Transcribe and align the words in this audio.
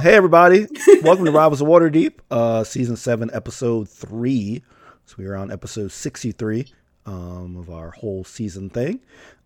Hey 0.00 0.14
everybody, 0.14 0.66
welcome 1.02 1.24
to 1.24 1.30
Rivals 1.32 1.60
of 1.60 1.66
Waterdeep, 1.68 2.14
uh, 2.30 2.62
season 2.64 2.96
seven, 2.96 3.30
episode 3.32 3.88
three. 3.88 4.62
So 5.06 5.16
we 5.18 5.26
are 5.26 5.34
on 5.36 5.50
episode 5.50 5.90
sixty-three 5.90 6.66
um, 7.06 7.56
of 7.56 7.68
our 7.70 7.90
whole 7.90 8.22
season 8.24 8.70
thing, 8.70 9.00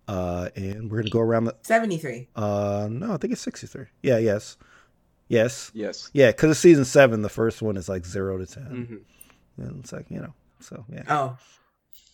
uh, 0.08 0.50
and 0.54 0.90
we're 0.90 0.98
gonna 0.98 1.10
go 1.10 1.20
around 1.20 1.44
the. 1.44 1.56
73. 1.62 2.28
Uh, 2.36 2.88
no, 2.90 3.14
I 3.14 3.16
think 3.16 3.32
it's 3.32 3.40
sixty-three. 3.42 3.86
Yeah, 4.02 4.18
yes, 4.18 4.56
yes, 5.28 5.70
Yes. 5.74 6.10
yeah. 6.12 6.28
Because 6.30 6.50
it's 6.50 6.60
season 6.60 6.84
seven. 6.84 7.22
The 7.22 7.28
first 7.30 7.62
one 7.62 7.76
is 7.76 7.88
like 7.88 8.04
zero 8.04 8.36
to 8.38 8.46
10 8.46 8.62
Mhm. 9.58 9.64
and 9.64 9.80
it's 9.80 9.92
like 9.92 10.06
you 10.10 10.20
know. 10.20 10.34
So 10.60 10.84
yeah. 10.92 11.04
Oh, 11.08 11.38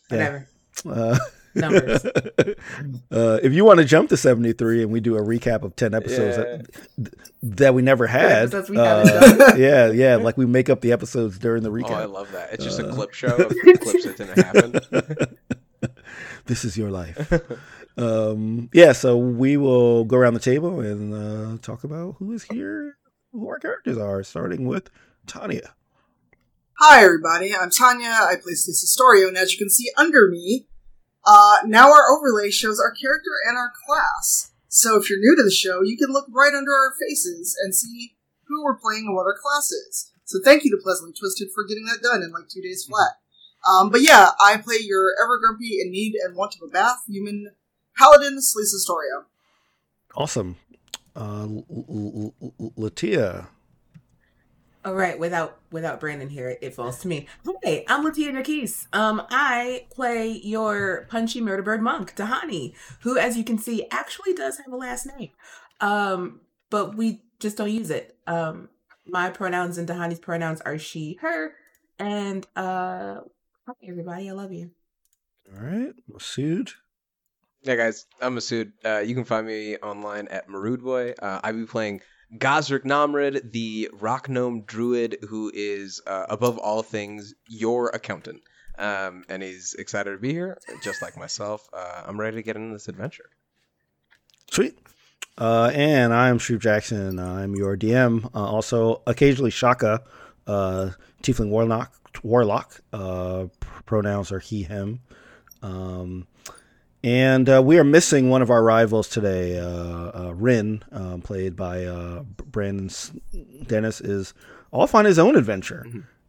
whatever. 0.09 0.47
Uh, 0.87 1.19
Numbers. 1.55 2.05
uh, 3.11 3.39
if 3.43 3.53
you 3.53 3.65
want 3.65 3.79
to 3.79 3.85
jump 3.85 4.09
to 4.11 4.17
73 4.17 4.83
and 4.83 4.93
we 4.93 5.01
do 5.01 5.17
a 5.17 5.21
recap 5.23 5.63
of 5.63 5.75
10 5.77 5.95
episodes 5.95 6.37
that, 6.37 7.15
that 7.43 7.75
we 7.75 7.83
never 7.83 8.07
had. 8.07 8.55
episodes 8.55 8.71
we 8.71 8.79
uh, 8.79 9.55
yeah, 9.57 9.91
yeah. 9.91 10.17
Like 10.17 10.37
we 10.37 10.47
make 10.47 10.69
up 10.71 10.81
the 10.81 10.93
episodes 10.93 11.39
during 11.39 11.63
the 11.63 11.71
recap. 11.71 11.91
Oh, 11.91 11.95
I 11.95 12.05
love 12.05 12.31
that. 12.33 12.53
It's 12.53 12.65
just 12.65 12.81
Uh, 12.81 12.89
a 12.89 12.93
clip 12.93 13.13
show 13.15 13.35
of 13.35 13.49
clips 13.81 14.05
that 14.05 14.17
didn't 14.17 14.39
happen. 14.39 15.37
this 16.47 16.65
is 16.65 16.77
your 16.77 16.91
life. 16.91 17.33
um, 17.97 18.69
yeah, 18.73 18.93
so 18.93 19.17
we 19.17 19.57
will 19.57 20.05
go 20.05 20.17
around 20.17 20.35
the 20.35 20.41
table 20.41 20.81
and 20.81 21.15
uh, 21.15 21.59
talk 21.63 21.85
about 21.85 22.17
who 22.19 22.33
is 22.33 22.45
here, 22.45 22.97
who 23.33 23.49
our 23.49 23.59
characters 23.59 23.99
are, 23.99 24.23
starting 24.23 24.67
with 24.67 24.91
Tanya. 25.27 25.75
Hi, 26.81 27.03
everybody. 27.05 27.55
I'm 27.57 27.71
Tanya. 27.71 28.07
I 28.09 28.37
play 28.41 28.53
Stacy 28.53 28.87
Storio, 28.87 29.27
and 29.29 29.37
as 29.37 29.53
you 29.53 29.59
can 29.59 29.69
see 29.69 29.91
under 29.97 30.29
me, 30.29 30.69
uh, 31.29 31.57
now 31.67 31.93
our 31.93 32.09
overlay 32.17 32.51
shows 32.51 32.81
our 32.81 32.91
character 32.91 33.31
and 33.47 33.59
our 33.59 33.71
class. 33.87 34.51
So 34.69 34.99
if 34.99 35.11
you're 35.11 35.19
new 35.19 35.37
to 35.37 35.43
the 35.43 35.51
show, 35.51 35.83
you 35.83 35.99
can 35.99 36.11
look 36.11 36.27
right 36.31 36.55
under 36.55 36.73
our 36.73 36.95
faces 36.99 37.55
and 37.63 37.75
see 37.75 38.17
who 38.47 38.65
we're 38.65 38.79
playing 38.79 39.05
and 39.07 39.15
what 39.15 39.27
our 39.27 39.37
class 39.39 39.71
is. 39.71 40.11
So 40.25 40.39
thank 40.43 40.65
you 40.65 40.71
to 40.71 40.83
Pleasantly 40.83 41.13
Twisted 41.13 41.49
for 41.55 41.67
getting 41.67 41.85
that 41.85 42.03
done 42.03 42.23
in 42.23 42.33
like 42.33 42.49
two 42.49 42.63
days 42.63 42.85
flat. 42.85 43.13
Um, 43.69 43.91
but 43.91 44.01
yeah, 44.01 44.31
I 44.43 44.57
play 44.57 44.77
your 44.81 45.13
ever 45.23 45.39
grumpy 45.39 45.81
in 45.83 45.91
need 45.91 46.15
and 46.15 46.35
want 46.35 46.55
of 46.55 46.67
a 46.67 46.71
bath 46.71 47.03
human 47.07 47.51
paladin, 47.99 48.39
Celise 48.39 48.75
Storio. 48.89 49.25
Awesome. 50.15 50.57
Uh, 51.15 51.47
Latia. 52.79 53.49
All 54.89 54.95
right, 54.95 55.19
without 55.19 55.61
without 55.71 56.01
Brandon 56.01 56.31
here, 56.31 56.57
it 56.63 56.73
falls 56.73 57.01
to 57.01 57.09
me. 57.09 57.27
Hi, 57.45 57.85
I'm 57.89 58.07
Latia 58.07 58.33
Nakis. 58.33 58.87
Um, 58.95 59.21
I 59.29 59.85
play 59.91 60.41
your 60.43 61.07
punchy 61.11 61.43
murder 61.43 61.63
bird 61.63 61.83
monk, 61.83 62.17
Tahani, 62.17 62.73
who, 63.03 63.19
as 63.19 63.37
you 63.37 63.45
can 63.45 63.59
see, 63.59 63.85
actually 63.91 64.33
does 64.33 64.57
have 64.57 64.73
a 64.73 64.77
last 64.77 65.07
name. 65.19 65.29
Um, 65.83 66.41
but 66.71 66.97
we 66.97 67.21
just 67.39 67.59
don't 67.59 67.71
use 67.71 67.91
it. 67.91 68.17
Um, 68.27 68.71
my 69.07 69.29
pronouns 69.29 69.77
and 69.77 69.87
Tahani's 69.87 70.21
pronouns 70.21 70.63
are 70.63 70.79
she, 70.79 71.19
her, 71.21 71.53
and 71.99 72.47
uh, 72.57 73.21
hi 73.67 73.75
everybody, 73.87 74.31
I 74.31 74.33
love 74.33 74.53
you. 74.53 74.71
All 75.55 75.67
right. 75.67 75.93
Masood. 76.11 76.71
yeah, 77.61 77.77
guys, 77.77 78.07
I'm 78.23 78.37
Masood. 78.37 78.73
Uh, 78.83 79.01
you 79.01 79.15
can 79.15 79.25
find 79.25 79.47
me 79.47 79.77
online 79.77 80.29
at 80.29 80.49
Marudboy. 80.49 81.17
Uh, 81.21 81.41
I'll 81.45 81.53
be 81.53 81.67
playing 81.67 82.01
Gosrick 82.37 82.85
Namrid, 82.85 83.53
the 83.53 83.91
rock 83.93 84.29
gnome 84.29 84.63
druid 84.63 85.19
who 85.29 85.51
is, 85.55 86.01
uh, 86.07 86.27
above 86.29 86.59
all 86.59 86.83
things, 86.83 87.35
your 87.49 87.89
accountant. 87.89 88.43
Um, 88.79 89.25
and 89.29 89.43
he's 89.43 89.75
excited 89.75 90.13
to 90.13 90.19
be 90.19 90.33
here, 90.33 90.59
just 90.83 91.03
like 91.03 91.17
myself. 91.17 91.69
Uh, 91.73 92.03
I'm 92.07 92.21
ready 92.21 92.37
to 92.37 92.43
get 92.43 92.57
into 92.57 92.75
this 92.75 92.89
adventure. 92.89 93.29
Sweet. 94.51 94.79
Uh, 95.37 95.71
and 95.75 96.13
I'm 96.13 96.39
Shareef 96.39 96.61
Jackson. 96.61 97.19
I'm 97.19 97.55
your 97.55 97.77
DM. 97.77 98.25
Uh, 98.27 98.29
also, 98.39 99.03
occasionally 99.07 99.51
Shaka, 99.51 100.03
uh, 100.47 100.91
Tiefling 101.23 101.51
Warlock. 101.51 101.93
Warlock. 102.23 102.81
Uh, 102.93 103.47
pronouns 103.87 104.33
are 104.33 104.39
he, 104.39 104.63
him. 104.65 105.01
Um, 105.63 106.27
and 107.05 107.49
uh, 107.49 107.63
we 107.63 107.79
are 107.79 107.85
missing 107.85 108.29
one 108.31 108.43
of 108.43 108.51
our 108.51 108.63
rivals 108.63 109.09
today. 109.09 109.59
Uh, 109.59 109.67
uh, 110.29 110.33
Rin, 110.35 110.83
uh, 110.93 111.19
played 111.19 111.57
by 111.57 111.85
uh, 111.85 112.23
Brandon 112.47 112.87
S- 112.87 113.13
Stennis, 113.65 114.01
is 114.01 114.35
off 114.73 114.95
on 114.95 115.05
his 115.05 115.19
own 115.19 115.37
adventure. 115.37 115.87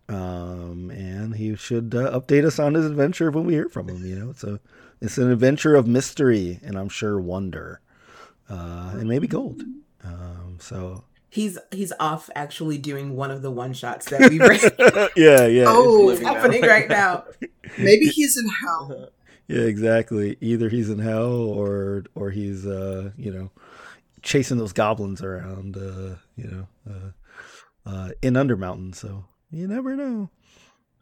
Um, 0.08 0.90
and 0.91 1.35
he 1.35 1.56
should 1.56 1.94
uh, 1.94 2.19
update 2.19 2.46
us 2.46 2.58
on 2.59 2.74
his 2.74 2.85
adventure 2.85 3.29
when 3.31 3.46
we 3.46 3.53
hear 3.53 3.69
from 3.69 3.90
him. 3.90 4.06
You 4.06 4.16
know, 4.16 4.29
it's 4.31 4.44
a 4.44 4.59
it's 5.02 5.18
an 5.18 5.31
adventure 5.31 5.75
of 5.75 5.88
mystery 5.88 6.59
and 6.63 6.78
I'm 6.78 6.90
sure 6.90 7.19
wonder 7.19 7.79
uh, 8.50 8.91
and 8.94 9.08
maybe 9.08 9.28
gold. 9.28 9.62
Um, 10.03 10.58
so 10.59 11.03
He's 11.31 11.59
he's 11.72 11.94
off 12.00 12.31
actually 12.35 12.79
doing 12.79 13.16
one 13.16 13.29
of 13.29 13.44
the 13.44 13.52
one 13.52 13.74
shots 13.74 14.09
that 14.09 14.31
we 14.31 14.40
read. 14.40 15.12
yeah, 15.16 15.46
yeah, 15.46 15.66
Oh, 15.68 16.06
living 16.08 16.24
now. 16.24 16.34
happening 16.34 16.62
right 16.63 16.90
now. 16.90 17.25
Maybe 17.78 18.06
he's 18.08 18.35
in 18.35 18.50
hell. 18.50 19.09
Yeah, 19.50 19.64
exactly. 19.64 20.38
Either 20.42 20.70
he's 20.70 20.92
in 20.92 21.00
hell 21.00 21.34
or 21.34 22.06
or 22.14 22.30
he's 22.30 22.68
uh, 22.68 23.10
you 23.18 23.34
know 23.34 23.50
chasing 24.22 24.60
those 24.60 24.74
goblins 24.74 25.24
around, 25.24 25.76
uh, 25.76 26.16
you 26.36 26.48
know, 26.52 26.68
uh, 26.88 27.90
uh, 27.90 28.09
in 28.22 28.36
Undermountain. 28.36 28.94
So 28.94 29.26
you 29.50 29.68
never 29.68 29.96
know. 29.96 30.30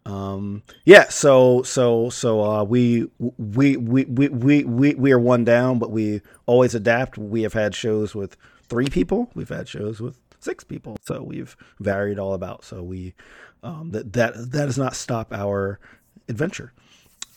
Um, 0.05 0.63
yeah. 0.85 1.09
So 1.09 1.61
so 1.63 2.09
so 2.09 2.41
uh, 2.41 2.63
we 2.63 3.09
we 3.19 3.75
we 3.75 4.05
we 4.05 4.63
we 4.63 4.93
we 4.93 5.11
are 5.11 5.19
one 5.19 5.43
down, 5.43 5.77
but 5.77 5.91
we 5.91 6.21
always 6.45 6.73
adapt. 6.73 7.17
We 7.17 7.41
have 7.41 7.53
had 7.53 7.75
shows 7.75 8.15
with 8.15 8.37
three 8.69 8.87
people. 8.87 9.29
We've 9.35 9.49
had 9.49 9.67
shows 9.67 9.99
with 9.99 10.21
six 10.39 10.63
people. 10.63 10.95
So 11.05 11.21
we've 11.21 11.57
varied 11.81 12.17
all 12.17 12.33
about. 12.33 12.63
So 12.63 12.81
we 12.81 13.13
um, 13.61 13.91
that 13.91 14.13
that 14.13 14.35
that 14.51 14.65
does 14.67 14.77
not 14.77 14.95
stop 14.95 15.33
our 15.33 15.81
adventure. 16.29 16.71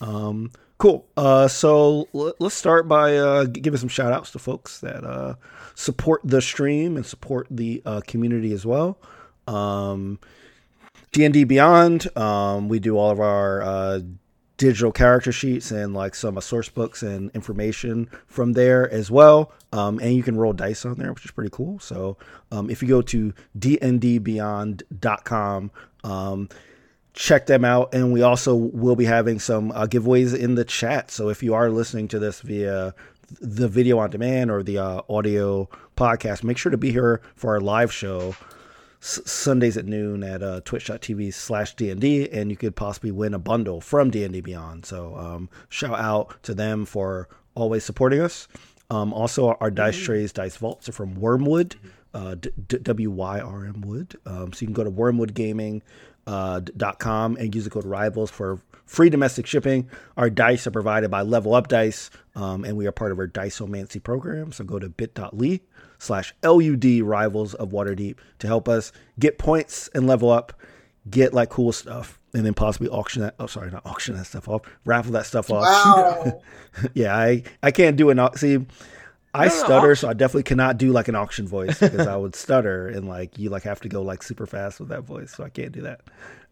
Um, 0.01 0.53
cool. 0.81 1.07
Uh, 1.17 1.47
so 1.47 2.09
l- 2.15 2.35
let's 2.41 2.57
start 2.57 2.89
by 2.89 3.17
uh, 3.17 3.45
giving 3.45 3.79
some 3.79 3.89
shout 3.89 4.13
outs 4.13 4.33
to 4.33 4.41
folks 4.41 4.81
that 4.81 5.05
uh, 5.05 5.37
support 5.75 6.23
the 6.25 6.41
stream 6.41 6.97
and 6.97 7.05
support 7.07 7.47
the 7.51 7.83
uh, 7.85 8.01
community 8.07 8.53
as 8.53 8.65
well. 8.67 8.99
Um, 9.47 10.19
D&D 11.13 11.45
Beyond, 11.45 12.17
um, 12.17 12.69
we 12.69 12.79
do 12.79 12.97
all 12.97 13.11
of 13.11 13.21
our 13.21 13.61
uh, 13.63 14.01
digital 14.57 14.91
character 14.91 15.33
sheets 15.33 15.71
and 15.71 15.93
like 15.93 16.15
some 16.15 16.39
uh, 16.39 16.41
source 16.41 16.71
books 16.71 17.03
and 17.03 17.31
information 17.33 18.09
from 18.27 18.55
there 18.55 18.91
as 18.91 19.11
well. 19.11 19.53
Um, 19.73 19.99
and 19.99 20.15
you 20.15 20.23
can 20.23 20.37
roll 20.37 20.55
dice 20.55 20.87
on 20.87 20.95
there, 20.95 21.13
which 21.13 21.27
is 21.27 21.31
pretty 21.31 21.51
cool. 21.53 21.79
So 21.79 22.17
um, 22.53 22.71
if 22.71 22.81
you 22.81 22.89
go 22.89 23.03
to 23.03 23.35
dndbeyond.com, 23.59 25.71
um, 26.05 26.49
check 27.13 27.47
them 27.47 27.65
out. 27.65 27.95
And 27.95 28.13
we 28.13 28.23
also 28.23 28.55
will 28.55 28.97
be 28.97 29.05
having 29.05 29.39
some 29.39 29.73
uh, 29.73 29.87
giveaways 29.87 30.37
in 30.37 30.55
the 30.55 30.65
chat. 30.65 31.11
So 31.11 31.29
if 31.29 31.43
you 31.43 31.55
are 31.55 31.71
listening 31.71 32.09
to 32.09 32.19
this 32.19 32.41
via 32.41 32.95
the 33.41 33.69
video 33.69 33.99
on 33.99 34.11
demand 34.11 34.51
or 34.51 34.63
the 34.63 34.79
uh, 34.79 35.03
audio 35.09 35.69
podcast, 35.97 36.43
make 36.43 36.59
sure 36.59 36.71
to 36.71 36.79
be 36.79 36.91
here 36.93 37.21
for 37.37 37.51
our 37.51 37.61
live 37.61 37.93
show. 37.93 38.35
S- 39.03 39.21
Sundays 39.25 39.79
at 39.79 39.87
noon 39.87 40.23
at 40.23 40.43
uh, 40.43 40.61
twitch.tv 40.63 41.33
slash 41.33 41.75
DND, 41.75 42.29
and 42.33 42.51
you 42.51 42.57
could 42.57 42.77
possibly 42.77 43.11
win 43.11 43.33
a 43.33 43.39
bundle 43.39 43.81
from 43.81 44.11
DND 44.11 44.45
Beyond. 44.45 44.85
So, 44.85 45.17
um, 45.17 45.49
shout 45.71 45.99
out 45.99 46.43
to 46.43 46.53
them 46.55 46.85
for 46.85 47.27
always 47.55 47.83
supporting 47.83 48.21
us. 48.21 48.47
Um, 48.91 49.15
also, 49.15 49.57
our 49.59 49.71
dice 49.71 49.97
trays, 49.97 50.33
dice 50.33 50.59
vaults 50.59 50.87
are 50.87 50.93
from 50.93 51.17
Wyrmwood, 51.17 51.77
uh, 52.13 52.35
d- 52.35 52.51
d- 52.69 52.77
W 52.77 53.11
Y 53.11 53.41
R 53.41 53.65
M 53.65 53.81
Wood. 53.81 54.17
Um, 54.27 54.53
so, 54.53 54.61
you 54.61 54.67
can 54.67 54.75
go 54.75 54.85
to 54.85 54.91
wyrmwoodgaming.com 54.91 55.83
uh, 56.31 56.61
dot 56.77 57.01
com 57.01 57.37
and 57.37 57.53
use 57.53 57.65
the 57.65 57.71
code 57.71 57.85
RIVALS 57.85 58.31
for 58.31 58.61
free 58.87 59.11
domestic 59.11 59.47
shipping. 59.47 59.91
Our 60.17 60.31
dice 60.31 60.65
are 60.67 60.71
provided 60.71 61.11
by 61.11 61.23
Level 61.23 61.55
Up 61.55 61.67
Dice, 61.67 62.09
um, 62.37 62.65
and 62.65 62.77
we 62.77 62.87
are 62.87 62.93
part 62.93 63.11
of 63.11 63.19
our 63.19 63.27
Diceomancy 63.27 64.01
program. 64.01 64.53
So, 64.53 64.63
go 64.63 64.79
to 64.79 64.89
bit.ly 64.89 65.61
slash 65.99 66.33
LUD 66.45 67.03
Rivals 67.03 67.55
of 67.55 67.71
Waterdeep 67.71 68.17
to 68.39 68.47
help 68.47 68.69
us 68.69 68.93
get 69.19 69.39
points 69.39 69.91
and 69.93 70.07
level 70.07 70.31
up, 70.31 70.53
get 71.11 71.35
like 71.35 71.49
cool 71.51 71.73
stuff, 71.73 72.21
and 72.33 72.47
then 72.47 72.55
possibly 72.55 72.89
auction 72.89 73.23
that. 73.23 73.35
Oh, 73.41 73.49
sorry, 73.49 73.73
not 73.73 73.85
auction 73.85 74.15
that 74.15 74.27
stuff 74.27 74.49
off, 74.49 74.63
raffle 74.85 75.13
that 75.13 75.27
stuff 75.27 75.51
off. 75.51 75.65
Wow. 75.65 76.43
yeah, 76.95 77.17
I 77.17 77.43
I 77.61 77.73
can't 77.73 77.97
do 77.97 78.11
an 78.11 78.21
see. 78.37 78.65
I 79.33 79.47
No, 79.47 79.55
no, 79.55 79.59
stutter, 79.65 79.91
auction- 79.93 79.97
so 79.97 80.09
I 80.09 80.13
definitely 80.15 80.43
cannot 80.45 80.77
do 80.79 80.91
like 80.93 81.09
an 81.09 81.15
auction 81.15 81.47
voice 81.47 81.79
because 81.79 82.07
I 82.07 82.17
would 82.17 82.35
stutter 82.35 82.89
and 82.89 83.09
like 83.09 83.39
you 83.39 83.49
like 83.51 83.63
have 83.63 83.81
to 83.83 83.89
go 83.89 84.03
like 84.03 84.23
super 84.23 84.47
fast 84.47 84.81
with 84.81 84.89
that 84.89 85.03
voice, 85.03 85.33
so 85.37 85.45
I 85.45 85.51
can't 85.51 85.73
do 85.73 85.83
that. 85.83 86.01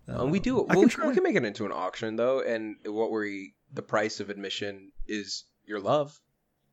Uh, 0.08 0.24
we 0.26 0.38
do. 0.40 0.60
I 0.68 0.76
Well, 0.76 0.88
can 0.88 1.08
we, 1.08 1.14
can 1.14 1.22
make 1.22 1.34
it 1.36 1.44
into 1.44 1.66
an 1.66 1.72
auction 1.72 2.16
though, 2.16 2.40
and 2.40 2.76
what 2.86 3.10
we 3.10 3.54
the 3.74 3.82
price 3.82 4.20
of 4.20 4.30
admission 4.30 4.92
is 5.06 5.44
your 5.66 5.80
love. 5.80 6.18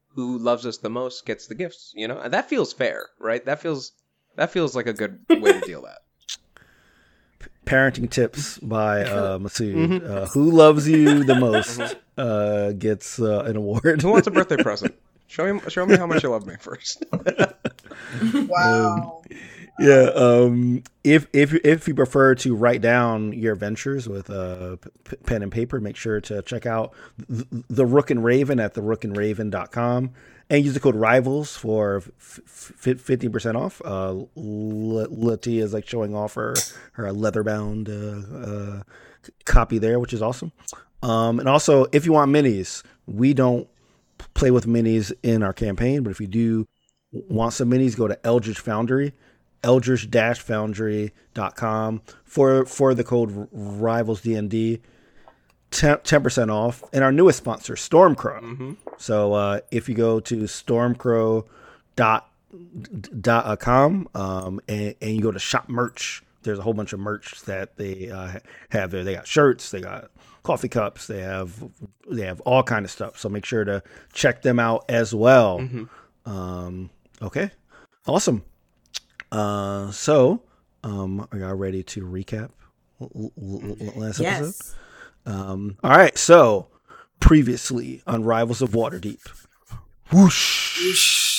Who 0.09 0.37
loves 0.37 0.65
us 0.65 0.77
the 0.77 0.89
most 0.89 1.25
gets 1.25 1.47
the 1.47 1.55
gifts. 1.55 1.91
You 1.95 2.07
know, 2.07 2.17
and 2.19 2.33
that 2.33 2.47
feels 2.49 2.71
fair, 2.71 3.07
right? 3.19 3.43
That 3.45 3.59
feels 3.59 3.91
that 4.37 4.51
feels 4.51 4.75
like 4.75 4.87
a 4.87 4.93
good 4.93 5.19
way 5.29 5.53
to 5.53 5.61
deal 5.61 5.81
that. 5.81 5.99
Parenting 7.65 8.09
tips 8.09 8.57
by 8.59 9.03
uh, 9.03 9.37
Masood. 9.39 9.75
Mhm. 10.01 10.09
Uh, 10.09 10.25
who 10.27 10.51
loves 10.51 10.87
you 10.87 11.23
the 11.23 11.35
most 11.35 11.95
uh, 12.17 12.71
gets 12.73 13.19
uh, 13.19 13.43
an 13.45 13.55
award. 13.57 14.01
Who 14.03 14.11
wants 14.11 14.27
a 14.27 14.31
birthday 14.31 14.57
present? 14.63 14.95
Show 15.35 15.53
me, 15.53 15.59
show 15.67 15.85
me 15.85 15.97
how 15.97 16.07
much 16.07 16.23
you 16.23 16.29
love 16.29 16.47
me 16.47 16.55
first. 16.57 17.03
Wow. 18.47 19.21
yeah. 19.79 20.09
Um, 20.15 20.83
if 21.03 21.27
if 21.33 21.53
if 21.65 21.87
you 21.87 21.93
prefer 21.93 22.35
to 22.35 22.55
write 22.55 22.81
down 22.81 23.33
your 23.33 23.53
adventures 23.53 24.07
with 24.07 24.29
a 24.29 24.73
uh, 24.73 24.89
p- 25.03 25.17
pen 25.25 25.43
and 25.43 25.51
paper, 25.51 25.79
make 25.81 25.97
sure 25.97 26.21
to 26.21 26.41
check 26.41 26.65
out 26.65 26.93
the, 27.27 27.45
the 27.69 27.85
Rook 27.85 28.11
and 28.11 28.23
Raven 28.23 28.59
at 28.59 28.73
therookandraven.com 28.75 30.11
and 30.49 30.63
use 30.63 30.73
the 30.73 30.79
code 30.79 30.95
Rivals 30.95 31.57
for 31.57 32.01
fifteen 32.19 33.31
percent 33.31 33.57
off. 33.57 33.81
Uh, 33.83 34.23
Latia 34.37 35.61
is 35.61 35.73
like 35.73 35.87
showing 35.87 36.15
off 36.15 36.35
her 36.35 36.53
her 36.93 37.11
leather 37.11 37.43
bound 37.43 37.89
uh, 37.89 38.37
uh, 38.37 38.81
copy 39.45 39.77
there, 39.79 39.99
which 39.99 40.13
is 40.13 40.21
awesome. 40.21 40.51
Um, 41.03 41.39
and 41.39 41.49
also, 41.49 41.87
if 41.91 42.05
you 42.05 42.13
want 42.13 42.31
minis, 42.31 42.83
we 43.05 43.33
don't 43.33 43.67
play 44.35 44.51
with 44.51 44.67
minis 44.67 45.11
in 45.23 45.41
our 45.41 45.53
campaign, 45.53 46.03
but 46.03 46.11
if 46.11 46.21
you 46.21 46.27
do 46.27 46.67
want 47.11 47.53
some 47.53 47.71
minis, 47.71 47.97
go 47.97 48.07
to 48.07 48.23
Eldritch 48.25 48.59
Foundry, 48.59 49.13
eldritch-foundry.com 49.63 52.01
for 52.23 52.65
for 52.65 52.93
the 52.93 53.03
code 53.03 53.49
Rivals 53.51 54.21
DND. 54.21 54.79
10 55.71 56.21
percent 56.21 56.51
off, 56.51 56.83
and 56.93 57.03
our 57.03 57.11
newest 57.11 57.39
sponsor, 57.39 57.73
Stormcrow. 57.73 58.39
Mm-hmm. 58.39 58.73
So 58.97 59.33
uh, 59.33 59.61
if 59.71 59.89
you 59.89 59.95
go 59.95 60.19
to 60.21 60.43
stormcrow.com 60.43 61.43
dot 63.21 63.59
com 63.59 64.07
um, 64.15 64.59
and, 64.67 64.95
and 65.01 65.15
you 65.15 65.21
go 65.21 65.31
to 65.31 65.39
shop 65.39 65.69
merch, 65.69 66.23
there's 66.45 66.59
a 66.59 66.61
whole 66.61 66.73
bunch 66.73 66.93
of 66.93 66.99
merch 66.99 67.41
that 67.41 67.75
they 67.75 68.09
uh, 68.09 68.39
have 68.69 68.91
there. 68.91 69.03
They 69.03 69.13
got 69.13 69.27
shirts, 69.27 69.71
they 69.71 69.81
got 69.81 70.11
coffee 70.43 70.69
cups, 70.69 71.07
they 71.07 71.21
have 71.21 71.53
they 72.09 72.25
have 72.25 72.39
all 72.41 72.63
kind 72.63 72.85
of 72.85 72.91
stuff. 72.91 73.19
So 73.19 73.27
make 73.29 73.45
sure 73.45 73.65
to 73.65 73.83
check 74.13 74.41
them 74.41 74.59
out 74.59 74.85
as 74.87 75.13
well. 75.13 75.59
Mm-hmm. 75.59 76.29
Um, 76.31 76.89
okay, 77.21 77.51
awesome. 78.07 78.43
Uh, 79.31 79.91
so 79.91 80.41
um, 80.83 81.27
are 81.31 81.37
y'all 81.37 81.55
ready 81.55 81.83
to 81.83 82.05
recap 82.05 82.51
last 82.99 84.19
yes. 84.19 84.39
episode? 84.39 84.75
Um, 85.25 85.77
all 85.83 85.91
right, 85.91 86.17
so 86.17 86.67
previously 87.19 88.03
on 88.07 88.23
Rivals 88.23 88.61
of 88.61 88.71
Waterdeep. 88.71 89.19
Whoosh. 90.11 90.79
Whoosh. 90.79 91.34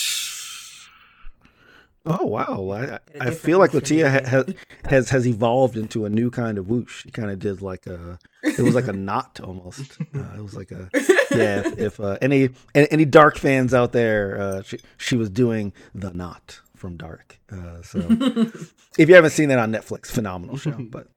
Oh 2.09 2.25
wow! 2.25 2.71
I, 2.71 3.01
I 3.21 3.31
feel 3.31 3.59
like 3.59 3.73
Latia 3.73 4.29
ha, 4.29 4.45
has 4.85 5.11
has 5.11 5.27
evolved 5.27 5.77
into 5.77 6.05
a 6.05 6.09
new 6.09 6.31
kind 6.31 6.57
of 6.57 6.69
whoosh. 6.69 7.03
She 7.03 7.11
kind 7.11 7.31
of 7.31 7.41
did 7.41 7.63
like 7.63 7.87
a 7.89 8.19
it 8.45 8.61
was 8.61 8.77
like 8.77 8.87
a 8.87 8.93
knot 8.93 9.41
almost. 9.43 9.99
Uh, 10.15 10.37
it 10.37 10.43
was 10.43 10.55
like 10.55 10.71
a 10.71 10.89
yeah. 11.33 11.67
If, 11.67 11.79
if 11.79 12.01
uh, 12.01 12.17
any 12.23 12.51
any 12.75 13.05
Dark 13.05 13.39
fans 13.39 13.75
out 13.75 13.91
there, 13.93 14.41
uh, 14.41 14.63
she 14.63 14.79
she 14.99 15.17
was 15.17 15.31
doing 15.31 15.73
the 15.95 16.13
knot 16.13 16.61
from 16.77 16.97
Dark. 16.97 17.41
Uh, 17.51 17.83
so 17.83 17.99
if 18.99 19.09
you 19.09 19.15
haven't 19.15 19.31
seen 19.31 19.49
that 19.49 19.59
on 19.59 19.73
Netflix, 19.73 20.07
phenomenal 20.07 20.57
show. 20.57 20.71
But 20.91 21.09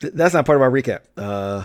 th- 0.00 0.12
that's 0.14 0.34
not 0.34 0.46
part 0.46 0.56
of 0.56 0.62
our 0.62 0.70
recap. 0.70 1.00
Uh, 1.16 1.64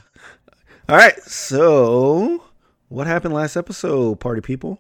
all 0.90 0.96
right, 0.98 1.22
so 1.22 2.44
what 2.90 3.06
happened 3.06 3.34
last 3.34 3.56
episode, 3.56 4.20
party 4.20 4.42
people? 4.42 4.80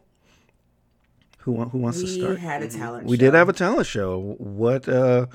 Who 1.42 1.64
who 1.66 1.78
wants 1.80 1.98
we 2.00 2.06
to 2.06 2.12
start? 2.12 2.36
We 2.36 2.42
had 2.42 2.62
a 2.62 2.68
talent. 2.68 3.08
We 3.08 3.18
show. 3.18 3.22
did 3.22 3.34
have 3.34 3.50
a 3.50 3.54
talent 3.54 3.88
show. 3.88 4.36
What 4.38 4.88
uh, 4.88 5.26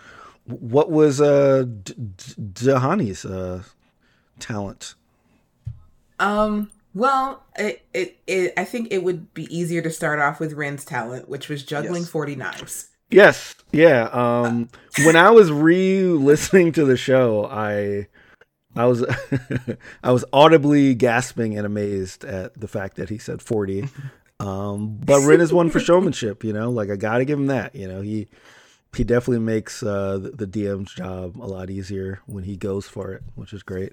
what 0.45 0.91
was 0.91 1.21
uh 1.21 1.65
D- 1.83 1.95
D- 1.95 2.35
Tahani's 2.55 3.25
uh 3.25 3.63
talent? 4.39 4.95
Um. 6.19 6.71
Well, 6.95 7.43
it, 7.59 7.85
it 7.93 8.19
it 8.27 8.55
I 8.57 8.65
think 8.65 8.89
it 8.91 9.03
would 9.03 9.35
be 9.35 9.45
easier 9.55 9.83
to 9.83 9.91
start 9.91 10.19
off 10.21 10.39
with 10.41 10.53
Rin's 10.53 10.85
talent, 10.85 11.29
which 11.29 11.49
was 11.49 11.65
juggling 11.65 12.03
yes. 12.03 12.11
forty 12.11 12.37
knives. 12.37 12.89
Yes. 13.11 13.55
Yeah. 13.73 14.09
Um. 14.13 14.69
when 15.05 15.17
I 15.17 15.31
was 15.31 15.51
re-listening 15.51 16.73
to 16.73 16.85
the 16.85 16.97
show, 16.97 17.47
I. 17.47 18.09
I 18.79 18.85
was 18.85 19.03
I 20.03 20.13
was 20.13 20.23
audibly 20.35 20.95
gasping 20.95 21.57
and 21.57 21.65
amazed 21.67 22.25
at 22.25 22.61
the 22.61 22.69
fact 22.69 22.97
that 22.97 23.09
he 23.09 23.17
said 23.17 23.41
40 23.41 23.89
um, 24.39 24.99
but 25.05 25.21
Rin 25.21 25.41
is 25.41 25.53
one 25.53 25.71
for 25.71 25.81
showmanship, 25.81 26.45
you 26.45 26.53
know. 26.53 26.71
Like 26.71 26.91
I 26.91 26.97
got 26.97 27.19
to 27.19 27.25
give 27.25 27.39
him 27.39 27.47
that. 27.47 27.75
You 27.75 27.89
know, 27.89 28.03
he 28.03 28.29
he 28.95 29.05
definitely 29.05 29.45
makes 29.45 29.83
uh, 29.83 30.19
the, 30.19 30.47
the, 30.47 30.47
DM's 30.47 30.95
job 30.95 31.37
a 31.37 31.47
lot 31.47 31.71
easier 31.71 32.21
when 32.27 32.45
he 32.45 32.57
goes 32.57 32.87
for 32.87 33.13
it, 33.13 33.23
which 33.35 33.53
is 33.53 33.63
great. 33.63 33.93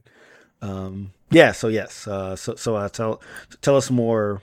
Um, 0.62 1.12
yeah. 1.30 1.51
So 1.51 1.68
yes. 1.68 2.07
Uh, 2.07 2.36
so 2.36 2.56
so 2.56 2.75
uh, 2.75 2.90
tell 2.90 3.22
tell 3.62 3.78
us 3.78 3.90
more 3.90 4.42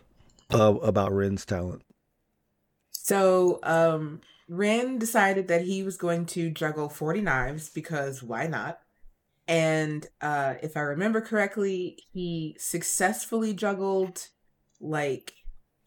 uh, 0.53 0.75
about 0.83 1.13
Rin's 1.13 1.45
talent. 1.45 1.83
So 2.91 3.61
um, 3.63 4.21
Rin 4.49 4.99
decided 4.99 5.49
that 5.49 5.63
he 5.63 5.83
was 5.83 5.99
going 5.99 6.27
to 6.27 6.51
juggle 6.51 6.89
forty 6.89 7.21
knives 7.21 7.69
because 7.69 8.23
why 8.23 8.47
not? 8.47 8.81
And 9.47 10.07
uh, 10.21 10.55
if 10.63 10.77
I 10.77 10.81
remember 10.81 11.21
correctly, 11.21 11.99
he 12.13 12.57
successfully 12.59 13.53
juggled 13.53 14.29
like 14.81 15.35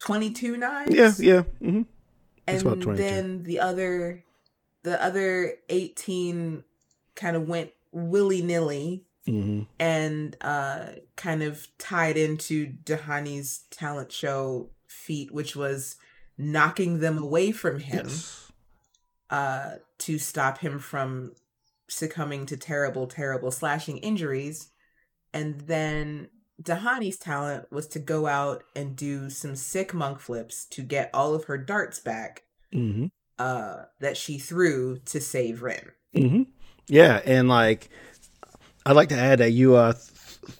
22 0.04 0.56
knives. 0.56 0.94
Yeah, 0.94 1.12
yeah. 1.18 1.42
Mm-hmm. 1.62 1.82
And 2.46 2.98
then 2.98 3.42
the 3.44 3.60
other 3.60 4.22
the 4.82 5.02
other 5.02 5.54
18 5.70 6.62
kind 7.16 7.36
of 7.36 7.48
went 7.48 7.70
willy-nilly 7.90 9.04
mm-hmm. 9.26 9.62
and 9.80 10.36
uh 10.42 10.86
kind 11.16 11.42
of 11.42 11.66
tied 11.78 12.16
into 12.16 12.74
Tahani's 12.84 13.60
talent 13.70 14.12
show 14.12 14.68
feat 14.86 15.32
which 15.32 15.56
was 15.56 15.96
knocking 16.36 17.00
them 17.00 17.16
away 17.16 17.50
from 17.50 17.78
him 17.78 18.06
yes. 18.08 18.52
uh 19.30 19.76
to 19.98 20.18
stop 20.18 20.58
him 20.58 20.78
from 20.78 21.32
succumbing 21.88 22.44
to 22.46 22.56
terrible 22.56 23.06
terrible 23.06 23.50
slashing 23.50 23.98
injuries 23.98 24.68
and 25.32 25.62
then 25.62 26.28
Tahani's 26.62 27.18
talent 27.18 27.70
was 27.72 27.88
to 27.88 27.98
go 27.98 28.26
out 28.26 28.64
and 28.76 28.94
do 28.94 29.28
some 29.28 29.56
sick 29.56 29.92
monk 29.92 30.20
flips 30.20 30.64
to 30.66 30.82
get 30.82 31.10
all 31.12 31.34
of 31.34 31.44
her 31.44 31.58
darts 31.58 31.98
back 31.98 32.44
mm-hmm. 32.72 33.06
uh, 33.38 33.84
that 34.00 34.16
she 34.16 34.38
threw 34.38 34.98
to 35.06 35.20
save 35.20 35.62
Rin. 35.62 35.90
Mm-hmm. 36.14 36.42
Yeah, 36.86 37.20
and 37.24 37.48
like 37.48 37.88
I'd 38.86 38.96
like 38.96 39.08
to 39.08 39.18
add 39.18 39.40
that 39.40 39.50
you 39.50 39.74
uh, 39.74 39.92
th- 39.92 40.04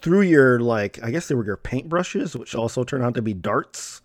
threw 0.01 0.23
your 0.23 0.59
like 0.59 1.03
I 1.03 1.11
guess 1.11 1.29
they 1.29 1.35
were 1.35 1.45
your 1.45 1.57
paintbrushes, 1.57 2.35
which 2.35 2.55
also 2.55 2.83
turned 2.83 3.05
out 3.05 3.15
to 3.15 3.23
be 3.23 3.35
darts. 3.35 4.01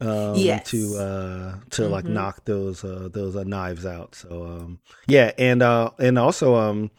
Um, 0.00 0.36
yes. 0.36 0.70
to 0.70 0.96
uh 0.96 1.54
to 1.70 1.82
mm-hmm. 1.82 1.92
like 1.92 2.04
knock 2.04 2.44
those 2.44 2.84
uh 2.84 3.08
those 3.12 3.34
uh, 3.34 3.42
knives 3.42 3.84
out 3.84 4.14
so 4.14 4.44
um 4.46 4.78
yeah 5.08 5.32
and 5.36 5.60
uh 5.60 5.90
and 5.98 6.20
also 6.20 6.54
um 6.54 6.92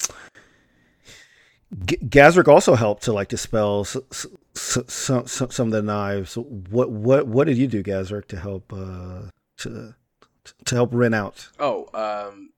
G- 1.86 1.98
Gazric 1.98 2.48
also 2.48 2.76
helped 2.76 3.04
to 3.04 3.14
like 3.14 3.28
dispel 3.28 3.86
some 3.86 5.28
some 5.28 5.28
some 5.28 5.68
of 5.68 5.72
the 5.72 5.82
knives. 5.82 6.36
What 6.36 6.90
what 6.90 7.28
what 7.28 7.48
did 7.48 7.58
you 7.58 7.68
do, 7.68 7.84
Gazric, 7.84 8.28
to 8.30 8.40
help 8.40 8.74
uh, 8.74 9.30
to 9.58 9.96
to 10.66 10.76
help 10.76 10.90
Rin 10.94 11.14
out? 11.14 11.50
Oh, 11.60 11.88
um, 11.94 12.50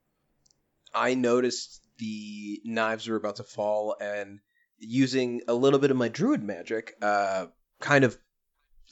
I 0.94 1.14
noticed 1.14 1.82
the 1.98 2.62
knives 2.64 3.08
were 3.08 3.18
about 3.18 3.38
to 3.38 3.44
fall, 3.44 3.96
and 4.00 4.40
using 4.80 5.42
a 5.48 5.54
little 5.54 5.80
bit 5.80 5.92
of 5.92 5.98
my 5.98 6.08
druid 6.08 6.44
magic, 6.44 6.94
uh, 7.02 7.48
kind 7.80 8.04
of 8.04 8.18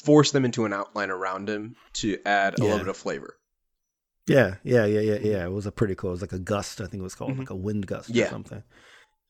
forced 0.03 0.33
them 0.33 0.45
into 0.45 0.65
an 0.65 0.73
outline 0.73 1.09
around 1.09 1.49
him 1.49 1.75
to 1.93 2.17
add 2.25 2.59
a 2.59 2.61
little 2.61 2.79
bit 2.79 2.88
of 2.88 2.97
flavor. 2.97 3.38
Yeah, 4.27 4.55
yeah, 4.63 4.85
yeah, 4.85 4.99
yeah, 4.99 5.17
yeah. 5.21 5.45
It 5.45 5.51
was 5.51 5.65
a 5.65 5.71
pretty 5.71 5.95
cool. 5.95 6.11
It 6.11 6.13
was 6.13 6.21
like 6.21 6.33
a 6.33 6.39
gust, 6.39 6.81
I 6.81 6.85
think 6.85 7.01
it 7.01 7.03
was 7.03 7.15
called, 7.15 7.31
mm-hmm. 7.31 7.39
like 7.39 7.49
a 7.49 7.55
wind 7.55 7.88
gust 7.88 8.09
yeah. 8.09 8.25
or 8.25 8.29
something. 8.29 8.63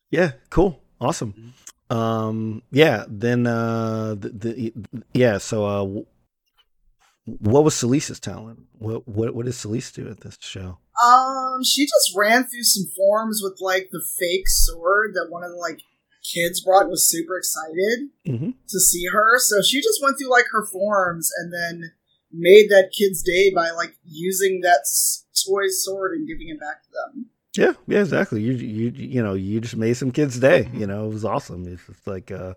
Yeah, 0.09 0.31
cool. 0.49 0.81
Awesome. 0.99 1.33
Mm-hmm. 1.33 1.97
Um, 1.97 2.61
yeah, 2.71 3.05
then 3.07 3.47
uh, 3.47 4.15
the, 4.15 4.29
the 4.29 4.73
yeah, 5.13 5.39
so 5.39 5.65
uh, 5.65 6.01
what 7.25 7.63
was 7.63 7.73
Celise's 7.73 8.19
talent? 8.19 8.59
What 8.77 9.07
what 9.07 9.33
what 9.33 9.45
does 9.45 9.57
Celise 9.57 9.93
do 9.93 10.07
at 10.07 10.21
this 10.21 10.37
show? 10.39 10.77
Um, 11.03 11.63
she 11.63 11.85
just 11.85 12.13
ran 12.15 12.43
through 12.43 12.63
some 12.63 12.91
forms 12.95 13.41
with 13.43 13.57
like 13.59 13.89
the 13.91 14.03
fake 14.19 14.47
sword 14.47 15.11
that 15.13 15.27
one 15.29 15.43
of 15.43 15.51
the 15.51 15.57
like 15.57 15.79
kids 16.33 16.61
brought 16.61 16.83
and 16.83 16.91
was 16.91 17.09
super 17.09 17.37
excited 17.37 18.09
mm-hmm. 18.27 18.51
to 18.67 18.79
see 18.79 19.05
her. 19.11 19.39
So 19.39 19.61
she 19.61 19.79
just 19.79 19.99
went 20.03 20.17
through 20.19 20.31
like 20.31 20.45
her 20.51 20.65
forms 20.65 21.29
and 21.37 21.53
then 21.53 21.91
made 22.31 22.69
that 22.69 22.91
kid's 22.97 23.23
day 23.23 23.51
by 23.53 23.71
like 23.71 23.95
using 24.05 24.61
that 24.61 24.85
toy 25.47 25.69
sword 25.69 26.13
and 26.13 26.27
giving 26.27 26.49
it 26.49 26.59
back 26.59 26.83
to 26.83 26.89
them. 26.91 27.29
Yeah, 27.59 27.73
yeah, 27.87 27.99
exactly. 27.99 28.41
You 28.41 28.53
you 28.53 28.89
you 28.95 29.21
know, 29.21 29.33
you 29.33 29.59
just 29.59 29.75
made 29.75 29.95
some 29.95 30.11
kids' 30.11 30.39
day. 30.39 30.69
You 30.73 30.87
know, 30.87 31.07
it 31.07 31.13
was 31.13 31.25
awesome. 31.25 31.67
It's 31.67 31.85
just 31.85 32.07
like 32.07 32.31
uh, 32.31 32.53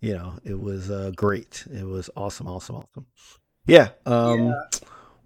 you 0.00 0.14
know, 0.14 0.38
it 0.44 0.60
was 0.60 0.92
uh, 0.92 1.10
great. 1.16 1.64
It 1.72 1.84
was 1.84 2.08
awesome, 2.16 2.46
awesome, 2.46 2.76
awesome. 2.76 3.06
Yeah. 3.66 3.88
Um, 4.06 4.46
yeah. 4.46 4.52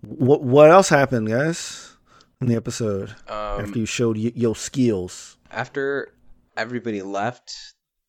what 0.01 0.43
what 0.43 0.71
else 0.71 0.89
happened, 0.89 1.29
guys, 1.29 1.95
in 2.41 2.47
the 2.47 2.57
episode 2.57 3.11
um, 3.29 3.61
after 3.61 3.79
you 3.79 3.85
showed 3.85 4.17
y- 4.17 4.33
your 4.35 4.57
skills? 4.57 5.37
After 5.51 6.15
everybody 6.57 7.03
left, 7.03 7.55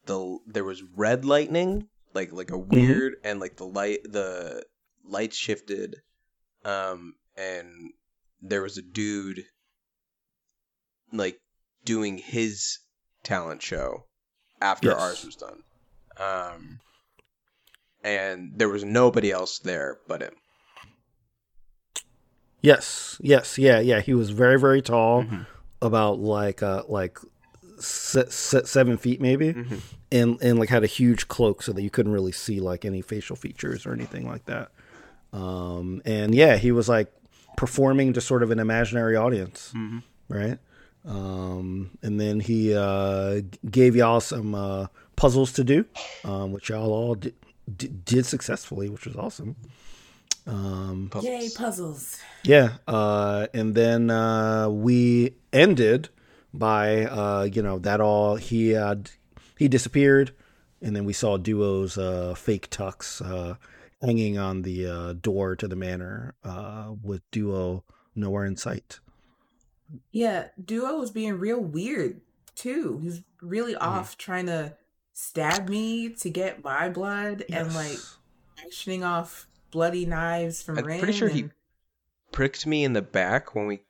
the 0.06 0.38
there 0.48 0.64
was 0.64 0.82
red 0.96 1.26
lightning, 1.26 1.90
like 2.14 2.32
like 2.32 2.50
a 2.50 2.54
mm-hmm. 2.54 2.74
weird, 2.74 3.14
mm-hmm. 3.16 3.28
and 3.28 3.40
like 3.42 3.58
the 3.58 3.68
light 3.68 4.04
the 4.06 4.64
light 5.04 5.34
shifted, 5.34 5.98
um, 6.64 7.16
and 7.36 7.92
there 8.42 8.62
was 8.62 8.78
a 8.78 8.82
dude 8.82 9.44
like 11.12 11.40
doing 11.86 12.18
his 12.18 12.80
talent 13.24 13.62
show 13.62 14.06
after 14.62 14.90
Yes. 14.90 15.00
ours 15.00 15.26
was 15.26 15.36
done. 15.36 15.64
Um, 16.18 16.80
and 18.04 18.52
there 18.56 18.70
was 18.70 18.84
nobody 18.84 19.32
else 19.32 19.60
there 19.60 19.98
but 20.08 20.22
him. 20.22 20.34
Yes, 22.62 23.18
yes, 23.22 23.58
yeah, 23.58 23.80
yeah. 23.80 24.02
He 24.02 24.14
was 24.14 24.32
very, 24.32 24.60
very 24.60 24.82
tall, 24.82 25.24
Mhm. 25.24 25.46
about 25.82 26.20
like 26.20 26.62
uh 26.62 26.84
like 26.90 27.18
se- 27.80 28.30
se- 28.30 28.66
seven 28.66 28.98
feet 28.98 29.22
maybe, 29.22 29.54
Mhm. 29.54 29.80
and 30.12 30.38
and 30.42 30.60
like 30.60 30.68
had 30.70 30.84
a 30.84 30.88
huge 30.88 31.30
cloak 31.30 31.64
so 31.64 31.72
that 31.72 31.82
you 31.82 31.90
couldn't 31.90 32.12
really 32.12 32.34
see 32.34 32.60
like 32.60 32.84
any 32.84 33.02
facial 33.02 33.38
features 33.38 33.86
or 33.86 33.94
anything 33.94 34.28
like 34.28 34.44
that. 34.46 34.72
Um, 35.32 36.02
and 36.04 36.36
yeah, 36.36 36.58
he 36.58 36.74
was 36.74 36.90
like 36.90 37.14
performing 37.56 38.12
to 38.14 38.20
sort 38.22 38.44
of 38.44 38.52
an 38.52 38.60
imaginary 38.60 39.16
audience, 39.16 39.72
Mhm. 39.74 40.04
right? 40.28 40.60
Um, 41.06 41.92
and 42.04 42.20
then 42.20 42.40
he 42.40 42.74
uh, 42.76 43.42
gave 43.70 43.96
y'all 43.96 44.20
some 44.20 44.54
uh, 44.54 44.88
puzzles 45.16 45.54
to 45.54 45.64
do, 45.64 45.86
um, 46.24 46.52
which 46.52 46.70
y'all 46.70 46.92
all 46.92 47.16
di- 47.16 47.34
di- 47.76 47.88
did 47.88 48.26
successfully, 48.26 48.90
which 48.90 49.06
was 49.06 49.16
awesome. 49.16 49.56
Um, 50.46 51.10
Puzzles. 51.12 51.32
Yay, 51.32 51.50
puzzles. 51.56 52.20
yeah, 52.44 52.78
uh, 52.88 53.48
and 53.54 53.76
then 53.76 54.10
uh, 54.10 54.68
we 54.70 55.36
ended 55.54 56.10
by 56.54 57.06
uh, 57.06 57.44
you 57.52 57.62
know 57.62 57.78
that 57.80 58.02
all 58.02 58.36
he 58.36 58.70
had 58.70 59.12
he 59.58 59.68
disappeared, 59.68 60.32
and 60.82 60.96
then 60.96 61.06
we 61.06 61.14
saw 61.14 61.38
Duo's 61.38 61.98
uh, 61.98 62.34
fake 62.36 62.70
tux 62.72 63.22
uh, 63.24 63.56
hanging 64.02 64.38
on 64.40 64.64
the 64.64 64.88
uh, 64.88 65.14
door 65.14 65.56
to 65.56 65.68
the 65.68 65.76
manor 65.76 66.34
uh, 66.44 66.94
with 67.04 67.22
Duo 67.32 67.84
nowhere 68.16 68.46
in 68.46 68.58
sight. 68.58 69.00
Yeah, 70.12 70.48
Duo 70.64 70.98
was 71.00 71.12
being 71.12 71.34
real 71.40 71.60
weird 71.60 72.22
too. 72.56 73.00
He's 73.02 73.22
really 73.42 73.74
Mm-hmm. 73.74 73.84
off 73.88 74.18
trying 74.18 74.46
to 74.48 74.76
stab 75.14 75.68
me 75.70 76.10
to 76.16 76.30
get 76.30 76.64
my 76.64 76.90
blood 76.90 77.44
and 77.52 77.74
like 77.76 77.98
actioning 78.66 79.04
off 79.06 79.48
bloody 79.72 80.06
knives 80.06 80.62
from 80.62 80.78
I'm 80.80 80.86
Rin. 80.86 81.00
pretty 81.00 81.14
sure 81.14 81.28
he 81.30 81.50
pricked 82.32 82.66
me 82.68 82.84
in 82.84 82.94
the 82.94 83.02
back 83.02 83.56
when 83.56 83.66
we 83.68 83.82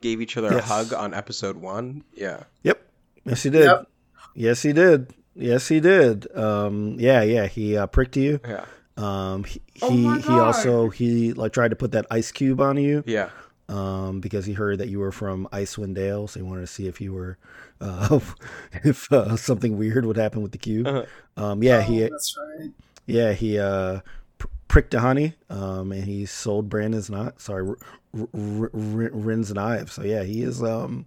gave 0.00 0.20
each 0.20 0.36
other 0.36 0.56
a 0.56 0.62
hug 0.62 0.92
on 0.92 1.14
episode 1.14 1.56
one. 1.56 2.04
Yeah. 2.14 2.44
Yep. 2.62 2.80
Yes, 3.24 3.42
he 3.42 3.50
did. 3.50 3.64
Yep. 3.64 3.88
Yes, 4.34 4.62
he 4.62 4.72
did. 4.72 5.14
Yes, 5.34 5.68
he 5.68 5.80
did. 5.80 6.34
Um, 6.36 6.96
yeah, 6.98 7.22
yeah. 7.22 7.46
He 7.46 7.76
uh, 7.76 7.86
pricked 7.86 8.16
you. 8.16 8.40
Yeah. 8.46 8.64
Um, 8.96 9.44
he 9.44 9.60
Oh 9.82 9.90
he, 9.90 10.20
he 10.20 10.32
also 10.32 10.88
he 10.90 11.32
like 11.32 11.52
tried 11.52 11.68
to 11.68 11.76
put 11.76 11.92
that 11.92 12.06
ice 12.10 12.30
cube 12.30 12.60
on 12.60 12.76
you. 12.76 13.02
Yeah. 13.06 13.30
Um, 13.68 14.20
because 14.20 14.44
he 14.44 14.52
heard 14.52 14.78
that 14.80 14.88
you 14.88 14.98
were 14.98 15.10
from 15.12 15.48
Icewind 15.50 15.94
Dale, 15.94 16.28
so 16.28 16.38
he 16.38 16.44
wanted 16.44 16.60
to 16.60 16.66
see 16.66 16.86
if 16.86 17.00
you 17.00 17.14
were, 17.14 17.38
uh, 17.80 18.20
if 18.84 19.10
uh, 19.10 19.36
something 19.36 19.78
weird 19.78 20.04
would 20.04 20.18
happen 20.18 20.42
with 20.42 20.52
the 20.52 20.58
cube. 20.58 20.86
Uh-huh. 20.86 21.04
Um, 21.42 21.62
yeah, 21.62 21.78
Oh, 21.78 21.80
he, 21.80 22.00
that's 22.00 22.36
right. 22.58 22.70
yeah, 23.06 23.32
he 23.32 23.58
uh, 23.58 24.00
pr- 24.36 24.48
pricked 24.68 24.92
Tahani, 24.92 25.32
um, 25.48 25.92
and 25.92 26.04
he 26.04 26.26
sold 26.26 26.68
Brandon's 26.68 27.08
not 27.08 27.40
sorry, 27.40 27.66
R- 27.66 27.76
R- 28.18 28.28
R- 28.34 28.70
R- 28.74 29.10
Rin's 29.12 29.52
knife. 29.54 29.90
So 29.92 30.02
yeah, 30.02 30.24
he 30.24 30.42
is, 30.42 30.62
um, 30.62 31.06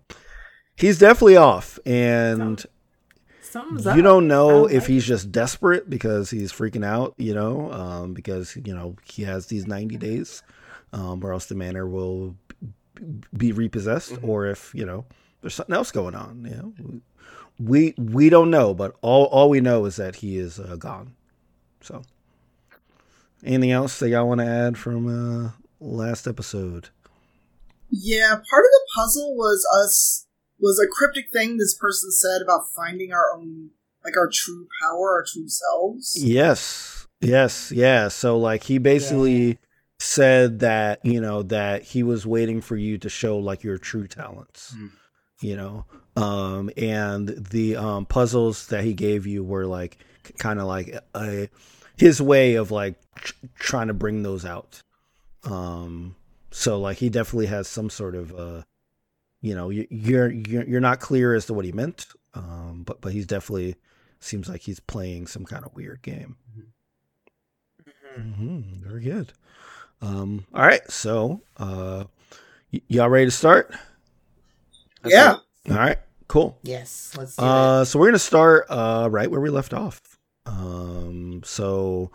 he's 0.76 0.98
definitely 0.98 1.38
off, 1.38 1.78
and 1.86 2.66
something's 3.44 3.86
up. 3.86 3.96
you 3.96 4.02
don't 4.02 4.28
know 4.28 4.68
I 4.68 4.72
if 4.72 4.82
like 4.84 4.88
he's 4.90 5.06
just 5.06 5.32
desperate 5.32 5.90
because 5.92 6.32
he's 6.32 6.52
freaking 6.52 6.84
out, 6.84 7.14
you 7.18 7.36
know, 7.36 7.72
um, 7.72 8.14
because 8.16 8.56
you 8.56 8.74
know 8.74 8.96
he 9.06 9.24
has 9.24 9.46
these 9.46 9.68
ninety 9.68 9.98
days, 9.98 10.42
um, 10.92 11.24
or 11.24 11.32
else 11.34 11.46
the 11.46 11.56
manor 11.56 11.88
will 11.88 12.36
b- 12.47 12.47
be 13.36 13.52
repossessed, 13.52 14.14
Mhm. 14.14 14.28
or 14.28 14.46
if 14.48 14.74
you 14.76 14.86
know 14.86 15.06
there's 15.42 15.54
something 15.56 15.76
else 15.76 15.92
going 15.92 16.16
on. 16.16 16.44
You 16.46 16.56
know, 16.56 17.02
we 17.60 17.94
we 17.98 18.30
don't 18.30 18.50
know, 18.50 18.74
but 18.74 18.96
all 19.02 19.26
all 19.26 19.50
we 19.50 19.62
know 19.62 19.86
is 19.86 19.96
that 19.98 20.18
he 20.18 20.38
is 20.38 20.60
uh, 20.60 20.76
gone. 20.78 21.16
So, 21.82 22.02
anything 23.44 23.72
else 23.72 24.00
that 24.00 24.10
y'all 24.10 24.28
want 24.28 24.42
to 24.42 24.48
add 24.48 24.78
from 24.78 25.08
uh, 25.08 25.52
last 25.80 26.28
episode? 26.28 26.90
Yeah, 27.90 28.30
part 28.30 28.66
of 28.66 28.72
the 28.72 28.86
puzzle 28.96 29.36
was 29.36 29.66
us 29.84 30.26
was 30.60 30.80
a 30.80 30.88
cryptic 30.92 31.32
thing 31.32 31.58
this 31.58 31.78
person 31.78 32.12
said 32.12 32.42
about 32.42 32.72
finding 32.76 33.12
our 33.14 33.34
own 33.36 33.70
like 34.04 34.18
our 34.18 34.30
true 34.32 34.68
power, 34.82 35.12
our 35.12 35.26
true 35.26 35.48
selves. 35.48 36.16
Yes. 36.20 37.08
Yes. 37.22 37.72
Yeah. 37.72 38.08
So 38.10 38.38
like 38.38 38.64
he 38.64 38.78
basically 38.78 39.60
said 40.00 40.60
that, 40.60 41.04
you 41.04 41.20
know, 41.20 41.42
that 41.44 41.84
he 41.84 42.04
was 42.04 42.26
waiting 42.26 42.62
for 42.62 42.76
you 42.76 42.98
to 43.00 43.10
show 43.10 43.38
like 43.38 43.64
your 43.64 43.78
true 43.78 44.08
talents. 44.08 44.74
Hmm. 44.76 44.88
You 45.42 45.56
know. 45.58 45.86
Um 46.16 46.70
and 46.78 47.28
the 47.30 47.76
um 47.76 48.06
puzzles 48.06 48.68
that 48.68 48.84
he 48.84 48.94
gave 48.94 49.28
you 49.28 49.44
were 49.44 49.66
like 49.66 49.98
kind 50.40 50.60
of 50.60 50.66
like 50.66 50.98
a 51.16 51.48
his 51.96 52.22
way 52.22 52.56
of 52.56 52.72
like 52.72 52.96
tr- 53.16 53.34
trying 53.60 53.88
to 53.88 53.94
bring 53.94 54.24
those 54.24 54.46
out. 54.46 54.82
Um 55.44 56.16
so 56.52 56.80
like 56.80 56.98
he 56.98 57.10
definitely 57.10 57.46
has 57.48 57.68
some 57.68 57.90
sort 57.90 58.16
of 58.16 58.34
uh 58.36 58.64
you 59.42 59.54
know, 59.54 59.70
you- 59.70 59.88
you're 59.92 60.32
you're 60.32 60.64
you're 60.68 60.82
not 60.82 61.00
clear 61.00 61.34
as 61.36 61.46
to 61.48 61.54
what 61.54 61.66
he 61.66 61.72
meant. 61.72 62.08
Um 62.34 62.84
but 62.86 63.00
but 63.02 63.14
he's 63.14 63.28
definitely 63.28 63.76
seems 64.20 64.50
like 64.50 64.62
he's 64.62 64.80
playing 64.80 65.28
some 65.28 65.46
kind 65.46 65.64
of 65.66 65.76
weird 65.76 66.02
game. 66.02 66.38
hmm 68.16 68.62
Very 68.82 69.02
good. 69.04 69.34
Um, 70.02 70.46
all 70.54 70.66
right, 70.66 70.90
so 70.92 71.42
uh, 71.58 72.06
y- 72.72 72.82
y'all 72.88 73.10
ready 73.10 73.26
to 73.26 73.32
start? 73.32 73.72
That's 75.02 75.14
Yeah. 75.14 75.38
it. 75.66 75.72
All 75.72 75.78
right, 75.78 75.98
cool. 76.28 76.58
Yes, 76.64 77.14
let's 77.18 77.36
do 77.36 77.44
it. 77.44 77.48
Uh, 77.48 77.86
so 77.86 78.00
we're 78.00 78.08
gonna 78.08 78.20
start 78.20 78.66
uh, 78.70 79.08
right 79.12 79.30
where 79.30 79.42
we 79.42 79.50
left 79.50 79.74
off. 79.74 80.02
Um, 80.46 81.42
so 81.44 82.12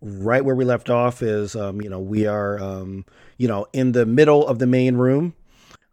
right 0.00 0.44
where 0.44 0.54
we 0.56 0.64
left 0.64 0.90
off 0.90 1.22
is 1.22 1.54
um, 1.54 1.80
you 1.82 1.88
know 1.90 2.00
we 2.00 2.26
are 2.26 2.58
um, 2.60 3.04
you 3.36 3.46
know 3.46 3.66
in 3.72 3.92
the 3.92 4.06
middle 4.06 4.46
of 4.46 4.58
the 4.58 4.66
main 4.66 4.96
room. 4.96 5.34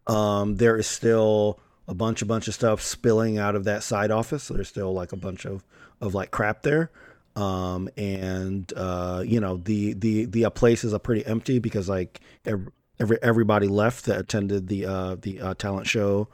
Um, 0.06 0.56
there 0.56 0.76
is 0.76 0.86
still 0.86 1.60
a 1.86 1.94
bunch 1.94 2.22
a 2.22 2.26
bunch 2.26 2.48
of 2.48 2.54
stuff 2.54 2.80
spilling 2.82 3.38
out 3.38 3.54
of 3.54 3.64
that 3.64 3.82
side 3.82 4.10
office. 4.10 4.44
So 4.44 4.54
there's 4.54 4.68
still 4.68 4.92
like 4.92 5.12
a 5.12 5.16
bunch 5.16 5.44
of 5.44 5.64
of 6.00 6.14
like 6.14 6.30
crap 6.30 6.62
there. 6.62 6.90
Um, 7.36 7.88
and 7.96 8.72
uh, 8.76 9.24
you 9.26 9.40
know 9.40 9.56
the 9.56 9.94
the 9.94 10.26
the 10.26 10.44
uh, 10.44 10.50
place 10.50 10.84
is 10.84 10.94
uh, 10.94 10.98
pretty 10.98 11.26
empty 11.26 11.58
because 11.58 11.88
like 11.88 12.20
every, 12.46 12.68
every 13.00 13.18
everybody 13.22 13.66
left 13.66 14.04
that 14.06 14.20
attended 14.20 14.68
the 14.68 14.86
uh 14.86 15.16
the 15.20 15.40
uh, 15.40 15.54
talent 15.54 15.86
show 15.86 16.28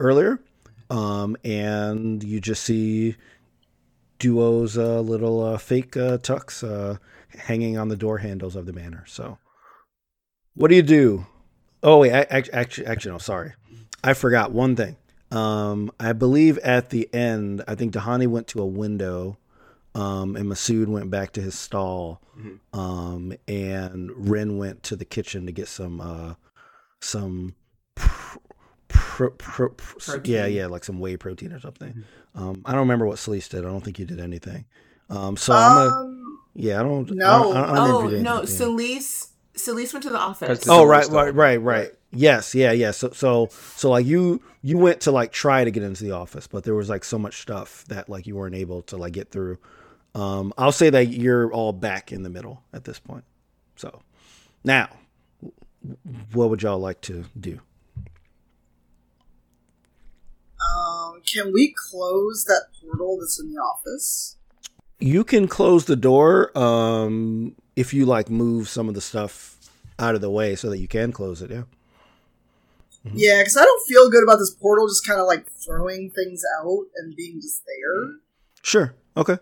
earlier. 0.00 0.40
Um, 0.88 1.36
and 1.44 2.22
you 2.22 2.40
just 2.40 2.62
see 2.62 3.16
Duo's 4.18 4.78
uh, 4.78 5.00
little 5.00 5.42
uh, 5.44 5.58
fake 5.58 5.96
uh, 5.96 6.18
tux 6.18 6.62
uh, 6.66 6.98
hanging 7.36 7.76
on 7.76 7.88
the 7.88 7.96
door 7.96 8.18
handles 8.18 8.56
of 8.56 8.66
the 8.66 8.72
manor. 8.72 9.04
So, 9.06 9.38
what 10.54 10.68
do 10.68 10.76
you 10.76 10.82
do? 10.82 11.26
Oh 11.82 11.98
wait, 11.98 12.12
actually, 12.12 12.52
actually, 12.52 12.86
actually, 12.86 13.12
no, 13.12 13.18
sorry, 13.18 13.52
I 14.02 14.14
forgot 14.14 14.52
one 14.52 14.76
thing. 14.76 14.96
Um, 15.30 15.90
I 15.98 16.12
believe 16.12 16.56
at 16.58 16.90
the 16.90 17.12
end, 17.12 17.62
I 17.66 17.74
think 17.74 17.92
Tahani 17.92 18.26
went 18.26 18.46
to 18.48 18.62
a 18.62 18.66
window, 18.66 19.38
um, 19.98 20.36
and 20.36 20.46
Masood 20.46 20.86
went 20.88 21.10
back 21.10 21.32
to 21.32 21.40
his 21.40 21.54
stall, 21.58 22.20
Mhm. 22.38 22.58
um, 22.78 23.32
and 23.48 24.10
Ren 24.30 24.58
went 24.58 24.82
to 24.84 24.96
the 24.96 25.04
kitchen 25.04 25.46
to 25.46 25.52
get 25.52 25.68
some, 25.68 26.00
uh, 26.00 26.34
some, 27.00 27.54
pr- 27.94 28.38
pr- 28.88 29.26
pr- 29.28 29.66
pr- 29.68 30.16
yeah, 30.24 30.46
yeah, 30.46 30.66
like 30.66 30.84
some 30.84 30.98
whey 30.98 31.16
protein 31.16 31.52
or 31.52 31.60
something. 31.60 32.04
Um, 32.34 32.62
I 32.66 32.72
don't 32.72 32.80
remember 32.80 33.06
what 33.06 33.16
Celise 33.16 33.48
did. 33.48 33.64
I 33.64 33.68
don't 33.68 33.82
think 33.82 33.98
you 33.98 34.04
did 34.04 34.20
anything. 34.20 34.66
Um, 35.08 35.36
so 35.36 35.54
I'm 35.54 35.76
a, 35.78 35.90
um, 35.94 36.38
yeah, 36.54 36.80
I 36.80 36.82
don't, 36.82 37.10
no. 37.10 37.26
I 37.26 37.42
don't, 37.42 37.56
I 37.56 37.74
don't 37.74 37.90
oh 37.90 38.00
no, 38.20 38.38
anything. 38.38 38.76
Celise. 38.76 39.28
Celise 39.56 39.94
went 39.94 40.02
to 40.02 40.10
the 40.10 40.18
office. 40.18 40.66
Oh 40.68 40.84
right, 40.84 41.08
right, 41.08 41.34
right, 41.34 41.56
right. 41.56 41.90
Yes, 42.12 42.54
yeah, 42.54 42.72
yeah. 42.72 42.90
So, 42.90 43.10
so, 43.10 43.48
so, 43.76 43.90
like 43.90 44.04
you, 44.04 44.42
you 44.62 44.76
went 44.76 45.00
to 45.02 45.10
like 45.10 45.32
try 45.32 45.64
to 45.64 45.70
get 45.70 45.82
into 45.82 46.04
the 46.04 46.10
office, 46.12 46.46
but 46.46 46.64
there 46.64 46.74
was 46.74 46.88
like 46.90 47.04
so 47.04 47.18
much 47.18 47.40
stuff 47.40 47.84
that 47.88 48.08
like 48.10 48.26
you 48.26 48.36
weren't 48.36 48.54
able 48.54 48.82
to 48.82 48.96
like 48.98 49.14
get 49.14 49.30
through. 49.30 49.58
Um, 50.16 50.54
I'll 50.56 50.72
say 50.72 50.88
that 50.88 51.08
you're 51.08 51.52
all 51.52 51.72
back 51.74 52.10
in 52.10 52.22
the 52.22 52.30
middle 52.30 52.62
at 52.72 52.84
this 52.84 52.98
point. 52.98 53.24
So, 53.76 54.00
now, 54.64 54.88
what 56.32 56.48
would 56.48 56.62
y'all 56.62 56.78
like 56.78 57.00
to 57.02 57.26
do? 57.38 57.60
um, 60.58 61.20
can 61.30 61.52
we 61.52 61.74
close 61.90 62.44
that 62.44 62.66
portal 62.80 63.18
that's 63.20 63.38
in 63.38 63.52
the 63.52 63.58
office? 63.58 64.36
You 64.98 65.22
can 65.22 65.46
close 65.48 65.84
the 65.84 65.96
door 65.96 66.56
um, 66.56 67.54
if 67.76 67.92
you 67.92 68.06
like 68.06 68.30
move 68.30 68.68
some 68.70 68.88
of 68.88 68.94
the 68.94 69.02
stuff 69.02 69.58
out 69.98 70.14
of 70.14 70.22
the 70.22 70.30
way 70.30 70.56
so 70.56 70.70
that 70.70 70.78
you 70.78 70.88
can 70.88 71.12
close 71.12 71.42
it. 71.42 71.50
Yeah. 71.50 71.64
Mhm. 73.06 73.12
Yeah, 73.14 73.40
because 73.42 73.56
I 73.58 73.64
don't 73.64 73.86
feel 73.86 74.10
good 74.10 74.22
about 74.22 74.38
this 74.38 74.54
portal 74.54 74.88
just 74.88 75.06
kind 75.06 75.20
of 75.20 75.26
like 75.26 75.46
throwing 75.64 76.10
things 76.10 76.42
out 76.60 76.86
and 76.96 77.14
being 77.14 77.38
just 77.40 77.62
there. 77.66 78.14
Sure. 78.62 78.94
Okay. 79.16 79.38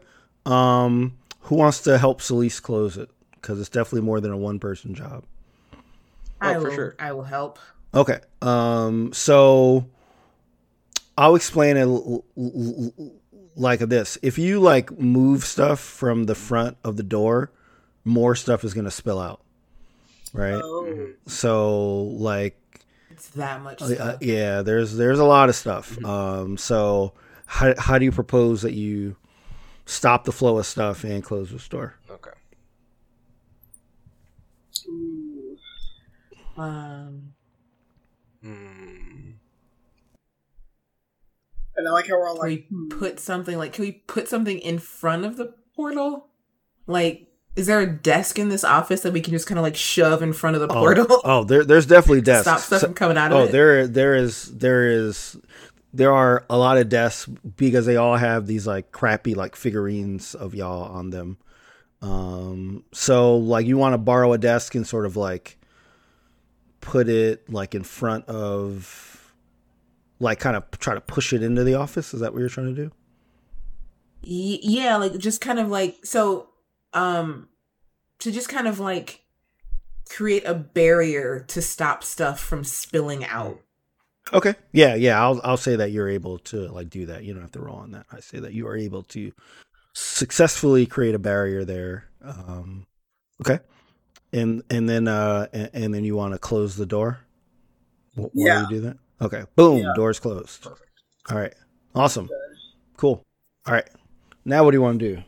Um, 0.46 1.16
who 1.42 1.56
wants 1.56 1.80
to 1.82 1.98
help 1.98 2.20
Celise 2.20 2.60
close 2.60 2.96
it? 2.96 3.08
Because 3.32 3.60
it's 3.60 3.68
definitely 3.68 4.02
more 4.02 4.20
than 4.20 4.32
a 4.32 4.36
one 4.36 4.58
person 4.58 4.94
job. 4.94 5.24
I 6.40 6.54
Oh, 6.54 6.60
for 6.60 6.68
will, 6.68 6.74
sure. 6.74 6.96
I 6.98 7.12
will 7.12 7.24
help. 7.24 7.58
Okay. 7.94 8.20
Um. 8.42 9.12
So 9.12 9.86
I'll 11.16 11.34
explain 11.36 11.76
it 11.76 11.82
l- 11.82 12.24
l- 12.36 12.92
l- 12.98 13.12
like 13.56 13.80
this: 13.80 14.18
if 14.22 14.38
you 14.38 14.60
like 14.60 14.98
move 14.98 15.44
stuff 15.44 15.80
from 15.80 16.24
the 16.24 16.34
front 16.34 16.76
of 16.84 16.96
the 16.96 17.02
door, 17.02 17.50
more 18.04 18.34
stuff 18.34 18.64
is 18.64 18.74
going 18.74 18.84
to 18.84 18.90
spill 18.90 19.20
out, 19.20 19.40
right? 20.32 20.60
Oh. 20.62 21.08
So 21.26 22.02
like 22.02 22.58
It's 23.10 23.28
that 23.30 23.62
much. 23.62 23.80
Uh, 23.80 24.16
yeah, 24.20 24.62
there's 24.62 24.96
there's 24.96 25.18
a 25.20 25.24
lot 25.24 25.48
of 25.48 25.54
stuff. 25.54 26.02
Um, 26.04 26.56
so 26.56 27.12
how 27.46 27.74
how 27.78 27.98
do 27.98 28.04
you 28.04 28.12
propose 28.12 28.62
that 28.62 28.72
you 28.72 29.16
stop 29.86 30.24
the 30.24 30.32
flow 30.32 30.58
of 30.58 30.66
stuff 30.66 31.04
and 31.04 31.22
close 31.22 31.50
the 31.50 31.58
store? 31.58 31.96
Okay. 32.10 32.30
Ooh. 34.88 35.56
Um. 36.56 37.34
Hmm. 38.42 39.30
And 41.76 41.88
I 41.88 41.90
like 41.90 42.06
how 42.06 42.14
we're 42.14 42.28
all 42.28 42.36
Can 42.36 42.48
like, 42.48 42.66
we 42.70 42.76
hmm. 42.76 42.88
put 42.88 43.18
something 43.18 43.58
like? 43.58 43.72
Can 43.72 43.84
we 43.84 43.92
put 43.92 44.28
something 44.28 44.58
in 44.58 44.78
front 44.78 45.24
of 45.24 45.36
the 45.36 45.54
portal? 45.74 46.28
Like, 46.86 47.26
is 47.56 47.66
there 47.66 47.80
a 47.80 47.86
desk 47.86 48.38
in 48.38 48.48
this 48.48 48.64
office 48.64 49.00
that 49.02 49.12
we 49.12 49.20
can 49.20 49.32
just 49.32 49.46
kind 49.46 49.58
of 49.58 49.62
like 49.62 49.76
shove 49.76 50.22
in 50.22 50.32
front 50.32 50.56
of 50.56 50.60
the 50.60 50.68
portal? 50.68 51.06
Oh, 51.10 51.20
oh 51.24 51.44
there 51.44 51.64
there's 51.64 51.86
definitely 51.86 52.20
to 52.22 52.26
desks. 52.26 52.42
Stop 52.44 52.60
stuff 52.60 52.80
So- 52.80 52.86
from 52.88 52.94
coming 52.94 53.16
out 53.16 53.32
of 53.32 53.38
oh, 53.38 53.44
it. 53.44 53.52
there 53.52 53.86
there 53.86 54.14
is 54.14 54.56
there 54.56 54.86
is 54.88 55.36
there 55.94 56.12
are 56.12 56.44
a 56.50 56.58
lot 56.58 56.76
of 56.76 56.88
desks 56.88 57.26
because 57.56 57.86
they 57.86 57.96
all 57.96 58.16
have 58.16 58.46
these 58.46 58.66
like 58.66 58.90
crappy 58.90 59.34
like 59.34 59.54
figurines 59.54 60.34
of 60.34 60.54
y'all 60.54 60.92
on 60.92 61.10
them. 61.10 61.38
Um, 62.02 62.84
so 62.92 63.36
like 63.36 63.66
you 63.66 63.78
want 63.78 63.94
to 63.94 63.98
borrow 63.98 64.32
a 64.32 64.38
desk 64.38 64.74
and 64.74 64.86
sort 64.86 65.06
of 65.06 65.16
like 65.16 65.56
put 66.80 67.08
it 67.08 67.48
like 67.48 67.74
in 67.74 67.84
front 67.84 68.26
of 68.26 69.32
like 70.18 70.40
kind 70.40 70.56
of 70.56 70.68
try 70.72 70.94
to 70.94 71.00
push 71.00 71.32
it 71.32 71.42
into 71.42 71.62
the 71.62 71.74
office. 71.74 72.12
Is 72.12 72.20
that 72.20 72.32
what 72.32 72.40
you're 72.40 72.48
trying 72.48 72.74
to 72.74 72.82
do? 72.84 72.90
Yeah, 74.22 74.96
like 74.96 75.16
just 75.18 75.40
kind 75.40 75.60
of 75.60 75.68
like 75.68 75.98
so 76.04 76.48
um 76.92 77.48
to 78.18 78.32
just 78.32 78.48
kind 78.48 78.66
of 78.66 78.80
like 78.80 79.20
create 80.10 80.44
a 80.44 80.54
barrier 80.54 81.44
to 81.48 81.62
stop 81.62 82.02
stuff 82.02 82.40
from 82.40 82.64
spilling 82.64 83.24
out. 83.24 83.60
Okay. 84.32 84.54
Yeah, 84.72 84.94
yeah. 84.94 85.20
I'll 85.22 85.40
I'll 85.44 85.56
say 85.56 85.76
that 85.76 85.90
you're 85.92 86.08
able 86.08 86.38
to 86.40 86.68
like 86.68 86.88
do 86.90 87.06
that. 87.06 87.24
You 87.24 87.32
don't 87.34 87.42
have 87.42 87.52
to 87.52 87.60
roll 87.60 87.76
on 87.76 87.90
that. 87.92 88.06
I 88.10 88.20
say 88.20 88.38
that 88.40 88.52
you 88.54 88.66
are 88.66 88.76
able 88.76 89.02
to 89.04 89.32
successfully 89.92 90.86
create 90.86 91.14
a 91.14 91.18
barrier 91.18 91.64
there. 91.64 92.06
Um, 92.22 92.86
okay. 93.42 93.60
And 94.32 94.62
and 94.70 94.88
then 94.88 95.06
uh 95.08 95.46
and, 95.52 95.70
and 95.74 95.94
then 95.94 96.04
you 96.04 96.16
want 96.16 96.32
to 96.32 96.38
close 96.38 96.74
the 96.76 96.86
door. 96.86 97.20
Wh- 98.14 98.34
Why 98.34 98.46
Yeah. 98.46 98.64
do 98.68 98.74
you 98.74 98.80
do 98.80 98.86
that? 98.88 98.96
Okay. 99.20 99.44
Boom. 99.56 99.78
Yeah. 99.78 99.92
Door's 99.94 100.18
closed. 100.18 100.62
Perfect. 100.62 100.90
All 101.30 101.36
right. 101.38 101.54
Awesome. 101.94 102.28
Cool. 102.96 103.22
All 103.66 103.74
right. 103.74 103.88
Now 104.44 104.64
what 104.64 104.70
do 104.72 104.76
you 104.78 104.82
want 104.82 104.98
to 105.00 105.16
do? 105.16 105.22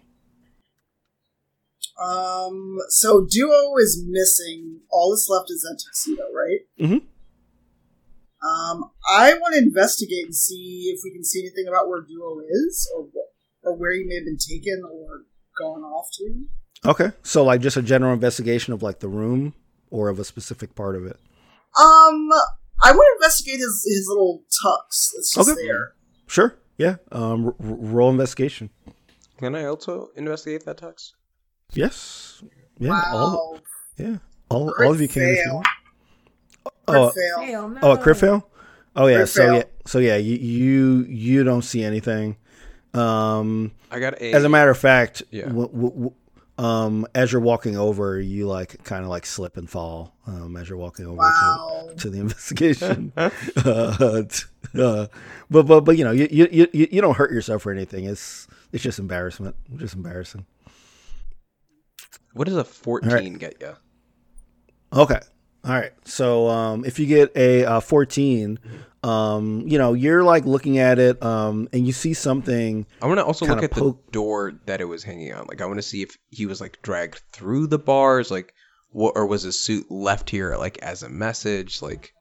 Um, 2.02 2.78
so 2.88 3.26
Duo 3.28 3.76
is 3.78 4.02
missing. 4.06 4.80
All 4.90 5.10
that's 5.12 5.28
left 5.30 5.50
is 5.50 5.62
that 5.62 5.80
tuxedo, 5.84 6.24
right? 6.34 6.60
Mhm. 6.80 7.02
Um, 8.46 8.90
I 9.10 9.34
want 9.34 9.54
to 9.54 9.58
investigate 9.62 10.24
and 10.26 10.34
see 10.34 10.92
if 10.94 11.00
we 11.04 11.10
can 11.12 11.24
see 11.24 11.40
anything 11.40 11.66
about 11.68 11.88
where 11.88 12.00
Duo 12.02 12.40
is, 12.48 12.88
or 12.96 13.08
or 13.62 13.76
where 13.76 13.92
he 13.94 14.04
may 14.04 14.16
have 14.16 14.24
been 14.24 14.38
taken 14.38 14.82
or 14.84 15.24
gone 15.58 15.82
off 15.82 16.06
to. 16.18 16.44
Okay. 16.90 17.10
So 17.22 17.42
like 17.44 17.60
just 17.60 17.76
a 17.76 17.82
general 17.82 18.12
investigation 18.12 18.72
of 18.72 18.82
like 18.82 19.00
the 19.00 19.08
room 19.08 19.54
or 19.90 20.08
of 20.08 20.18
a 20.18 20.24
specific 20.24 20.74
part 20.74 20.94
of 20.94 21.04
it. 21.06 21.16
Um, 21.78 22.28
I 22.82 22.92
want 22.92 23.06
to 23.06 23.24
investigate 23.24 23.58
his 23.58 23.84
his 23.86 24.06
little 24.08 24.42
tux 24.64 25.10
that's 25.14 25.34
just 25.34 25.48
Okay. 25.50 25.66
there. 25.66 25.94
Sure. 26.26 26.56
Yeah. 26.78 26.96
Um, 27.10 27.46
r- 27.46 27.54
r- 27.58 27.74
roll 27.76 28.10
investigation. 28.10 28.70
Can 29.38 29.54
I 29.54 29.64
also 29.64 30.10
investigate 30.16 30.64
that 30.66 30.78
tux? 30.78 31.12
Yes. 31.72 32.42
Yeah. 32.78 32.90
wow, 32.90 33.02
All, 33.14 33.58
yeah. 33.96 34.18
All, 34.50 34.70
Crit 34.72 34.86
all 34.86 34.94
of 34.94 35.00
you 35.00 35.08
can. 35.08 35.22
if 35.22 35.44
you 35.46 35.54
want. 35.54 35.66
Crit 36.86 37.00
Oh, 37.02 37.10
fail. 37.10 37.68
No. 37.68 37.78
oh, 37.82 37.90
a 37.92 37.98
crit 37.98 38.16
fail. 38.16 38.48
Oh 38.94 39.06
yeah. 39.06 39.16
Crit 39.18 39.28
so 39.28 39.42
fail. 39.42 39.54
yeah. 39.56 39.62
So 39.86 39.98
yeah. 39.98 40.16
You 40.16 40.36
you 40.36 41.04
you 41.08 41.44
don't 41.44 41.62
see 41.62 41.82
anything. 41.84 42.36
Um, 42.94 43.72
I 43.90 43.98
got 44.00 44.14
a. 44.20 44.32
as 44.32 44.44
a 44.44 44.48
matter 44.48 44.70
of 44.70 44.78
fact, 44.78 45.22
Yeah. 45.30 45.46
w- 45.46 45.68
w- 45.68 45.90
w- 45.90 46.12
um, 46.58 47.06
as 47.14 47.30
you're 47.32 47.42
walking 47.42 47.76
over, 47.76 48.18
you 48.18 48.46
like 48.46 48.82
kind 48.84 49.02
of 49.04 49.10
like 49.10 49.26
slip 49.26 49.58
and 49.58 49.68
fall. 49.68 50.14
Um, 50.26 50.56
as 50.56 50.68
you're 50.70 50.78
walking 50.78 51.04
over 51.06 51.18
Wow. 51.18 51.88
to, 51.90 51.94
to 51.96 52.10
the 52.10 52.18
investigation. 52.20 53.12
uh, 53.16 53.28
t- 54.22 54.44
uh, 54.80 55.06
but 55.50 55.62
but 55.64 55.80
but 55.82 55.98
you 55.98 56.04
know 56.04 56.12
you, 56.12 56.26
you 56.30 56.48
you 56.50 56.68
you 56.72 57.00
don't 57.02 57.16
hurt 57.16 57.30
yourself 57.32 57.66
or 57.66 57.72
anything. 57.72 58.04
It's 58.06 58.48
it's 58.72 58.82
just 58.82 58.98
embarrassment. 58.98 59.56
Just 59.76 59.94
embarrassing. 59.94 60.46
What 62.32 62.46
does 62.46 62.56
a 62.56 62.64
fourteen 62.64 63.10
Alright. 63.10 63.38
get 63.38 63.56
you? 63.60 63.74
Okay. 64.92 65.20
All 65.66 65.72
right. 65.72 65.92
So 66.04 66.48
um, 66.48 66.84
if 66.84 66.98
you 66.98 67.06
get 67.06 67.36
a 67.36 67.64
uh, 67.64 67.80
14, 67.80 68.58
um, 69.02 69.64
you 69.66 69.78
know, 69.78 69.94
you're 69.94 70.22
like 70.22 70.44
looking 70.44 70.78
at 70.78 70.98
it 71.00 71.20
um, 71.22 71.68
and 71.72 71.86
you 71.86 71.92
see 71.92 72.14
something. 72.14 72.86
I 73.02 73.06
want 73.06 73.18
to 73.18 73.24
also 73.24 73.46
look 73.46 73.62
at 73.64 73.72
poke- 73.72 74.06
the 74.06 74.12
door 74.12 74.52
that 74.66 74.80
it 74.80 74.84
was 74.84 75.02
hanging 75.02 75.32
on. 75.34 75.46
Like, 75.46 75.60
I 75.60 75.66
want 75.66 75.78
to 75.78 75.82
see 75.82 76.02
if 76.02 76.16
he 76.30 76.46
was 76.46 76.60
like 76.60 76.80
dragged 76.82 77.20
through 77.32 77.66
the 77.66 77.78
bars, 77.78 78.30
like, 78.30 78.54
what, 78.90 79.14
or 79.16 79.26
was 79.26 79.42
his 79.42 79.58
suit 79.58 79.90
left 79.90 80.30
here, 80.30 80.56
like, 80.56 80.78
as 80.78 81.02
a 81.02 81.08
message? 81.08 81.82
Like, 81.82 82.12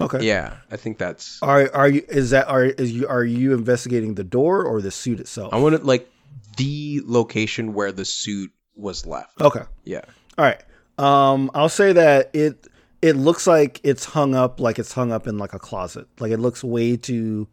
Okay. 0.00 0.24
yeah, 0.24 0.56
I 0.70 0.76
think 0.76 0.98
that's. 0.98 1.40
Are 1.42 1.72
are 1.72 1.88
you 1.88 2.04
is 2.08 2.30
that 2.30 2.48
are 2.48 2.64
is 2.64 2.92
you 2.92 3.06
are 3.06 3.22
you 3.24 3.54
investigating 3.54 4.14
the 4.14 4.24
door 4.24 4.64
or 4.64 4.80
the 4.82 4.90
suit 4.90 5.20
itself? 5.20 5.52
I 5.54 5.58
want 5.58 5.76
to 5.76 5.84
like 5.84 6.08
the 6.56 7.00
location 7.04 7.74
where 7.74 7.92
the 7.92 8.04
suit 8.04 8.50
was 8.74 9.06
left. 9.06 9.40
Okay. 9.40 9.62
Yeah. 9.84 10.02
All 10.36 10.44
right. 10.44 10.60
Um, 10.98 11.50
I'll 11.54 11.68
say 11.68 11.92
that 11.92 12.30
it 12.34 12.66
it 13.08 13.16
looks 13.16 13.46
like 13.46 13.80
it's 13.84 14.04
hung 14.04 14.34
up 14.34 14.60
like 14.60 14.78
it's 14.78 14.92
hung 14.92 15.12
up 15.12 15.26
in 15.26 15.36
like 15.38 15.52
a 15.52 15.58
closet. 15.58 16.06
Like 16.20 16.32
it 16.32 16.38
looks 16.38 16.64
way 16.64 16.96
too 16.96 17.46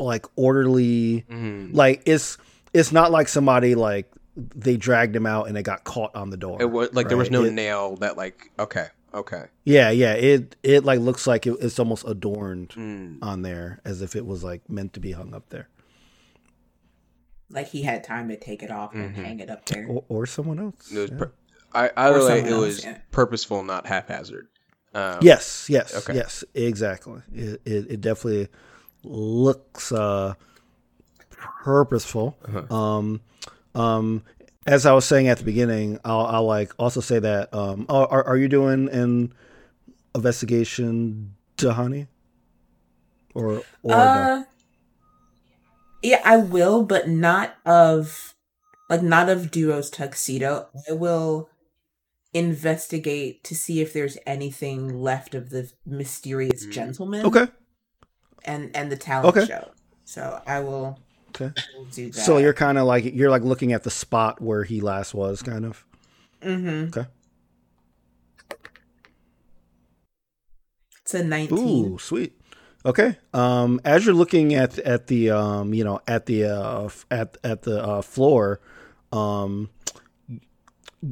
like 0.00 0.26
orderly. 0.36 1.24
Mhm. 1.30 1.74
Like 1.74 2.02
it's 2.06 2.38
it's 2.72 2.90
not 2.92 3.10
like 3.12 3.28
somebody 3.28 3.74
like 3.74 4.10
they 4.36 4.76
dragged 4.76 5.14
him 5.14 5.26
out 5.26 5.46
and 5.48 5.56
it 5.56 5.62
got 5.62 5.84
caught 5.84 6.14
on 6.16 6.30
the 6.30 6.36
door. 6.36 6.60
It 6.60 6.70
was 6.70 6.92
like 6.92 7.08
there 7.08 7.16
was 7.16 7.30
no 7.30 7.44
It- 7.44 7.52
nail 7.52 7.96
that 7.96 8.16
like. 8.16 8.50
Okay. 8.58 8.88
Okay. 9.14 9.44
Yeah, 9.62 9.90
yeah. 9.90 10.14
It 10.14 10.56
it 10.64 10.84
like 10.84 10.98
looks 10.98 11.24
like 11.26 11.46
it, 11.46 11.56
it's 11.60 11.78
almost 11.78 12.04
adorned 12.06 12.70
Mm. 12.70 13.18
on 13.22 13.42
there 13.42 13.80
as 13.84 14.02
if 14.02 14.16
it 14.16 14.26
was 14.26 14.42
like 14.42 14.68
meant 14.68 14.92
to 14.94 15.00
be 15.00 15.12
hung 15.12 15.32
up 15.34 15.50
there, 15.50 15.68
Like 17.50 17.68
he 17.68 17.82
had 17.82 18.02
time 18.02 18.28
to 18.28 18.36
take 18.36 18.62
it 18.64 18.70
off 18.72 18.92
and 18.94 19.14
Mhm. 19.14 19.24
hang 19.24 19.40
it 19.40 19.50
up 19.50 19.64
there. 19.66 19.86
or, 19.86 20.04
or 20.08 20.26
someone 20.26 20.58
else. 20.58 20.90
It 20.90 20.98
was. 20.98 21.10
yeah. 21.10 21.16
pur- 21.18 21.32
I 21.72 21.90
I 21.96 22.08
Or 22.08 22.12
would 22.14 22.22
like 22.24 22.28
someone 22.44 22.46
it 22.46 22.52
else, 22.52 22.60
was 22.64 22.84
yeah. 22.84 22.98
purposeful, 23.12 23.62
not 23.64 23.86
haphazard. 23.86 24.48
Um, 24.94 25.18
Yes, 25.22 25.66
yes, 25.68 25.94
Okay. 25.96 26.14
yes, 26.14 26.44
exactly. 26.54 27.20
It, 27.34 27.60
it, 27.64 27.90
it 27.90 28.00
definitely 28.00 28.48
looks 29.02 29.90
uh, 29.92 30.34
purposeful. 31.30 32.36
Uh-huh. 32.46 32.74
Um, 32.74 33.20
um, 33.74 34.22
as 34.66 34.86
I 34.86 34.92
was 34.92 35.04
saying 35.04 35.28
at 35.28 35.38
the 35.38 35.44
beginning, 35.44 35.98
I'll, 36.04 36.26
I'll 36.26 36.46
like 36.46 36.72
also 36.78 37.00
say 37.00 37.18
that. 37.18 37.52
Um, 37.52 37.86
are, 37.88 38.06
are 38.10 38.24
are 38.24 38.36
you 38.36 38.48
doing 38.48 38.88
an 38.88 39.32
investigation, 40.14 41.34
Tahani? 41.56 42.06
Or 43.34 43.62
or 43.82 43.90
no? 43.90 43.94
Uh, 43.94 44.44
yeah, 46.02 46.20
I 46.24 46.36
will, 46.38 46.82
but 46.84 47.08
not 47.08 47.56
of 47.66 48.34
like 48.88 49.02
not 49.02 49.28
of 49.28 49.50
Duo's 49.50 49.90
tuxedo. 49.90 50.68
I 50.88 50.92
will 50.92 51.48
investigate 52.34 53.42
to 53.44 53.54
see 53.54 53.80
if 53.80 53.92
there's 53.92 54.18
anything 54.26 55.00
left 55.00 55.34
of 55.34 55.50
the 55.50 55.70
mysterious 55.86 56.66
Mm. 56.66 56.70
gentleman 56.72 57.26
okay, 57.26 57.46
and 58.44 58.74
and 58.76 58.90
the 58.92 58.96
talent 58.96 59.36
Okay. 59.36 59.46
show. 59.46 59.70
So 60.04 60.42
I 60.46 60.60
will, 60.60 60.98
okay. 61.30 61.52
I 61.56 61.62
will 61.78 61.86
do 61.86 62.10
that. 62.10 62.20
So 62.20 62.36
you're 62.38 62.52
kind 62.52 62.76
of 62.76 62.86
like 62.86 63.04
you're 63.14 63.30
like 63.30 63.42
looking 63.42 63.72
at 63.72 63.84
the 63.84 63.90
spot 63.90 64.40
where 64.42 64.64
he 64.64 64.80
last 64.82 65.14
was, 65.14 65.42
kind 65.42 65.64
of. 65.64 65.84
mm-hmm. 66.42 66.88
Okay. 66.88 67.08
It's 71.02 71.14
a 71.14 71.22
nineteen. 71.24 71.94
Ooh, 71.94 71.98
sweet. 71.98 72.38
Okay. 72.86 73.16
Um, 73.32 73.80
as 73.84 74.04
you're 74.04 74.14
looking 74.14 74.54
at 74.54 74.78
at 74.78 75.06
the 75.06 75.30
um, 75.30 75.72
you 75.74 75.84
know, 75.84 76.00
at 76.06 76.26
the 76.26 76.44
uh, 76.44 76.88
at 77.10 77.36
at 77.44 77.62
the 77.62 77.82
uh, 77.82 78.02
floor, 78.02 78.60
um, 79.12 79.70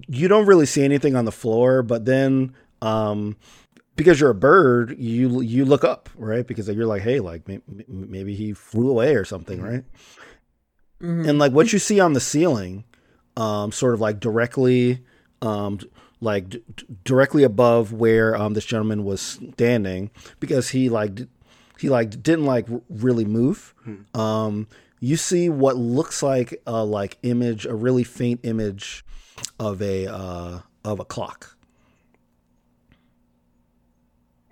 you 0.09 0.29
don't 0.29 0.47
really 0.47 0.67
see 0.67 0.85
anything 0.85 1.17
on 1.17 1.25
the 1.25 1.33
floor, 1.33 1.83
but 1.83 2.05
then 2.05 2.55
um, 2.81 3.37
because 3.97 4.21
you're 4.21 4.31
a 4.31 4.35
bird, 4.35 4.97
you 4.99 5.41
you 5.43 5.65
look 5.65 5.85
up, 5.85 6.09
right? 6.17 6.47
Because 6.47 6.69
you're 6.69 6.87
like, 6.87 7.03
hey, 7.03 7.21
like 7.21 7.47
may- 7.49 7.61
may- 7.69 7.85
maybe 7.89 8.35
he 8.35 8.53
flew 8.53 8.89
away 8.91 9.15
or 9.15 9.25
something, 9.25 9.61
right? 9.61 9.85
Mhm. 11.01 11.29
and 11.29 11.39
like 11.39 11.53
what 11.53 11.73
you 11.73 11.79
see 11.81 11.99
on 11.99 12.13
the 12.13 12.21
ceiling 12.21 12.85
um 13.37 13.73
sort 13.73 13.93
of 13.95 14.01
like 14.01 14.21
directly 14.21 15.01
um 15.41 15.81
like 16.21 16.49
d- 16.51 16.63
directly 17.05 17.43
above 17.43 17.93
where 17.93 18.37
um 18.37 18.55
this 18.55 18.65
gentleman 18.65 19.03
was 19.03 19.41
standing 19.55 20.11
because 20.39 20.69
he 20.69 20.89
like 20.89 21.15
d- 21.17 21.27
he 21.81 21.89
like 21.89 22.11
didn't 22.23 22.45
like 22.45 22.71
r- 22.71 22.81
really 22.89 23.25
move. 23.25 23.75
Um, 24.15 24.69
you 25.01 25.17
see 25.17 25.49
what 25.49 25.77
looks 25.77 26.23
like 26.23 26.63
a 26.69 26.85
like 26.85 27.19
image, 27.25 27.67
a 27.67 27.75
really 27.75 28.05
faint 28.05 28.39
image 28.45 29.05
of 29.59 29.81
a 29.83 30.07
uh 30.07 30.61
of 30.85 31.01
a 31.01 31.05
clock. 31.05 31.57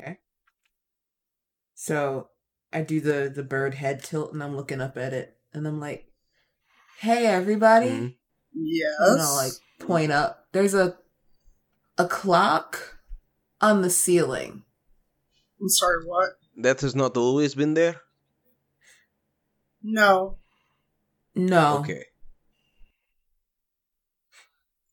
Okay. 0.01 0.19
So 1.75 2.29
I 2.73 2.83
do 2.83 3.01
the 3.01 3.31
the 3.35 3.43
bird 3.43 3.75
head 3.75 4.03
tilt 4.03 4.33
and 4.33 4.43
I'm 4.43 4.57
looking 4.57 4.81
up 4.81 4.97
at 4.97 5.13
it 5.13 5.37
and 5.53 5.67
I'm 5.67 5.81
like, 5.81 6.07
"Hey 7.01 7.27
everybody." 7.27 7.89
Mhm. 7.89 8.15
Yes. 8.55 8.95
And 9.01 9.21
I'll 9.21 9.37
like 9.37 9.53
point 9.79 10.13
up. 10.13 10.47
There's 10.53 10.75
a 10.75 10.99
a 11.99 12.07
clock 12.09 12.99
on 13.61 13.83
the 13.83 13.91
ceiling. 13.91 14.65
I'm 15.61 15.69
sorry, 15.69 16.05
what? 16.07 16.31
That 16.57 16.81
has 16.81 16.95
not 16.95 17.17
always 17.17 17.55
been 17.55 17.75
there. 17.75 18.01
No. 19.83 20.39
No. 21.35 21.79
Okay. 21.79 22.05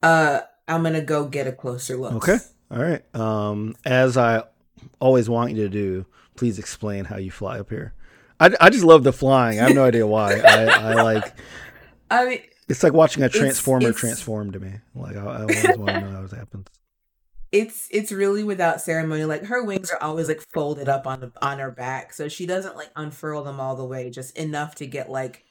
Uh 0.08 0.42
I'm 0.68 0.84
to 0.84 1.02
go 1.02 1.26
get 1.28 1.48
a 1.48 1.52
closer 1.52 1.96
look. 1.98 2.14
Okay. 2.16 2.38
All 2.70 2.84
right. 2.84 3.04
Um, 3.16 3.76
as 3.86 4.18
I 4.18 4.44
always 5.00 5.30
want 5.30 5.52
you 5.52 5.64
to 5.64 5.70
do, 5.70 6.06
please 6.36 6.60
explain 6.60 7.06
how 7.06 7.18
you 7.18 7.32
fly 7.32 7.60
up 7.60 7.70
here. 7.70 7.94
I, 8.40 8.52
I 8.60 8.70
just 8.70 8.84
love 8.84 9.04
the 9.04 9.14
flying. 9.14 9.60
I 9.60 9.68
have 9.68 9.76
no 9.76 9.86
idea 9.86 10.06
why. 10.06 10.36
I, 10.36 10.64
I 10.66 10.94
like 11.02 11.34
I 12.12 12.26
mean, 12.26 12.40
it's 12.68 12.84
like 12.84 12.94
watching 12.94 13.24
a 13.24 13.30
transformer 13.30 13.90
it's- 13.90 14.00
transform 14.00 14.52
to 14.52 14.60
me. 14.60 14.74
Like 14.94 15.16
I, 15.16 15.22
I 15.22 15.42
always 15.42 15.64
want 15.78 15.88
to 15.88 16.02
know 16.02 16.12
how 16.12 16.24
it 16.24 16.32
happens. 16.32 16.68
it's 17.52 17.88
it's 17.92 18.12
really 18.12 18.44
without 18.44 18.82
ceremony. 18.82 19.26
Like 19.26 19.46
her 19.46 19.64
wings 19.64 19.90
are 19.90 20.02
always 20.04 20.28
like 20.28 20.42
folded 20.54 20.90
up 20.90 21.08
on 21.08 21.22
the 21.22 21.32
on 21.42 21.60
her 21.60 21.72
back, 21.72 22.14
so 22.14 22.28
she 22.28 22.46
doesn't 22.46 22.76
like 22.76 22.92
unfurl 22.96 23.44
them 23.44 23.60
all 23.60 23.76
the 23.76 23.86
way, 23.86 24.10
just 24.10 24.38
enough 24.38 24.76
to 24.76 24.86
get 24.86 25.10
like 25.10 25.46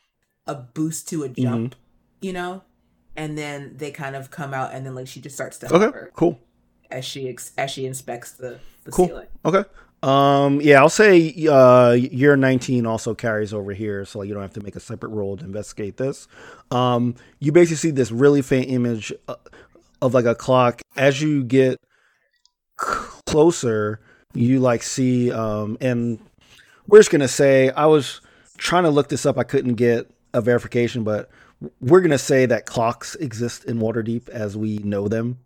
a 0.47 0.55
boost 0.55 1.09
to 1.09 1.25
a 1.25 1.29
jump, 1.29 1.75
you 2.21 2.33
know. 2.33 2.63
And 3.17 3.37
then 3.37 3.75
they 3.77 3.91
kind 3.91 4.15
of 4.17 4.31
come 4.31 4.53
out, 4.53 4.73
and 4.75 4.85
then 4.85 4.95
like 4.95 5.07
she 5.09 5.21
just 5.21 5.35
starts 5.35 5.59
to 5.59 5.75
Okay. 5.75 5.99
Cool. 6.15 6.39
as 6.91 7.05
she 7.05 7.29
ex- 7.29 7.53
as 7.59 7.71
she 7.71 7.87
inspects 7.87 8.33
the 8.33 8.59
the 8.85 8.91
Cool. 8.93 9.07
ceiling. 9.09 9.27
Okay. 9.45 9.65
Um, 10.03 10.61
yeah, 10.61 10.79
I'll 10.79 10.89
say 10.91 11.35
uh, 11.51 11.93
year 11.93 12.37
19 12.37 12.85
also 12.87 13.15
carries 13.15 13.53
over 13.55 13.73
here, 13.73 14.05
so 14.05 14.23
you 14.23 14.35
don't 14.35 14.43
have 14.43 14.53
to 14.53 14.61
make 14.63 14.77
a 14.77 14.81
separate 14.81 15.09
roll 15.09 15.37
to 15.39 15.45
investigate 15.45 15.97
this. 15.97 16.29
Um, 16.71 17.15
you 17.41 17.51
basically 17.51 17.77
see 17.77 17.91
this 17.91 18.13
really 18.13 18.43
faint 18.43 18.71
image 18.71 19.13
uh, 19.27 19.35
of 20.03 20.13
like 20.15 20.27
a 20.27 20.35
clock. 20.35 20.83
As 20.97 21.21
you 21.23 21.43
get 21.43 21.81
closer, 22.77 24.01
you 24.35 24.61
like 24.61 24.83
see, 24.83 25.33
um, 25.33 25.77
and 25.81 26.19
we're 26.87 26.99
just 26.99 27.11
gonna 27.11 27.27
say 27.29 27.71
I 27.71 27.87
was 27.87 28.21
trying 28.59 28.85
to 28.85 28.91
look 28.91 29.09
this 29.09 29.27
up. 29.27 29.39
I 29.39 29.45
couldn't 29.45 29.75
get 29.75 30.11
a 30.35 30.41
verification, 30.41 31.03
but 31.05 31.31
we're 31.81 32.01
gonna 32.01 32.19
say 32.19 32.47
that 32.47 32.67
clocks 32.67 33.15
exist 33.17 33.65
in 33.65 33.79
Waterdeep 33.79 34.29
as 34.29 34.57
we 34.57 34.79
know 34.79 35.09
them, 35.09 35.39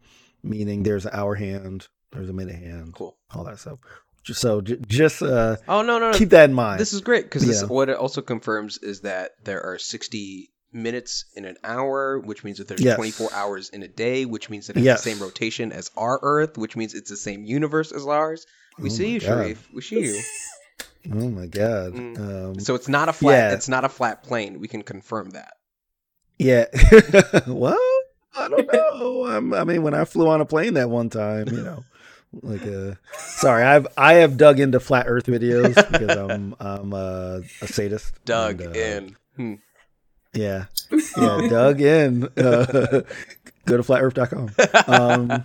meaning 0.43 0.83
there's 0.83 1.07
an 1.07 1.13
hour 1.15 1.35
hand, 1.37 1.89
there's 2.13 2.29
a 2.29 2.33
minute 2.33 2.57
hand, 2.57 2.95
Cool. 2.95 3.17
all 3.35 3.45
that 3.45 3.59
stuff. 3.59 3.79
Just 4.23 4.41
so 4.41 4.61
j- 4.61 4.79
just 4.87 5.23
uh, 5.23 5.57
Oh 5.69 5.83
no 5.83 5.99
no 5.99 6.11
no. 6.13 6.19
keep 6.19 6.31
that 6.31 6.51
in 6.51 6.55
mind. 6.55 6.81
This 6.81 6.93
is 6.93 7.01
great 7.01 7.25
because 7.25 7.47
Yeah. 7.47 7.67
what 7.69 7.89
it 7.89 7.97
also 7.97 8.21
confirms 8.21 8.79
is 8.79 9.01
that 9.03 9.33
there 9.45 9.63
are 9.65 9.79
60 9.79 10.51
minutes 10.73 11.25
in 11.35 11.45
an 11.47 11.57
hour, 11.65 12.19
which 12.21 12.45
means 12.45 12.59
that 12.59 12.69
there's 12.69 12.81
Yes. 12.83 12.97
24 12.97 13.33
hours 13.33 13.71
in 13.71 13.83
a 13.83 13.89
day, 13.89 14.25
which 14.27 14.51
means 14.51 14.67
that 14.67 14.77
it's 14.77 14.85
Yes. 14.85 15.03
the 15.03 15.11
same 15.11 15.23
rotation 15.23 15.73
as 15.73 15.91
our 15.97 16.19
Earth, 16.23 16.59
which 16.59 16.77
means 16.77 16.95
it's 16.95 17.11
the 17.11 17.17
same 17.17 17.45
universe 17.45 17.93
as 17.93 18.07
ours. 18.07 18.47
We 18.79 18.91
Oh 18.91 18.93
see 18.93 19.11
you, 19.13 19.21
God. 19.21 19.29
Shareef. 19.29 19.57
We 19.75 19.81
see 19.83 20.01
you. 20.01 20.21
oh 21.13 21.29
my 21.31 21.47
god. 21.47 21.95
Mm. 21.95 22.19
Um, 22.55 22.61
So 22.61 22.75
it's 22.75 22.89
not 22.89 23.09
a 23.09 23.13
flat. 23.13 23.51
Yeah. 23.51 23.55
It's 23.55 23.69
not 23.69 23.85
a 23.85 23.89
flat 23.89 24.23
plane. 24.23 24.61
We 24.61 24.69
can 24.69 24.83
confirm 24.83 25.31
that. 25.31 25.55
Yeah. 26.41 26.65
well, 27.47 27.79
I 28.35 28.49
don't 28.49 28.73
know. 28.73 29.27
I'm, 29.27 29.53
I 29.53 29.65
mean, 29.65 29.83
when 29.83 29.95
I 29.95 30.05
flew 30.05 30.29
on 30.29 30.41
a 30.41 30.47
plane 30.47 30.75
that 30.75 30.89
one 30.89 31.11
time, 31.11 31.49
you 31.49 31.63
know, 31.63 31.85
like 32.43 32.63
uh 32.67 32.95
sorry, 33.13 33.63
I've 33.63 33.87
I 33.97 34.15
have 34.15 34.37
dug 34.37 34.59
into 34.59 34.81
flat 34.81 35.07
Earth 35.07 35.27
videos 35.27 35.75
because 35.91 36.17
I'm 36.31 36.55
I'm 36.59 36.95
uh, 36.95 37.41
a 37.61 37.67
sadist. 37.67 38.15
Dug 38.25 38.61
and, 38.61 38.77
uh, 38.77 38.79
in. 38.79 39.17
Hmm. 39.37 39.55
Yeah, 40.33 40.67
yeah, 41.17 41.49
dug 41.49 41.81
in. 41.81 42.25
Uh, 42.37 43.03
go 43.67 43.77
to 43.77 43.83
flatearth.com. 43.83 44.51
Um, 44.87 45.45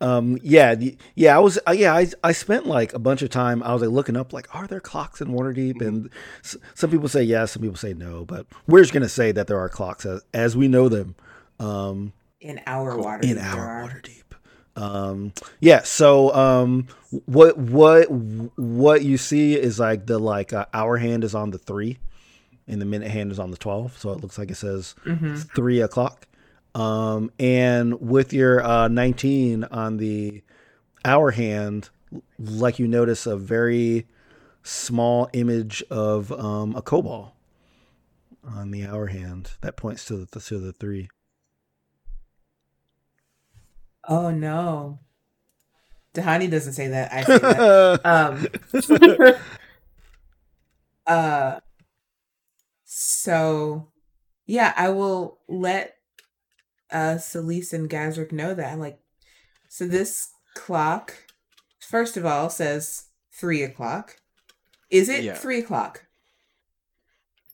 um, 0.00 0.38
yeah, 0.42 0.74
the- 0.74 0.96
yeah. 1.14 1.36
I 1.36 1.40
was, 1.40 1.58
uh, 1.66 1.72
yeah. 1.72 1.94
I, 1.94 2.06
I 2.22 2.32
spent 2.32 2.66
like 2.66 2.92
a 2.94 2.98
bunch 2.98 3.22
of 3.22 3.30
time. 3.30 3.62
I 3.62 3.72
was 3.72 3.82
like 3.82 3.90
looking 3.90 4.16
up, 4.16 4.32
like, 4.32 4.54
are 4.54 4.66
there 4.66 4.80
clocks 4.80 5.20
in 5.20 5.28
Waterdeep? 5.28 5.80
And 5.80 6.10
s- 6.44 6.56
some 6.74 6.90
people 6.90 7.08
say 7.08 7.22
yes, 7.22 7.52
some 7.52 7.62
people 7.62 7.76
say 7.76 7.94
no. 7.94 8.24
But 8.24 8.46
we're 8.66 8.80
just 8.82 8.92
gonna 8.92 9.08
say 9.08 9.32
that 9.32 9.46
there 9.46 9.58
are 9.58 9.68
clocks 9.68 10.06
as, 10.06 10.22
as 10.32 10.56
we 10.56 10.68
know 10.68 10.88
them. 10.88 11.16
Um, 11.60 12.12
In 12.40 12.60
our 12.66 12.96
water, 12.96 13.26
in 13.26 13.38
our 13.38 13.58
are- 13.78 13.82
water 13.82 14.00
deep. 14.02 14.34
Um, 14.76 15.32
yeah. 15.58 15.82
So, 15.82 16.32
um, 16.34 16.86
what 17.24 17.58
what 17.58 18.04
what 18.10 19.02
you 19.02 19.18
see 19.18 19.54
is 19.58 19.80
like 19.80 20.06
the 20.06 20.20
like 20.20 20.52
uh, 20.52 20.66
hour 20.72 20.96
hand 20.98 21.24
is 21.24 21.34
on 21.34 21.50
the 21.50 21.58
three, 21.58 21.98
and 22.68 22.80
the 22.80 22.84
minute 22.86 23.10
hand 23.10 23.32
is 23.32 23.40
on 23.40 23.50
the 23.50 23.56
twelve. 23.56 23.98
So 23.98 24.12
it 24.12 24.20
looks 24.20 24.38
like 24.38 24.52
it 24.52 24.54
says 24.56 24.94
Mhm. 25.04 25.50
three 25.52 25.80
o'clock. 25.80 26.27
Um, 26.78 27.32
and 27.40 28.00
with 28.00 28.32
your 28.32 28.64
uh, 28.64 28.86
nineteen 28.86 29.64
on 29.64 29.96
the 29.96 30.42
hour 31.04 31.32
hand, 31.32 31.90
like 32.38 32.78
you 32.78 32.86
notice 32.86 33.26
a 33.26 33.36
very 33.36 34.06
small 34.62 35.28
image 35.32 35.82
of 35.90 36.30
um, 36.30 36.76
a 36.76 36.82
kobold 36.82 37.30
on 38.44 38.70
the 38.70 38.86
hour 38.86 39.06
hand 39.06 39.52
that 39.60 39.76
points 39.76 40.04
to 40.06 40.24
the 40.24 40.40
to 40.40 40.58
the 40.60 40.72
three. 40.72 41.08
Oh 44.08 44.30
no. 44.30 45.00
Tahani 46.14 46.50
doesn't 46.50 46.72
say 46.74 46.88
that. 46.88 47.12
I 47.12 47.24
say 47.24 47.38
that. 47.38 48.06
um 49.26 49.34
uh 51.06 51.60
so 52.84 53.88
yeah 54.46 54.72
i 54.76 54.88
will 54.90 55.38
let 55.48 55.97
uh 56.90 57.16
Celise 57.16 57.72
and 57.72 57.88
Gazrick 57.90 58.32
know 58.32 58.54
that 58.54 58.78
like 58.78 58.98
so 59.68 59.86
this 59.86 60.30
clock 60.54 61.14
first 61.80 62.16
of 62.16 62.24
all 62.26 62.48
says 62.50 63.04
three 63.32 63.62
o'clock 63.62 64.16
is 64.90 65.08
it 65.08 65.22
Yeah. 65.24 65.34
three 65.34 65.60
o'clock 65.60 66.06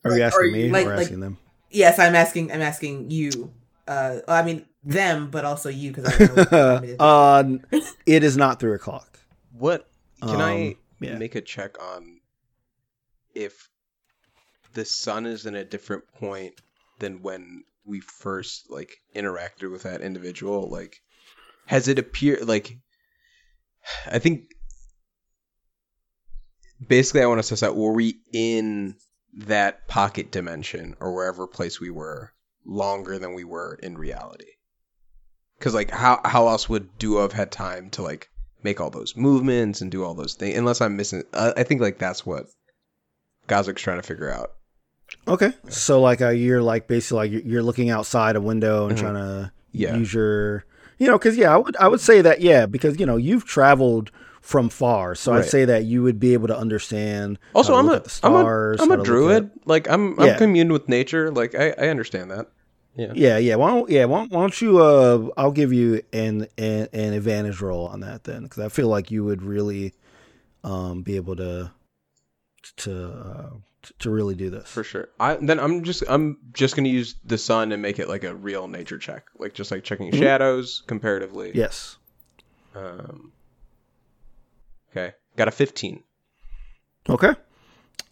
Are 0.05 0.16
you 0.16 0.23
asking 0.23 0.49
are 0.49 0.53
me 0.53 0.70
Like- 0.70 0.87
or 0.87 0.90
like- 0.97 1.03
asking 1.03 1.20
them? 1.20 1.38
yes 1.70 1.99
i'm 1.99 2.14
asking 2.14 2.53
i'm 2.53 2.62
asking 2.62 3.11
you 3.11 3.53
uh 3.88 4.18
i 4.29 4.42
mean 4.42 4.64
them 4.85 5.31
but 5.31 5.44
also 5.44 5.68
you 5.68 5.90
because 5.92 6.07
i 6.14 6.18
don't 6.18 6.37
know 6.37 6.42
what 6.44 6.53
you 6.53 6.59
want 6.99 7.61
to 7.61 7.66
do. 7.68 7.77
uh, 7.79 7.83
it 8.07 8.23
is 8.23 8.37
not 8.37 8.61
three 8.61 8.75
o'clock. 8.75 9.18
What 9.53 9.88
can 10.23 10.40
I 10.40 10.68
Um, 10.68 10.75
yeah. 11.01 11.16
make 11.18 11.35
a 11.35 11.40
check 11.40 11.81
on 11.83 12.20
if 13.35 13.68
the 14.75 14.85
sun 14.85 15.27
is 15.27 15.47
in 15.47 15.55
a 15.55 15.64
different 15.64 16.05
point 16.12 16.61
than 16.99 17.23
when 17.23 17.64
we 17.85 18.01
first 18.01 18.70
like 18.70 18.97
interacted 19.14 19.70
with 19.70 19.83
that 19.85 20.01
individual? 20.01 20.68
Like, 20.70 20.97
has 21.66 21.88
it 21.88 21.99
appeared 21.99 22.47
like? 22.47 22.79
I 24.07 24.18
think 24.18 24.51
basically 26.87 27.23
I 27.23 27.27
want 27.27 27.38
to 27.38 27.42
suss 27.42 27.62
out 27.62 27.77
were 27.77 27.92
we 27.92 28.20
in 28.33 28.97
that 29.37 29.88
pocket 29.88 30.31
dimension 30.31 30.97
or 31.01 31.14
wherever 31.14 31.47
place 31.47 31.81
we 31.81 31.90
were 31.90 32.33
longer 32.64 33.18
than 33.18 33.35
we 33.35 33.44
were 33.44 33.79
in 33.83 33.99
reality? 33.99 34.47
Because 35.59 35.75
like 35.75 35.90
how 35.90 36.20
how 36.25 36.49
else 36.49 36.68
would 36.68 36.99
Duo 36.99 37.23
have 37.23 37.33
had 37.33 37.51
time 37.51 37.90
to 37.90 38.03
like 38.03 38.29
make 38.62 38.81
all 38.81 38.90
those 38.90 39.16
movements 39.16 39.81
and 39.81 39.90
do 39.90 40.05
all 40.05 40.14
those 40.14 40.35
things? 40.35 40.57
Unless 40.57 40.81
I'm 40.81 40.97
missing, 40.97 41.23
I, 41.33 41.53
I 41.59 41.62
think 41.62 41.81
like 41.81 41.99
that's 41.99 42.25
what 42.25 42.47
Gazik's 43.49 43.83
trying 43.83 44.01
to 44.01 44.07
figure 44.07 44.31
out. 44.31 44.51
Okay, 45.27 45.53
so 45.69 46.01
like 46.01 46.21
uh, 46.21 46.29
you're 46.31 46.62
like 46.62 46.87
basically 46.87 47.17
like 47.37 47.45
you're- 47.47 47.62
looking 47.62 47.90
outside 47.90 48.37
a 48.37 48.40
window 48.40 48.88
and 48.88 48.97
Mhm. 48.97 49.01
trying 49.01 49.14
to 49.14 49.53
Yeah. 49.73 49.97
use 49.97 50.12
your, 50.12 50.64
you 50.99 51.07
know, 51.07 51.19
because 51.19 51.37
yeah, 51.37 51.53
I 51.55 51.57
would 51.57 51.77
I 51.77 51.88
would 51.88 52.01
say 52.01 52.21
that 52.21 52.40
yeah, 52.40 52.67
because 52.67 52.99
you 53.01 53.07
know 53.07 53.17
you've 53.17 53.45
traveled 53.45 54.11
from 54.43 54.69
far, 54.69 55.14
so 55.14 55.33
Right. 55.33 55.38
I'd 55.38 55.47
say 55.49 55.64
that 55.64 55.85
you 55.85 56.03
would 56.03 56.21
be 56.21 56.35
able 56.35 56.49
to 56.49 56.57
understand. 56.59 57.38
Also, 57.55 57.75
I'm 57.75 57.88
a 57.88 58.01
the 58.01 58.21
I'm 58.23 58.35
a 58.35 58.40
stars, 58.40 58.81
I'm 58.83 58.90
a 58.90 59.03
druid. 59.03 59.45
at- 59.45 59.67
Like 59.67 59.88
I'm 59.88 60.14
Yeah. 60.21 60.33
I'm 60.33 60.38
communed 60.38 60.73
with 60.73 60.88
nature. 60.88 61.31
Like 61.31 61.55
I 61.55 61.75
I 61.79 61.88
understand 61.88 62.31
that. 62.31 62.49
Yeah. 62.97 63.12
Yeah, 63.14 63.38
yeah. 63.38 63.55
Why 63.57 63.71
don't 63.71 63.88
yeah? 63.90 64.05
Why 64.05 64.19
don't, 64.21 64.31
why 64.33 64.40
don't 64.43 64.61
you? 64.61 64.79
Uh, 64.79 65.29
I'll 65.37 65.51
give 65.53 65.73
you 65.73 66.03
an 66.12 66.47
an, 66.59 66.88
an 66.93 67.12
advantage 67.14 67.61
roll 67.62 67.87
on 67.88 68.01
that 68.01 68.25
then, 68.25 68.43
because 68.45 68.59
I 68.62 68.69
feel 68.69 68.88
like 68.88 69.11
you 69.11 69.25
would 69.25 69.43
really 69.43 69.95
um 70.62 71.03
be 71.03 71.17
able 71.17 71.37
to 71.37 71.71
to 72.79 73.07
uh, 73.07 73.50
to 74.00 74.11
really 74.11 74.35
do 74.35 74.50
this. 74.50 74.68
For 74.68 74.83
sure. 74.85 75.09
I 75.20 75.37
then 75.37 75.59
I'm 75.61 75.85
just 75.85 76.03
I'm 76.09 76.38
just 76.53 76.74
gonna 76.77 76.88
use 76.88 77.16
the 77.24 77.38
sun 77.38 77.72
and 77.72 77.81
make 77.83 77.98
it 77.98 78.09
like 78.09 78.24
a 78.24 78.35
real 78.35 78.68
nature 78.68 78.98
check, 78.98 79.27
like 79.38 79.55
just 79.55 79.70
like 79.70 79.85
checking 79.85 80.11
Mhm. 80.11 80.18
shadows 80.18 80.83
comparatively. 80.87 81.53
Yes. 81.55 81.96
Um. 82.74 83.33
Okay, 84.90 85.12
got 85.37 85.48
a 85.48 85.50
15. 85.50 86.03
Okay. 87.09 87.35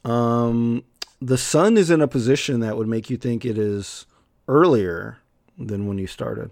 Um, 0.04 0.82
the 1.20 1.38
sun 1.38 1.76
is 1.76 1.90
in 1.90 2.00
a 2.00 2.08
position 2.08 2.58
that 2.60 2.76
would 2.76 2.88
make 2.88 3.08
you 3.08 3.16
think 3.16 3.44
it 3.44 3.56
is 3.56 4.04
earlier 4.48 5.18
than 5.56 5.86
when 5.86 5.98
you 5.98 6.06
started. 6.08 6.50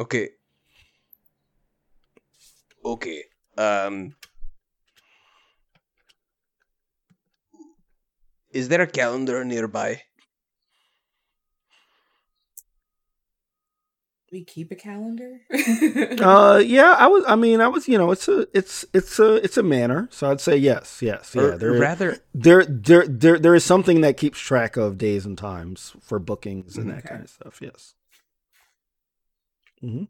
Okay. 0.00 0.30
Okay. 2.84 3.24
Um. 3.56 4.14
Is 8.50 8.68
there 8.68 8.82
a 8.82 8.86
calendar 8.86 9.44
nearby? 9.44 10.02
we 14.34 14.42
keep 14.42 14.72
a 14.72 14.74
calendar. 14.74 15.40
Uh, 16.24 16.58
yeah, 16.64 16.94
I 16.98 17.06
was. 17.06 17.24
I 17.26 17.36
mean, 17.36 17.60
I 17.60 17.68
was. 17.68 17.86
You 17.88 17.98
know, 17.98 18.10
it's 18.10 18.28
a, 18.28 18.46
it's, 18.52 18.84
it's 18.92 19.18
a, 19.18 19.34
it's 19.36 19.56
a 19.56 19.62
manor. 19.62 20.08
So 20.10 20.30
I'd 20.30 20.40
say 20.40 20.56
yes, 20.56 21.00
yes, 21.02 21.32
yeah. 21.34 21.42
or 21.42 21.58
There, 21.58 21.72
rather, 21.72 22.18
there, 22.34 22.64
there, 22.64 23.06
there, 23.06 23.38
there 23.38 23.54
is 23.54 23.64
something 23.64 24.00
that 24.00 24.16
keeps 24.16 24.38
track 24.38 24.76
of 24.76 24.98
days 24.98 25.26
and 25.26 25.36
times 25.36 25.94
for 26.00 26.18
bookings 26.18 26.76
and 26.76 26.90
that 26.90 27.04
kind 27.04 27.22
of 27.22 27.30
stuff. 27.30 27.60
Yes. 27.60 27.94
Hmm 29.84 30.04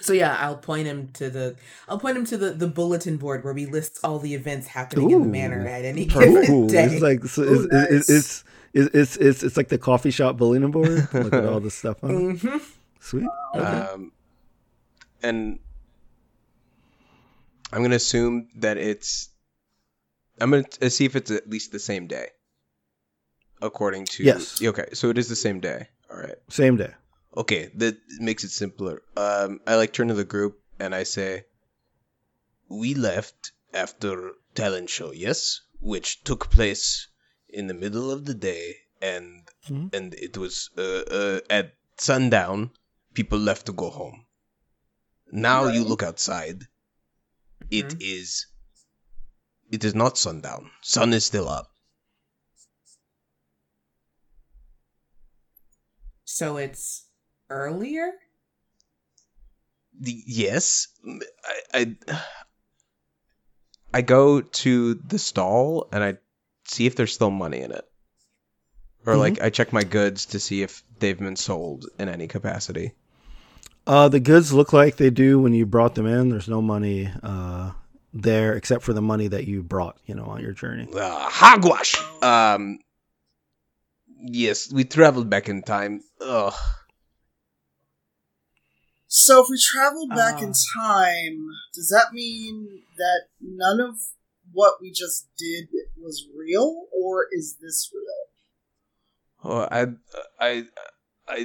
so 0.00 0.12
yeah, 0.12 0.36
I'll 0.40 0.56
point 0.56 0.86
him 0.88 1.10
to 1.14 1.30
the 1.30 1.56
I'll 1.88 1.98
point 1.98 2.16
him 2.16 2.24
to 2.26 2.36
the, 2.36 2.50
the 2.50 2.66
bulletin 2.66 3.18
board 3.18 3.44
where 3.44 3.54
we 3.54 3.66
list 3.66 4.00
all 4.02 4.18
the 4.18 4.34
events 4.34 4.66
happening 4.66 5.10
in 5.10 5.22
the 5.22 5.28
Ooh. 5.28 5.30
manor 5.30 5.64
at 5.66 5.84
any 5.84 6.06
given 6.06 6.50
Ooh, 6.50 6.68
day. 6.68 6.86
it's 6.86 7.02
like 7.02 7.24
so 7.24 7.42
Ooh, 7.42 7.64
it's, 7.64 7.64
it's, 7.64 7.72
nice. 7.72 8.10
it's, 8.10 8.44
it's 8.74 8.94
it's 8.94 9.16
it's 9.16 9.42
it's 9.44 9.56
like 9.56 9.68
the 9.68 9.78
coffee 9.78 10.10
shop 10.10 10.36
bulletin 10.38 10.70
board. 10.72 11.08
Look 11.12 11.32
at 11.32 11.44
all 11.44 11.60
this 11.60 11.74
stuff 11.74 12.02
on 12.02 12.10
it. 12.10 12.14
Mhm. 12.40 12.62
Sweet. 13.00 13.28
Okay. 13.54 13.62
um, 13.64 14.12
and 15.22 15.58
I'm 17.72 17.82
gonna 17.82 17.96
assume 17.96 18.48
that 18.56 18.78
it's. 18.78 19.28
I'm 20.40 20.50
gonna 20.50 20.64
t- 20.64 20.88
see 20.88 21.04
if 21.04 21.14
it's 21.14 21.30
at 21.30 21.48
least 21.48 21.70
the 21.72 21.78
same 21.78 22.06
day. 22.06 22.28
According 23.60 24.06
to 24.06 24.24
Yes. 24.24 24.60
Okay, 24.62 24.86
so 24.94 25.10
it 25.10 25.18
is 25.18 25.28
the 25.28 25.36
same 25.36 25.60
day. 25.60 25.88
All 26.10 26.16
right. 26.18 26.34
Same 26.48 26.76
day. 26.76 26.92
Okay, 27.34 27.70
that 27.76 27.96
makes 28.18 28.44
it 28.44 28.50
simpler. 28.50 29.02
Um, 29.16 29.60
I 29.66 29.76
like 29.76 29.92
turn 29.92 30.08
to 30.08 30.14
the 30.14 30.24
group 30.24 30.60
and 30.78 30.94
I 30.94 31.04
say, 31.04 31.46
"We 32.68 32.94
left 32.94 33.52
after 33.72 34.32
talent 34.54 34.90
show, 34.90 35.12
yes, 35.12 35.60
which 35.80 36.22
took 36.24 36.50
place 36.50 37.08
in 37.48 37.66
the 37.68 37.74
middle 37.74 38.10
of 38.10 38.24
the 38.26 38.34
day, 38.34 38.76
and 39.00 39.48
Mhm. 39.68 39.94
and 39.94 40.14
it 40.14 40.36
was 40.36 40.68
uh, 40.76 40.82
uh, 40.82 41.40
at 41.48 41.74
sundown. 41.96 42.70
People 43.14 43.38
left 43.38 43.66
to 43.66 43.72
go 43.72 43.90
home. 43.90 44.26
Now 45.30 45.68
you 45.68 45.84
look 45.84 46.02
outside. 46.02 46.66
It 47.70 47.88
Mhm. 47.88 47.96
is. 48.00 48.46
It 49.70 49.84
is 49.84 49.94
not 49.94 50.18
sundown. 50.18 50.70
Sun 50.82 51.14
is 51.14 51.24
still 51.24 51.48
up. 51.48 51.70
So 56.24 56.56
it's 56.56 57.06
earlier? 57.52 58.10
The- 60.00 60.22
yes 60.26 60.88
I, 61.74 61.96
I 62.08 62.20
i 63.94 64.00
go 64.00 64.40
to 64.40 64.94
the 64.94 65.18
stall 65.18 65.86
and 65.92 66.02
i 66.02 66.16
see 66.64 66.86
if 66.86 66.96
there's 66.96 67.12
still 67.12 67.30
money 67.30 67.60
in 67.60 67.70
it 67.72 67.84
or 69.06 69.14
Mhm. 69.14 69.18
like 69.18 69.40
i 69.42 69.50
check 69.50 69.72
my 69.72 69.84
goods 69.84 70.26
to 70.26 70.40
see 70.40 70.62
if 70.62 70.82
they've 70.98 71.18
been 71.18 71.36
sold 71.36 71.86
in 71.98 72.08
any 72.08 72.26
capacity 72.26 72.92
Uh, 73.86 74.08
the 74.08 74.20
goods 74.20 74.52
look 74.52 74.72
like 74.72 74.96
they 74.96 75.10
do 75.10 75.40
when 75.40 75.52
you 75.52 75.66
brought 75.66 75.96
them 75.96 76.06
in. 76.06 76.28
There's 76.30 76.48
no 76.48 76.62
money 76.62 77.10
uh, 77.20 77.72
there 78.14 78.54
except 78.54 78.84
for 78.84 78.92
the 78.92 79.02
money 79.02 79.26
that 79.26 79.44
you 79.48 79.60
brought, 79.64 79.98
you 80.06 80.14
know, 80.14 80.26
on 80.26 80.40
your 80.40 80.52
journey. 80.52 80.86
uh, 80.94 81.28
hogwash 81.28 81.96
um 82.22 82.78
yes 84.22 84.72
we 84.72 84.84
traveled 84.84 85.28
back 85.28 85.48
in 85.48 85.62
time 85.62 86.00
Ugh. 86.20 86.54
So 89.14 89.42
if 89.42 89.50
we 89.50 89.58
travel 89.60 90.08
back 90.08 90.40
in 90.40 90.52
Ah. 90.56 90.64
time, 90.80 91.50
does 91.74 91.88
that 91.90 92.14
mean 92.14 92.82
that 92.96 93.28
none 93.42 93.78
of 93.78 93.96
what 94.52 94.80
we 94.80 94.90
just 94.90 95.28
did 95.36 95.68
was 96.00 96.26
real, 96.34 96.86
or 96.90 97.26
is 97.30 97.56
this 97.60 97.90
real? 97.92 98.22
oh 99.44 99.66
i 99.78 99.86
i 100.48 100.64
i 101.28 101.40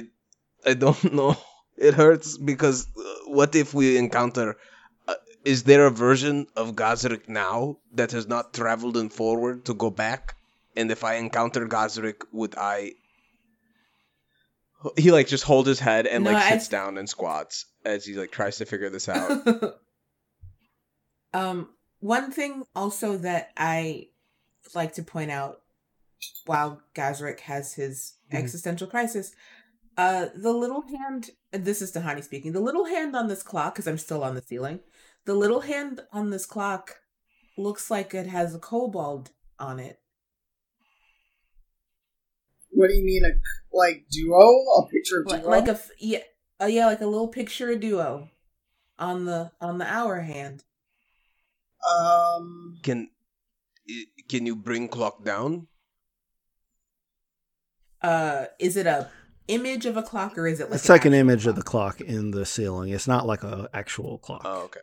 i 0.64 0.72
don't 0.74 1.12
know 1.18 1.36
it 1.76 1.94
hurts 1.94 2.38
because 2.38 2.86
uh, 2.96 3.02
what 3.38 3.54
if 3.56 3.74
we 3.74 3.96
encounter 3.98 4.56
uh, 5.08 5.14
is 5.44 5.64
there 5.64 5.86
a 5.86 5.90
version 5.90 6.46
of 6.56 6.74
Gazrik 6.76 7.28
now 7.28 7.78
that 7.92 8.12
has 8.12 8.26
not 8.28 8.54
traveled 8.54 8.96
in 8.96 9.08
forward 9.10 9.64
to 9.66 9.74
go 9.74 9.90
back? 9.90 10.36
And 10.76 10.90
if 10.90 11.02
I 11.04 11.14
encounter 11.16 11.66
Gazrik, 11.66 12.22
would 12.32 12.54
I? 12.56 12.92
He 14.96 15.10
like 15.10 15.26
just 15.26 15.44
holds 15.44 15.66
his 15.68 15.80
head 15.80 16.06
and 16.06 16.24
No, 16.24 16.32
like 16.32 16.42
I- 16.42 16.50
sits 16.50 16.68
down 16.68 16.98
and 16.98 17.08
squats 17.08 17.66
as 17.84 18.04
he 18.04 18.14
like 18.14 18.30
tries 18.30 18.58
to 18.58 18.64
figure 18.66 18.90
this 18.90 19.08
out. 19.08 19.42
um, 21.34 21.70
one 22.00 22.30
thing 22.30 22.64
also 22.74 23.16
that 23.18 23.50
I 23.56 24.08
like 24.74 24.94
to 24.94 25.02
point 25.02 25.30
out 25.30 25.62
while 26.46 26.82
Gazrick 26.94 27.40
has 27.40 27.74
his 27.74 28.14
Mhm. 28.32 28.38
existential 28.38 28.86
crisis, 28.86 29.32
uh, 29.96 30.26
the 30.34 30.52
little 30.52 30.82
hand, 30.82 31.30
this 31.52 31.82
is 31.82 31.92
Tahani 31.92 32.22
speaking, 32.22 32.52
the 32.52 32.60
little 32.60 32.84
hand 32.84 33.16
on 33.16 33.28
this 33.28 33.42
clock, 33.42 33.74
because 33.74 33.86
I'm 33.88 33.98
still 33.98 34.22
on 34.22 34.34
the 34.34 34.42
ceiling, 34.42 34.80
the 35.24 35.34
little 35.34 35.60
hand 35.62 36.02
on 36.12 36.30
this 36.30 36.46
clock 36.46 37.00
looks 37.56 37.90
like 37.90 38.14
it 38.14 38.26
has 38.28 38.54
a 38.54 38.58
kobold 38.58 39.30
on 39.58 39.78
it. 39.80 40.00
What 42.78 42.90
do 42.90 42.94
you 42.94 43.04
mean, 43.04 43.24
a 43.24 43.30
like 43.76 44.04
duo? 44.08 44.38
A 44.78 44.86
picture 44.88 45.20
of 45.20 45.26
Like, 45.26 45.40
duo? 45.42 45.50
like 45.50 45.66
a, 45.66 45.72
f- 45.72 45.90
yeah, 45.98 46.18
uh, 46.62 46.66
yeah, 46.66 46.86
like 46.86 47.00
a 47.00 47.06
little 47.06 47.26
picture 47.26 47.72
of 47.72 47.80
duo 47.80 48.28
on 49.00 49.24
the 49.24 49.50
on 49.60 49.78
the 49.78 49.84
hour 49.84 50.20
hand. 50.20 50.62
um, 51.84 52.78
Can 52.84 53.10
can 54.28 54.46
you 54.46 54.54
bring 54.54 54.86
clock 54.86 55.24
down? 55.24 55.66
Uh, 58.00 58.44
is 58.60 58.76
it 58.76 58.86
a 58.86 59.08
image 59.48 59.84
of 59.84 59.96
a 59.96 60.02
clock 60.02 60.38
or 60.38 60.46
is 60.46 60.60
it 60.60 60.70
like 60.70 60.76
it's 60.76 60.88
like 60.88 61.04
an 61.04 61.14
actual 61.14 61.20
image 61.20 61.46
of 61.48 61.56
the 61.56 61.62
clock? 61.62 61.96
clock 61.98 62.08
in 62.08 62.30
the 62.30 62.46
ceiling. 62.46 62.90
It's 62.90 63.08
not 63.08 63.26
like 63.26 63.42
a 63.42 63.68
actual 63.74 64.18
clock. 64.18 64.42
Oh, 64.44 64.62
okay. 64.66 64.80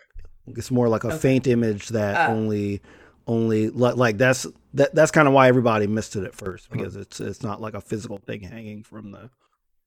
It's 0.47 0.69
more 0.69 0.89
like 0.89 1.05
a 1.05 1.13
Okay. 1.13 1.17
faint 1.17 1.47
image 1.47 1.89
that 1.89 2.17
Ah. 2.17 2.33
only 2.33 2.81
only 3.27 3.69
like, 3.69 3.95
like 3.95 4.17
that's 4.17 4.45
that 4.73 4.93
that's 4.93 5.11
kind 5.11 5.27
of 5.27 5.33
why 5.33 5.47
everybody 5.47 5.87
missed 5.87 6.15
it 6.15 6.23
at 6.23 6.35
first 6.35 6.67
Uh-huh. 6.67 6.77
because 6.77 6.95
it's 6.95 7.19
it's 7.19 7.41
not 7.43 7.61
like 7.61 7.73
a 7.73 7.81
physical 7.81 8.17
thing 8.17 8.41
hanging 8.41 8.83
from 8.83 9.11
the 9.11 9.29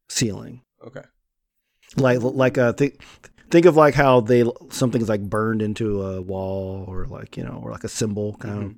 ceiling. 0.09 0.63
Okay. 0.87 1.03
Like 1.97 2.21
like 2.23 2.59
uh 2.59 2.73
think 2.73 3.01
think 3.51 3.67
of 3.67 3.77
like 3.77 3.95
how 3.95 4.21
they 4.21 4.45
something's 4.71 5.09
like 5.09 5.23
burned 5.23 5.63
into 5.63 6.03
a 6.03 6.21
wall 6.23 6.85
or 6.87 7.07
like 7.07 7.37
you 7.37 7.45
know 7.45 7.61
or 7.63 7.71
like 7.71 7.85
a 7.85 7.89
symbol 7.89 8.35
kind 8.35 8.63
of 8.65 8.75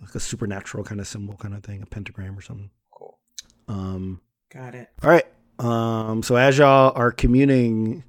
like 0.00 0.14
a 0.14 0.20
supernatural 0.20 0.84
kind 0.84 1.00
of 1.00 1.06
symbol 1.06 1.36
kind 1.36 1.54
of 1.54 1.62
thing, 1.64 1.82
a 1.82 1.86
pentagram 1.86 2.36
or 2.36 2.40
something. 2.42 2.70
Cool. 2.90 3.18
Um 3.68 4.20
Got 4.52 4.74
it. 4.74 4.88
all 5.02 5.10
right. 5.10 5.26
Um, 5.58 6.22
so 6.22 6.36
as 6.36 6.58
y'all 6.58 6.92
are 6.94 7.10
communing 7.10 8.04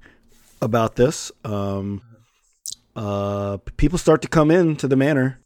about 0.60 0.96
this, 0.96 1.32
um, 1.44 2.02
uh, 2.94 3.56
people 3.76 3.98
start 3.98 4.22
to 4.22 4.28
come 4.28 4.50
in 4.50 4.76
to 4.76 4.86
the 4.88 4.96
manor. 4.96 5.40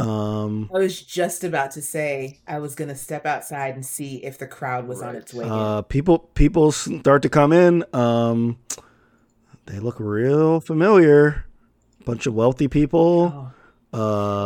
Um, 0.00 0.70
I 0.74 0.78
was 0.78 1.00
just 1.02 1.42
about 1.44 1.72
to 1.72 1.82
say 1.82 2.40
I 2.46 2.58
was 2.58 2.74
gonna 2.74 2.94
step 2.94 3.26
outside 3.26 3.74
and 3.74 3.84
see 3.84 4.16
if 4.24 4.38
the 4.38 4.46
crowd 4.46 4.86
was 4.86 5.02
on 5.02 5.16
its 5.16 5.34
way 5.34 5.44
uh, 5.48 5.82
people 5.82 6.18
people 6.18 6.70
start 6.72 7.22
to 7.22 7.28
come 7.28 7.52
in. 7.52 7.84
Um, 7.92 8.58
they 9.66 9.78
look 9.80 9.96
real 9.98 10.60
familiar. 10.60 11.44
Bunch 12.04 12.26
of 12.26 12.34
wealthy 12.34 12.68
people. 12.68 13.32
Oh, 13.34 13.52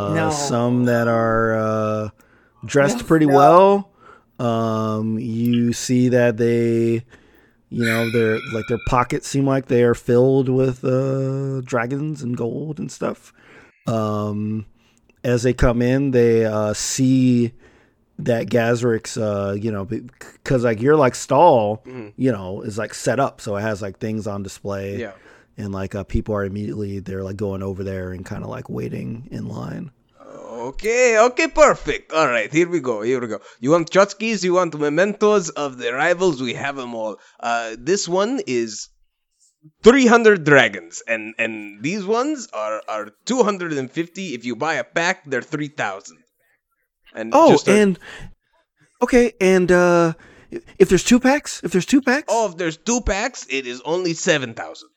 Uh, 0.09 0.13
No. 0.13 0.29
some 0.29 0.85
that 0.85 1.07
are 1.07 1.55
uh, 1.55 2.09
dressed 2.65 2.99
No. 2.99 3.03
pretty 3.05 3.25
No. 3.25 3.33
well. 3.35 3.89
Um, 4.39 5.19
you 5.19 5.71
see 5.73 6.09
that 6.09 6.37
they, 6.37 7.05
you 7.69 7.85
know, 7.85 8.09
their 8.11 8.39
like 8.53 8.65
their 8.67 8.79
pockets 8.87 9.27
seem 9.27 9.45
like 9.45 9.67
they 9.67 9.83
are 9.83 9.93
filled 9.93 10.49
with 10.49 10.83
uh, 10.83 11.61
dragons 11.61 12.21
and 12.23 12.35
gold 12.35 12.79
and 12.79 12.91
stuff. 12.91 13.31
Um, 13.85 14.65
as 15.23 15.43
they 15.43 15.53
come 15.53 15.81
in, 15.81 16.11
they 16.11 16.45
uh, 16.45 16.73
see 16.73 17.53
that 18.19 18.47
Gazrik's, 18.47 19.17
uh, 19.17 19.55
you 19.59 19.71
know, 19.71 19.85
because 19.85 20.63
like 20.63 20.81
you're 20.81 20.95
like 20.95 21.15
stall, 21.15 21.81
Mhm. 21.87 22.13
you 22.15 22.31
know, 22.31 22.61
is 22.61 22.77
like 22.77 22.93
set 22.93 23.19
up, 23.19 23.41
so 23.41 23.55
it 23.55 23.61
has 23.61 23.81
like 23.81 23.97
things 23.99 24.27
on 24.27 24.43
display, 24.43 24.99
Yeah. 24.99 25.13
and 25.57 25.73
like 25.73 25.95
uh, 25.95 26.03
people 26.03 26.35
are 26.35 26.45
immediately 26.45 26.99
they're 26.99 27.23
like 27.23 27.37
going 27.37 27.63
over 27.63 27.83
there 27.83 28.11
and 28.11 28.25
kind 28.25 28.43
of 28.43 28.49
like 28.49 28.69
waiting 28.69 29.27
in 29.31 29.47
line. 29.47 29.91
Okay, 30.69 31.17
okay, 31.19 31.47
perfect. 31.47 32.13
All 32.13 32.27
right, 32.27 32.51
here 32.53 32.69
we 32.69 32.79
go. 32.79 33.01
Here 33.01 33.19
we 33.19 33.27
go. 33.27 33.39
You 33.59 33.71
want 33.71 33.89
tchotchkes? 33.91 34.43
You 34.43 34.53
want 34.53 34.77
mementos 34.79 35.49
of 35.49 35.77
the 35.77 35.91
rivals? 35.93 36.41
We 36.41 36.53
have 36.53 36.75
them 36.77 36.93
all. 36.95 37.17
Uh, 37.39 37.75
this 37.77 38.07
one 38.07 38.39
is 38.47 38.87
300 39.83 40.43
dragons, 40.43 41.01
and 41.07 41.33
and 41.37 41.81
these 41.83 42.05
ones 42.05 42.47
are 42.53 42.81
are 42.87 43.09
250. 43.25 44.33
If 44.33 44.45
you 44.45 44.55
buy 44.55 44.75
a 44.75 44.83
pack, 44.83 45.23
they're 45.25 45.41
3,000. 45.41 46.17
And 47.15 47.31
Oh, 47.33 47.51
just 47.51 47.67
a- 47.67 47.71
and 47.71 47.99
okay, 49.01 49.33
and 49.39 49.71
uh, 49.71 50.13
if 50.79 50.89
there's 50.89 51.03
two 51.03 51.19
packs, 51.19 51.61
if 51.63 51.71
there's 51.71 51.85
two 51.85 52.01
packs, 52.01 52.25
oh, 52.29 52.49
if 52.49 52.57
there's 52.57 52.77
two 52.77 53.01
packs, 53.01 53.45
it 53.49 53.65
is 53.67 53.81
only 53.85 54.13
7,000. 54.13 54.89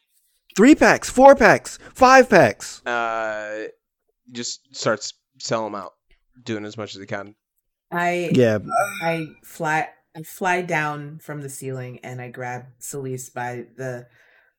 three 0.56 0.74
packs, 0.74 1.10
four 1.10 1.34
packs, 1.36 1.78
five 1.94 2.28
packs. 2.30 2.84
Uh, 2.86 3.66
just 4.32 4.60
starts 4.74 5.12
selling 5.38 5.72
them 5.72 5.80
out, 5.82 5.92
doing 6.42 6.64
as 6.64 6.76
much 6.78 6.94
as 6.94 7.00
he 7.00 7.06
can. 7.06 7.34
I 7.92 8.30
Yeah, 8.32 8.58
I 9.02 9.26
fly 9.44 9.88
I 10.16 10.22
fly 10.22 10.62
down 10.62 11.18
from 11.22 11.42
the 11.42 11.48
ceiling 11.50 12.00
and 12.02 12.20
I 12.22 12.28
grab 12.30 12.62
Celeste 12.78 13.34
by 13.34 13.66
the 13.76 14.06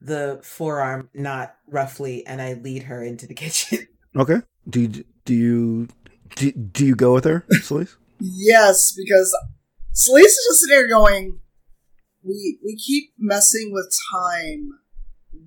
the 0.02 0.40
forearm, 0.44 1.10
not 1.14 1.56
roughly, 1.68 2.26
and 2.26 2.42
I 2.42 2.54
lead 2.54 2.84
her 2.84 3.04
into 3.04 3.28
the 3.28 3.34
kitchen. 3.44 3.88
okay. 4.16 4.42
Do 4.70 4.82
you, 4.82 5.04
do 5.26 5.34
you 5.34 5.88
do, 6.36 6.52
do 6.52 6.86
you 6.86 6.96
go 6.96 7.14
with 7.14 7.26
her, 7.26 7.46
Celeste? 7.62 7.96
Yes, 8.20 8.94
because 8.98 9.32
Celeste 9.94 10.26
is 10.26 10.46
just 10.50 10.62
sitting 10.62 10.76
there 10.76 10.88
going, 10.88 11.40
"We 12.24 12.58
we 12.66 12.76
keep 12.76 13.12
messing 13.20 13.70
with 13.72 13.94
time. 14.12 14.72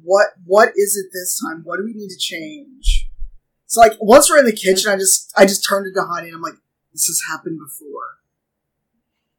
What 0.04 0.28
what 0.44 0.68
is 0.76 0.96
it 0.96 1.10
this 1.12 1.40
time? 1.40 1.62
What 1.64 1.78
do 1.78 1.84
we 1.84 1.94
need 1.94 2.10
to 2.10 2.16
change?" 2.16 3.10
So 3.66 3.80
like 3.80 3.94
once 4.00 4.30
we're 4.30 4.38
in 4.38 4.44
the 4.44 4.52
kitchen, 4.52 4.88
I 4.88 4.96
just 4.96 5.32
I 5.36 5.46
just 5.46 5.66
turned 5.68 5.92
to 5.92 6.02
Honey 6.02 6.28
and 6.28 6.36
I'm 6.36 6.42
like, 6.42 6.58
"This 6.92 7.06
has 7.06 7.20
happened 7.28 7.58
before." 7.58 8.18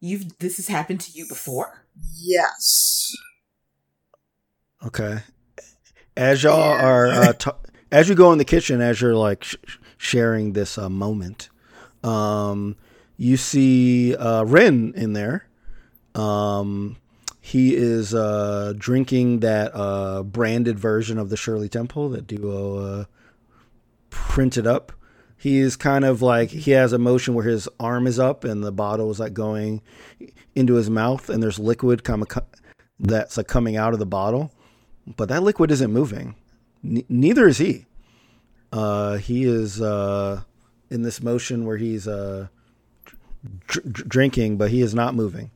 You've 0.02 0.38
this 0.40 0.58
has 0.58 0.68
happened 0.68 1.00
to 1.02 1.12
you 1.14 1.26
before? 1.26 1.86
Yes. 2.14 3.14
Okay. 4.86 5.20
As 6.18 6.44
y'all 6.44 6.58
Yeah. 6.76 6.86
are, 6.86 7.08
uh, 7.08 7.34
t- 7.34 7.52
as 7.92 8.10
you 8.10 8.16
go 8.16 8.32
in 8.32 8.38
the 8.38 8.46
kitchen, 8.46 8.82
as 8.82 9.02
you're 9.02 9.16
like 9.16 9.44
sh- 9.44 9.56
sh- 9.66 9.78
sharing 9.98 10.54
this 10.54 10.78
uh, 10.78 10.90
moment, 10.90 11.50
um, 12.04 12.76
you 13.18 13.38
see 13.38 14.16
uh, 14.16 14.44
Ren 14.44 14.94
in 14.96 15.14
there. 15.14 15.46
Um, 16.16 16.98
he 17.40 17.76
is 17.76 18.14
uh, 18.14 18.74
drinking 18.78 19.40
that 19.40 19.72
uh, 19.74 20.24
branded 20.24 20.78
version 20.80 21.18
of 21.18 21.30
the 21.30 21.38
Shirley 21.38 21.70
Temple 21.70 22.10
that 22.10 22.28
Duo 22.28 22.78
uh, 22.78 23.06
printed 24.10 24.68
up. 24.68 24.92
He 25.38 25.58
is 25.60 25.76
kind 25.76 26.06
of 26.06 26.22
like 26.22 26.50
he 26.50 26.72
has 26.72 26.94
a 26.94 27.00
motion 27.00 27.34
where 27.34 27.46
his 27.46 27.68
arm 27.80 28.06
is 28.06 28.20
up 28.20 28.44
and 28.44 28.64
the 28.64 28.72
bottle 28.72 29.10
is 29.10 29.20
like 29.20 29.34
going 29.34 29.82
into 30.56 30.74
his 30.76 30.90
mouth, 30.90 31.30
and 31.30 31.42
there's 31.42 31.58
liquid 31.58 32.04
kind 32.04 32.22
of 32.22 32.28
that's 33.00 33.38
like 33.38 33.48
coming 33.48 33.76
out 33.76 33.94
of 33.94 34.00
the 34.00 34.06
bottle, 34.06 34.52
but 35.06 35.30
that 35.30 35.44
liquid 35.44 35.72
isn't 35.72 35.92
moving. 35.92 36.36
N- 36.84 37.04
neither 37.10 37.48
is 37.48 37.58
he. 37.58 37.86
Uh, 38.72 39.18
he 39.18 39.44
is 39.44 39.82
uh, 39.82 40.42
in 40.90 41.02
this 41.02 41.22
motion 41.22 41.66
where 41.66 41.78
he's 41.78 42.08
uh, 42.08 42.48
dr- 43.68 43.92
dr- 43.94 44.10
drinking, 44.10 44.58
but 44.58 44.72
he 44.72 44.82
is 44.82 44.94
not 44.94 45.16
moving. 45.16 45.52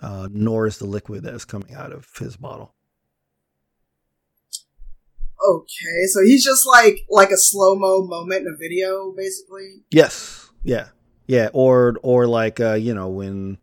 Uh, 0.00 0.28
nor 0.32 0.66
is 0.66 0.78
the 0.78 0.86
liquid 0.86 1.22
that 1.22 1.34
is 1.34 1.44
coming 1.44 1.74
out 1.74 1.92
of 1.92 2.08
his 2.18 2.36
bottle. 2.36 2.74
Okay, 5.44 6.06
so 6.06 6.22
he's 6.22 6.44
just 6.44 6.66
like 6.66 7.04
like 7.08 7.30
a 7.30 7.36
slow 7.36 7.74
mo 7.74 8.02
moment 8.02 8.46
in 8.46 8.52
a 8.52 8.56
video, 8.56 9.12
basically. 9.16 9.82
Yes, 9.90 10.50
yeah, 10.62 10.88
yeah, 11.26 11.48
or 11.52 11.96
or 12.02 12.26
like 12.26 12.60
uh, 12.60 12.74
you 12.74 12.94
know 12.94 13.08
when 13.08 13.58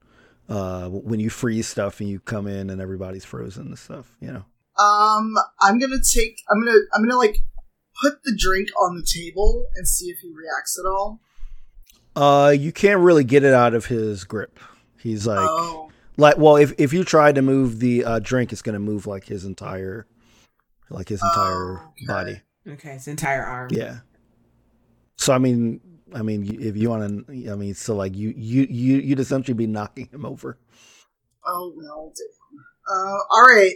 uh, 0.50 0.90
when 0.90 1.20
you 1.20 1.30
freeze 1.30 1.68
stuff 1.68 2.00
and 2.00 2.10
you 2.10 2.20
come 2.20 2.48
in 2.48 2.70
and 2.70 2.82
everybody's 2.82 3.26
frozen 3.26 3.68
and 3.68 3.80
stuff. 3.80 4.16
You 4.20 4.32
know. 4.34 4.46
Um, 4.80 5.34
I'm 5.60 5.78
gonna 5.80 5.98
take. 6.02 6.38
I'm 6.50 6.64
gonna. 6.64 6.78
I'm 6.94 7.02
gonna 7.04 7.18
like 7.18 7.40
put 8.02 8.24
the 8.24 8.36
drink 8.38 8.70
on 8.80 8.96
the 8.96 9.04
table 9.06 9.66
and 9.76 9.88
see 9.88 10.06
if 10.06 10.20
he 10.20 10.30
reacts 10.30 10.80
at 10.80 10.88
all. 10.90 11.20
Uh, 12.16 12.50
you 12.52 12.72
can't 12.72 13.00
really 13.02 13.24
get 13.24 13.44
it 13.44 13.54
out 13.54 13.74
of 13.74 13.86
his 13.86 14.24
grip. 14.24 14.60
He's 14.98 15.28
like, 15.28 15.38
oh, 15.50 15.92
like, 16.18 16.38
well, 16.38 16.56
if 16.56 16.74
if 16.78 16.94
you 16.94 17.04
try 17.04 17.32
to 17.32 17.42
move 17.42 17.80
the 17.80 18.04
uh, 18.06 18.20
drink, 18.20 18.52
it's 18.52 18.62
gonna 18.62 18.80
move 18.80 19.06
like 19.08 19.26
his 19.26 19.46
entire, 19.46 20.08
like 20.90 21.10
his 21.10 21.22
entire 21.22 21.80
Okay. 21.80 22.06
body. 22.08 22.42
Okay, 22.68 22.94
his 22.94 23.08
entire 23.08 23.44
arm. 23.44 23.70
Yeah. 23.72 24.00
So 25.18 25.34
I 25.34 25.38
mean, 25.38 25.82
I 26.14 26.22
mean, 26.22 26.58
if 26.62 26.78
you 26.78 26.90
want 26.90 27.28
to, 27.28 27.52
I 27.52 27.56
mean, 27.56 27.74
so 27.74 27.96
like 27.96 28.16
you 28.16 28.34
you 28.36 28.66
you 28.70 28.98
you'd 29.00 29.20
essentially 29.20 29.56
be 29.56 29.68
knocking 29.68 30.08
him 30.12 30.26
over. 30.26 30.58
oh 31.46 31.74
well, 31.76 32.14
damn. 32.16 32.96
Uh, 32.96 33.18
all 33.30 33.44
right. 33.44 33.74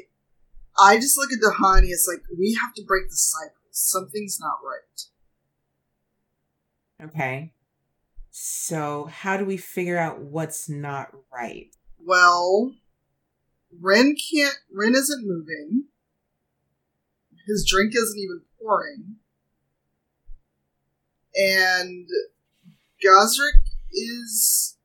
I 0.77 0.97
just 0.97 1.17
look 1.17 1.31
at 1.31 1.39
the 1.39 1.55
honey. 1.57 1.89
It's 1.89 2.07
like 2.07 2.23
we 2.37 2.57
have 2.61 2.73
to 2.75 2.83
break 2.83 3.09
the 3.09 3.15
cycle. 3.15 3.55
Something's 3.71 4.39
not 4.39 4.59
right. 4.63 5.05
Okay. 7.07 7.53
So 8.31 9.09
how 9.11 9.37
do 9.37 9.45
we 9.45 9.57
figure 9.57 9.97
out 9.97 10.19
what's 10.19 10.67
not 10.67 11.09
right? 11.31 11.67
Well, 11.99 12.73
Ren 13.79 14.15
can't. 14.31 14.57
Ren 14.73 14.93
isn't 14.95 15.27
moving. 15.27 15.85
His 17.47 17.65
drink 17.69 17.93
isn't 17.95 18.17
even 18.17 18.41
pouring, 18.61 19.17
and 21.35 22.07
Gosrick 23.05 23.61
is 23.91 24.77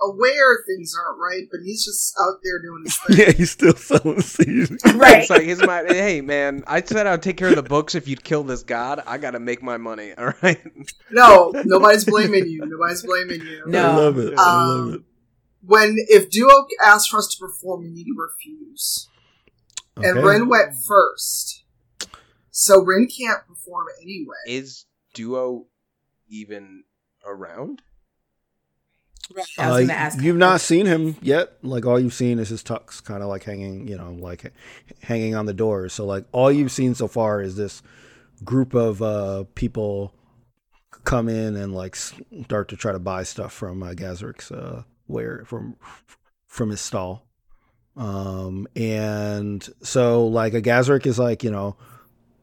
aware 0.00 0.58
things 0.66 0.94
aren't 0.98 1.18
right, 1.20 1.48
but 1.50 1.60
he's 1.64 1.84
just 1.84 2.14
out 2.20 2.38
there 2.42 2.60
doing 2.62 2.82
his 2.84 2.96
thing. 3.06 3.16
yeah, 3.18 3.32
he's 3.32 3.50
still 3.50 3.74
selling 3.74 4.20
seeds. 4.20 4.82
Right. 4.94 5.18
It's 5.22 5.30
like 5.30 5.42
his 5.42 5.64
mind. 5.64 5.88
Hey 5.90 6.20
man, 6.20 6.64
I 6.66 6.82
said 6.82 7.06
I'd 7.06 7.22
take 7.22 7.36
care 7.36 7.48
of 7.48 7.56
the 7.56 7.62
books 7.62 7.94
if 7.94 8.08
you'd 8.08 8.22
kill 8.24 8.42
this 8.44 8.62
god. 8.62 9.02
I 9.06 9.18
gotta 9.18 9.38
make 9.40 9.62
my 9.62 9.76
money. 9.76 10.12
All 10.18 10.32
right. 10.42 10.60
No, 11.10 11.52
nobody's 11.64 12.04
blaming 12.04 12.46
you. 12.48 12.60
Nobody's 12.64 13.02
blaming 13.04 13.40
you. 13.42 13.62
No. 13.66 13.90
I 13.90 13.96
love 13.96 14.18
it. 14.18 14.34
I 14.38 14.54
love 14.64 14.78
Um, 14.88 14.94
it. 14.94 15.00
When 15.62 15.96
if 16.08 16.30
Duo 16.30 16.66
asks 16.82 17.08
for 17.08 17.18
us 17.18 17.26
to 17.36 17.46
perform, 17.46 17.82
we 17.82 17.90
need 17.90 18.04
to 18.04 18.14
refuse. 18.16 19.08
And 19.96 20.18
Okay. 20.18 20.22
Ren 20.26 20.48
went 20.48 20.74
first, 20.86 21.64
so 22.50 22.82
Ren 22.84 23.08
can't 23.08 23.46
perform 23.46 23.86
anyway. 24.00 24.36
Is 24.46 24.84
Duo 25.14 25.66
even 26.28 26.84
around? 27.26 27.82
Right. 29.34 29.46
I 29.58 29.68
was 29.68 29.76
Uh, 29.76 29.80
gonna 29.82 29.92
ask. 29.92 30.22
you've 30.22 30.36
not 30.36 30.60
seen 30.60 30.86
him 30.86 31.16
yet. 31.20 31.52
Like 31.62 31.84
all 31.86 31.98
you've 32.00 32.14
seen 32.14 32.38
is 32.38 32.48
his 32.48 32.62
tux, 32.62 33.02
kind 33.02 33.22
of 33.22 33.28
like 33.28 33.44
hanging, 33.44 33.86
you 33.86 33.96
know, 33.96 34.12
like 34.12 34.52
hanging 35.02 35.34
on 35.34 35.46
the 35.46 35.52
doors. 35.54 35.92
So 35.92 36.06
like 36.06 36.24
all 36.32 36.50
you've 36.50 36.72
seen 36.72 36.94
so 36.94 37.08
far 37.08 37.40
is 37.42 37.56
this 37.56 37.82
group 38.44 38.72
of 38.74 39.02
uh, 39.02 39.44
people 39.54 40.14
come 41.04 41.28
in 41.28 41.56
and 41.56 41.74
like 41.74 41.96
start 41.96 42.68
to 42.68 42.76
try 42.76 42.92
to 42.92 42.98
buy 42.98 43.22
stuff 43.22 43.52
from 43.52 43.82
uh, 43.82 43.90
Gazrik's 43.92 44.50
uh, 44.50 44.82
where 45.06 45.44
from 45.44 45.76
from 46.46 46.70
his 46.70 46.80
stall. 46.80 47.26
Um, 47.96 48.66
and 48.76 49.68
so 49.82 50.26
like 50.26 50.54
a 50.54 50.62
Gazrik 50.62 51.04
is 51.06 51.18
like 51.18 51.42
you 51.44 51.50
know, 51.50 51.76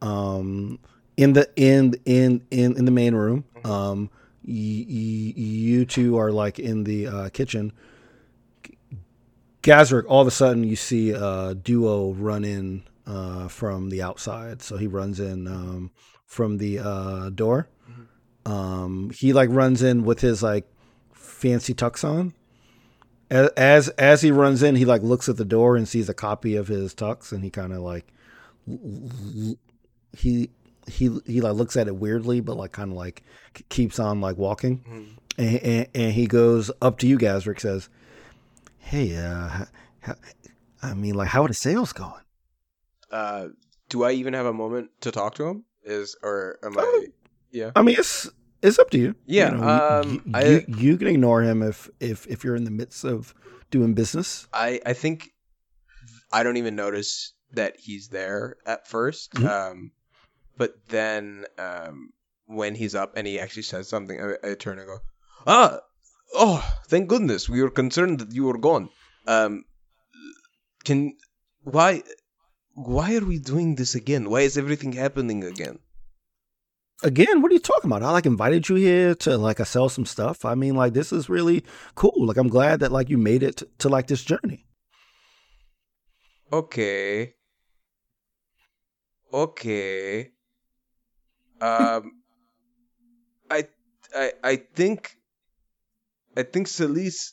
um, 0.01 0.79
in 1.17 1.33
the 1.33 1.49
in 1.55 1.95
in 2.05 2.43
in 2.51 2.77
in 2.77 2.85
the 2.85 2.91
main 2.91 3.15
room. 3.15 3.45
Um, 3.63 4.09
y- 4.47 4.85
y- 4.87 5.33
you 5.35 5.85
two 5.85 6.17
are 6.17 6.31
like 6.31 6.59
in 6.59 6.83
the 6.83 7.07
uh, 7.07 7.29
kitchen. 7.29 7.71
Gazrick, 9.61 10.05
all 10.07 10.21
of 10.21 10.27
a 10.27 10.31
sudden 10.31 10.63
you 10.63 10.75
see 10.75 11.11
a 11.11 11.55
duo 11.55 12.13
run 12.13 12.43
in 12.43 12.83
uh, 13.07 13.47
from 13.47 13.89
the 13.89 14.01
outside. 14.01 14.61
So 14.61 14.77
he 14.77 14.87
runs 14.87 15.19
in 15.19 15.47
um, 15.47 15.91
from 16.25 16.57
the 16.57 16.79
uh, 16.79 17.29
door. 17.31 17.67
Um, 18.45 19.09
he 19.09 19.33
like 19.33 19.49
runs 19.51 19.81
in 19.81 20.03
with 20.03 20.19
his 20.21 20.43
like 20.43 20.67
fancy 21.13 21.73
tux 21.73 22.03
on. 22.03 22.33
As 23.31 23.89
as 23.89 24.21
he 24.21 24.29
runs 24.29 24.61
in, 24.61 24.75
he 24.75 24.85
like 24.85 25.01
looks 25.01 25.27
at 25.27 25.37
the 25.37 25.45
door 25.45 25.75
and 25.75 25.87
sees 25.87 26.09
a 26.09 26.13
copy 26.13 26.55
of 26.55 26.67
his 26.67 26.93
tux, 26.93 27.31
and 27.31 27.43
he 27.43 27.49
kind 27.49 27.73
of 27.73 27.79
like 27.79 28.05
he 30.15 30.51
he 30.87 31.17
he 31.25 31.41
like 31.41 31.53
looks 31.55 31.75
at 31.77 31.87
it 31.87 31.95
weirdly, 31.95 32.39
but 32.41 32.57
like 32.57 32.71
kind 32.71 32.91
of 32.91 32.97
like 32.97 33.23
keeps 33.69 33.99
on 33.99 34.21
like 34.21 34.37
walking, 34.37 35.17
and, 35.37 35.57
and 35.61 35.87
and 35.95 36.13
he 36.13 36.27
goes 36.27 36.69
up 36.81 36.97
to 36.99 37.07
you, 37.07 37.17
Gazrick, 37.17 37.59
says, 37.59 37.89
"Hey, 38.79 39.15
uh, 39.17 39.65
I 40.81 40.93
mean, 40.93 41.15
like, 41.15 41.29
how 41.29 41.43
are 41.43 41.47
the 41.47 41.53
sales 41.53 41.93
going?" 41.93 42.13
Uh, 43.11 43.47
do 43.89 44.03
I 44.03 44.11
even 44.11 44.33
have 44.33 44.45
a 44.45 44.53
moment 44.53 44.89
to 45.01 45.11
talk 45.11 45.35
to 45.35 45.45
him? 45.45 45.65
Is 45.83 46.15
or 46.23 46.59
am 46.63 46.77
I? 46.77 47.07
Yeah. 47.51 47.71
I 47.75 47.81
mean, 47.81 47.95
it's 47.97 48.29
it's 48.61 48.79
up 48.79 48.89
to 48.91 48.97
you. 48.97 49.15
Yeah, 49.25 49.51
you, 49.51 49.57
know, 49.57 49.67
um, 50.01 50.11
you, 50.25 50.31
I- 50.33 50.43
you, 50.45 50.65
you 50.77 50.97
can 50.97 51.07
ignore 51.07 51.41
him 51.43 51.61
if 51.61 51.89
if 51.99 52.25
if 52.27 52.43
you're 52.43 52.55
in 52.55 52.63
the 52.65 52.71
midst 52.71 53.03
of 53.03 53.33
doing 53.71 53.93
business. 53.93 54.47
I 54.53 54.79
I 54.85 54.93
think 54.93 55.29
I 56.31 56.43
don't 56.43 56.57
even 56.57 56.75
notice 56.75 57.33
that 57.53 57.75
he's 57.79 58.09
there 58.09 58.57
at 58.65 58.87
1st 58.87 59.29
Mhm. 59.35 59.47
Um, 59.71 59.91
but 60.57 60.87
then 60.87 61.45
um, 61.57 62.09
when 62.45 62.75
he's 62.75 62.95
up 62.95 63.13
and 63.15 63.27
he 63.27 63.39
actually 63.39 63.63
says 63.63 63.87
something, 63.87 64.19
I, 64.19 64.51
I 64.51 64.55
turn 64.55 64.79
and 64.79 64.87
go, 64.87 64.97
"Ah, 65.47 65.79
oh, 66.33 66.63
thank 66.87 67.07
goodness! 67.07 67.49
We 67.49 67.61
were 67.61 67.69
concerned 67.69 68.19
that 68.19 68.31
you 68.31 68.45
were 68.45 68.57
gone. 68.57 68.89
Um, 69.27 69.65
can 70.83 71.17
why 71.63 72.03
why 72.73 73.15
are 73.15 73.25
we 73.25 73.39
doing 73.39 73.75
this 73.75 73.95
again? 73.95 74.29
Why 74.29 74.41
is 74.41 74.57
everything 74.57 74.93
happening 74.93 75.43
again?" 75.43 75.79
Again, 77.03 77.41
what 77.41 77.51
are 77.51 77.55
you 77.55 77.59
talking 77.59 77.91
about? 77.91 78.03
I 78.03 78.11
like 78.11 78.25
invited 78.25 78.69
you 78.69 78.75
here 78.75 79.15
to 79.15 79.37
like 79.37 79.59
I 79.59 79.63
sell 79.63 79.89
some 79.89 80.05
stuff. 80.05 80.45
I 80.45 80.55
mean, 80.55 80.75
like 80.75 80.93
this 80.93 81.11
is 81.11 81.29
really 81.29 81.63
cool. 81.95 82.25
Like 82.25 82.37
I'm 82.37 82.47
glad 82.47 82.79
that 82.79 82.91
like 82.91 83.09
you 83.09 83.17
made 83.17 83.43
it 83.43 83.57
to, 83.57 83.67
to 83.79 83.89
like 83.89 84.07
this 84.07 84.23
journey. 84.23 84.65
Okay. 86.53 87.33
Okay. 89.33 90.31
Um 91.65 92.11
I 93.49 93.67
I 94.15 94.31
I 94.43 94.55
think 94.77 95.17
I 96.37 96.43
think 96.43 96.67
Celise 96.67 97.31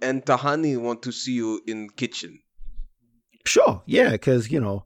and 0.00 0.24
Tahani 0.24 0.76
want 0.80 1.02
to 1.02 1.12
see 1.12 1.32
you 1.32 1.60
in 1.66 1.88
kitchen. 1.90 2.40
Sure, 3.44 3.82
yeah, 3.86 4.10
because 4.10 4.50
you 4.50 4.60
know, 4.60 4.84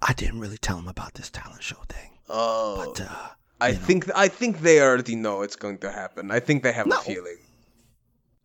I 0.00 0.12
didn't 0.14 0.40
really 0.40 0.58
tell 0.58 0.76
them 0.76 0.88
about 0.88 1.14
this 1.14 1.30
talent 1.30 1.62
show 1.62 1.82
thing, 1.88 2.10
Oh. 2.28 2.76
but 2.94 3.00
uh, 3.02 3.28
I 3.60 3.72
know. 3.72 3.78
think 3.78 4.10
I 4.14 4.28
think 4.28 4.60
they 4.60 4.80
already 4.80 5.16
know 5.16 5.42
it's 5.42 5.56
going 5.56 5.78
to 5.78 5.90
happen. 5.92 6.30
I 6.30 6.40
think 6.40 6.62
they 6.62 6.72
have 6.72 6.86
No. 6.86 6.98
a 6.98 7.02
feeling. 7.02 7.36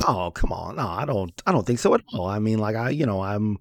Oh, 0.07 0.29
come 0.31 0.51
on. 0.51 0.75
No, 0.75 0.87
I 0.87 1.05
don't 1.05 1.31
I 1.47 1.51
don't 1.53 1.65
think 1.65 1.79
so 1.79 1.93
at 1.93 2.01
all. 2.13 2.27
I 2.27 2.39
mean, 2.39 2.59
like 2.59 2.75
I, 2.75 2.89
you 2.89 3.05
know, 3.05 3.21
I'm 3.21 3.57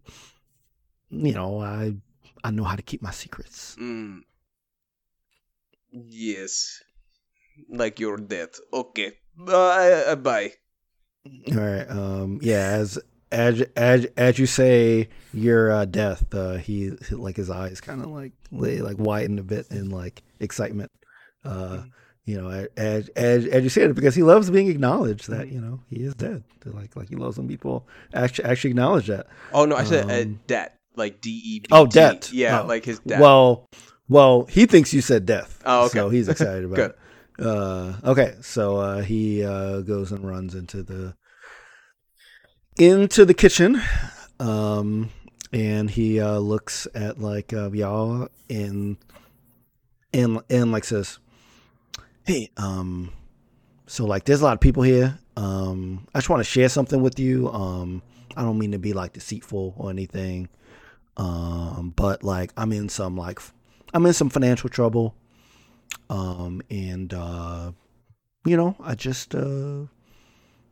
you 1.10 1.32
know, 1.32 1.60
I 1.60 1.94
I 2.42 2.50
know 2.50 2.64
how 2.64 2.76
to 2.76 2.82
keep 2.82 3.00
my 3.02 3.12
secrets. 3.12 3.76
Mm. 3.80 4.22
Yes. 5.94 6.82
Like 7.70 8.00
you're 8.00 8.16
dead. 8.16 8.48
Okay. 8.72 9.12
Bye. 9.36 10.04
uh, 10.08 10.16
bye. 10.16 10.52
All 11.52 11.54
right. 11.60 11.88
Um 11.88 12.38
yeah, 12.42 12.66
as 12.82 12.98
as 13.30 13.62
as 13.76 14.06
as 14.16 14.38
you 14.38 14.46
say 14.46 15.08
your 15.32 15.70
uh, 15.70 15.84
death, 15.84 16.32
uh 16.34 16.54
he 16.56 16.90
like 17.10 17.36
his 17.36 17.50
eyes 17.50 17.80
kind 17.80 18.00
of 18.00 18.08
like 18.08 18.32
they 18.52 18.80
like 18.80 18.98
widen 18.98 19.38
a 19.38 19.42
bit 19.42 19.68
in 19.70 19.90
like 19.90 20.22
excitement. 20.40 20.90
Uh 21.44 21.84
you 22.26 22.40
know, 22.40 22.66
as 22.76 23.08
as 23.10 23.46
as 23.46 23.62
you 23.62 23.68
said 23.70 23.90
it 23.90 23.94
because 23.94 24.14
he 24.14 24.22
loves 24.22 24.50
being 24.50 24.68
acknowledged 24.68 25.28
that, 25.28 25.48
you 25.48 25.60
know, 25.60 25.80
he 25.88 26.02
is 26.02 26.14
dead. 26.14 26.42
Like 26.64 26.96
like 26.96 27.08
he 27.08 27.16
loves 27.16 27.38
when 27.38 27.46
people 27.48 27.86
actually 28.14 28.46
actually 28.46 28.70
acknowledge 28.70 29.06
that. 29.06 29.26
Oh 29.52 29.64
no, 29.64 29.76
I 29.76 29.84
said 29.84 30.10
uh, 30.10 30.22
Um, 30.22 30.40
debt. 30.46 30.78
Like 30.96 31.20
D 31.20 31.30
E 31.44 31.60
B. 31.60 31.66
Oh, 31.72 31.86
debt. 31.86 32.30
Yeah, 32.32 32.62
Oh. 32.62 32.66
like 32.66 32.84
his 32.84 33.00
debt. 33.00 33.20
Well, 33.20 33.66
well, 34.08 34.44
he 34.44 34.66
thinks 34.66 34.92
you 34.92 35.00
said 35.00 35.26
death. 35.26 35.62
Oh, 35.64 35.86
okay. 35.86 35.98
So 35.98 36.08
he's 36.08 36.28
excited 36.28 36.64
about 36.64 36.78
it. 36.78 36.98
Uh, 37.36 37.94
okay, 38.04 38.36
so 38.42 38.76
uh, 38.76 39.02
he 39.02 39.44
uh, 39.44 39.80
goes 39.80 40.12
and 40.12 40.26
runs 40.26 40.54
into 40.54 40.82
the 40.84 41.16
into 42.78 43.24
the 43.24 43.34
kitchen, 43.34 43.80
um, 44.38 45.10
and 45.52 45.90
he 45.90 46.20
uh, 46.20 46.38
looks 46.38 46.86
at 46.94 47.18
like 47.18 47.52
uh, 47.52 47.70
y'all 47.72 48.28
and 48.48 48.96
and 50.12 50.40
and 50.48 50.70
like 50.70 50.84
says, 50.84 51.18
"Hey, 52.24 52.50
um, 52.56 53.12
so 53.88 54.04
like 54.04 54.24
there's 54.24 54.40
a 54.40 54.44
lot 54.44 54.54
of 54.54 54.60
people 54.60 54.84
here. 54.84 55.18
Um, 55.36 56.06
I 56.14 56.18
just 56.18 56.30
want 56.30 56.38
to 56.38 56.44
share 56.44 56.68
something 56.68 57.02
with 57.02 57.18
you. 57.18 57.50
Um, 57.50 58.00
I 58.36 58.42
don't 58.42 58.60
mean 58.60 58.70
to 58.72 58.78
be 58.78 58.92
like 58.92 59.12
deceitful 59.12 59.74
or 59.76 59.90
anything." 59.90 60.48
um 61.16 61.92
but 61.94 62.24
like 62.24 62.50
i'm 62.56 62.72
in 62.72 62.88
some 62.88 63.16
like 63.16 63.38
i'm 63.94 64.04
in 64.06 64.12
some 64.12 64.28
financial 64.28 64.68
trouble 64.68 65.14
um 66.10 66.60
and 66.70 67.14
uh 67.14 67.72
you 68.44 68.56
know 68.56 68.76
i 68.80 68.94
just 68.94 69.34
uh 69.34 69.84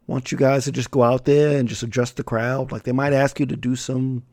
want 0.07 0.33
you 0.33 0.37
guys 0.39 0.65
to 0.65 0.73
just 0.73 0.91
go 0.91 1.03
out 1.03 1.25
there 1.25 1.59
and 1.59 1.69
just 1.69 1.83
adjust 1.85 2.17
the 2.17 2.25
crowd. 2.25 2.73
Like 2.73 2.83
they 2.83 2.93
might 2.93 3.13
ask 3.13 3.39
you 3.39 3.47
to 3.47 3.57
do 3.57 3.77
some 3.77 4.25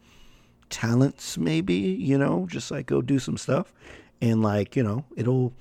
talents 0.70 1.36
maybe 1.38 1.74
you 1.74 2.16
know 2.16 2.46
just 2.48 2.70
like 2.70 2.86
go 2.88 3.02
do 3.02 3.20
some 3.20 3.38
stuff. 3.38 3.72
And 4.22 4.42
like 4.42 4.76
you 4.76 4.84
know 4.84 5.06
it'll 5.16 5.54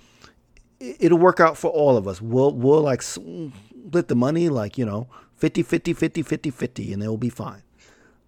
it- 0.81 0.97
it'll 1.01 1.19
work 1.19 1.41
out 1.41 1.57
for 1.57 1.71
all 1.71 1.97
of 1.97 2.09
us. 2.09 2.21
We'll 2.21 2.53
we'll 2.53 2.81
like 2.81 3.03
split 3.03 4.09
the 4.09 4.17
money 4.17 4.49
like 4.49 4.79
you 4.79 4.87
know 4.87 5.09
50 5.37 5.63
50 5.63 5.93
50 5.93 6.23
50 6.23 6.51
50 6.51 6.93
and 6.93 7.03
it'll 7.03 7.17
be 7.19 7.31
fine. 7.31 7.63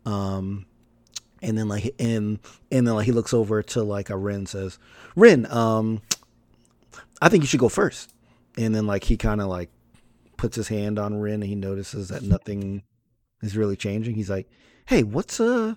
Um 0.04 0.66
and 1.42 1.56
then 1.56 1.68
like 1.68 1.94
and 1.98 2.38
and 2.70 2.86
then 2.86 2.94
like 2.94 3.06
he 3.06 3.12
looks 3.12 3.34
over 3.34 3.62
to 3.62 3.82
like 3.82 4.10
a 4.10 4.16
Ren 4.16 4.46
says, 4.46 4.78
Ren, 5.16 5.46
um, 5.50 6.02
I 7.20 7.28
think 7.28 7.42
you 7.42 7.46
should 7.46 7.60
go 7.60 7.68
first. 7.68 8.12
And 8.58 8.74
then 8.74 8.86
like 8.86 9.04
he 9.04 9.16
kind 9.16 9.40
of 9.40 9.48
like 9.48 9.70
puts 10.36 10.56
his 10.56 10.68
hand 10.68 10.98
on 10.98 11.20
Ren 11.20 11.34
and 11.34 11.44
he 11.44 11.54
notices 11.54 12.08
that 12.08 12.22
nothing 12.22 12.82
is 13.42 13.56
really 13.56 13.76
changing. 13.76 14.14
He's 14.14 14.30
like, 14.30 14.48
Hey, 14.86 15.02
what's 15.02 15.40
uh, 15.40 15.74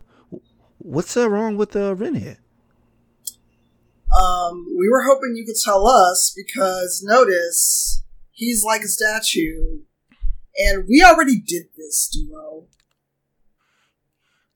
what's 0.79 1.15
uh, 1.15 1.29
wrong 1.29 1.57
with 1.57 1.75
uh 1.75 1.95
Ren 1.95 2.15
here? 2.15 2.39
Um, 4.13 4.67
we 4.77 4.89
were 4.89 5.03
hoping 5.03 5.35
you 5.35 5.45
could 5.45 5.61
tell 5.63 5.87
us 5.87 6.35
because 6.35 7.03
notice 7.03 8.03
he's 8.31 8.63
like 8.63 8.81
a 8.81 8.87
statue, 8.87 9.79
and 10.57 10.85
we 10.87 11.03
already 11.03 11.39
did 11.39 11.65
this 11.75 12.07
duo. 12.07 12.67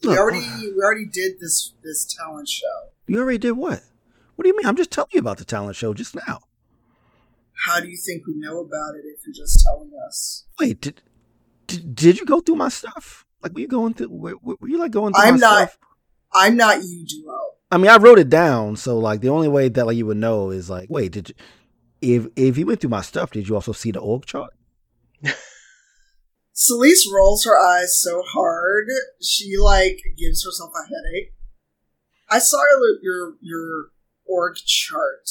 We 0.04 0.18
already 0.18 0.40
uh, 0.46 0.60
we 0.62 0.82
already 0.82 1.06
did 1.06 1.40
this 1.40 1.74
this 1.84 2.06
talent 2.06 2.48
show. 2.50 2.90
you 3.08 3.20
already 3.20 3.38
did 3.38 3.52
what? 3.54 3.82
What 4.36 4.44
do 4.44 4.50
you 4.50 4.56
mean? 4.58 4.66
I'm 4.68 4.76
just 4.76 4.92
telling 4.92 5.10
you 5.14 5.20
about 5.20 5.38
the 5.40 5.46
talent 5.46 5.76
show 5.76 5.94
just 5.94 6.16
now. 6.28 6.40
How 7.66 7.80
do 7.80 7.88
you 7.88 7.98
think 7.98 8.28
we 8.28 8.36
know 8.36 8.60
about 8.60 8.96
it 8.96 9.04
if 9.06 9.26
you're 9.26 9.34
just 9.34 9.64
telling 9.66 9.92
us? 10.08 10.46
Wait, 10.60 10.80
did 10.82 11.02
did, 11.66 11.96
did 11.96 12.20
you 12.20 12.26
go 12.26 12.40
through 12.40 12.56
my 12.56 12.70
stuff? 12.70 13.26
Like, 13.42 13.54
were 13.54 13.62
you 13.62 13.68
going 13.68 13.94
through? 13.96 14.10
Were, 14.10 14.36
were 14.42 14.68
you 14.70 14.78
like 14.78 14.92
going 14.92 15.14
through 15.14 15.24
I'm 15.24 15.34
my 15.36 15.40
not- 15.40 15.70
stuff? 15.70 15.78
I'm 16.34 16.58
not 16.58 16.84
you, 16.84 17.06
duo. 17.06 17.34
I 17.72 17.78
mean, 17.78 17.90
I 17.90 17.98
wrote 17.98 18.20
it 18.20 18.30
down, 18.30 18.76
so 18.76 18.98
like 19.00 19.22
the 19.22 19.30
only 19.30 19.48
way 19.48 19.70
that 19.70 19.86
like 19.86 19.98
you 19.98 20.06
would 20.06 20.18
know 20.18 20.52
is 20.52 20.70
like, 20.70 20.90
wait, 20.90 21.14
did 21.14 21.30
you? 21.30 21.36
If 22.00 22.28
if 22.36 22.58
you 22.58 22.66
went 22.68 22.80
through 22.82 22.92
my 22.92 23.02
stuff, 23.02 23.32
did 23.32 23.50
you 23.50 23.56
also 23.56 23.72
see 23.72 23.92
the 23.92 24.00
org 24.00 24.26
chart? 24.26 24.54
Celeste 26.60 27.08
rolls 27.14 27.46
her 27.46 27.56
eyes 27.56 28.02
so 28.02 28.24
hard 28.24 28.88
she 29.22 29.56
like 29.60 30.02
gives 30.18 30.44
herself 30.44 30.72
a 30.74 30.88
headache. 30.88 31.32
I 32.32 32.40
saw 32.40 32.58
your 32.58 32.98
your, 33.04 33.36
your 33.42 33.86
org 34.26 34.56
chart 34.66 35.30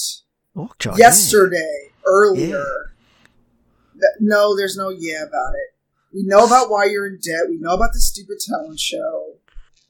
Org 0.55 0.71
chart. 0.79 0.99
yesterday 1.01 1.91
earlier. 2.07 2.65
Th- 3.95 4.21
no, 4.21 4.57
there's 4.57 4.77
no 4.77 4.91
yeah 4.91 5.25
about 5.25 5.55
it. 5.55 5.75
We 6.15 6.23
know 6.23 6.47
about 6.47 6.71
why 6.71 6.85
you're 6.85 7.09
in 7.09 7.19
debt. 7.21 7.49
We 7.51 7.59
know 7.59 7.75
about 7.75 7.93
the 7.93 7.99
stupid 7.99 8.37
talent 8.49 8.79
show. 8.79 9.35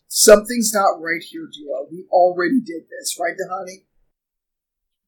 Something's 0.09 0.73
not 0.73 1.03
right 1.03 1.23
here, 1.23 1.51
duo. 1.53 1.87
We 1.91 2.07
already 2.11 2.63
did 2.63 2.85
this, 2.89 3.19
right, 3.21 3.35
Tahani? 3.37 3.85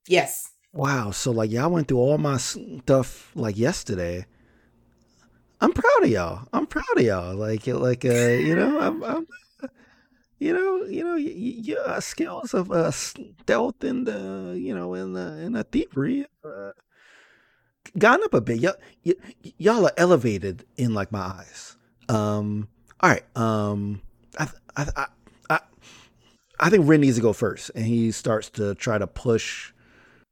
Yes. 0.07 0.51
Wow. 0.75 1.11
So 1.11 1.31
like 1.31 1.51
y'all 1.51 1.71
went 1.71 1.89
through 1.89 2.01
all 2.01 2.19
my 2.19 2.37
stuff 2.37 3.35
like 3.35 3.57
yesterday. 3.57 4.27
I'm 5.61 5.73
proud 5.73 6.05
of 6.05 6.11
y'all. 6.11 6.49
I'm 6.53 6.67
proud 6.67 6.85
of 6.97 7.03
y'all. 7.03 7.35
Like 7.35 7.67
like 7.67 8.05
uh 8.05 8.09
you 8.09 8.55
know 8.55 8.79
I'm, 8.79 9.03
I'm 9.03 9.27
you 10.39 10.53
know 10.53 10.85
you 10.85 11.05
know 11.05 11.17
your 11.17 11.89
uh, 11.89 12.01
skills 12.01 12.55
of 12.55 12.71
uh 12.71 12.91
stealth 12.91 13.83
and 13.83 14.07
the 14.07 14.57
you 14.59 14.75
know 14.75 14.95
and 14.95 15.17
uh, 15.17 15.21
and 15.21 15.57
uh, 15.57 15.65
thievery 15.71 16.27
uh, 16.45 16.71
gone 17.99 18.23
up 18.23 18.35
a 18.35 18.41
bit. 18.41 18.61
Y'all 18.61 18.75
y- 19.05 19.15
y'all 19.59 19.87
are 19.87 19.93
elevated 19.97 20.65
in 20.77 20.95
like 20.95 21.11
my 21.11 21.21
eyes. 21.21 21.77
Um. 22.09 22.69
All 23.01 23.11
right. 23.11 23.25
Um. 23.37 24.03
I 24.39 24.49
I 24.77 24.87
I. 24.97 25.07
I 25.51 25.61
I 26.61 26.71
think 26.71 26.89
Ren 26.89 27.01
needs 27.01 27.17
to 27.17 27.23
go 27.23 27.33
first, 27.33 27.71
and 27.75 27.85
he 27.85 28.11
starts 28.13 28.51
to 28.51 28.75
try 28.75 28.99
to 28.99 29.07
push 29.07 29.73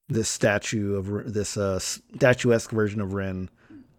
this 0.08 0.28
statue 0.28 0.94
of 0.94 1.32
this 1.32 1.56
uh, 1.56 1.78
statuesque 1.80 2.70
version 2.70 3.00
of 3.00 3.12
Ren 3.12 3.50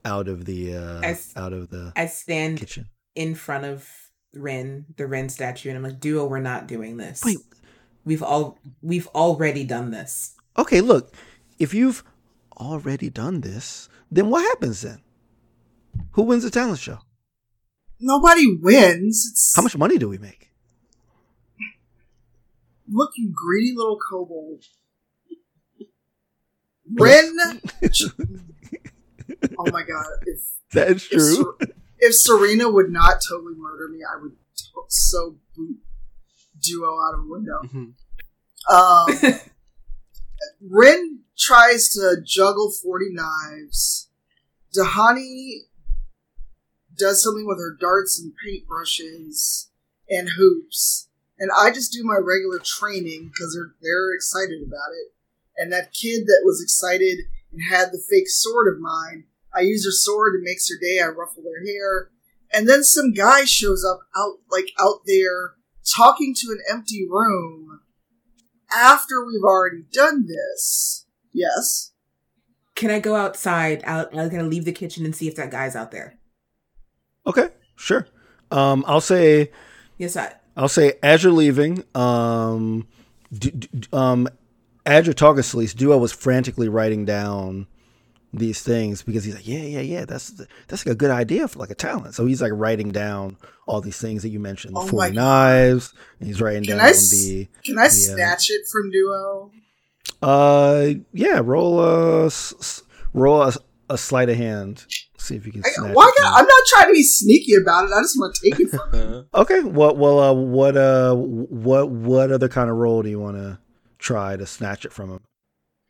out 0.08 0.28
of 0.28 0.46
the 0.46 0.76
uh, 0.76 1.02
As- 1.02 1.34
out 1.36 1.54
of 1.54 1.70
the 1.70 1.92
I 1.96 2.06
stand 2.08 2.60
kitchen. 2.60 2.88
in 3.16 3.36
front 3.36 3.66
of 3.66 3.88
Ren, 4.34 4.86
the 4.96 5.06
Ren 5.08 5.30
statue, 5.30 5.70
and 5.70 5.78
I'm 5.78 5.84
like, 5.84 6.00
Duo, 6.00 6.26
we're 6.26 6.40
not 6.40 6.68
doing 6.68 6.98
this. 6.98 7.22
Wait. 7.24 7.38
We've 8.06 8.24
all 8.24 8.58
we've 8.82 9.08
already 9.08 9.64
done 9.66 9.92
this. 9.92 10.34
Okay, 10.58 10.80
look, 10.82 11.14
if 11.60 11.74
you've 11.74 12.04
already 12.58 13.10
done 13.10 13.42
this, 13.42 13.90
then 14.10 14.30
what 14.30 14.44
happens 14.44 14.82
then? 14.82 15.02
Who 16.12 16.24
wins 16.24 16.44
the 16.44 16.50
talent 16.50 16.80
show? 16.80 17.00
Nobody 18.00 18.56
wins. 18.62 19.28
It's 19.32 19.54
How 19.56 19.62
much 19.64 19.76
money 19.76 19.98
do 19.98 20.08
we 20.08 20.18
make? 20.20 20.50
look, 22.90 23.12
you 23.18 23.34
greedy 23.36 23.74
little 23.76 24.00
kobold. 24.10 24.64
Ren, 27.00 27.36
Oh 29.58 29.72
my 29.72 29.84
god! 29.84 30.06
If 30.26 30.40
That's 30.74 31.04
if, 31.06 31.10
true. 31.12 31.56
Ser- 31.60 31.74
if 32.00 32.16
Serena 32.16 32.70
would 32.70 32.92
not 32.92 33.22
totally 33.28 33.56
murder 33.56 33.90
me, 33.90 34.00
I 34.04 34.22
would 34.22 34.32
to- 34.58 34.84
so 34.90 35.38
boot 35.56 35.78
duo 36.62 36.88
out 36.88 37.14
of 37.16 37.20
a 37.22 37.28
window. 37.28 37.62
Mhm. 37.64 37.94
Um, 38.70 39.40
Rin 40.62 41.20
tries 41.38 41.90
to 41.90 42.18
juggle 42.24 42.72
40 42.72 43.06
knives. 43.12 44.10
Tahani 44.76 45.62
does 46.98 47.24
something 47.24 47.46
with 47.48 47.60
her 47.60 47.76
darts 47.80 48.20
and 48.20 48.34
paintbrushes 48.34 49.68
and 50.10 50.30
hoops. 50.38 51.10
And 51.40 51.52
I 51.58 51.72
just 51.72 51.94
do 51.94 52.04
my 52.04 52.18
regular 52.18 52.60
training 52.60 53.30
because 53.32 53.54
they're, 53.54 53.74
they're 53.82 54.14
excited 54.16 54.62
about 54.66 54.90
it. 54.92 55.14
And 55.58 55.72
that 55.72 55.94
kid 55.94 56.26
that 56.26 56.42
was 56.44 56.62
excited 56.62 57.20
and 57.58 57.76
had 57.76 57.92
the 57.92 58.04
fake 58.10 58.30
sword 58.30 58.74
of 58.74 58.80
mine, 58.80 59.26
I 59.54 59.62
use 59.62 59.86
her 59.86 59.92
sword, 59.92 60.36
it 60.36 60.44
makes 60.44 60.70
her 60.70 60.76
day, 60.80 61.00
I 61.00 61.08
ruffle 61.08 61.44
their 61.44 61.66
hair. 61.66 62.12
And 62.54 62.68
then 62.70 62.84
some 62.84 63.14
guy 63.14 63.46
shows 63.46 63.84
up 63.84 64.00
out, 64.16 64.38
like, 64.52 64.72
out 64.80 65.02
there 65.06 65.56
talking 65.96 66.34
to 66.36 66.52
an 66.52 66.60
empty 66.72 67.06
room 67.10 67.82
after 68.74 69.26
we've 69.26 69.44
already 69.44 69.84
done 69.92 70.28
this. 70.28 71.06
Yes. 71.34 71.92
Can 72.76 72.92
I 72.92 73.00
go 73.00 73.16
outside? 73.16 73.82
Out, 73.86 74.16
I'm 74.16 74.30
gonna 74.30 74.44
leave 74.44 74.66
the 74.66 74.72
kitchen 74.72 75.06
and 75.06 75.16
see 75.16 75.28
if 75.28 75.36
that 75.36 75.52
guy's 75.52 75.76
out 75.76 75.92
there. 75.92 76.20
Okay, 77.26 77.50
sure. 77.76 78.08
Um, 78.52 78.86
I'll 78.88 79.02
say 79.02 79.52
Yes, 79.98 80.16
I. 80.16 80.34
I'll 80.56 80.70
say 80.70 80.94
as 81.04 81.24
you're 81.24 81.34
leaving, 81.34 81.84
um, 81.96 82.88
d- 83.34 83.52
d- 83.52 83.88
um, 83.92 84.28
as 84.88 85.06
you're 85.06 85.14
talking, 85.14 85.44
Celeste, 85.44 85.78
Duo 85.78 85.98
was 85.98 86.12
frantically 86.14 86.70
writing 86.70 87.06
down 87.06 87.68
these 88.34 88.62
things 88.62 89.02
because 89.04 89.24
he's 89.24 89.36
like, 89.36 89.48
yeah, 89.48 89.60
yeah, 89.64 89.80
yeah, 89.82 90.06
that's 90.06 90.32
that's 90.68 90.86
like 90.86 90.94
a 90.94 90.98
good 90.98 91.12
idea 91.12 91.48
for 91.48 91.60
like 91.60 91.70
a 91.70 91.76
talent. 91.76 92.14
So 92.16 92.26
he's 92.26 92.42
like 92.42 92.52
writing 92.54 92.92
down 92.92 93.38
all 93.68 93.82
these 93.82 94.00
things 94.00 94.24
that 94.24 94.30
you 94.30 94.40
mentioned, 94.40 94.76
the 94.76 94.80
Oh 94.80 94.84
my 94.86 94.90
forty 94.90 95.16
God. 95.16 95.22
knives, 95.22 95.94
and 96.20 96.28
he's 96.28 96.42
writing 96.42 96.64
Can 96.64 96.78
down 96.78 96.86
I 96.86 96.90
s- 96.90 97.10
the 97.10 97.48
Can 97.66 97.78
I 97.78 97.84
Yeah. 97.84 97.90
snatch 97.90 98.50
it 98.50 98.68
from 98.72 98.92
Duo? 98.92 99.52
uh, 100.22 100.88
yeah, 101.14 101.42
roll 101.44 101.80
a 101.82 102.26
s- 102.28 102.54
s- 102.60 102.84
roll 103.14 103.42
a, 103.44 103.54
a 103.90 103.98
sleight 103.98 104.30
of 104.30 104.36
hand, 104.38 104.86
see 105.18 105.36
if 105.36 105.46
you 105.46 105.52
can. 105.52 105.64
I, 105.66 105.70
snatch 105.70 105.96
why? 105.96 106.12
It 106.18 106.24
I'm 106.26 106.46
not 106.46 106.64
trying 106.74 106.88
to 106.88 106.94
be 106.94 107.04
sneaky 107.04 107.54
about 107.56 107.86
it. 107.86 107.92
I 107.94 108.02
just 108.02 108.18
want 108.20 108.36
to 108.36 108.50
take 108.52 108.60
it 108.60 108.70
from 108.70 108.94
him. 108.94 109.28
Uh, 109.34 109.40
Okay. 109.42 109.62
What? 109.62 109.98
Well, 109.98 110.20
uh, 110.20 110.34
what? 110.34 110.76
Uh, 110.78 111.16
what? 111.16 111.90
What 111.90 112.32
other 112.32 112.50
kind 112.50 112.70
of 112.70 112.76
role 112.78 113.04
do 113.04 113.10
you 113.10 113.20
want 113.20 113.38
to 113.38 113.60
try 113.98 114.38
to 114.38 114.46
snatch 114.46 114.86
it 114.86 114.94
from 114.94 115.10
him? 115.12 115.20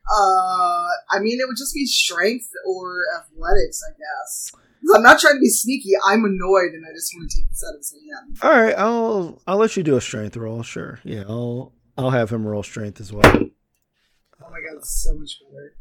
Uh, 0.09 0.87
I 1.11 1.19
mean, 1.19 1.39
it 1.39 1.47
would 1.47 1.57
just 1.57 1.73
be 1.73 1.85
strength 1.85 2.47
or 2.65 3.01
athletics, 3.19 3.81
I 3.87 3.91
guess. 3.97 4.51
I'm 4.95 5.01
not 5.03 5.19
trying 5.19 5.33
to 5.35 5.39
be 5.41 5.49
sneaky. 5.49 5.91
I'm 6.05 6.23
annoyed, 6.23 6.71
and 6.73 6.85
I 6.89 6.93
just 6.93 7.11
want 7.15 7.29
to 7.29 7.37
take 7.37 7.49
this 7.49 7.63
out 7.67 7.73
of 7.73 7.79
his 7.79 7.91
hand. 7.91 8.37
All 8.41 8.61
right. 8.61 8.75
I'll 8.77 9.41
I'll 9.47 9.57
let 9.57 9.75
you 9.75 9.83
do 9.83 9.97
a 9.97 10.01
strength 10.01 10.37
roll. 10.37 10.63
Sure. 10.63 10.99
Yeah. 11.03 11.23
I'll 11.27 11.73
I'll 11.97 12.11
have 12.11 12.29
him 12.29 12.45
roll 12.47 12.63
strength 12.63 13.01
as 13.01 13.11
well. 13.11 13.25
Oh 13.25 14.49
my 14.49 14.59
god, 14.61 14.77
it's 14.77 15.03
so 15.03 15.13
much 15.17 15.41
better. 15.51 15.75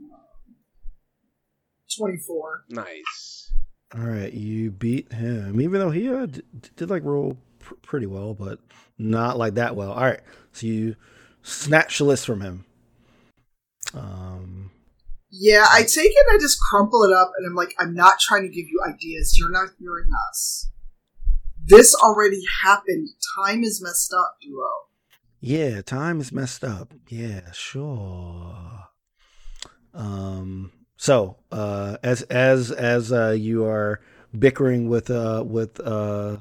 Um, 0.00 0.54
Twenty-four. 1.98 2.64
nice. 2.70 3.52
All 3.94 4.02
right. 4.04 4.32
You 4.32 4.70
beat 4.70 5.12
him, 5.12 5.60
even 5.60 5.78
though 5.80 5.90
he 5.90 6.08
uh, 6.08 6.26
did, 6.26 6.44
did 6.76 6.90
like 6.90 7.04
roll 7.04 7.36
pr- 7.58 7.74
pretty 7.82 8.06
well, 8.06 8.32
but 8.34 8.60
not 8.98 9.36
like 9.38 9.54
that 9.54 9.76
well. 9.76 9.92
All 9.92 10.02
right. 10.02 10.20
So 10.52 10.66
you 10.66 10.96
snatch 11.42 11.98
the 11.98 12.04
list 12.04 12.26
from 12.26 12.40
him. 12.40 12.64
Um. 13.92 14.70
Yeah, 15.36 15.66
I 15.68 15.80
take 15.82 16.12
it. 16.12 16.26
I 16.30 16.38
just 16.38 16.58
crumple 16.60 17.02
it 17.02 17.12
up, 17.12 17.32
and 17.36 17.46
I'm 17.46 17.56
like, 17.56 17.74
I'm 17.78 17.92
not 17.92 18.20
trying 18.20 18.42
to 18.42 18.48
give 18.48 18.66
you 18.68 18.80
ideas. 18.86 19.36
You're 19.36 19.50
not 19.50 19.70
hearing 19.80 20.08
us. 20.30 20.70
This 21.66 21.94
already 21.94 22.42
happened. 22.62 23.08
Time 23.36 23.64
is 23.64 23.82
messed 23.82 24.12
up, 24.12 24.36
duo. 24.42 24.68
Yeah, 25.40 25.82
time 25.82 26.20
is 26.20 26.30
messed 26.30 26.62
up. 26.62 26.92
Yeah, 27.08 27.50
sure. 27.52 28.88
Um 29.94 30.72
so, 30.96 31.36
uh 31.50 31.96
as 32.02 32.22
as 32.22 32.70
as 32.70 33.12
uh 33.12 33.30
you 33.30 33.64
are 33.64 34.00
bickering 34.38 34.88
with 34.88 35.10
uh 35.10 35.42
with 35.46 35.80
uh 35.80 36.38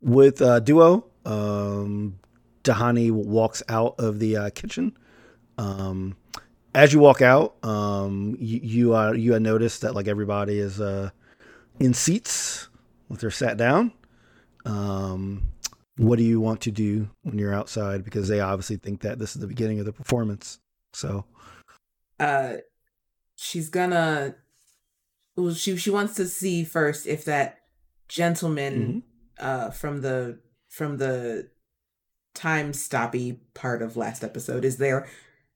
with 0.00 0.40
uh 0.40 0.60
duo, 0.60 1.06
um 1.24 2.18
Tahani 2.62 3.10
walks 3.10 3.62
out 3.68 3.94
of 3.98 4.18
the 4.18 4.36
uh, 4.36 4.50
kitchen. 4.50 4.96
Um 5.58 6.16
as 6.74 6.92
you 6.92 6.98
walk 6.98 7.22
out, 7.22 7.56
um 7.64 8.36
you 8.38 8.60
you 8.62 8.96
uh 8.96 9.12
you 9.12 9.38
noticed 9.38 9.82
that 9.82 9.94
like 9.94 10.08
everybody 10.08 10.58
is 10.58 10.80
uh 10.80 11.10
in 11.78 11.94
seats 11.94 12.68
with 13.08 13.20
their 13.20 13.30
sat 13.30 13.56
down. 13.56 13.92
Um 14.64 15.44
what 15.96 16.18
do 16.18 16.24
you 16.24 16.40
want 16.40 16.60
to 16.62 16.72
do 16.72 17.08
when 17.22 17.38
you're 17.38 17.54
outside 17.54 18.04
because 18.04 18.26
they 18.26 18.40
obviously 18.40 18.76
think 18.76 19.02
that 19.02 19.18
this 19.20 19.36
is 19.36 19.40
the 19.40 19.46
beginning 19.46 19.78
of 19.78 19.86
the 19.86 19.92
performance 19.92 20.58
so 20.92 21.24
Uh, 22.18 22.54
she's 23.36 23.68
gonna. 23.68 24.36
Well, 25.36 25.52
she 25.54 25.76
she 25.76 25.90
wants 25.90 26.14
to 26.14 26.26
see 26.26 26.62
first 26.64 27.06
if 27.06 27.24
that 27.24 27.58
gentleman 28.08 29.02
uh 29.38 29.70
from 29.70 30.00
the 30.02 30.38
from 30.74 30.96
the 30.96 31.48
time 32.34 32.72
stoppy 32.72 33.38
part 33.54 33.80
of 33.80 33.96
last 33.96 34.24
episode 34.24 34.64
is 34.64 34.78
there. 34.78 35.06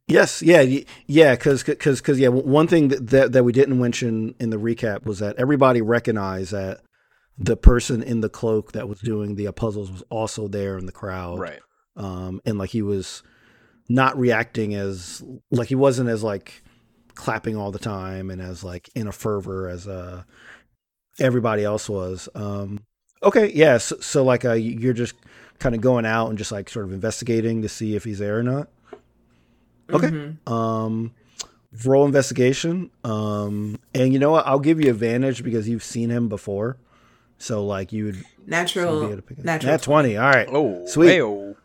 yes 0.07 0.43
yeah 0.43 0.65
yeah 1.09 1.35
because 1.35 1.65
because 1.65 2.01
because 2.01 2.21
yeah 2.21 2.29
one 2.29 2.69
thing 2.69 2.87
that, 2.89 3.09
that 3.09 3.33
that 3.33 3.43
we 3.45 3.53
didn't 3.53 3.79
mention 3.81 4.35
in 4.39 4.51
the 4.51 4.57
recap 4.57 5.05
was 5.05 5.19
that 5.19 5.35
everybody 5.37 5.83
recognized 5.83 6.53
that 6.53 6.81
the 7.37 7.57
person 7.57 8.03
in 8.03 8.21
the 8.21 8.29
cloak 8.29 8.73
that 8.73 8.89
was 8.89 9.01
doing 9.01 9.35
the 9.35 9.51
puzzles 9.53 9.91
was 9.91 10.03
also 10.09 10.47
there 10.47 10.79
in 10.79 10.87
the 10.87 10.93
crowd 10.93 11.39
Right. 11.41 11.61
um 11.97 12.41
and 12.47 12.57
like 12.59 12.71
he 12.71 12.83
was 12.83 13.25
not 13.89 14.17
reacting 14.17 14.75
as 14.75 15.23
like 15.51 15.69
he 15.69 15.75
wasn't 15.75 16.09
as 16.09 16.23
like 16.23 16.63
clapping 17.17 17.57
all 17.57 17.73
the 17.73 17.79
time 17.81 18.31
and 18.31 18.41
as 18.41 18.63
like 18.63 18.89
in 18.95 19.09
a 19.09 19.13
fervor 19.13 19.69
as 19.69 19.89
uh 19.89 20.23
everybody 21.19 21.65
else 21.65 21.89
was 21.89 22.29
um 22.37 22.79
okay 23.23 23.51
yeah 23.55 23.79
so, 23.79 23.97
so 24.01 24.23
like 24.25 24.45
uh 24.45 24.53
you're 24.53 24.93
just 24.93 25.15
kind 25.59 25.75
of 25.75 25.81
going 25.81 26.07
out 26.07 26.29
and 26.29 26.39
just 26.39 26.53
like 26.53 26.69
sort 26.71 26.85
of 26.85 26.93
investigating 26.93 27.63
to 27.63 27.69
see 27.69 27.97
if 27.97 28.05
he's 28.05 28.19
there 28.19 28.39
or 28.39 28.43
not 28.43 28.69
Okay. 29.91 30.09
Mhm. 30.09 30.49
um 30.51 31.13
roll 31.85 32.05
investigation 32.07 32.91
um 33.05 33.79
and 33.95 34.13
you 34.13 34.19
know 34.19 34.31
what 34.31 34.47
i'll 34.47 34.59
give 34.61 34.81
you 34.81 34.91
advantage 34.91 35.43
because 35.43 35.69
you've 35.69 35.83
seen 35.85 36.11
him 36.11 36.29
before 36.29 36.77
so 37.39 37.65
like 37.65 37.93
you 37.93 38.05
would 38.07 38.17
so 38.17 38.21
be 38.23 38.51
Natural. 38.51 39.05
able 39.05 39.17
to 39.17 39.23
pick 39.23 39.39
it. 39.39 39.45
natural 39.45 39.73
Nat 39.73 39.83
20 39.83 40.17
all 40.17 40.31
right 40.31 40.49
Oh, 40.51 40.87
Sweet. 40.87 41.09
hey-o. 41.09 41.57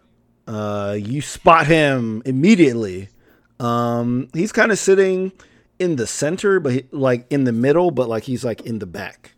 uh, 0.47 0.93
you 0.99 1.22
spot 1.22 1.66
him 1.68 2.22
immediately. 2.26 3.08
Um, 3.60 4.28
he's 4.34 4.51
kind 4.51 4.72
of 4.72 4.78
sitting 4.78 5.32
in 5.80 5.95
the 5.95 6.06
center, 6.06 6.60
but 6.60 6.74
he, 6.74 6.84
like 6.91 7.26
in 7.32 7.45
the 7.45 7.54
middle, 7.54 7.89
but 7.91 8.10
like 8.10 8.24
he's 8.24 8.43
like 8.43 8.62
in 8.62 8.80
the 8.80 8.86
back. 8.86 9.34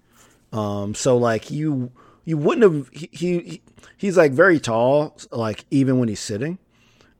Um, 0.51 0.95
so 0.95 1.15
like 1.17 1.51
you 1.51 1.91
you 2.25 2.37
wouldn't 2.37 2.63
have 2.63 2.89
he, 2.89 3.09
he 3.11 3.61
he's 3.95 4.17
like 4.17 4.31
very 4.31 4.59
tall, 4.59 5.17
like 5.31 5.65
even 5.71 5.99
when 5.99 6.09
he's 6.09 6.19
sitting. 6.19 6.57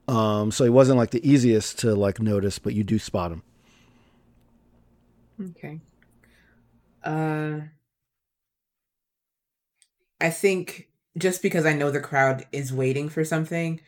Um, 0.08 0.52
so 0.52 0.64
he 0.64 0.70
wasn't 0.70 0.98
like 0.98 1.12
the 1.12 1.28
easiest 1.28 1.80
to 1.80 1.96
like 1.96 2.20
notice, 2.20 2.60
but 2.60 2.74
you 2.74 2.84
do 2.84 3.00
spot 3.00 3.32
him. 3.32 3.44
Okay. 5.52 5.80
Uh 7.04 7.60
I 10.20 10.30
think 10.30 10.90
just 11.18 11.42
because 11.42 11.66
I 11.66 11.74
know 11.74 11.92
the 11.92 12.00
crowd 12.00 12.46
is 12.52 12.74
waiting 12.74 13.10
for 13.10 13.24
something, 13.24 13.80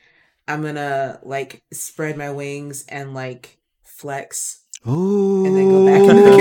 I'm 0.48 0.62
gonna 0.62 1.20
like 1.24 1.64
spread 1.72 2.18
my 2.18 2.32
wings 2.32 2.86
and 2.90 3.14
like 3.14 3.58
flex. 3.84 4.64
Oh, 4.86 5.46
And 5.46 5.58
then 5.58 5.70
go 5.70 5.86
back 5.86 6.02
into 6.02 6.22
the 6.24 6.38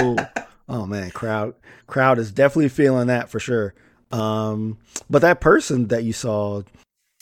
kitchen. 0.00 0.36
oh 0.70 0.86
man, 0.86 1.10
crowd 1.10 1.54
crowd 1.86 2.18
is 2.18 2.32
definitely 2.32 2.68
feeling 2.70 3.08
that 3.08 3.28
for 3.28 3.40
sure. 3.40 3.74
Um, 4.10 4.78
but 5.08 5.22
that 5.22 5.40
person 5.40 5.88
that 5.88 6.04
you 6.04 6.12
saw 6.12 6.62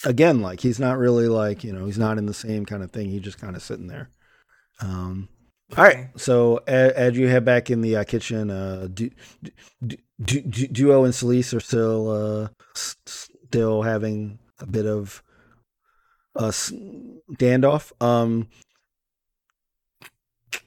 again, 0.05 0.41
like 0.41 0.61
he's 0.61 0.79
not 0.79 0.99
really 0.99 1.29
like 1.29 1.65
you 1.65 1.73
know 1.73 1.87
he's 1.87 1.99
not 1.99 2.19
in 2.19 2.27
the 2.27 2.35
same 2.35 2.65
kind 2.65 2.83
of 2.83 2.93
thing. 2.93 3.11
He's 3.11 3.23
just 3.23 3.41
kind 3.41 3.57
of 3.57 3.63
sitting 3.63 3.89
there. 3.89 4.11
Um, 4.81 5.29
all 5.77 5.85
right. 5.85 6.09
So 6.17 6.61
as, 6.67 6.93
as 6.93 7.19
you 7.19 7.29
head 7.29 7.45
back 7.45 7.71
in 7.71 7.81
the 7.81 7.97
uh, 7.97 8.05
kitchen, 8.05 8.51
uh, 8.51 8.89
du- 8.93 9.11
du- 9.43 9.97
du- 10.23 10.43
du- 10.43 10.69
Duo 10.69 11.05
and 11.05 11.15
Celeste 11.15 11.55
are 11.55 11.61
still 11.61 12.11
uh, 12.11 12.49
s- 12.75 12.97
still 13.07 13.83
having 13.83 14.39
a 14.61 14.67
bit 14.67 14.87
of 14.87 15.23
a 16.35 16.45
standoff. 16.49 17.93
Um, 18.03 18.49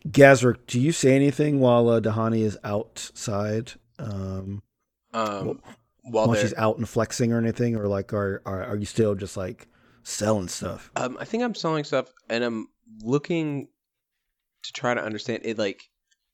Gazrick, 0.07 0.65
do 0.67 0.79
you 0.79 0.91
say 0.91 1.15
anything 1.15 1.59
while 1.59 1.89
uh, 1.89 2.01
Tahani 2.01 2.41
is 2.41 2.57
outside? 2.63 3.73
Um, 3.99 4.63
Um, 5.13 5.61
while 6.03 6.27
while 6.27 6.35
she's 6.35 6.53
out 6.55 6.77
and 6.77 6.87
flexing 6.87 7.31
or 7.31 7.37
anything, 7.37 7.75
or 7.75 7.87
like, 7.87 8.13
are 8.13 8.41
are, 8.45 8.63
are 8.63 8.75
you 8.77 8.85
still 8.85 9.13
just 9.15 9.37
like 9.37 9.67
selling 10.03 10.47
stuff? 10.47 10.91
um, 10.95 11.17
I 11.19 11.25
think 11.25 11.43
I'm 11.43 11.53
selling 11.55 11.83
stuff, 11.83 12.11
and 12.29 12.43
I'm 12.43 12.67
looking 13.03 13.67
to 14.63 14.73
try 14.73 14.93
to 14.93 15.01
understand 15.03 15.41
it. 15.43 15.57
Like 15.57 15.83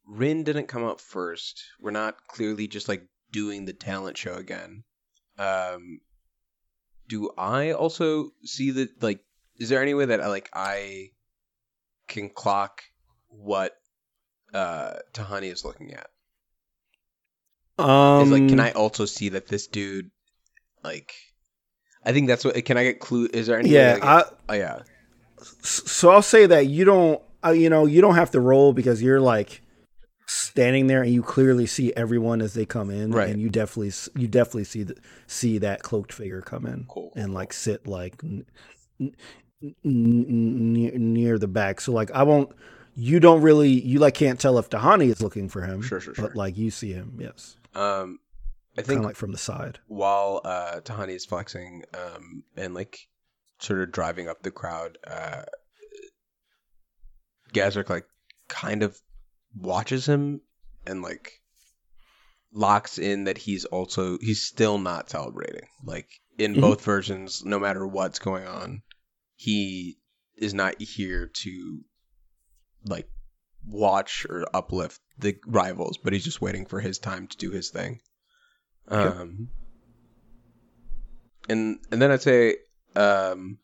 Rin 0.05 0.43
didn't 0.43 0.67
come 0.67 0.83
up 0.85 1.01
first. 1.01 1.61
We're 1.81 1.91
not 1.91 2.15
clearly 2.27 2.67
just 2.67 2.87
like 2.87 3.07
doing 3.31 3.65
the 3.65 3.73
talent 3.73 4.17
show 4.17 4.35
again. 4.35 4.83
Um, 5.37 5.99
do 7.09 7.31
I 7.37 7.71
also 7.71 8.31
see 8.43 8.71
that? 8.71 9.01
Like, 9.03 9.19
is 9.57 9.69
there 9.69 9.81
any 9.81 9.93
way 9.93 10.05
that 10.05 10.21
like 10.21 10.49
I 10.53 11.09
can 12.07 12.29
clock 12.29 12.83
what 13.29 13.73
uh 14.53 14.93
Tahani 15.13 15.51
is 15.51 15.65
looking 15.65 15.93
at? 15.93 16.07
Um, 17.79 18.23
is 18.23 18.31
like, 18.31 18.47
can 18.49 18.59
I 18.59 18.71
also 18.71 19.05
see 19.05 19.29
that 19.29 19.47
this 19.47 19.67
dude, 19.67 20.09
like, 20.83 21.13
I 22.03 22.11
think 22.11 22.27
that's 22.27 22.43
what. 22.43 22.55
Can 22.65 22.75
I 22.77 22.83
get 22.83 22.99
clue? 22.99 23.29
Is 23.31 23.47
there 23.47 23.59
any? 23.59 23.69
Yeah, 23.69 23.99
I, 24.01 24.17
get, 24.17 24.39
oh 24.49 24.53
yeah. 24.53 24.79
so 25.61 26.09
I'll 26.09 26.23
say 26.23 26.47
that 26.47 26.65
you 26.67 26.85
don't, 26.85 27.21
uh, 27.45 27.51
you 27.51 27.69
know, 27.69 27.85
you 27.85 28.01
don't 28.01 28.15
have 28.15 28.31
to 28.31 28.39
roll 28.39 28.73
because 28.73 29.01
you're 29.01 29.19
like 29.19 29.61
standing 30.25 30.87
there 30.87 31.03
and 31.03 31.13
you 31.13 31.21
clearly 31.21 31.67
see 31.67 31.93
everyone 31.95 32.41
as 32.41 32.53
they 32.55 32.65
come 32.65 32.89
in, 32.89 33.11
Right. 33.11 33.29
and 33.29 33.39
you 33.39 33.49
definitely, 33.49 33.91
you 34.19 34.27
definitely 34.27 34.63
see 34.63 34.83
the, 34.83 34.95
see 35.27 35.59
that 35.59 35.83
cloaked 35.83 36.11
figure 36.11 36.41
come 36.41 36.65
in 36.65 36.85
Cool. 36.87 37.13
and 37.15 37.33
like 37.33 37.53
sit 37.53 37.85
like 37.87 38.15
n- 38.23 38.45
n- 38.99 39.13
n- 39.85 41.13
near 41.13 41.37
the 41.37 41.47
back. 41.47 41.79
So 41.79 41.91
like 41.91 42.09
I 42.11 42.23
won't. 42.23 42.49
You 42.99 43.19
don't 43.19 43.41
really, 43.43 43.69
you 43.69 43.99
like 43.99 44.15
can't 44.15 44.39
tell 44.39 44.57
if 44.57 44.71
Tahani 44.71 45.09
is 45.11 45.21
looking 45.21 45.49
for 45.49 45.61
him. 45.61 45.83
Sure, 45.83 45.99
sure, 45.99 46.15
sure. 46.15 46.27
But 46.29 46.35
like 46.35 46.57
you 46.57 46.71
see 46.71 46.91
him, 46.93 47.17
yes, 47.19 47.55
Um, 47.75 48.17
I 48.75 48.81
think 48.81 48.99
of 48.99 49.05
like 49.05 49.15
from 49.15 49.31
the 49.31 49.37
side. 49.37 49.77
while 49.87 50.41
uh, 50.43 50.79
Tahani 50.81 51.13
is 51.15 51.23
flexing 51.25 51.83
um, 51.93 52.43
and 52.55 52.73
like 52.73 52.97
sort 53.59 53.81
of 53.81 53.91
driving 53.91 54.27
up 54.27 54.41
the 54.41 54.49
crowd, 54.49 54.97
uh, 55.05 55.43
Gazrick 57.53 57.89
like 57.89 58.05
kind 58.47 58.81
of 58.83 58.97
watches 59.55 60.05
him 60.07 60.41
and 60.85 61.01
like 61.01 61.33
locks 62.51 62.97
in 62.97 63.25
that 63.25 63.37
he's 63.37 63.65
also 63.65 64.17
he's 64.19 64.41
still 64.45 64.77
not 64.79 65.09
celebrating. 65.09 65.67
Like 65.83 66.07
in 66.37 66.55
Mhm. 66.55 66.61
both 66.61 66.83
versions, 66.83 67.43
no 67.45 67.59
matter 67.59 67.85
what's 67.85 68.19
going 68.19 68.47
on, 68.47 68.81
he 69.35 69.97
is 70.35 70.53
not 70.53 70.81
here 70.81 71.27
to 71.43 71.81
like 72.87 73.07
watch 73.65 74.25
or 74.29 74.45
uplift 74.53 74.99
the 75.19 75.37
rivals, 75.45 75.97
but 75.97 76.13
he's 76.13 76.23
just 76.23 76.41
waiting 76.41 76.65
for 76.65 76.79
his 76.79 76.99
time 76.99 77.27
to 77.27 77.37
do 77.37 77.51
his 77.51 77.69
thing. 77.69 77.99
Um, 78.87 79.49
and 81.49 81.79
and 81.91 82.01
then 82.01 82.11
I'd 82.11 82.21
say, 82.21 82.57
um, 82.95 83.57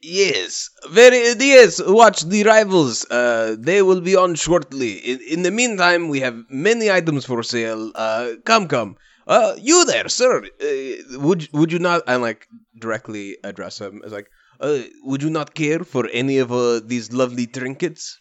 yes, 0.00 0.70
very 0.90 1.34
yes. 1.38 1.80
Watch 1.84 2.22
the 2.22 2.44
rivals. 2.44 3.06
Uh, 3.08 3.56
they 3.58 3.82
will 3.82 4.00
be 4.00 4.16
on 4.16 4.34
shortly. 4.34 4.92
In, 4.98 5.20
in 5.20 5.42
the 5.42 5.50
meantime, 5.50 6.08
we 6.08 6.20
have 6.20 6.36
many 6.50 6.90
items 6.90 7.24
for 7.24 7.42
sale. 7.42 7.92
Uh, 7.94 8.32
come, 8.44 8.68
come. 8.68 8.96
Uh, 9.26 9.54
you 9.58 9.84
there, 9.84 10.08
sir? 10.08 10.42
Uh, 10.44 11.18
would 11.20 11.48
would 11.52 11.70
you 11.70 11.78
not? 11.78 12.02
I 12.08 12.16
like 12.16 12.48
directly 12.76 13.36
address 13.44 13.80
him 13.80 14.02
as 14.04 14.10
like, 14.10 14.28
uh, 14.62 14.82
would 15.02 15.22
you 15.22 15.30
not 15.30 15.54
care 15.54 15.80
for 15.80 16.08
any 16.12 16.38
of 16.38 16.52
uh, 16.52 16.80
these 16.84 17.12
lovely 17.12 17.46
trinkets? 17.46 18.18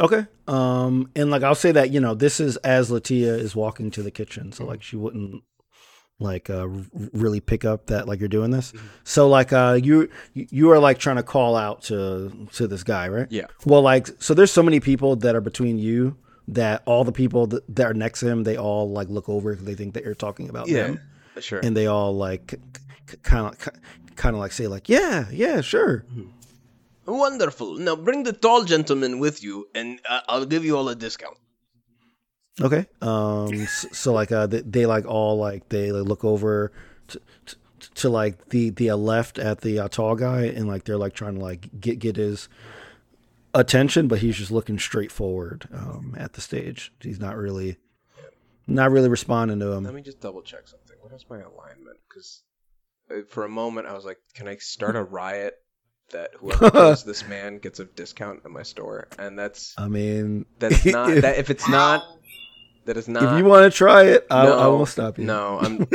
Okay. 0.00 0.26
Um, 0.48 1.10
and 1.14 1.30
like 1.30 1.42
I'll 1.42 1.54
say 1.54 1.72
that 1.72 1.90
you 1.90 2.00
know 2.00 2.14
this 2.14 2.40
is 2.40 2.56
as 2.58 2.90
Latia 2.90 3.38
is 3.38 3.54
walking 3.54 3.90
to 3.92 4.02
the 4.02 4.10
kitchen, 4.10 4.52
so 4.52 4.64
like 4.64 4.82
she 4.82 4.96
wouldn't 4.96 5.42
like 6.18 6.48
uh 6.48 6.62
r- 6.62 6.84
really 7.12 7.40
pick 7.40 7.64
up 7.64 7.86
that 7.86 8.08
like 8.08 8.20
you're 8.20 8.28
doing 8.28 8.50
this. 8.50 8.72
So 9.04 9.28
like 9.28 9.52
uh 9.52 9.78
you 9.82 10.08
you 10.34 10.70
are 10.70 10.78
like 10.78 10.98
trying 10.98 11.16
to 11.16 11.22
call 11.22 11.56
out 11.56 11.82
to 11.84 12.48
to 12.52 12.66
this 12.66 12.82
guy, 12.82 13.08
right? 13.08 13.30
Yeah. 13.30 13.46
Well, 13.64 13.82
like 13.82 14.08
so 14.18 14.34
there's 14.34 14.52
so 14.52 14.62
many 14.62 14.80
people 14.80 15.16
that 15.16 15.34
are 15.34 15.40
between 15.40 15.78
you 15.78 16.16
that 16.48 16.82
all 16.86 17.04
the 17.04 17.12
people 17.12 17.46
that, 17.48 17.74
that 17.74 17.86
are 17.86 17.94
next 17.94 18.20
to 18.20 18.28
him 18.28 18.44
they 18.44 18.56
all 18.56 18.90
like 18.90 19.08
look 19.08 19.28
over 19.28 19.52
because 19.52 19.66
they 19.66 19.74
think 19.74 19.94
that 19.94 20.04
you're 20.04 20.14
talking 20.14 20.48
about 20.48 20.68
them, 20.68 21.00
sure. 21.40 21.60
and 21.62 21.76
they 21.76 21.86
all 21.86 22.14
like 22.14 22.54
kind 23.22 23.46
of 23.46 23.72
kind 24.16 24.34
of 24.34 24.40
like 24.40 24.52
say 24.52 24.66
like 24.66 24.88
yeah 24.88 25.26
yeah 25.30 25.60
sure 25.60 26.04
Wonderful. 27.08 27.78
Now 27.78 27.94
bring 27.94 28.24
the 28.24 28.32
tall 28.32 28.64
gentleman 28.64 29.20
with 29.20 29.40
you, 29.40 29.68
and 29.76 30.00
uh, 30.10 30.22
I'll 30.28 30.44
give 30.44 30.64
you 30.64 30.76
all 30.76 30.88
a 30.88 30.96
discount. 30.96 31.38
Okay. 32.60 32.86
Um. 33.00 33.52
s- 33.54 33.86
So, 33.92 34.12
like, 34.12 34.32
uh, 34.32 34.46
they, 34.48 34.62
they 34.62 34.86
like 34.86 35.06
all 35.06 35.38
like 35.38 35.68
they 35.68 35.92
like, 35.92 36.08
look 36.08 36.24
over 36.24 36.72
to, 37.08 37.20
to, 37.46 37.56
to 37.94 38.08
like 38.08 38.48
the 38.48 38.70
the 38.70 38.90
uh, 38.90 38.96
left 38.96 39.38
at 39.38 39.60
the 39.60 39.78
uh, 39.78 39.88
tall 39.88 40.16
guy, 40.16 40.46
and 40.46 40.66
like 40.66 40.82
they're 40.84 40.96
like 40.98 41.14
trying 41.14 41.36
to 41.36 41.40
like 41.40 41.68
get 41.78 42.00
get 42.00 42.16
his 42.16 42.48
attention, 43.54 44.08
but 44.08 44.18
he's 44.18 44.36
just 44.36 44.50
looking 44.50 44.76
straight 44.78 45.12
forward 45.12 45.68
um, 45.72 46.14
at 46.18 46.32
the 46.32 46.40
stage. 46.40 46.92
He's 47.00 47.20
not 47.20 47.36
really 47.36 47.76
not 48.66 48.90
really 48.90 49.08
responding 49.08 49.60
to 49.60 49.70
him. 49.72 49.84
Let 49.84 49.94
me 49.94 50.02
just 50.02 50.20
double 50.20 50.42
check 50.42 50.66
something. 50.66 50.96
What 51.02 51.12
is 51.12 51.24
my 51.30 51.36
alignment? 51.38 51.98
Because 52.08 52.42
Uh, 53.10 53.20
for 53.28 53.44
a 53.44 53.48
moment 53.48 53.86
I 53.86 53.92
was 53.94 54.04
like, 54.04 54.18
can 54.34 54.48
I 54.48 54.56
start 54.56 54.96
a 54.96 55.02
riot 55.20 55.54
that 56.12 56.30
whoever 56.38 56.70
kills 56.70 57.04
this 57.04 57.26
man 57.26 57.58
gets 57.58 57.80
a 57.80 57.84
discount 57.84 58.40
at 58.44 58.50
my 58.50 58.62
store? 58.62 59.08
And 59.18 59.38
that's 59.38 59.74
I 59.78 59.88
mean, 59.88 60.46
that's 60.58 60.84
not 60.84 61.10
if, 61.10 61.22
that 61.22 61.38
if 61.38 61.50
it's 61.50 61.68
not 61.68 62.02
that 62.86 62.96
is 62.96 63.08
not. 63.08 63.22
if 63.34 63.38
you 63.38 63.44
want 63.44 63.70
to 63.70 63.76
try 63.76 64.04
it, 64.04 64.26
I, 64.30 64.46
I 64.46 64.66
won't 64.68 64.88
stop 64.88 65.18
you. 65.18 65.24
No, 65.24 65.58
I'm 65.60 65.86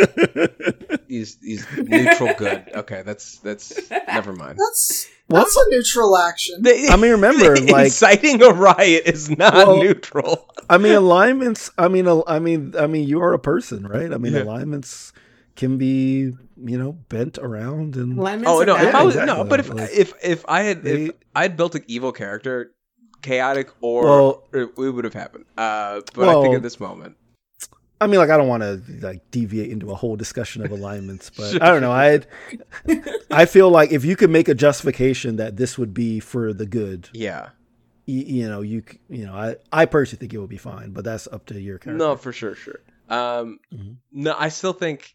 he's 1.07 1.37
he's 1.41 1.65
neutral 1.77 2.33
good. 2.37 2.69
Okay, 2.75 3.01
that's 3.03 3.39
that's 3.39 3.89
never 4.07 4.33
mind. 4.33 4.57
That's 4.57 5.07
What? 5.27 5.47
a 5.47 5.65
neutral 5.69 6.17
action. 6.17 6.61
I 6.65 6.97
mean, 6.97 7.11
remember, 7.11 7.55
like 7.57 7.85
inciting 7.85 8.41
a 8.41 8.49
riot 8.49 9.03
is 9.05 9.29
not 9.29 9.53
Well, 9.53 9.77
neutral. 9.77 10.47
I 10.69 10.77
mean, 10.77 10.93
alignments. 10.93 11.69
I 11.77 11.87
mean, 11.87 12.07
al- 12.07 12.25
I 12.27 12.39
mean, 12.39 12.73
I 12.77 12.87
mean, 12.87 13.07
you 13.07 13.21
are 13.21 13.33
a 13.33 13.39
person, 13.39 13.87
right? 13.87 14.11
I 14.13 14.17
mean, 14.17 14.33
Yeah. 14.33 14.43
alignments 14.43 15.13
can 15.55 15.77
be, 15.77 16.31
you 16.63 16.77
know, 16.77 16.93
bent 17.09 17.37
around 17.37 17.95
and. 17.95 18.17
Alignments 18.17 18.49
Oh 18.49 18.63
no! 18.63 18.75
If. 18.77 18.95
I 18.95 19.03
was 19.03 19.15
exactly. 19.15 19.43
no, 19.43 19.49
but 19.49 19.59
if 19.59 19.69
Like, 19.69 19.89
if 19.93 20.13
if 20.23 20.45
I 20.47 20.61
had 20.63 20.83
they- 20.83 21.05
if 21.05 21.11
I 21.35 21.43
had 21.43 21.57
built 21.57 21.75
an 21.75 21.83
evil 21.87 22.11
character, 22.11 22.71
chaotic 23.21 23.69
or 23.81 24.03
Well- 24.03 24.43
it, 24.53 24.69
it 24.77 24.89
would 24.91 25.03
have 25.05 25.13
happened. 25.13 25.45
Uh, 25.57 26.01
but 26.13 26.27
I 26.29 26.41
think 26.41 26.55
at 26.55 26.61
this 26.63 26.79
moment, 26.79 27.17
I 27.99 28.07
mean, 28.07 28.17
like, 28.19 28.31
I 28.31 28.37
don't 28.37 28.47
want 28.47 28.63
to 28.63 28.81
like 29.01 29.29
deviate 29.29 29.69
into 29.69 29.91
a 29.91 29.95
whole 29.95 30.15
discussion 30.15 30.65
of 30.65 30.71
alignments, 30.71 31.29
but 31.37 31.51
Sure. 31.51 31.63
I 31.63 31.67
don't 31.67 31.81
know. 31.81 31.91
I, 31.91 32.21
I 33.31 33.45
feel 33.45 33.69
like 33.69 33.91
if 33.91 34.03
you 34.03 34.15
could 34.15 34.29
make 34.31 34.47
a 34.47 34.55
justification 34.55 35.35
that 35.35 35.57
this 35.57 35.77
would 35.77 35.93
be 35.93 36.19
for 36.19 36.51
the 36.53 36.65
good, 36.65 37.09
yeah, 37.13 37.49
you, 38.07 38.23
you 38.23 38.49
know, 38.49 38.61
you, 38.61 38.81
you 39.07 39.25
know, 39.27 39.35
I, 39.35 39.55
I 39.71 39.85
personally 39.85 40.19
think 40.19 40.33
it 40.33 40.39
would 40.39 40.49
be 40.49 40.57
fine, 40.57 40.91
but 40.91 41.03
that's 41.05 41.27
up 41.27 41.45
to 41.47 41.61
your 41.61 41.77
character. 41.77 41.97
no, 42.03 42.15
for 42.15 42.33
sure, 42.33 42.55
sure. 42.55 42.79
Um, 43.07 43.59
Mhm. 43.71 43.97
no, 44.11 44.35
I 44.37 44.49
still 44.49 44.73
think, 44.73 45.13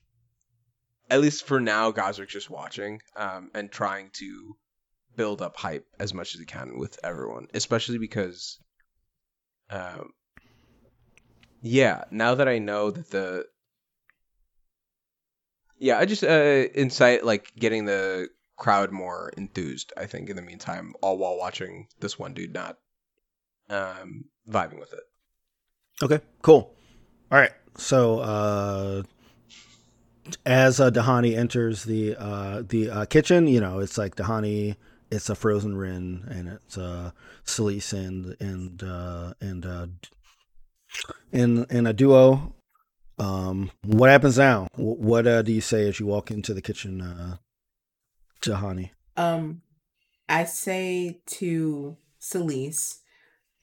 at 1.11 1.21
least 1.21 1.47
for 1.47 1.61
now, 1.61 1.93
Gosrick's 1.93 2.33
just 2.33 2.51
watching 2.51 3.01
um, 3.17 3.51
and 3.55 3.71
trying 3.71 4.11
to 4.15 4.57
build 5.17 5.41
up 5.43 5.57
hype 5.57 5.87
as 5.99 6.13
much 6.13 6.35
as 6.35 6.41
he 6.41 6.47
can 6.47 6.79
with 6.79 6.99
everyone, 7.03 7.47
especially 7.55 7.99
because, 7.99 8.59
um, 9.71 10.11
yeah, 11.63 12.05
now 12.11 12.35
that 12.35 12.49
I 12.49 12.59
know 12.59 12.91
that 12.91 13.11
the, 13.11 13.47
yeah, 15.79 15.99
I 15.99 16.05
just 16.05 16.25
uh, 16.25 16.67
incite 16.75 17.25
like 17.25 17.53
getting 17.59 17.85
the 17.85 18.29
crowd 18.57 18.91
more 18.91 19.31
enthused. 19.37 19.93
I 19.97 20.07
think 20.07 20.31
in 20.31 20.37
the 20.37 20.43
meantime, 20.43 20.95
all 21.03 21.19
while 21.19 21.39
watching 21.39 21.89
this 22.01 22.19
one 22.19 22.35
dude 22.35 22.55
not 22.55 22.79
um 23.69 24.25
vibing 24.49 24.79
with 24.79 24.93
it. 24.93 25.03
Okay, 26.03 26.21
cool. 26.43 26.75
All 27.31 27.39
right. 27.39 27.53
So 27.77 28.21
uh 28.21 29.03
as 30.45 30.81
uh, 30.81 30.91
Tahani 30.91 31.37
enters 31.37 31.85
the 31.85 32.17
uh 32.17 32.63
the 32.67 32.91
uh, 32.91 33.05
kitchen, 33.07 33.47
you 33.47 33.61
know, 33.61 33.79
it's 33.81 33.99
like 33.99 34.17
Tahani, 34.17 34.77
it's 35.11 35.29
a 35.31 35.35
frozen 35.35 35.77
Rin 35.77 36.25
and 36.29 36.49
it's 36.49 36.79
uh 36.79 37.11
Celise 37.45 37.93
and 37.93 38.37
and 38.41 38.83
uh 38.83 39.35
and 39.41 39.67
uh 39.67 39.87
and 41.33 41.67
and 41.71 41.89
a 41.89 41.93
duo. 41.93 42.55
Um 43.19 43.71
what 43.85 44.11
happens 44.11 44.39
now? 44.39 44.69
Wh- 44.75 45.01
What 45.01 45.27
uh, 45.27 45.43
do 45.43 45.53
you 45.53 45.61
say 45.61 45.89
as 45.89 45.99
you 46.01 46.07
walk 46.07 46.31
into 46.31 46.53
the 46.55 46.63
kitchen 46.63 47.01
uh 47.01 47.37
Tahani? 48.43 48.91
Um, 49.17 49.63
I 50.29 50.45
say 50.45 51.21
to 51.27 51.97
Celise, 52.21 52.99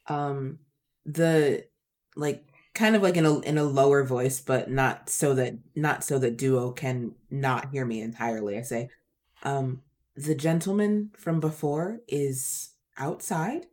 um, 0.08 0.60
the 1.06 1.66
like 2.16 2.46
kind 2.74 2.96
of 2.96 3.02
like 3.02 3.18
in 3.18 3.26
a 3.26 3.40
in 3.40 3.58
a 3.58 3.64
lower 3.64 4.04
voice, 4.04 4.40
but 4.40 4.70
not 4.70 5.10
so 5.10 5.34
that 5.36 5.56
not 5.76 6.04
so 6.04 6.20
that 6.20 6.38
Duo 6.38 6.72
can 6.72 7.16
not 7.30 7.72
hear 7.72 7.86
me 7.86 8.02
entirely. 8.02 8.58
I 8.58 8.62
say, 8.62 8.90
um, 9.44 9.82
the 10.16 10.36
gentleman 10.36 11.12
from 11.16 11.40
before 11.40 12.02
is 12.08 12.72
outside. 12.98 13.68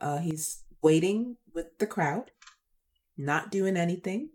Uh, 0.00 0.18
he's 0.18 0.62
waiting 0.82 1.36
with 1.54 1.78
the 1.78 1.86
crowd, 1.86 2.30
not 3.16 3.50
doing 3.50 3.76
anything. 3.76 4.30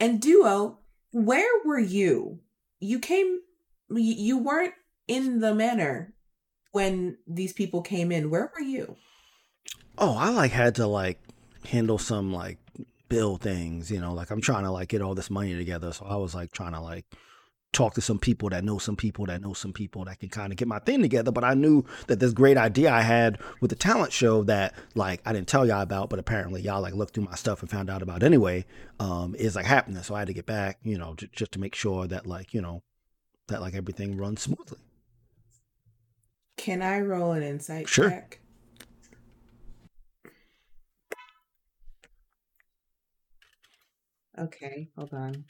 And 0.00 0.20
Duo, 0.20 0.78
where 1.10 1.60
were 1.64 1.78
you? 1.78 2.40
You 2.80 2.98
came. 2.98 3.40
You 3.90 4.14
you 4.14 4.38
weren't 4.38 4.74
in 5.08 5.40
the 5.40 5.54
manor 5.54 6.14
when 6.72 7.18
these 7.26 7.52
people 7.52 7.82
came 7.82 8.10
in, 8.10 8.30
where 8.30 8.50
were 8.54 8.64
you? 8.64 8.96
Oh, 9.98 10.16
I 10.16 10.30
like 10.30 10.52
had 10.52 10.74
to 10.76 10.86
like 10.86 11.20
handle 11.66 11.98
some 11.98 12.32
like 12.32 12.58
bill 13.12 13.36
things, 13.36 13.90
you 13.90 14.00
know, 14.00 14.14
like 14.14 14.30
I'm 14.30 14.40
trying 14.40 14.64
to 14.64 14.70
like 14.70 14.88
get 14.88 15.02
all 15.02 15.14
this 15.14 15.28
money 15.30 15.54
together. 15.54 15.92
So 15.92 16.06
I 16.06 16.16
was 16.16 16.34
like 16.34 16.50
trying 16.52 16.72
to 16.72 16.80
like 16.80 17.04
talk 17.72 17.94
to 17.94 18.00
some 18.00 18.18
people 18.18 18.48
that 18.50 18.64
know 18.64 18.78
some 18.78 18.96
people 18.96 19.24
that 19.26 19.40
know 19.40 19.52
some 19.54 19.72
people 19.72 20.04
that 20.04 20.20
can 20.20 20.28
kind 20.28 20.52
of 20.52 20.56
get 20.58 20.66
my 20.68 20.78
thing 20.78 21.00
together. 21.02 21.30
But 21.30 21.44
I 21.44 21.54
knew 21.54 21.84
that 22.06 22.20
this 22.20 22.32
great 22.32 22.56
idea 22.56 22.90
I 22.92 23.02
had 23.02 23.38
with 23.60 23.70
the 23.70 23.76
talent 23.76 24.12
show 24.12 24.42
that 24.44 24.74
like 24.94 25.20
I 25.26 25.32
didn't 25.32 25.48
tell 25.48 25.66
y'all 25.66 25.82
about, 25.82 26.08
but 26.10 26.18
apparently 26.18 26.62
y'all 26.62 26.80
like 26.82 26.94
looked 26.94 27.14
through 27.14 27.24
my 27.24 27.34
stuff 27.34 27.60
and 27.60 27.70
found 27.70 27.90
out 27.90 28.02
about 28.02 28.22
anyway, 28.22 28.64
um, 29.00 29.34
is 29.34 29.56
like 29.56 29.66
happening. 29.66 30.02
So 30.02 30.14
I 30.14 30.20
had 30.20 30.28
to 30.28 30.34
get 30.34 30.46
back, 30.46 30.78
you 30.82 30.98
know, 30.98 31.14
j- 31.14 31.28
just 31.32 31.52
to 31.52 31.58
make 31.60 31.74
sure 31.74 32.06
that 32.06 32.26
like, 32.26 32.52
you 32.54 32.60
know, 32.62 32.82
that 33.48 33.60
like 33.60 33.74
everything 33.74 34.16
runs 34.16 34.42
smoothly. 34.42 34.78
Can 36.56 36.82
I 36.82 37.00
roll 37.00 37.32
an 37.32 37.42
insight 37.42 37.88
Sure. 37.88 38.10
check? 38.10 38.38
Okay, 44.38 44.88
hold 44.96 45.12
on. 45.12 45.44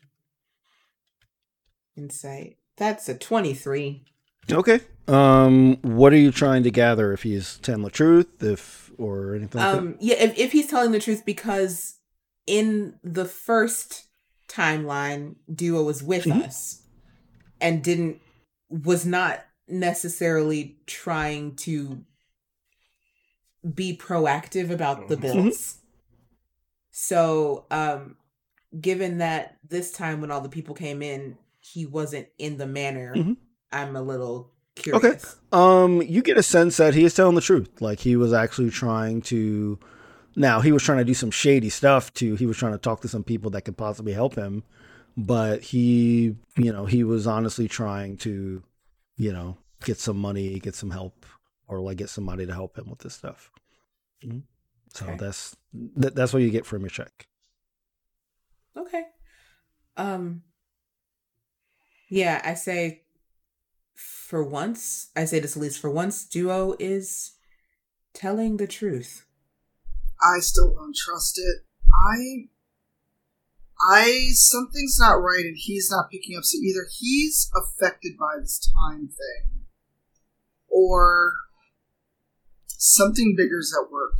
Insight. 1.96 2.56
That's 2.76 3.08
a 3.08 3.16
23. 3.16 4.04
Okay. 4.50 4.80
Um, 5.08 5.76
what 5.82 6.12
are 6.12 6.16
you 6.16 6.32
trying 6.32 6.62
to 6.64 6.70
gather? 6.70 7.12
If 7.12 7.22
he's 7.22 7.58
telling 7.58 7.82
the 7.82 7.90
truth, 7.90 8.42
if 8.42 8.90
or 8.98 9.34
anything 9.34 9.60
like 9.60 9.74
Um 9.74 9.96
yeah, 10.00 10.16
if, 10.16 10.38
if 10.38 10.52
he's 10.52 10.66
telling 10.68 10.90
the 10.92 11.00
truth 11.00 11.24
because 11.24 11.98
in 12.46 12.94
the 13.04 13.24
first 13.24 14.04
timeline, 14.48 15.36
Duo 15.52 15.82
was 15.82 16.02
with 16.02 16.24
Mhm. 16.24 16.44
us 16.44 16.82
and 17.60 17.82
didn't 17.84 18.20
was 18.68 19.04
not 19.06 19.44
necessarily 19.68 20.78
trying 20.86 21.54
to 21.56 22.04
be 23.74 23.96
proactive 23.96 24.70
about 24.70 25.08
the 25.08 25.16
Mhm. 25.16 25.20
bills. 25.20 25.78
So, 26.90 27.66
um 27.70 28.16
given 28.80 29.18
that 29.18 29.58
this 29.68 29.92
time 29.92 30.20
when 30.20 30.30
all 30.30 30.40
the 30.40 30.48
people 30.48 30.74
came 30.74 31.02
in, 31.02 31.36
he 31.60 31.86
wasn't 31.86 32.28
in 32.38 32.56
the 32.58 32.66
manor, 32.66 33.14
Mhm. 33.14 33.36
I'm 33.70 33.96
a 33.96 34.02
little 34.02 34.50
curious. 34.74 35.04
Okay. 35.04 35.38
Um, 35.52 36.02
you 36.02 36.22
get 36.22 36.36
a 36.36 36.42
sense 36.42 36.76
that 36.78 36.94
he 36.94 37.04
is 37.04 37.14
telling 37.14 37.34
the 37.34 37.40
truth. 37.40 37.80
Like 37.80 38.00
he 38.00 38.16
was 38.16 38.32
actually 38.32 38.70
trying 38.70 39.22
to. 39.22 39.78
Now 40.34 40.60
he 40.60 40.72
was 40.72 40.82
trying 40.82 40.98
to 40.98 41.04
do 41.04 41.14
some 41.14 41.30
shady 41.30 41.68
stuff 41.68 42.12
too. 42.14 42.36
He 42.36 42.46
was 42.46 42.56
trying 42.56 42.72
to 42.72 42.78
talk 42.78 43.02
to 43.02 43.08
some 43.08 43.22
people 43.22 43.50
that 43.50 43.62
could 43.62 43.76
possibly 43.76 44.12
help 44.14 44.34
him, 44.34 44.64
but 45.16 45.60
he, 45.62 46.36
you 46.56 46.72
know, 46.72 46.86
he 46.86 47.04
was 47.04 47.26
honestly 47.26 47.68
trying 47.68 48.16
to, 48.18 48.62
you 49.16 49.32
know, 49.32 49.58
get 49.84 49.98
some 49.98 50.16
money, 50.16 50.58
get 50.58 50.74
some 50.74 50.90
help, 50.90 51.26
or 51.68 51.80
like 51.80 51.98
get 51.98 52.08
somebody 52.08 52.46
to 52.46 52.52
help 52.54 52.78
him 52.78 52.88
with 52.88 53.00
this 53.00 53.12
stuff. 53.14 53.50
Mhm. 54.24 54.42
So 54.94 55.04
Okay. 55.06 55.16
that's 55.16 55.54
that, 55.96 56.14
that's 56.14 56.32
what 56.32 56.42
you 56.42 56.50
get 56.50 56.64
from 56.64 56.80
your 56.80 56.90
check. 56.90 57.26
Okay. 58.76 59.04
Um 59.96 60.42
Yeah, 62.08 62.40
I 62.44 62.54
say 62.54 63.02
for 63.94 64.42
once, 64.42 65.10
I 65.14 65.24
say 65.26 65.40
this 65.40 65.56
at 65.56 65.62
least 65.62 65.80
for 65.80 65.90
once, 65.90 66.24
Duo 66.24 66.74
is 66.78 67.32
telling 68.14 68.56
the 68.56 68.66
truth. 68.66 69.26
I 70.22 70.40
still 70.40 70.74
don't 70.74 70.96
trust 70.96 71.38
it. 71.38 71.64
I. 72.08 72.48
I. 73.90 74.28
Something's 74.32 74.98
not 74.98 75.14
right, 75.14 75.44
and 75.44 75.56
he's 75.58 75.90
not 75.90 76.10
picking 76.10 76.36
up. 76.36 76.44
So 76.44 76.58
either 76.58 76.86
he's 76.90 77.50
affected 77.54 78.12
by 78.18 78.40
this 78.40 78.60
time 78.72 79.08
thing, 79.08 79.66
or 80.68 81.32
something 82.68 83.34
bigger's 83.36 83.74
at 83.74 83.90
work. 83.90 84.14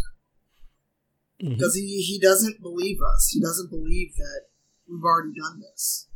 Because 1.51 1.75
he, 1.75 2.03
he 2.03 2.21
doesn't 2.21 2.63
believe 2.63 2.99
us. 3.03 3.31
He 3.33 3.41
doesn't 3.41 3.69
believe 3.71 4.15
that 4.17 4.43
we've 4.89 5.03
already 5.03 5.33
done 5.39 5.61
this. 5.61 6.07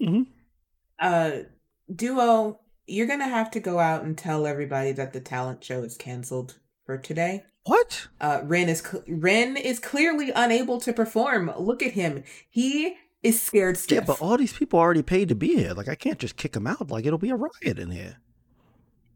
Mhm. 0.00 0.26
Uh 0.98 1.44
Duo, 1.94 2.60
you're 2.86 3.06
going 3.06 3.20
to 3.20 3.26
have 3.26 3.50
to 3.52 3.60
go 3.60 3.78
out 3.78 4.02
and 4.04 4.16
tell 4.18 4.46
everybody 4.46 4.92
that 4.92 5.12
the 5.14 5.20
talent 5.20 5.64
show 5.64 5.82
is 5.82 5.96
canceled 5.96 6.58
for 6.84 6.98
today. 6.98 7.44
What? 7.64 8.08
Uh 8.20 8.40
Ren 8.44 8.68
is 8.68 8.80
cl- 8.80 9.04
Ren 9.08 9.56
is 9.56 9.78
clearly 9.78 10.30
unable 10.34 10.80
to 10.80 10.92
perform. 10.92 11.52
Look 11.58 11.82
at 11.82 11.92
him. 11.92 12.24
He 12.50 12.96
is 13.22 13.40
scared 13.42 13.76
stiff. 13.76 13.96
Yeah, 13.96 14.04
but 14.06 14.20
all 14.20 14.36
these 14.36 14.52
people 14.52 14.78
already 14.78 15.02
paid 15.02 15.28
to 15.28 15.34
be 15.34 15.54
here. 15.56 15.72
Like 15.74 15.88
I 15.88 15.94
can't 15.94 16.18
just 16.18 16.36
kick 16.36 16.52
them 16.52 16.66
out. 16.66 16.90
Like 16.90 17.04
it'll 17.06 17.18
be 17.18 17.30
a 17.30 17.36
riot 17.36 17.78
in 17.78 17.90
here. 17.90 18.16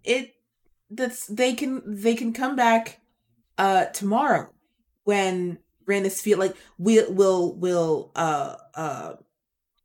it 0.05 0.35
that's 0.91 1.26
they 1.26 1.55
can 1.55 1.83
they 1.87 2.14
can 2.14 2.33
come 2.33 2.55
back 2.57 2.99
uh 3.59 3.86
tomorrow 3.86 4.50
when 5.05 5.59
Ren 5.86 6.07
is 6.07 6.20
feel 6.20 6.38
like 6.38 6.57
we'll 6.78 7.12
will 7.12 7.55
will 7.57 8.12
uh 8.14 8.57
uh 8.74 9.12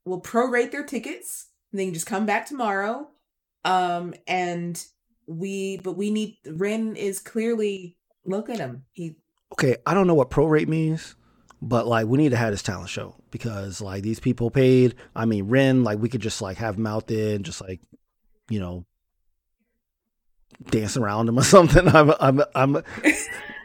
will 0.06 0.22
prorate 0.22 0.72
their 0.72 0.86
tickets 0.86 1.48
and 1.72 1.80
they 1.80 1.86
can 1.86 1.94
just 1.94 2.06
come 2.06 2.26
back 2.26 2.46
tomorrow 2.46 3.08
um 3.66 4.14
and 4.28 4.86
we 5.26 5.78
but 5.78 5.94
we 5.94 6.12
need 6.12 6.38
Ren 6.46 6.96
is 6.96 7.20
clearly 7.20 7.98
look 8.26 8.50
at 8.50 8.60
him 8.60 8.86
he 8.94 9.16
okay, 9.54 9.78
I 9.86 9.94
don't 9.94 10.08
know 10.08 10.16
what 10.16 10.30
prorate 10.30 10.68
means, 10.68 11.16
but 11.62 11.88
like 11.88 12.08
we 12.08 12.18
need 12.18 12.30
to 12.30 12.38
have 12.38 12.52
this 12.52 12.64
talent 12.64 12.90
show 12.90 13.16
because 13.32 13.82
like 13.82 14.04
these 14.04 14.20
people 14.20 14.50
paid. 14.50 14.96
I 15.16 15.26
mean, 15.26 15.48
Ren, 15.48 15.84
like 15.84 16.00
we 16.00 16.10
could 16.10 16.22
just 16.22 16.42
like 16.42 16.58
have 16.58 16.78
him 16.78 16.88
out 16.88 17.08
there 17.08 17.36
and 17.36 17.46
just 17.46 17.62
like, 17.62 17.82
you 18.50 18.60
know, 18.60 18.86
dance 20.70 20.98
around 20.98 21.30
him 21.30 21.40
or 21.40 21.44
something. 21.56 21.88
I'm, 21.88 22.14
I'm, 22.20 22.44
I'm. 22.56 22.84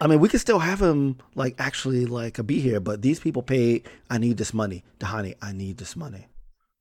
I 0.01 0.07
mean, 0.07 0.21
we 0.21 0.29
could 0.29 0.41
still 0.41 0.59
have 0.59 0.81
him 0.81 1.19
like 1.35 1.55
actually 1.59 2.07
like 2.07 2.45
be 2.47 2.61
here, 2.61 2.81
but 2.81 3.03
these 3.03 3.21
people 3.21 3.43
paid. 3.43 3.89
I 4.11 4.19
need 4.19 4.37
this 4.37 4.53
money, 4.53 4.85
Tahani. 4.99 5.37
I 5.41 5.53
need 5.53 5.79
this 5.79 5.97
money. 5.97 6.27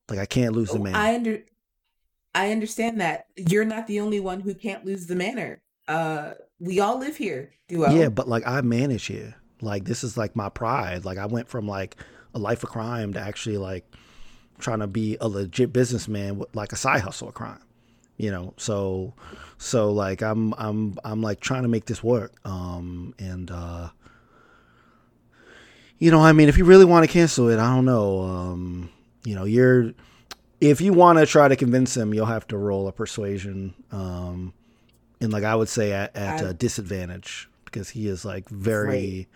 Like 0.09 0.19
I 0.19 0.25
can't 0.25 0.53
lose 0.53 0.71
the 0.71 0.79
man. 0.79 0.95
I 0.95 1.15
under 1.15 1.39
I 2.33 2.51
understand 2.51 2.99
that 3.01 3.27
you're 3.35 3.65
not 3.65 3.87
the 3.87 3.99
only 3.99 4.19
one 4.19 4.41
who 4.41 4.53
can't 4.53 4.85
lose 4.85 5.07
the 5.07 5.15
manor 5.15 5.61
uh 5.87 6.33
we 6.59 6.79
all 6.79 6.99
live 6.99 7.17
here 7.17 7.51
duo 7.67 7.89
Yeah, 7.89 8.09
but 8.09 8.27
like 8.27 8.45
I 8.45 8.61
manage 8.61 9.05
here. 9.05 9.35
Like 9.61 9.85
this 9.85 10.03
is 10.03 10.17
like 10.17 10.35
my 10.35 10.49
pride. 10.49 11.05
Like 11.05 11.17
I 11.17 11.25
went 11.25 11.47
from 11.47 11.67
like 11.67 11.95
a 12.33 12.39
life 12.39 12.63
of 12.63 12.69
crime 12.69 13.13
to 13.13 13.19
actually 13.19 13.57
like 13.57 13.85
trying 14.59 14.79
to 14.79 14.87
be 14.87 15.17
a 15.19 15.27
legit 15.27 15.73
businessman 15.73 16.39
with 16.39 16.55
like 16.55 16.71
a 16.71 16.75
side 16.75 17.01
hustle 17.01 17.29
of 17.29 17.33
crime. 17.33 17.59
You 18.21 18.29
know, 18.29 18.53
so 18.57 19.13
so 19.57 19.91
like 19.91 20.21
I'm 20.21 20.53
I'm 20.57 20.97
I'm 21.03 21.21
like 21.21 21.39
trying 21.39 21.63
to 21.63 21.67
make 21.69 21.85
this 21.85 22.03
work. 22.03 22.33
Um 22.45 23.15
and 23.17 23.49
uh 23.49 23.89
you 25.97 26.11
know, 26.11 26.21
I 26.21 26.31
mean 26.31 26.49
if 26.49 26.57
you 26.57 26.65
really 26.65 26.85
want 26.85 27.05
to 27.05 27.11
cancel 27.11 27.49
it, 27.49 27.57
I 27.59 27.73
don't 27.73 27.85
know. 27.85 28.21
Um 28.21 28.89
you 29.23 29.33
know, 29.35 29.45
you're 29.45 29.93
if 30.59 30.81
you 30.81 30.93
want 30.93 31.17
to 31.19 31.25
try 31.25 31.47
to 31.47 31.55
convince 31.55 31.97
him, 31.97 32.13
you'll 32.13 32.27
have 32.27 32.47
to 32.49 32.57
roll 32.57 32.87
a 32.87 32.91
persuasion. 32.91 33.73
Um 33.91 34.53
and 35.19 35.31
like 35.33 35.43
I 35.43 35.55
would 35.55 35.69
say 35.69 35.91
at, 35.93 36.15
at 36.15 36.43
I- 36.43 36.49
a 36.49 36.53
disadvantage 36.53 37.49
because 37.65 37.89
he 37.89 38.07
is 38.07 38.23
like 38.25 38.47
very 38.49 39.27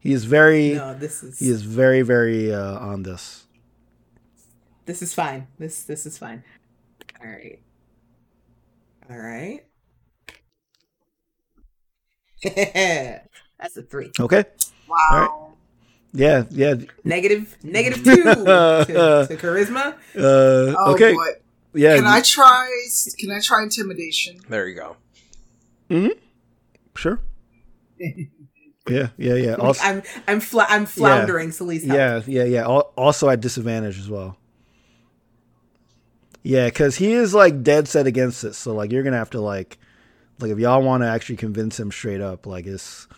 he 0.00 0.12
is 0.12 0.24
very 0.26 0.74
no 0.74 0.92
this 0.94 1.22
is 1.22 1.38
he 1.38 1.48
is 1.48 1.62
very 1.62 2.02
very 2.02 2.52
uh, 2.52 2.78
on 2.78 3.04
this. 3.04 3.46
This 4.84 5.00
is 5.00 5.14
fine. 5.14 5.46
This 5.58 5.82
this 5.84 6.04
is 6.04 6.18
fine. 6.18 6.44
All 7.22 7.30
right. 7.30 7.58
All 9.10 9.18
right. 9.18 9.60
That's 12.44 13.76
a 13.76 13.82
three. 13.82 14.10
Okay. 14.18 14.44
Wow. 14.88 15.52
Yeah, 16.12 16.44
yeah. 16.50 16.74
Negative 17.02 17.56
negative 17.62 18.04
two 18.04 18.16
to, 18.22 18.24
to 19.28 19.36
charisma. 19.36 19.94
Uh, 20.16 20.74
Oh 20.78 20.92
okay. 20.94 21.12
boy. 21.12 21.26
Yeah. 21.74 21.96
Can 21.96 22.06
I 22.06 22.20
try? 22.20 22.70
Can 23.18 23.30
I 23.32 23.40
try 23.40 23.62
intimidation? 23.62 24.38
There 24.48 24.68
you 24.68 24.76
go. 24.76 24.96
Hmm. 25.90 26.08
Sure. 26.96 27.18
Yeah, 28.86 29.08
yeah, 29.16 29.32
yeah. 29.36 29.54
Also, 29.54 29.82
I'm 29.82 30.02
I'm 30.28 30.40
fla- 30.40 30.66
I'm 30.68 30.84
floundering. 30.84 31.52
Celeste. 31.52 31.86
help. 31.86 31.96
yeah, 31.96 32.20
yeah, 32.26 32.44
yeah. 32.44 32.66
Also 32.66 33.30
at 33.30 33.40
disadvantage 33.40 33.98
as 33.98 34.10
well. 34.10 34.36
Yeah, 36.44 36.66
because 36.66 36.96
he 36.96 37.14
is 37.14 37.32
like 37.32 37.62
dead 37.62 37.88
set 37.88 38.06
against 38.06 38.42
this. 38.42 38.58
So 38.58 38.74
like 38.74 38.92
you're 38.92 39.02
gonna 39.02 39.16
have 39.16 39.30
to 39.30 39.40
like, 39.40 39.78
like 40.38 40.50
if 40.50 40.58
y'all 40.58 40.82
want 40.82 41.02
to 41.02 41.08
actually 41.08 41.36
convince 41.36 41.80
him 41.80 41.90
straight 41.90 42.20
up, 42.20 42.46
like 42.46 42.66
it's 42.66 43.08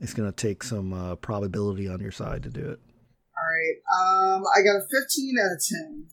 it's 0.00 0.12
gonna 0.12 0.32
take 0.32 0.62
some 0.62 0.92
uh, 0.92 1.16
probability 1.16 1.88
on 1.88 1.98
your 1.98 2.12
side 2.12 2.42
to 2.42 2.50
do 2.50 2.60
it. 2.60 2.78
All 3.36 3.44
right. 3.44 4.36
Um, 4.36 4.44
I 4.54 4.60
got 4.60 4.76
a 4.76 4.82
15 4.82 5.36
out 5.38 5.52
of 5.52 5.64
10. 5.66 6.06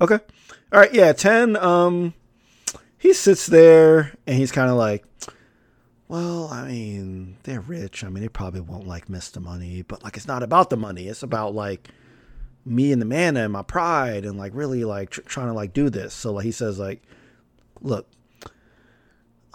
Okay. 0.00 0.34
All 0.72 0.80
right. 0.80 0.94
Yeah. 0.94 1.12
10. 1.12 1.56
Um, 1.56 2.14
he 2.96 3.12
sits 3.12 3.46
there 3.46 4.14
and 4.26 4.36
he's 4.36 4.52
kind 4.52 4.70
of 4.70 4.76
like, 4.76 5.04
well, 6.08 6.48
I 6.48 6.68
mean, 6.68 7.36
they're 7.42 7.60
rich. 7.60 8.02
I 8.02 8.08
mean, 8.08 8.22
they 8.22 8.28
probably 8.28 8.60
won't 8.60 8.86
like 8.86 9.10
miss 9.10 9.28
the 9.30 9.40
money, 9.40 9.82
but 9.82 10.02
like, 10.02 10.16
it's 10.16 10.26
not 10.26 10.42
about 10.42 10.70
the 10.70 10.76
money. 10.78 11.06
It's 11.06 11.22
about 11.22 11.54
like 11.54 11.88
me 12.68 12.92
and 12.92 13.00
the 13.00 13.06
manor 13.06 13.44
and 13.44 13.52
my 13.52 13.62
pride 13.62 14.24
and 14.24 14.38
like 14.38 14.52
really 14.54 14.84
like 14.84 15.10
tr- 15.10 15.20
trying 15.22 15.48
to 15.48 15.52
like 15.52 15.72
do 15.72 15.90
this. 15.90 16.14
So 16.14 16.32
like 16.32 16.44
he 16.44 16.52
says 16.52 16.78
like, 16.78 17.02
look, 17.80 18.08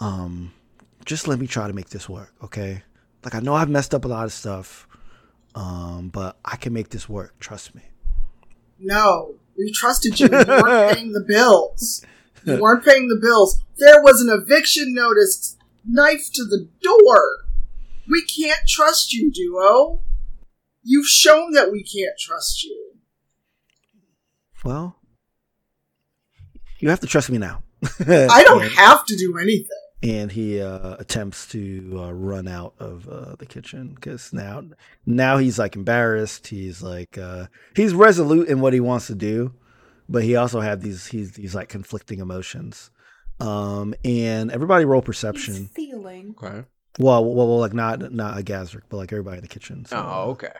um, 0.00 0.52
just 1.04 1.28
let 1.28 1.38
me 1.38 1.46
try 1.46 1.66
to 1.66 1.72
make 1.72 1.90
this 1.90 2.08
work, 2.08 2.34
okay? 2.42 2.82
Like 3.24 3.34
I 3.34 3.40
know 3.40 3.54
I've 3.54 3.68
messed 3.68 3.94
up 3.94 4.04
a 4.04 4.08
lot 4.08 4.24
of 4.24 4.32
stuff, 4.32 4.86
um, 5.54 6.08
but 6.08 6.36
I 6.44 6.56
can 6.56 6.72
make 6.72 6.90
this 6.90 7.08
work. 7.08 7.38
Trust 7.38 7.74
me. 7.74 7.82
No, 8.78 9.36
we 9.56 9.72
trusted 9.72 10.18
you. 10.20 10.26
You 10.26 10.44
weren't 10.46 10.94
paying 10.96 11.12
the 11.12 11.24
bills. 11.26 12.04
You 12.44 12.60
weren't 12.60 12.84
paying 12.84 13.08
the 13.08 13.18
bills. 13.20 13.62
There 13.78 14.02
was 14.02 14.20
an 14.20 14.28
eviction 14.30 14.92
notice 14.92 15.56
knife 15.86 16.30
to 16.34 16.44
the 16.44 16.68
door. 16.82 17.46
We 18.08 18.24
can't 18.24 18.66
trust 18.68 19.12
you, 19.12 19.32
Duo. 19.32 20.00
You've 20.82 21.06
shown 21.06 21.52
that 21.52 21.72
we 21.72 21.82
can't 21.82 22.18
trust 22.18 22.64
you. 22.64 22.93
Well, 24.64 24.96
you 26.78 26.90
have 26.90 27.00
to 27.00 27.06
trust 27.06 27.30
me 27.30 27.38
now. 27.38 27.62
I 28.00 28.42
don't 28.46 28.62
And- 28.62 28.72
have 28.72 29.04
to 29.06 29.16
do 29.16 29.36
anything. 29.38 29.68
and 30.02 30.32
he 30.32 30.60
uh, 30.60 30.96
attempts 30.98 31.46
to 31.48 32.00
uh, 32.02 32.12
run 32.12 32.48
out 32.48 32.74
of 32.78 33.08
uh, 33.08 33.36
the 33.38 33.46
kitchen 33.46 33.94
because 33.94 34.32
now 34.32 34.62
now 35.06 35.38
he's 35.38 35.58
like 35.58 35.76
embarrassed 35.76 36.46
he's 36.48 36.82
like 36.82 37.16
uh, 37.18 37.46
he's 37.76 37.94
resolute 37.94 38.48
in 38.48 38.60
what 38.60 38.72
he 38.74 38.80
wants 38.80 39.06
to 39.06 39.14
do 39.14 39.54
but 40.08 40.22
he 40.22 40.36
also 40.36 40.60
had 40.60 40.82
these 40.82 41.06
he's 41.06 41.32
these 41.32 41.54
like 41.54 41.68
conflicting 41.70 42.18
emotions 42.20 42.90
um 43.40 43.94
and 44.04 44.50
everybody 44.50 44.84
roll 44.84 45.00
He's 45.00 45.06
perception 45.06 45.66
feeling. 45.74 46.34
Okay. 46.42 46.64
well, 46.98 47.24
well 47.24 47.46
well 47.48 47.58
like 47.60 47.72
not 47.74 48.12
not 48.12 48.38
a 48.38 48.42
Gazric 48.42 48.82
but 48.90 48.98
like 48.98 49.10
everybody 49.12 49.38
in 49.38 49.42
the 49.42 49.48
kitchen 49.48 49.84
so, 49.86 49.96
Oh, 49.96 50.30
okay. 50.32 50.52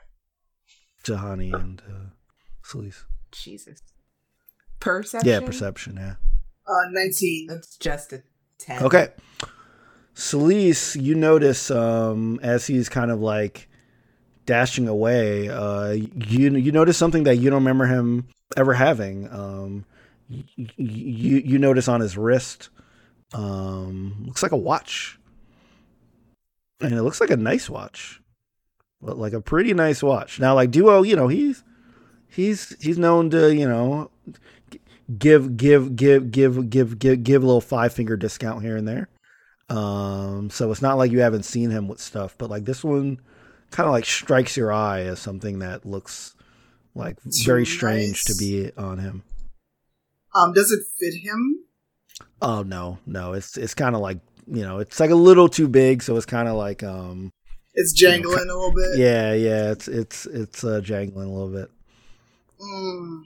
Tahani 1.04 1.52
and 1.54 1.82
uh 1.88 2.08
Celise. 2.64 3.04
Jesus. 3.30 3.80
Perception. 4.84 5.28
yeah 5.28 5.40
perception 5.40 5.96
yeah 5.96 6.14
Uh, 6.66 6.88
19. 6.90 7.46
That's 7.48 7.76
just 7.76 8.12
a 8.12 8.22
ten. 8.58 8.82
Okay. 8.82 9.08
Celise, 10.14 11.00
you 11.00 11.14
notice 11.16 11.70
um, 11.70 12.38
as 12.42 12.66
he's 12.66 12.88
kind 12.88 13.10
of 13.10 13.20
like 13.20 13.68
dashing 14.46 14.86
away, 14.88 15.48
uh, 15.48 15.90
you 15.90 16.54
you 16.56 16.70
notice 16.70 16.96
something 16.96 17.24
that 17.24 17.36
you 17.36 17.50
don't 17.50 17.62
remember 17.64 17.86
him 17.86 18.28
ever 18.56 18.74
having. 18.74 19.28
Um, 19.30 19.84
you, 20.28 20.44
you 20.76 21.36
you 21.38 21.58
notice 21.58 21.88
on 21.88 22.00
his 22.00 22.16
wrist, 22.16 22.68
um, 23.32 24.22
looks 24.26 24.42
like 24.42 24.52
a 24.52 24.56
watch, 24.56 25.18
and 26.80 26.92
it 26.92 27.02
looks 27.02 27.20
like 27.20 27.30
a 27.30 27.36
nice 27.36 27.68
watch, 27.68 28.20
but 29.02 29.18
like 29.18 29.32
a 29.32 29.40
pretty 29.40 29.74
nice 29.74 30.00
watch. 30.02 30.38
Now, 30.38 30.54
like 30.54 30.70
Duo, 30.70 31.02
you 31.02 31.16
know 31.16 31.26
he's 31.26 31.64
he's 32.28 32.76
he's 32.80 32.98
known 32.98 33.30
to 33.30 33.52
you 33.52 33.68
know 33.68 34.12
give 35.18 35.56
give 35.56 35.96
give 35.96 36.30
give 36.30 36.70
give 36.70 36.98
give 36.98 37.22
give 37.24 37.42
a 37.42 37.46
little 37.46 37.60
five 37.60 37.92
finger 37.92 38.16
discount 38.16 38.62
here 38.62 38.76
and 38.76 38.86
there. 38.88 39.08
Um, 39.68 40.50
so 40.50 40.70
it's 40.70 40.82
not 40.82 40.98
like 40.98 41.10
you 41.10 41.20
haven't 41.20 41.44
seen 41.44 41.70
him 41.70 41.88
with 41.88 42.00
stuff, 42.00 42.34
but 42.38 42.50
like 42.50 42.64
this 42.64 42.84
one 42.84 43.20
kind 43.70 43.86
of 43.86 43.92
like 43.92 44.04
strikes 44.04 44.56
your 44.56 44.72
eye 44.72 45.00
as 45.00 45.18
something 45.18 45.60
that 45.60 45.84
looks 45.86 46.34
like 46.94 47.16
very 47.44 47.66
strange 47.66 48.24
to 48.24 48.34
be 48.36 48.70
on 48.76 48.98
him. 48.98 49.22
Um, 50.34 50.52
does 50.52 50.70
it 50.70 50.80
fit 50.98 51.14
him? 51.22 51.60
Oh 52.42 52.62
no, 52.62 52.98
no, 53.06 53.32
it's 53.32 53.56
it's 53.56 53.74
kind 53.74 53.94
of 53.94 54.00
like 54.00 54.18
you 54.46 54.62
know, 54.62 54.78
it's 54.78 55.00
like 55.00 55.10
a 55.10 55.14
little 55.16 55.48
too 55.48 55.68
big, 55.68 56.02
so 56.02 56.16
it's 56.16 56.26
kind 56.26 56.48
of 56.48 56.54
like 56.56 56.82
um, 56.82 57.30
It's 57.72 57.92
jangling 57.94 58.50
a 58.50 58.54
little 58.54 58.72
bit. 58.74 58.98
yeah, 58.98 59.32
yeah, 59.32 59.72
it's 59.72 59.88
it's 59.88 60.26
it's 60.26 60.62
uh, 60.62 60.80
jangling 60.82 61.28
a 61.28 61.32
little 61.32 61.48
bit. 61.50 61.70
Mm. 62.60 63.22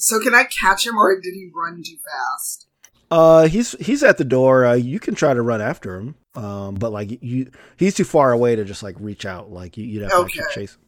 So 0.00 0.18
can 0.20 0.34
I 0.34 0.44
catch 0.44 0.86
him, 0.86 0.96
or 0.96 1.14
did 1.20 1.34
he 1.34 1.50
run 1.54 1.82
too 1.84 1.96
fast? 1.96 2.66
Uh, 3.10 3.48
he's 3.48 3.72
he's 3.80 4.02
at 4.02 4.18
the 4.18 4.24
door. 4.24 4.64
Uh, 4.64 4.74
you 4.74 5.00
can 5.00 5.14
try 5.14 5.34
to 5.34 5.42
run 5.42 5.60
after 5.60 5.96
him. 5.96 6.14
Um, 6.36 6.74
but 6.76 6.92
like 6.92 7.22
you, 7.22 7.50
he's 7.76 7.94
too 7.94 8.04
far 8.04 8.32
away 8.32 8.54
to 8.56 8.64
just 8.64 8.82
like 8.82 8.94
reach 9.00 9.26
out. 9.26 9.50
Like 9.50 9.76
you, 9.76 9.84
you'd 9.84 10.02
have 10.02 10.10
to 10.12 10.16
actually 10.24 10.42
Okay. 10.44 10.54
chase 10.54 10.78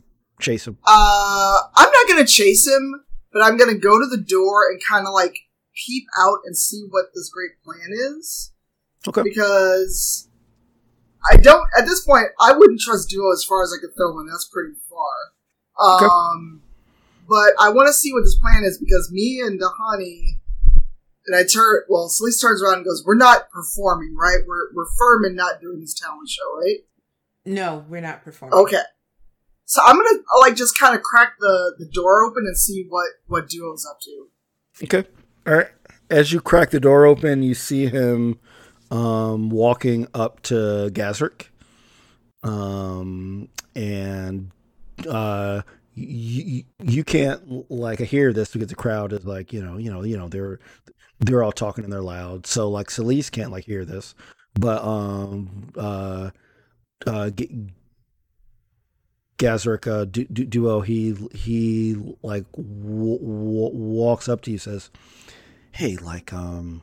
chase 0.40 0.66
him. 0.66 0.78
Uh, 0.86 1.56
I'm 1.76 1.90
not 1.90 2.08
gonna 2.08 2.26
chase 2.26 2.66
him, 2.66 3.04
but 3.32 3.42
I'm 3.42 3.56
gonna 3.56 3.74
go 3.78 3.98
to 3.98 4.06
the 4.06 4.22
door 4.22 4.70
and 4.70 4.80
kind 4.88 5.06
of 5.06 5.12
like 5.12 5.36
peep 5.74 6.04
out 6.20 6.38
and 6.44 6.56
see 6.56 6.86
what 6.90 7.06
this 7.14 7.28
great 7.28 7.60
plan 7.64 7.90
is. 8.16 8.52
Okay. 9.08 9.22
Because 9.22 10.28
I 11.30 11.36
don't 11.36 11.66
at 11.76 11.86
this 11.86 12.04
point. 12.04 12.26
I 12.40 12.52
wouldn't 12.52 12.80
trust 12.80 13.08
Duo 13.10 13.32
as 13.32 13.42
far 13.44 13.64
as 13.64 13.72
I 13.76 13.80
could 13.80 13.96
throw 13.96 14.16
him. 14.20 14.28
That's 14.30 14.44
pretty 14.48 14.74
far. 14.88 15.96
Okay. 15.96 16.06
But 17.28 17.50
I 17.60 17.70
want 17.70 17.86
to 17.88 17.92
see 17.92 18.12
what 18.12 18.22
this 18.22 18.38
plan 18.38 18.64
is 18.64 18.78
because 18.78 19.10
me 19.12 19.40
and 19.44 19.60
Tahani. 19.60 20.38
And 21.24 21.36
I 21.36 21.44
turn. 21.44 21.82
Well, 21.88 22.08
Celeste 22.08 22.40
turns 22.40 22.62
around 22.62 22.78
and 22.78 22.84
goes, 22.84 23.04
"We're 23.06 23.14
not 23.14 23.48
performing, 23.50 24.16
right? 24.16 24.38
We're 24.44 24.74
we're 24.74 24.90
firm 24.98 25.24
in 25.24 25.36
not 25.36 25.60
doing 25.60 25.78
this 25.80 25.94
talent 25.94 26.28
show, 26.28 26.58
right?" 26.58 26.78
No, 27.44 27.84
we're 27.88 28.00
not 28.00 28.24
performing. 28.24 28.58
Okay. 28.58 28.82
So 29.64 29.80
I'm 29.84 29.96
gonna 29.96 30.18
uh, 30.18 30.40
like 30.40 30.56
just 30.56 30.76
kind 30.76 30.96
of 30.96 31.02
crack 31.02 31.34
the, 31.38 31.74
the 31.78 31.86
door 31.86 32.24
open 32.24 32.44
and 32.44 32.58
see 32.58 32.86
what 32.88 33.08
what 33.26 33.48
Duo's 33.48 33.86
up 33.88 34.00
to. 34.00 34.84
Okay. 34.84 35.08
All 35.46 35.54
right. 35.54 35.68
As 36.10 36.32
you 36.32 36.40
crack 36.40 36.70
the 36.70 36.80
door 36.80 37.06
open, 37.06 37.42
you 37.42 37.54
see 37.54 37.86
him 37.86 38.38
um, 38.90 39.48
walking 39.48 40.06
up 40.12 40.42
to 40.42 40.90
Gazric. 40.92 41.46
Um, 42.42 43.48
and 43.74 44.50
uh, 45.08 45.62
you, 45.95 46.64
you 46.82 47.05
can't 47.05 47.70
like 47.70 47.99
hear 48.01 48.32
this 48.32 48.53
because 48.53 48.68
the 48.68 48.74
crowd 48.74 49.12
is 49.12 49.24
like 49.24 49.53
you 49.53 49.62
know 49.62 49.76
you 49.76 49.93
know 49.93 50.03
you 50.03 50.16
know 50.16 50.28
they're 50.28 50.59
they're 51.20 51.43
all 51.43 51.53
talking 51.53 51.84
and 51.84 51.93
they're 51.93 52.03
loud. 52.03 52.47
So 52.47 52.68
like 52.68 52.88
Celise 52.88 53.30
can't 53.30 53.53
like 53.53 53.64
hear 53.64 53.84
this, 53.84 54.14
but 54.55 54.82
um 54.82 55.70
uh 55.76 56.30
uh 57.07 57.30
G- 57.30 57.68
Gazric 59.38 59.90
uh, 59.90 60.05
du- 60.05 60.26
du- 60.26 60.45
duo 60.47 60.80
he 60.82 61.16
he 61.34 61.97
like 62.22 62.51
w- 62.53 63.18
w- 63.18 63.74
walks 63.74 64.28
up 64.28 64.40
to 64.43 64.53
you 64.53 64.59
says 64.59 64.90
hey 65.72 65.97
like 65.97 66.32
um 66.32 66.82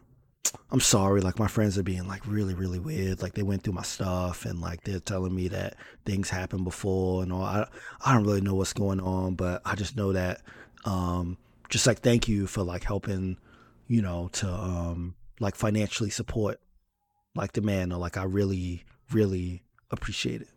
i'm 0.71 0.79
sorry 0.79 1.21
like 1.21 1.37
my 1.39 1.47
friends 1.47 1.77
are 1.77 1.83
being 1.83 2.07
like 2.07 2.25
really 2.25 2.53
really 2.53 2.79
weird 2.79 3.21
like 3.21 3.33
they 3.33 3.43
went 3.43 3.63
through 3.63 3.73
my 3.73 3.83
stuff 3.83 4.45
and 4.45 4.61
like 4.61 4.83
they're 4.83 4.99
telling 4.99 5.33
me 5.33 5.47
that 5.47 5.75
things 6.05 6.29
happened 6.29 6.63
before 6.63 7.23
and 7.23 7.31
all 7.31 7.43
i 7.43 7.67
i 8.05 8.13
don't 8.13 8.23
really 8.23 8.41
know 8.41 8.55
what's 8.55 8.73
going 8.73 8.99
on 8.99 9.35
but 9.35 9.61
i 9.65 9.75
just 9.75 9.95
know 9.95 10.13
that 10.13 10.41
um 10.85 11.37
just 11.69 11.85
like 11.85 11.99
thank 11.99 12.27
you 12.27 12.47
for 12.47 12.63
like 12.63 12.83
helping 12.83 13.37
you 13.87 14.01
know 14.01 14.29
to 14.31 14.47
um 14.47 15.15
like 15.39 15.55
financially 15.55 16.09
support 16.09 16.59
like 17.35 17.53
the 17.53 17.61
man 17.61 17.91
or 17.91 17.99
like 17.99 18.17
i 18.17 18.23
really 18.23 18.83
really 19.11 19.63
appreciate 19.91 20.41
it 20.41 20.49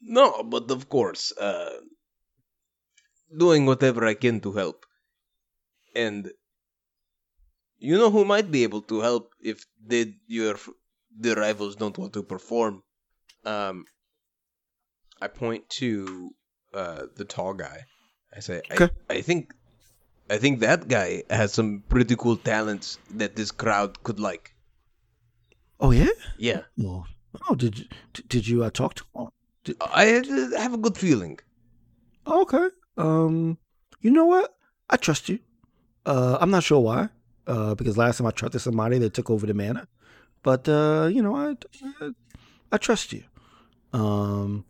No, 0.00 0.42
but 0.42 0.70
of 0.70 0.88
course, 0.88 1.30
uh, 1.36 1.76
doing 3.36 3.66
whatever 3.66 4.06
I 4.06 4.14
can 4.14 4.40
to 4.40 4.52
help. 4.52 4.86
And 5.94 6.32
you 7.80 7.98
know 7.98 8.10
who 8.10 8.24
might 8.24 8.50
be 8.50 8.62
able 8.62 8.82
to 8.82 9.00
help 9.00 9.34
if 9.42 9.66
they, 9.84 10.14
your 10.26 10.56
the 11.18 11.34
rivals 11.34 11.76
don't 11.76 11.98
want 11.98 12.12
to 12.12 12.22
perform. 12.22 12.82
Um, 13.44 13.84
I 15.20 15.28
point 15.28 15.68
to 15.80 16.30
uh, 16.72 17.02
the 17.16 17.24
tall 17.24 17.54
guy. 17.54 17.84
I 18.36 18.40
say, 18.40 18.62
Okay. 18.70 18.88
I, 19.08 19.14
I 19.14 19.22
think, 19.22 19.52
I 20.30 20.38
think 20.38 20.60
that 20.60 20.86
guy 20.88 21.24
has 21.30 21.52
some 21.52 21.82
pretty 21.88 22.14
cool 22.16 22.36
talents 22.36 22.98
that 23.10 23.34
this 23.34 23.50
crowd 23.50 24.02
could 24.04 24.20
like. 24.20 24.54
oh 25.80 25.90
yeah 25.90 26.14
Yeah, 26.38 26.62
well 26.76 27.06
oh 27.48 27.54
did 27.54 27.78
you 27.78 27.86
did 28.28 28.46
you 28.46 28.62
uh, 28.64 28.70
talk 28.70 28.94
to 28.94 29.04
him 29.14 29.28
I 29.80 30.04
uh, 30.18 30.58
have 30.58 30.74
a 30.74 30.78
good 30.78 30.96
feeling. 30.96 31.38
Okay. 32.26 32.66
Um, 32.96 33.58
you 34.00 34.10
know 34.10 34.26
what? 34.26 34.54
I 34.88 34.96
trust 34.96 35.28
you. 35.28 35.38
Uh, 36.06 36.38
I'm 36.40 36.50
not 36.50 36.64
sure 36.64 36.80
why. 36.80 37.08
Uh, 37.50 37.74
because 37.74 37.96
last 37.98 38.18
time 38.18 38.26
I 38.28 38.30
trusted 38.30 38.60
somebody, 38.60 38.98
they 38.98 39.10
took 39.10 39.28
over 39.30 39.46
the 39.46 39.54
manor. 39.54 39.86
But 40.42 40.68
uh, 40.68 41.08
you 41.14 41.20
know, 41.22 41.34
I, 41.36 41.56
I, 42.00 42.10
I 42.72 42.76
trust 42.78 43.12
you. 43.12 43.24
Um, 43.92 44.64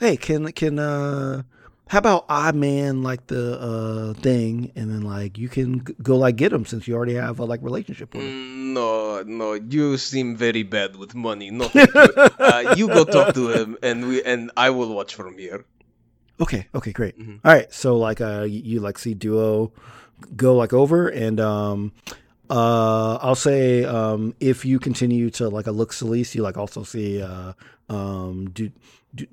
hey, 0.00 0.16
can 0.16 0.50
can 0.52 0.78
uh, 0.78 1.42
how 1.88 1.98
about 1.98 2.24
I 2.28 2.52
man 2.52 3.02
like 3.02 3.26
the 3.26 3.44
uh 3.60 4.20
thing, 4.22 4.72
and 4.76 4.90
then 4.90 5.02
like 5.02 5.36
you 5.36 5.48
can 5.48 5.84
g- 5.84 5.94
go 6.02 6.16
like 6.16 6.36
get 6.36 6.52
him 6.52 6.64
since 6.64 6.86
you 6.86 6.94
already 6.94 7.14
have 7.14 7.38
a 7.40 7.44
like 7.44 7.60
relationship 7.62 8.14
with 8.14 8.22
him. 8.24 8.30
Mm, 8.30 8.72
No, 8.72 9.22
no, 9.26 9.52
you 9.54 9.98
seem 9.98 10.36
very 10.36 10.62
bad 10.62 10.96
with 10.96 11.14
money. 11.14 11.50
No, 11.50 11.68
you. 11.74 11.84
uh, 12.38 12.74
you 12.76 12.88
go 12.88 13.04
talk 13.04 13.34
to 13.34 13.50
him, 13.52 13.76
and 13.82 14.06
we 14.08 14.22
and 14.22 14.50
I 14.56 14.70
will 14.70 14.94
watch 14.94 15.14
from 15.14 15.36
here. 15.36 15.64
Okay. 16.40 16.66
Okay. 16.74 16.92
Great. 16.92 17.18
Mhm. 17.18 17.40
All 17.44 17.52
right. 17.52 17.68
So 17.72 17.98
like, 17.98 18.20
uh, 18.22 18.46
you, 18.48 18.60
you 18.64 18.78
like 18.80 18.96
see 18.98 19.12
duo 19.14 19.72
go 20.36 20.56
like 20.56 20.72
over, 20.72 21.08
and 21.08 21.40
um, 21.40 21.92
uh, 22.50 23.16
I'll 23.16 23.34
say 23.34 23.84
um, 23.84 24.34
if 24.40 24.64
you 24.64 24.78
continue 24.78 25.30
to 25.30 25.48
like 25.48 25.66
a 25.66 25.72
look 25.72 25.92
Celeste, 25.92 26.34
you 26.34 26.42
like 26.42 26.58
also 26.58 26.82
see 26.82 27.22
uh, 27.22 27.54
um, 27.88 28.50
du, 28.50 28.70
du, 29.14 29.26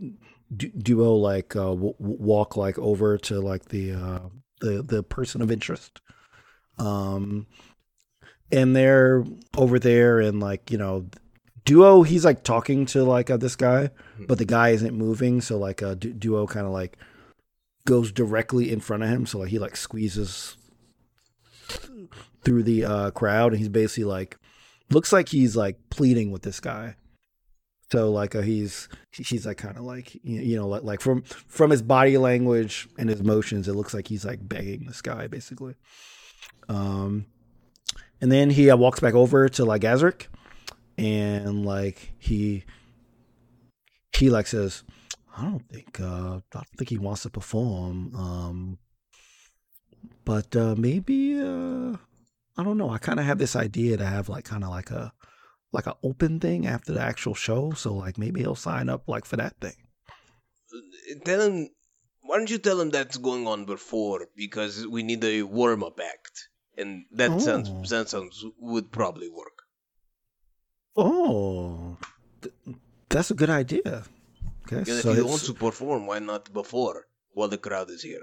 du, 0.56 0.70
duo 0.70 1.16
like 1.16 1.56
uh, 1.56 1.72
w- 1.72 1.96
w- 2.00 2.18
walk 2.20 2.56
like 2.56 2.78
over 2.80 3.18
to 3.18 3.40
like 3.40 3.66
the 3.66 3.94
uh, 3.94 4.20
the 4.62 4.84
the 4.84 5.04
person 5.04 5.42
of 5.42 5.52
interest. 5.52 6.02
Um, 6.78 7.48
and 8.52 8.76
they're 8.76 9.26
over 9.58 9.80
there, 9.80 10.20
and 10.20 10.40
like 10.40 10.72
you 10.72 10.78
know, 10.78 11.06
duo. 11.66 12.04
He's 12.04 12.24
like 12.26 12.44
talking 12.44 12.86
to 12.88 13.04
like 13.04 13.30
uh, 13.30 13.38
this 13.38 13.56
guy, 13.56 13.90
but 14.28 14.38
the 14.38 14.46
guy 14.46 14.70
isn't 14.70 14.96
moving. 14.96 15.42
So 15.42 15.58
like 15.58 15.84
uh, 15.84 15.96
Du- 15.96 16.14
duo 16.14 16.48
kind 16.48 16.66
of 16.66 16.72
like 16.72 16.98
goes 17.86 18.12
directly 18.12 18.72
in 18.72 18.80
front 18.80 19.04
of 19.04 19.10
him. 19.10 19.26
So 19.26 19.40
like 19.40 19.50
he 19.50 19.60
like 19.60 19.76
squeezes 19.76 20.56
through 22.44 22.64
the 22.64 22.86
uh, 22.86 23.12
crowd, 23.12 23.52
and 23.52 23.60
he's 23.60 23.70
basically 23.70 24.06
like 24.06 24.38
looks 24.90 25.14
like 25.14 25.30
he's 25.30 25.56
like 25.56 25.78
pleading 25.90 26.32
with 26.32 26.42
this 26.42 26.60
guy. 26.60 26.96
So 27.92 28.12
like 28.12 28.36
uh, 28.36 28.42
he's 28.42 28.88
he's 29.12 29.46
like 29.46 29.58
kind 29.58 29.78
of 29.78 29.84
like 29.84 30.14
you 30.16 30.42
you 30.42 30.56
know 30.56 30.68
like 30.68 30.84
like 30.84 31.02
from 31.02 31.24
from 31.24 31.72
his 31.72 31.82
body 31.82 32.18
language 32.18 32.88
and 32.98 33.10
his 33.10 33.24
motions, 33.24 33.68
it 33.68 33.74
looks 33.74 33.94
like 33.94 34.08
he's 34.08 34.26
like 34.26 34.48
begging 34.48 34.86
this 34.86 35.02
guy 35.02 35.28
basically. 35.28 35.76
Um, 36.68 37.26
and 38.22 38.32
then 38.32 38.52
he 38.52 38.70
uh, 38.70 38.78
walks 38.78 39.00
back 39.00 39.16
over 39.16 39.50
to 39.50 39.66
like 39.66 39.82
Azric, 39.82 40.28
and 40.98 41.66
like 41.66 42.14
he 42.20 42.64
he 44.16 44.30
like 44.30 44.46
says, 44.46 44.84
"I 45.36 45.44
don't 45.46 45.68
think 45.68 46.00
uh, 46.00 46.04
I 46.38 46.42
don't 46.54 46.78
think 46.78 46.90
he 46.90 47.00
wants 47.00 47.24
to 47.24 47.30
perform. 47.32 48.16
Um, 48.16 48.78
but 50.26 50.56
uh, 50.56 50.76
maybe 50.78 51.40
uh, 51.40 51.96
I 52.58 52.64
don't 52.64 52.78
know. 52.78 52.90
I 52.90 52.98
kind 52.98 53.20
of 53.20 53.26
have 53.26 53.38
this 53.38 53.56
idea 53.56 53.98
to 53.98 54.06
have 54.06 54.30
like 54.30 54.46
kind 54.46 54.64
of 54.64 54.70
like 54.70 54.92
a 54.92 55.14
like 55.72 55.88
an 55.88 55.94
open 56.04 56.40
thing 56.40 56.66
after 56.68 56.94
the 56.94 57.02
actual 57.02 57.36
show. 57.36 57.72
So 57.74 57.94
like 57.94 58.18
maybe 58.18 58.42
he'll 58.42 58.56
sign 58.56 58.90
up 58.90 59.08
like 59.08 59.26
for 59.26 59.38
that 59.38 59.56
thing. 59.60 59.76
Tell 61.26 61.42
him. 61.42 61.70
Why 62.22 62.38
don't 62.38 62.50
you 62.52 62.60
tell 62.60 62.80
him 62.80 62.92
that's 62.92 63.18
going 63.18 63.48
on 63.48 63.66
before? 63.66 64.28
Because 64.36 64.86
we 64.86 65.02
need 65.02 65.24
a 65.24 65.42
warm 65.44 65.84
up 65.84 66.00
act, 66.00 66.50
and 66.78 67.06
that 67.12 67.32
Oh. 67.32 67.40
sounds 67.40 67.90
that 67.90 68.10
sounds 68.10 68.46
would 68.60 68.92
probably 68.92 69.30
work. 69.30 69.64
Oh, 70.96 71.98
th- 72.42 72.54
that's 73.08 73.32
a 73.32 73.34
good 73.34 73.50
idea. 73.50 74.04
Okay, 74.66 74.80
Because 74.80 75.02
so 75.02 75.12
if 75.12 75.18
you 75.18 75.26
want 75.26 75.42
to 75.46 75.54
perform, 75.54 76.06
why 76.08 76.20
not 76.20 76.52
before 76.54 77.08
while 77.34 77.48
the 77.48 77.58
crowd 77.58 77.90
is 77.90 78.04
here? 78.04 78.22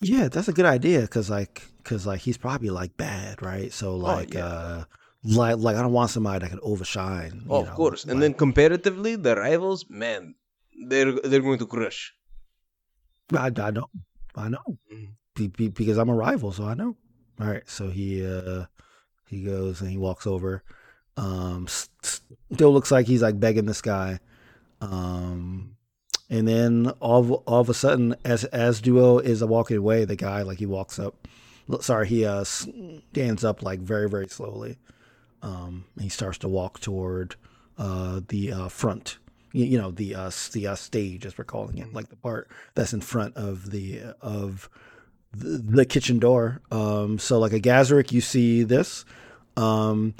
Yeah, 0.00 0.28
that's 0.28 0.48
a 0.48 0.52
good 0.52 0.66
idea 0.66 1.02
because 1.02 1.30
like 1.30 1.66
because 1.78 2.06
like 2.06 2.20
he's 2.20 2.38
probably 2.38 2.70
like 2.70 2.96
bad, 2.96 3.42
right? 3.42 3.72
So 3.72 3.96
like 3.96 4.34
yeah. 4.34 4.44
uh 4.44 4.84
like 5.22 5.58
like 5.58 5.76
I 5.76 5.82
don't 5.82 5.92
want 5.92 6.10
somebody 6.10 6.40
that 6.40 6.50
can 6.50 6.60
overshine. 6.62 7.44
Oh, 7.48 7.60
of 7.60 7.66
know, 7.68 7.74
course. 7.74 8.04
And 8.04 8.22
then 8.22 8.34
comparatively, 8.34 9.16
the 9.16 9.36
rivals, 9.36 9.84
man, 9.88 10.34
they're 10.88 11.12
they're 11.12 11.40
going 11.42 11.58
to 11.58 11.66
crush. 11.66 12.14
I, 13.36 13.52
I 13.56 13.70
know, 13.70 13.86
I 14.34 14.48
know, 14.48 14.78
Mhm. 14.92 15.08
be, 15.36 15.46
be, 15.48 15.68
because 15.68 15.98
I'm 15.98 16.08
a 16.08 16.14
rival, 16.14 16.50
so 16.52 16.64
I 16.64 16.74
know. 16.74 16.96
All 17.40 17.46
right, 17.46 17.68
so 17.68 17.90
he 17.90 18.26
uh 18.26 18.64
he 19.28 19.44
goes 19.44 19.80
and 19.80 19.90
he 19.90 19.96
walks 19.98 20.26
over. 20.26 20.62
Um, 21.16 21.68
still 21.68 22.72
looks 22.72 22.90
like 22.90 23.06
he's 23.06 23.22
like 23.22 23.38
begging 23.38 23.66
this 23.66 23.82
guy. 23.82 24.18
Um, 24.80 25.76
and 26.30 26.48
then 26.48 26.92
all 27.00 27.20
of, 27.20 27.30
all 27.32 27.60
of 27.60 27.68
a 27.68 27.74
sudden, 27.74 28.14
as 28.24 28.44
as 28.44 28.80
Duo 28.80 29.18
is 29.18 29.44
walking 29.44 29.76
away, 29.76 30.04
the 30.04 30.16
guy 30.16 30.42
like 30.42 30.58
he 30.58 30.66
walks 30.66 30.98
up. 30.98 31.28
Sorry, 31.80 32.08
he 32.08 32.24
uh 32.24 32.44
stands 32.44 33.44
up 33.44 33.62
like 33.62 33.80
very 33.80 34.08
very 34.08 34.28
slowly. 34.28 34.78
Um, 35.42 35.84
and 35.94 36.04
he 36.04 36.08
starts 36.08 36.38
to 36.38 36.48
walk 36.48 36.80
toward 36.80 37.34
uh 37.76 38.20
the 38.28 38.52
uh 38.52 38.68
front 38.68 39.18
you, 39.52 39.64
you 39.64 39.78
know 39.78 39.90
the 39.90 40.14
uh 40.14 40.30
the 40.52 40.66
uh, 40.66 40.74
stage 40.74 41.26
as 41.26 41.36
we're 41.36 41.44
calling 41.44 41.78
it 41.78 41.92
like 41.92 42.08
the 42.08 42.16
part 42.16 42.48
that's 42.74 42.92
in 42.92 43.00
front 43.00 43.36
of 43.36 43.70
the 43.70 44.00
of 44.20 44.68
the, 45.32 45.58
the 45.58 45.84
kitchen 45.84 46.18
door 46.18 46.60
um 46.70 47.18
so 47.18 47.38
like 47.38 47.52
a 47.52 47.60
Gazrick 47.60 48.12
you 48.12 48.20
see 48.20 48.62
this 48.62 49.04
um 49.56 50.14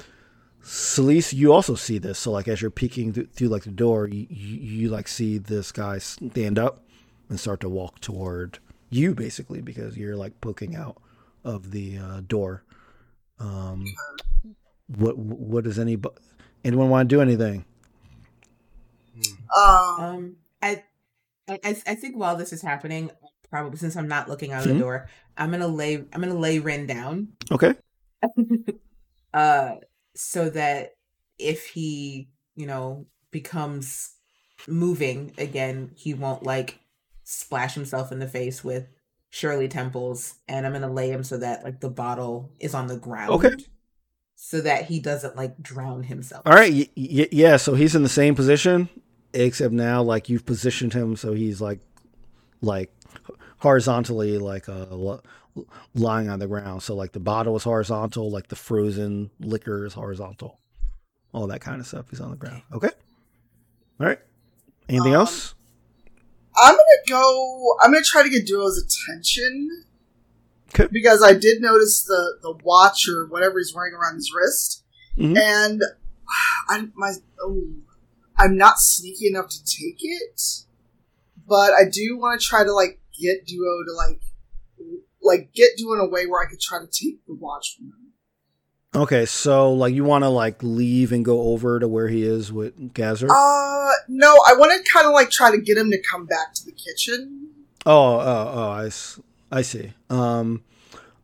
Celise 0.63 1.33
you 1.33 1.51
also 1.51 1.75
see 1.75 1.97
this. 1.97 2.19
So 2.19 2.31
like 2.31 2.47
as 2.47 2.61
you're 2.61 2.71
peeking 2.71 3.13
th- 3.13 3.29
through 3.31 3.47
like 3.49 3.63
the 3.63 3.71
door 3.71 4.07
you, 4.07 4.27
you 4.29 4.57
you 4.57 4.89
like 4.89 5.07
see 5.07 5.37
this 5.37 5.71
guy 5.71 5.97
stand 5.97 6.59
up 6.59 6.83
and 7.29 7.39
start 7.39 7.59
to 7.61 7.69
walk 7.69 7.99
toward 7.99 8.59
you 8.89 9.15
basically 9.15 9.61
because 9.61 9.97
you're 9.97 10.15
like 10.15 10.39
poking 10.41 10.75
out 10.75 10.97
of 11.43 11.71
the 11.71 11.97
uh, 11.97 12.21
door. 12.27 12.63
Um 13.39 13.85
what 14.87 15.17
what 15.17 15.63
does 15.63 15.79
any 15.79 15.97
anyone 16.63 16.89
want 16.89 17.09
to 17.09 17.15
do 17.15 17.21
anything? 17.21 17.65
Um, 19.55 19.99
Um, 19.99 20.35
I, 20.61 20.83
I, 21.49 21.59
I 21.63 21.75
I 21.87 21.95
think 21.95 22.15
while 22.17 22.35
this 22.35 22.53
is 22.53 22.61
happening, 22.61 23.09
probably 23.49 23.77
since 23.77 23.95
I'm 23.95 24.07
not 24.07 24.29
looking 24.29 24.51
out 24.53 24.63
of 24.65 24.69
Mhm. 24.69 24.73
the 24.75 24.79
door, 24.79 25.09
I'm 25.37 25.51
gonna 25.51 25.67
lay 25.67 25.95
I'm 25.95 26.21
gonna 26.21 26.35
lay 26.35 26.59
Rin 26.59 26.85
down, 26.85 27.29
okay. 27.51 27.73
Uh, 29.33 29.75
so 30.15 30.49
that 30.49 30.91
if 31.39 31.67
he 31.67 32.29
you 32.55 32.65
know 32.67 33.05
becomes 33.31 34.11
moving 34.67 35.31
again, 35.37 35.91
he 35.95 36.13
won't 36.13 36.43
like 36.43 36.79
splash 37.23 37.73
himself 37.73 38.11
in 38.11 38.19
the 38.19 38.27
face 38.27 38.63
with 38.63 38.87
Shirley 39.29 39.67
Temples, 39.67 40.35
and 40.47 40.65
I'm 40.65 40.73
gonna 40.73 40.91
lay 40.91 41.09
him 41.09 41.23
so 41.23 41.37
that 41.37 41.63
like 41.63 41.79
the 41.79 41.89
bottle 41.89 42.51
is 42.59 42.73
on 42.73 42.87
the 42.87 42.97
ground, 42.97 43.31
Okay. 43.31 43.55
so 44.35 44.59
that 44.61 44.85
he 44.85 44.99
doesn't 44.99 45.35
like 45.35 45.61
drown 45.61 46.03
himself. 46.03 46.43
All 46.45 46.53
right, 46.53 46.71
y- 46.73 46.89
y- 46.97 47.27
yeah. 47.31 47.57
So 47.57 47.73
he's 47.73 47.95
in 47.95 48.03
the 48.03 48.09
same 48.09 48.35
position, 48.35 48.89
except 49.33 49.73
now 49.73 50.01
like 50.03 50.27
you've 50.29 50.45
positioned 50.45 50.93
him 50.93 51.15
so 51.15 51.33
he's 51.33 51.61
like, 51.61 51.79
like 52.61 52.93
horizontally, 53.59 54.37
like 54.37 54.67
uh, 54.67 54.87
li- 54.91 55.19
lying 55.93 56.29
on 56.29 56.39
the 56.39 56.47
ground. 56.47 56.83
So 56.83 56.95
like 56.95 57.11
the 57.11 57.19
bottle 57.19 57.55
is 57.55 57.63
horizontal, 57.63 58.29
like 58.31 58.47
the 58.47 58.55
frozen 58.55 59.29
liquor 59.39 59.85
is 59.85 59.93
horizontal, 59.93 60.59
all 61.33 61.47
that 61.47 61.61
kind 61.61 61.79
of 61.81 61.87
stuff. 61.87 62.05
He's 62.09 62.21
on 62.21 62.31
the 62.31 62.37
ground. 62.37 62.61
Okay. 62.73 62.89
All 63.99 64.07
right. 64.07 64.19
Anything 64.89 65.13
Um, 65.13 65.21
else? 65.21 65.53
I'm 66.57 66.73
gonna 66.75 66.81
go. 67.07 67.77
I'm 67.81 67.91
gonna 67.93 68.03
try 68.03 68.23
to 68.23 68.29
get 68.29 68.45
Duo's 68.45 68.77
attention 68.77 69.85
Okay. 70.73 70.87
because 70.91 71.23
I 71.23 71.33
did 71.33 71.61
notice 71.61 72.03
the 72.03 72.37
the 72.41 72.53
watch 72.63 73.07
or 73.07 73.25
whatever 73.27 73.59
he's 73.59 73.73
wearing 73.73 73.93
around 73.93 74.15
his 74.15 74.31
wrist, 74.35 74.83
Mhm. 75.17 75.37
and 75.37 75.81
I 76.67 76.87
my 76.95 77.13
oh, 77.41 77.61
I'm 78.37 78.57
not 78.57 78.79
sneaky 78.79 79.27
enough 79.27 79.49
to 79.49 79.63
take 79.63 79.97
it, 80.01 80.41
but 81.47 81.73
I 81.73 81.83
do 81.89 82.17
want 82.17 82.41
to 82.41 82.45
try 82.47 82.63
to 82.63 82.73
like 82.73 82.99
get 83.17 83.45
Duo 83.45 83.83
to 83.87 83.93
like 83.95 84.21
like 85.21 85.51
get 85.53 85.69
Duo 85.77 85.93
in 85.93 85.99
a 85.99 86.07
way 86.07 86.25
where 86.25 86.41
I 86.41 86.49
could 86.49 86.59
try 86.59 86.79
to 86.79 86.87
take 86.87 87.25
the 87.25 87.33
watch 87.33 87.75
from 87.77 87.87
him. 87.87 88.01
Okay, 88.93 89.25
so 89.25 89.71
like 89.71 89.93
you 89.93 90.03
want 90.03 90.25
to 90.25 90.29
like 90.29 90.61
leave 90.61 91.13
and 91.13 91.23
go 91.23 91.43
over 91.53 91.79
to 91.79 91.87
where 91.87 92.09
he 92.09 92.23
is 92.23 92.51
with 92.51 92.93
Gazer? 92.93 93.27
Uh, 93.31 93.91
no, 94.09 94.37
I 94.47 94.53
want 94.57 94.73
to 94.73 94.91
kind 94.91 95.07
of 95.07 95.13
like 95.13 95.29
try 95.29 95.49
to 95.51 95.61
get 95.61 95.77
him 95.77 95.91
to 95.91 96.01
come 96.11 96.25
back 96.25 96.53
to 96.55 96.65
the 96.65 96.73
kitchen. 96.73 97.49
Oh, 97.85 98.19
oh, 98.19 98.51
oh, 98.53 98.69
I, 98.69 98.89
I 99.51 99.61
see. 99.61 99.93
Um, 100.09 100.63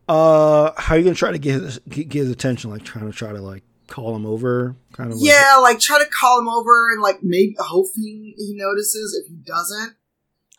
uh, 0.08 0.72
how 0.78 0.96
are 0.96 0.98
you 0.98 1.04
gonna 1.04 1.16
try 1.16 1.32
to 1.32 1.38
get 1.38 1.62
his 1.62 1.80
get 1.90 2.14
his 2.14 2.32
attention? 2.32 2.70
Like 2.70 2.84
trying 2.84 3.06
to 3.06 3.16
try 3.16 3.34
to 3.34 3.42
like 3.42 3.64
call 3.88 4.16
him 4.16 4.26
over, 4.26 4.76
kind 4.94 5.12
of. 5.12 5.18
Like, 5.18 5.30
Yeah, 5.30 5.58
like 5.62 5.80
try 5.80 6.00
to 6.00 6.10
call 6.10 6.40
him 6.40 6.48
over 6.48 6.92
and 6.92 7.02
like 7.02 7.20
maybe 7.22 7.56
hoping 7.60 8.34
he 8.38 8.54
notices. 8.56 9.22
If 9.22 9.30
he 9.30 9.36
doesn't, 9.36 9.96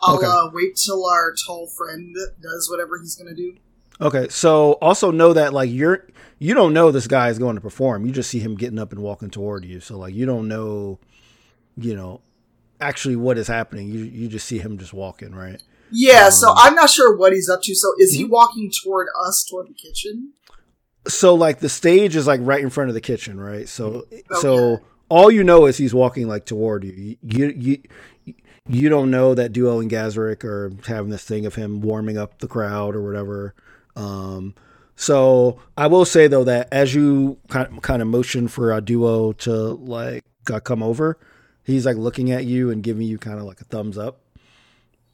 I'll 0.00 0.16
Okay. 0.16 0.26
uh, 0.26 0.50
wait 0.52 0.76
till 0.76 1.04
our 1.06 1.34
tall 1.46 1.66
friend 1.68 2.14
does 2.40 2.68
whatever 2.70 2.98
he's 3.00 3.14
gonna 3.16 3.34
do. 3.34 3.56
Okay, 4.00 4.28
so 4.28 4.72
also 4.74 5.10
know 5.10 5.32
that 5.32 5.52
like 5.52 5.70
you're 5.70 6.06
you 6.38 6.54
don't 6.54 6.72
know 6.72 6.92
this 6.92 7.08
guy 7.08 7.30
is 7.30 7.38
going 7.38 7.56
to 7.56 7.60
perform. 7.60 8.06
You 8.06 8.12
just 8.12 8.30
see 8.30 8.38
him 8.38 8.54
getting 8.54 8.78
up 8.78 8.92
and 8.92 9.02
walking 9.02 9.28
toward 9.28 9.64
you. 9.64 9.80
So 9.80 9.98
like 9.98 10.14
you 10.14 10.24
don't 10.24 10.46
know, 10.46 11.00
you 11.76 11.96
know, 11.96 12.20
actually 12.80 13.16
what 13.16 13.38
is 13.38 13.48
happening. 13.48 13.88
You 13.88 14.04
you 14.04 14.28
just 14.28 14.46
see 14.46 14.58
him 14.58 14.78
just 14.78 14.92
walking, 14.94 15.34
right? 15.34 15.60
Yeah, 15.90 16.28
so 16.28 16.50
Um, 16.50 16.54
I'm 16.58 16.74
not 16.76 16.90
sure 16.90 17.16
what 17.16 17.32
he's 17.32 17.48
up 17.48 17.62
to. 17.62 17.74
So 17.74 17.88
is 17.98 18.12
he 18.12 18.24
Mhm. 18.24 18.30
walking 18.30 18.70
toward 18.84 19.08
us, 19.26 19.44
toward 19.44 19.68
the 19.68 19.74
kitchen? 19.74 20.34
So 21.08 21.34
like 21.34 21.58
the 21.60 21.68
stage 21.68 22.14
is 22.14 22.26
like 22.26 22.40
right 22.44 22.60
in 22.62 22.70
front 22.70 22.90
of 22.90 22.94
the 22.94 23.00
kitchen, 23.00 23.40
right? 23.40 23.68
So 23.68 24.06
so 24.40 24.82
all 25.08 25.30
you 25.30 25.42
know 25.42 25.66
is 25.66 25.76
he's 25.78 25.94
walking 25.94 26.28
like 26.28 26.44
toward 26.44 26.84
you. 26.84 26.92
You 26.92 27.16
you 27.22 27.54
you 27.58 27.78
don't 28.90 29.10
know 29.10 29.34
that 29.34 29.52
Duo 29.52 29.80
and 29.80 29.90
Gazrick 29.90 30.44
are 30.44 30.72
having 30.86 31.10
this 31.10 31.24
thing 31.24 31.46
of 31.46 31.54
him 31.54 31.80
warming 31.80 32.18
up 32.18 32.38
the 32.38 32.48
crowd 32.48 32.94
or 32.94 33.02
whatever. 33.02 33.54
Um, 33.96 34.54
so 34.94 35.60
I 35.76 35.86
will 35.86 36.04
say 36.04 36.26
though 36.26 36.44
that 36.44 36.68
as 36.72 36.94
you 36.94 37.38
kind 37.48 38.02
of 38.02 38.08
motion 38.08 38.48
for 38.48 38.72
a 38.72 38.80
Duo 38.80 39.32
to 39.32 39.52
like 39.52 40.24
uh, 40.52 40.60
come 40.60 40.82
over, 40.82 41.18
he's 41.64 41.86
like 41.86 41.96
looking 41.96 42.30
at 42.30 42.44
you 42.44 42.70
and 42.70 42.82
giving 42.82 43.06
you 43.06 43.16
kind 43.16 43.38
of 43.38 43.44
like 43.44 43.60
a 43.60 43.64
thumbs 43.64 43.96
up. 43.96 44.20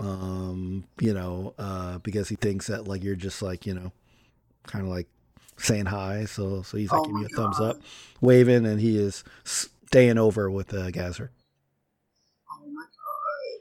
Um, 0.01 0.85
you 1.01 1.15
know, 1.15 1.55
uh, 1.59 1.99
because 1.99 2.29
he 2.29 2.37
thinks 2.37 2.67
that 2.67 2.89
like 2.89 3.05
you're 3.05 3.15
just 3.15 3.41
like 3.43 3.67
you 3.67 3.75
know, 3.75 3.93
kind 4.67 4.85
of 4.85 4.91
like 4.91 5.07
saying 5.59 5.87
hi. 5.87 6.25
So 6.25 6.63
so 6.63 6.77
he's 6.77 6.91
like 6.91 7.01
Oh 7.01 7.05
giving 7.05 7.21
you 7.21 7.27
a 7.27 7.37
thumbs 7.37 7.61
up, 7.61 7.77
waving, 8.21 8.67
and 8.67 8.81
he 8.81 8.99
is 8.99 9.23
staying 9.45 10.19
over 10.19 10.51
with 10.51 10.75
uh. 10.75 10.91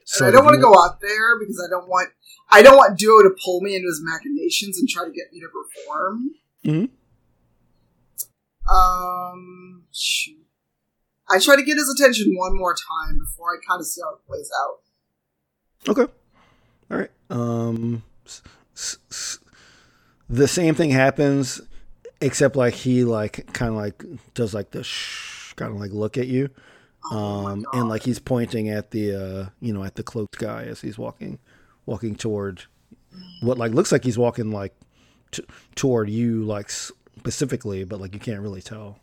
So 0.05 0.27
I 0.27 0.31
don't 0.31 0.43
want 0.45 0.55
to 0.55 0.61
go 0.61 0.73
out 0.73 0.99
there 1.01 1.39
because 1.39 1.61
I 1.65 1.69
don't 1.69 1.87
want 1.87 2.09
I 2.49 2.61
don't 2.61 2.75
want 2.75 2.97
Duo 2.99 3.23
to 3.23 3.35
pull 3.43 3.61
me 3.61 3.75
into 3.75 3.87
his 3.87 4.01
machinations 4.03 4.77
and 4.77 4.87
try 4.87 5.05
to 5.05 5.11
get 5.11 5.31
me 5.31 5.39
to 5.39 5.47
perform. 5.47 6.31
Mhm. 6.65 6.89
Um, 8.69 9.83
shoot. 9.91 10.37
I 11.29 11.39
try 11.39 11.55
to 11.55 11.63
get 11.63 11.77
his 11.77 11.89
attention 11.97 12.33
one 12.35 12.55
more 12.57 12.75
time 12.75 13.17
before 13.19 13.53
I 13.55 13.57
kind 13.67 13.79
of 13.79 13.85
see 13.87 14.01
how 14.01 14.15
it 14.15 14.27
plays 14.27 14.49
out. 14.63 14.79
Okay. 15.89 16.13
All 16.91 16.97
right. 16.97 17.11
Um, 17.29 18.03
s- 18.25 18.41
s- 18.75 18.97
s- 19.09 19.39
the 20.29 20.47
same 20.47 20.75
thing 20.75 20.91
happens, 20.91 21.61
except 22.21 22.55
like 22.55 22.73
he 22.73 23.03
like 23.03 23.51
kind 23.53 23.69
of 23.69 23.75
like 23.75 24.03
does 24.33 24.53
like 24.53 24.71
the 24.71 24.83
shh, 24.83 25.53
kind 25.53 25.73
of 25.73 25.79
like 25.79 25.91
look 25.91 26.17
at 26.17 26.27
you, 26.27 26.49
Oh 27.11 27.45
um, 27.47 27.65
and 27.73 27.89
like 27.89 28.03
he's 28.03 28.19
pointing 28.19 28.69
at 28.69 28.91
the 28.91 29.13
uh, 29.15 29.49
you 29.59 29.73
know, 29.73 29.83
at 29.83 29.95
the 29.95 30.03
cloaked 30.03 30.37
guy 30.37 30.63
as 30.63 30.81
he's 30.81 30.97
walking, 30.97 31.39
walking 31.85 32.15
toward 32.15 32.63
what 33.41 33.57
like 33.57 33.71
looks 33.73 33.91
like 33.91 34.03
he's 34.03 34.17
walking 34.17 34.51
like 34.51 34.73
t- 35.31 35.45
toward 35.75 36.09
you 36.09 36.43
like 36.43 36.69
specifically, 36.69 37.83
but 37.83 37.99
like 37.99 38.13
you 38.13 38.19
can't 38.19 38.41
really 38.41 38.61
tell. 38.61 38.99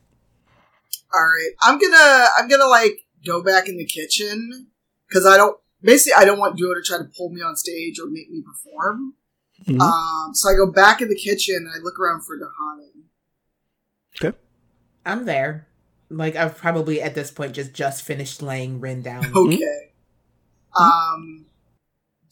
All 1.12 1.20
right, 1.20 1.50
I'm 1.62 1.78
gonna 1.78 2.26
I'm 2.38 2.48
gonna 2.48 2.66
like 2.68 3.04
go 3.26 3.42
back 3.42 3.68
in 3.68 3.76
the 3.76 3.84
kitchen 3.84 4.68
because 5.08 5.26
I 5.26 5.36
don't 5.36 5.56
basically 5.82 6.14
I 6.20 6.24
don't 6.24 6.38
want 6.38 6.56
Duo 6.56 6.74
to 6.74 6.82
try 6.82 6.98
to 6.98 7.04
pull 7.16 7.30
me 7.30 7.42
on 7.42 7.56
stage 7.56 7.98
or 8.00 8.06
make 8.08 8.30
me 8.30 8.42
perform. 8.42 9.14
Mhm. 9.68 9.80
Um, 9.80 10.34
so 10.34 10.48
I 10.48 10.54
go 10.54 10.70
back 10.72 11.02
in 11.02 11.08
the 11.08 11.16
kitchen 11.16 11.56
and 11.56 11.68
I 11.68 11.78
look 11.82 11.98
around 11.98 12.22
for 12.22 12.38
Tahani. 12.38 13.02
Okay, 14.22 14.36
I'm 15.04 15.26
there. 15.26 15.66
Like 16.10 16.36
I've 16.36 16.56
probably 16.56 17.00
at 17.00 17.14
this 17.14 17.30
point 17.30 17.54
just 17.54 17.72
just 17.72 18.02
finished 18.02 18.42
laying 18.42 18.80
Rin 18.80 19.02
down. 19.02 19.24
Okay. 19.36 19.92
Um, 20.78 21.46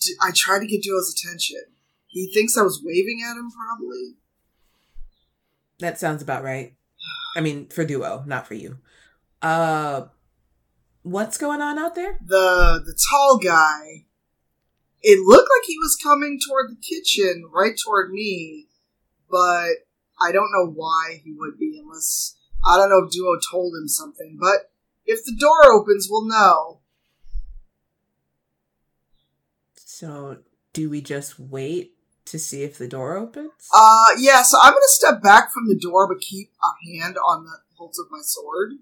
d- 0.00 0.14
I 0.22 0.30
tried 0.34 0.60
to 0.60 0.66
get 0.66 0.82
Duo's 0.82 1.12
attention. 1.12 1.62
He 2.06 2.30
thinks 2.32 2.56
I 2.56 2.62
was 2.62 2.80
waving 2.84 3.20
at 3.28 3.36
him, 3.36 3.50
probably. 3.50 4.14
That 5.80 5.98
sounds 5.98 6.22
about 6.22 6.44
right. 6.44 6.74
I 7.36 7.40
mean, 7.40 7.68
for 7.68 7.84
duo, 7.84 8.24
not 8.26 8.46
for 8.46 8.54
you. 8.54 8.78
Uh, 9.42 10.06
what's 11.02 11.38
going 11.38 11.60
on 11.60 11.78
out 11.78 11.94
there? 11.94 12.18
The 12.24 12.82
the 12.84 12.98
tall 13.10 13.38
guy. 13.38 14.04
It 15.00 15.20
looked 15.24 15.48
like 15.56 15.66
he 15.66 15.78
was 15.78 15.96
coming 16.02 16.40
toward 16.44 16.70
the 16.70 16.76
kitchen, 16.76 17.44
right 17.52 17.74
toward 17.84 18.10
me, 18.10 18.66
but 19.30 19.70
I 20.20 20.32
don't 20.32 20.50
know 20.52 20.72
why 20.74 21.20
he 21.22 21.32
would 21.38 21.56
be 21.58 21.80
unless 21.80 22.34
I 22.66 22.76
don't 22.76 22.90
know 22.90 23.04
if 23.04 23.10
Duo 23.10 23.38
told 23.50 23.74
him 23.74 23.88
something. 23.88 24.38
But 24.40 24.70
if 25.06 25.24
the 25.24 25.36
door 25.38 25.72
opens, 25.72 26.08
we'll 26.10 26.28
know. 26.28 26.80
So, 29.74 30.38
do 30.72 30.90
we 30.90 31.00
just 31.00 31.40
wait 31.40 31.94
to 32.26 32.38
see 32.38 32.62
if 32.62 32.78
the 32.78 32.88
door 32.88 33.16
opens? 33.16 33.50
Uh, 33.74 34.08
yeah. 34.18 34.42
So 34.42 34.58
I'm 34.62 34.72
gonna 34.72 34.82
step 34.86 35.22
back 35.22 35.52
from 35.52 35.66
the 35.68 35.74
door, 35.74 36.06
but 36.06 36.20
keep 36.20 36.52
a 36.62 36.92
hand 36.92 37.16
on 37.16 37.44
the 37.44 37.58
hilt 37.76 37.96
of 37.98 38.10
my 38.10 38.20
sword. 38.22 38.74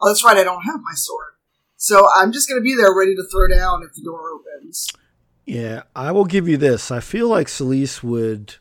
Oh, 0.00 0.08
that's 0.08 0.24
right. 0.24 0.36
I 0.36 0.44
don't 0.44 0.62
have 0.62 0.80
my 0.82 0.94
sword, 0.94 1.34
so 1.76 2.08
I'm 2.16 2.32
just 2.32 2.48
gonna 2.48 2.60
be 2.60 2.74
there, 2.74 2.94
ready 2.94 3.14
to 3.14 3.24
throw 3.30 3.48
down 3.48 3.82
if 3.82 3.94
the 3.94 4.02
door 4.02 4.30
opens. 4.30 4.88
Yeah, 5.44 5.82
I 5.94 6.12
will 6.12 6.24
give 6.24 6.48
you 6.48 6.56
this. 6.56 6.90
I 6.90 7.00
feel 7.00 7.28
like 7.28 7.48
Celise 7.48 8.02
would 8.02 8.56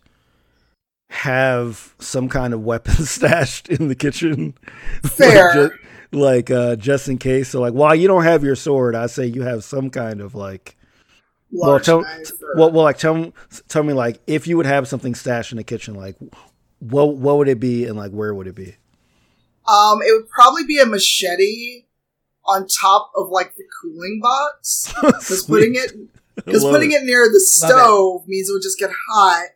have 1.12 1.94
some 2.00 2.30
kind 2.30 2.54
of 2.54 2.64
weapon 2.64 2.94
stashed 3.06 3.70
in 3.70 3.90
the 3.90 3.96
kitchen. 3.96 4.54
Fair. 5.04 5.46
like, 5.46 5.54
just, 5.54 5.74
like 6.14 6.52
uh, 6.52 6.76
just 6.78 7.10
in 7.10 7.18
case. 7.18 7.50
So 7.50 7.62
like 7.62 7.74
while 7.74 7.94
you 7.94 8.08
don't 8.08 8.24
have 8.24 8.44
your 8.44 8.56
sword, 8.56 8.96
I 8.96 9.08
say 9.08 9.26
you 9.26 9.42
have 9.44 9.64
some 9.64 9.90
kind 9.90 10.22
of 10.22 10.36
like 10.36 10.78
well 11.52 11.80
tell 11.80 12.06
well, 12.56 12.72
well 12.72 12.84
like 12.84 12.98
tell 12.98 13.14
me 13.14 13.34
tell 13.68 13.84
me 13.84 13.94
like 13.94 14.22
if 14.26 14.48
you 14.48 14.58
would 14.58 14.66
have 14.66 14.88
something 14.88 15.14
stashed 15.14 15.52
in 15.52 15.58
the 15.58 15.64
kitchen, 15.64 15.96
like 15.96 16.16
what 16.80 17.18
what 17.18 17.38
would 17.38 17.50
it 17.50 17.60
be 17.60 17.86
and 17.86 17.98
like 17.98 18.12
where 18.12 18.34
would 18.34 18.48
it 18.48 18.56
be? 18.56 18.76
Um, 19.68 20.00
it 20.02 20.12
would 20.14 20.30
probably 20.30 20.64
be 20.64 20.80
a 20.80 20.86
machete 20.86 21.86
on 22.46 22.68
top 22.68 23.12
of 23.16 23.30
like 23.30 23.56
the 23.56 23.64
cooling 23.82 24.20
box. 24.22 24.94
Because 25.02 25.44
putting 25.48 25.76
it 25.76 25.92
because 26.36 26.64
putting 26.64 26.92
it. 26.92 27.04
it 27.04 27.06
near 27.06 27.28
the 27.28 27.40
stove 27.40 28.28
means 28.28 28.50
it 28.50 28.54
would 28.54 28.64
just 28.64 28.80
get 28.80 28.90
hot, 29.10 29.50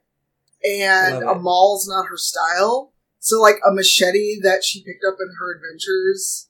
and 0.68 1.24
a 1.24 1.32
it. 1.32 1.42
maul's 1.42 1.88
not 1.88 2.08
her 2.08 2.18
style. 2.18 2.94
So 3.20 3.42
like 3.42 3.56
a 3.68 3.74
machete 3.74 4.40
that 4.44 4.64
she 4.64 4.84
picked 4.84 5.04
up 5.08 5.18
in 5.20 5.34
her 5.40 5.56
adventures 5.56 6.48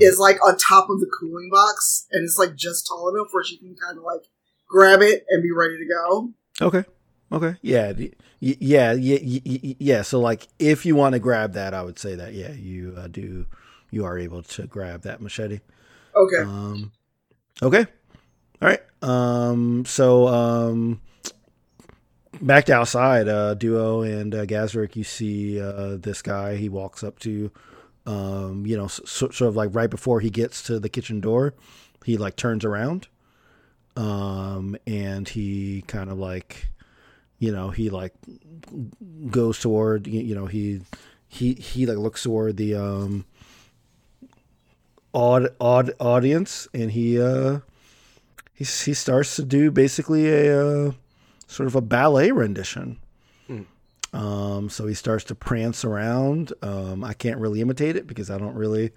is 0.00 0.18
it. 0.18 0.20
like 0.20 0.44
on 0.44 0.56
top 0.56 0.90
of 0.90 1.00
the 1.00 1.10
cooling 1.20 1.50
box, 1.50 2.06
and 2.12 2.24
it's 2.24 2.38
like 2.38 2.54
just 2.54 2.86
tall 2.86 3.08
enough 3.08 3.28
where 3.32 3.44
she 3.44 3.58
can 3.58 3.74
kind 3.74 3.98
of 3.98 4.04
like 4.04 4.22
grab 4.68 5.02
it 5.02 5.24
and 5.28 5.42
be 5.42 5.50
ready 5.52 5.76
to 5.78 5.86
go. 5.86 6.32
Okay. 6.60 6.84
Okay. 7.32 7.56
Yeah. 7.62 7.92
Yeah. 8.40 8.92
Yeah. 8.92 9.22
Yeah. 9.78 10.02
So, 10.02 10.20
like, 10.20 10.46
if 10.58 10.86
you 10.86 10.94
want 10.94 11.14
to 11.14 11.18
grab 11.18 11.54
that, 11.54 11.74
I 11.74 11.82
would 11.82 11.98
say 11.98 12.14
that, 12.14 12.34
yeah, 12.34 12.52
you 12.52 12.94
uh, 12.96 13.08
do, 13.08 13.46
you 13.90 14.04
are 14.04 14.18
able 14.18 14.42
to 14.42 14.66
grab 14.66 15.02
that 15.02 15.20
machete. 15.20 15.60
Okay. 16.14 16.42
Um, 16.42 16.92
okay. 17.62 17.86
All 18.62 18.68
right. 18.68 18.80
Um, 19.02 19.84
so, 19.86 20.28
um, 20.28 21.00
back 22.40 22.66
to 22.66 22.74
outside, 22.74 23.28
uh, 23.28 23.54
Duo 23.54 24.02
and 24.02 24.34
uh, 24.34 24.46
Gazrick, 24.46 24.96
you 24.96 25.04
see 25.04 25.60
uh, 25.60 25.96
this 25.96 26.22
guy. 26.22 26.56
He 26.56 26.68
walks 26.68 27.02
up 27.02 27.18
to, 27.20 27.50
um, 28.06 28.64
you 28.66 28.76
know, 28.76 28.86
so, 28.86 29.30
sort 29.30 29.42
of 29.42 29.56
like 29.56 29.74
right 29.74 29.90
before 29.90 30.20
he 30.20 30.30
gets 30.30 30.62
to 30.64 30.78
the 30.78 30.88
kitchen 30.88 31.20
door, 31.20 31.54
he 32.04 32.16
like 32.16 32.36
turns 32.36 32.64
around, 32.64 33.08
um, 33.96 34.76
and 34.86 35.28
he 35.28 35.82
kind 35.86 36.10
of 36.10 36.18
like, 36.18 36.68
you 37.38 37.52
know, 37.52 37.70
he 37.70 37.90
like 37.90 38.12
goes 39.30 39.58
toward, 39.60 40.06
you, 40.06 40.20
you 40.20 40.34
know, 40.34 40.46
he 40.46 40.80
he 41.28 41.54
he 41.54 41.86
like 41.86 41.98
looks 41.98 42.22
toward 42.22 42.56
the 42.56 42.74
um 42.74 43.24
odd 45.12 45.48
odd 45.60 45.92
audience 45.98 46.68
and 46.74 46.92
he 46.92 47.20
uh 47.20 47.58
he 48.52 48.64
he 48.64 48.94
starts 48.94 49.36
to 49.36 49.42
do 49.42 49.70
basically 49.70 50.28
a 50.28 50.88
uh, 50.88 50.92
sort 51.46 51.66
of 51.66 51.74
a 51.76 51.80
ballet 51.80 52.30
rendition 52.32 52.98
Hmm. 53.46 53.62
um 54.12 54.68
so 54.70 54.86
he 54.86 54.94
starts 54.94 55.24
to 55.24 55.34
prance 55.34 55.84
around 55.84 56.52
um 56.62 57.04
i 57.04 57.12
can't 57.12 57.38
really 57.38 57.60
imitate 57.60 57.94
it 57.96 58.06
because 58.06 58.28
i 58.30 58.36
don't 58.38 58.54
really 58.56 58.90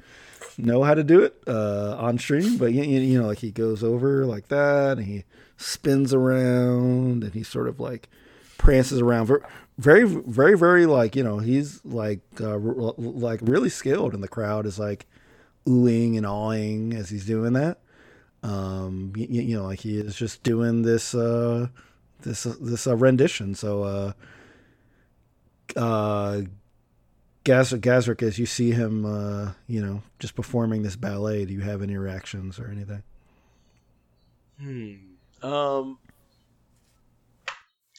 know 0.57 0.83
how 0.83 0.93
to 0.95 1.03
do 1.03 1.21
it 1.21 1.35
uh 1.47 1.95
on 1.99 2.17
stream 2.17 2.57
but 2.57 2.73
you, 2.73 2.81
you 2.83 3.21
know 3.21 3.27
like 3.27 3.39
he 3.39 3.51
goes 3.51 3.83
over 3.83 4.25
like 4.25 4.47
that 4.47 4.97
and 4.97 5.05
he 5.05 5.23
spins 5.57 6.13
around 6.13 7.23
and 7.23 7.33
he 7.33 7.43
sort 7.43 7.67
of 7.67 7.79
like 7.79 8.09
prances 8.57 8.99
around 8.99 9.27
Ver- 9.27 9.45
very 9.77 10.03
very 10.03 10.57
very 10.57 10.85
like 10.85 11.15
you 11.15 11.23
know 11.23 11.37
he's 11.39 11.79
like 11.85 12.19
uh, 12.41 12.51
r- 12.53 12.93
like 12.97 13.39
really 13.43 13.69
skilled 13.69 14.13
and 14.13 14.23
the 14.23 14.27
crowd 14.27 14.65
is 14.65 14.79
like 14.79 15.05
oohing 15.67 16.17
and 16.17 16.25
awing 16.25 16.93
as 16.93 17.09
he's 17.09 17.25
doing 17.25 17.53
that. 17.53 17.77
Um, 18.43 19.13
you, 19.15 19.27
you 19.43 19.57
know, 19.57 19.65
like 19.65 19.79
he 19.81 19.97
is 19.99 20.15
just 20.15 20.43
doing 20.43 20.81
this 20.81 21.13
uh, 21.13 21.67
this 22.21 22.43
this 22.43 22.87
uh, 22.87 22.95
rendition. 22.95 23.55
So, 23.55 23.83
uh, 23.83 24.11
uh, 25.75 26.41
Gaz- 27.43 27.73
Gazrick, 27.73 28.21
as 28.21 28.37
you 28.37 28.45
see 28.45 28.71
him, 28.71 29.05
uh, 29.05 29.53
you 29.67 29.81
know, 29.81 30.01
just 30.19 30.35
performing 30.35 30.83
this 30.83 30.95
ballet, 30.95 31.45
do 31.45 31.53
you 31.53 31.61
have 31.61 31.81
any 31.81 31.97
reactions 31.97 32.59
or 32.59 32.67
anything? 32.69 33.03
Hmm. 34.61 35.47
Um. 35.47 35.97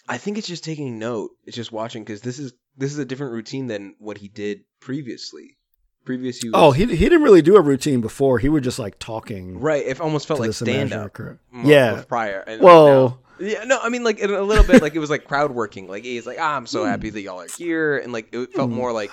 I 0.09 0.19
think 0.19 0.39
it's 0.39 0.49
just 0.49 0.65
taking 0.65 0.99
note. 0.99 1.31
It's 1.47 1.57
just 1.57 1.70
watching 1.70 2.03
because 2.03 2.20
this 2.20 2.39
is 2.39 2.53
this 2.77 2.93
is 2.93 2.99
a 2.99 3.05
different 3.05 3.32
routine 3.32 3.69
than 3.69 3.94
what 3.99 4.19
he 4.19 4.28
did 4.28 4.65
previously. 4.81 5.57
Previous 6.05 6.43
you. 6.43 6.51
Oh, 6.53 6.73
he 6.73 6.85
he 6.86 6.97
didn't 7.09 7.23
really 7.23 7.43
do 7.43 7.57
a 7.57 7.61
routine 7.61 8.01
before. 8.01 8.39
He 8.39 8.49
was 8.49 8.62
just 8.62 8.78
like 8.78 8.99
talking 8.99 9.61
right. 9.61 9.85
It 9.86 10.01
almost 10.01 10.27
felt 10.27 10.40
like 10.40 10.53
stand 10.53 10.93
up. 10.93 11.16
Yeah. 11.65 12.03
prior. 12.09 12.44
Well, 12.61 12.86
now- 12.86 13.19
yeah, 13.41 13.65
no, 13.65 13.79
I 13.83 13.89
mean 13.89 14.05
like 14.05 14.19
in 14.19 14.31
a 14.31 14.43
little 14.43 14.65
bit 14.65 14.83
like 14.83 14.95
it 14.95 14.99
was 15.01 15.11
like 15.11 15.25
crowd 15.25 15.51
working. 15.53 15.89
Like 15.89 16.05
he's 16.05 16.27
like, 16.27 16.39
ah, 16.41 16.57
I'm 16.57 16.67
so 16.67 16.85
happy 16.85 17.11
that 17.11 17.21
y'all 17.21 17.41
are 17.41 17.47
here, 17.59 17.99
and 17.99 18.12
like 18.12 18.33
it 18.35 18.53
felt 18.53 18.71
more 18.71 18.93
like 18.93 19.11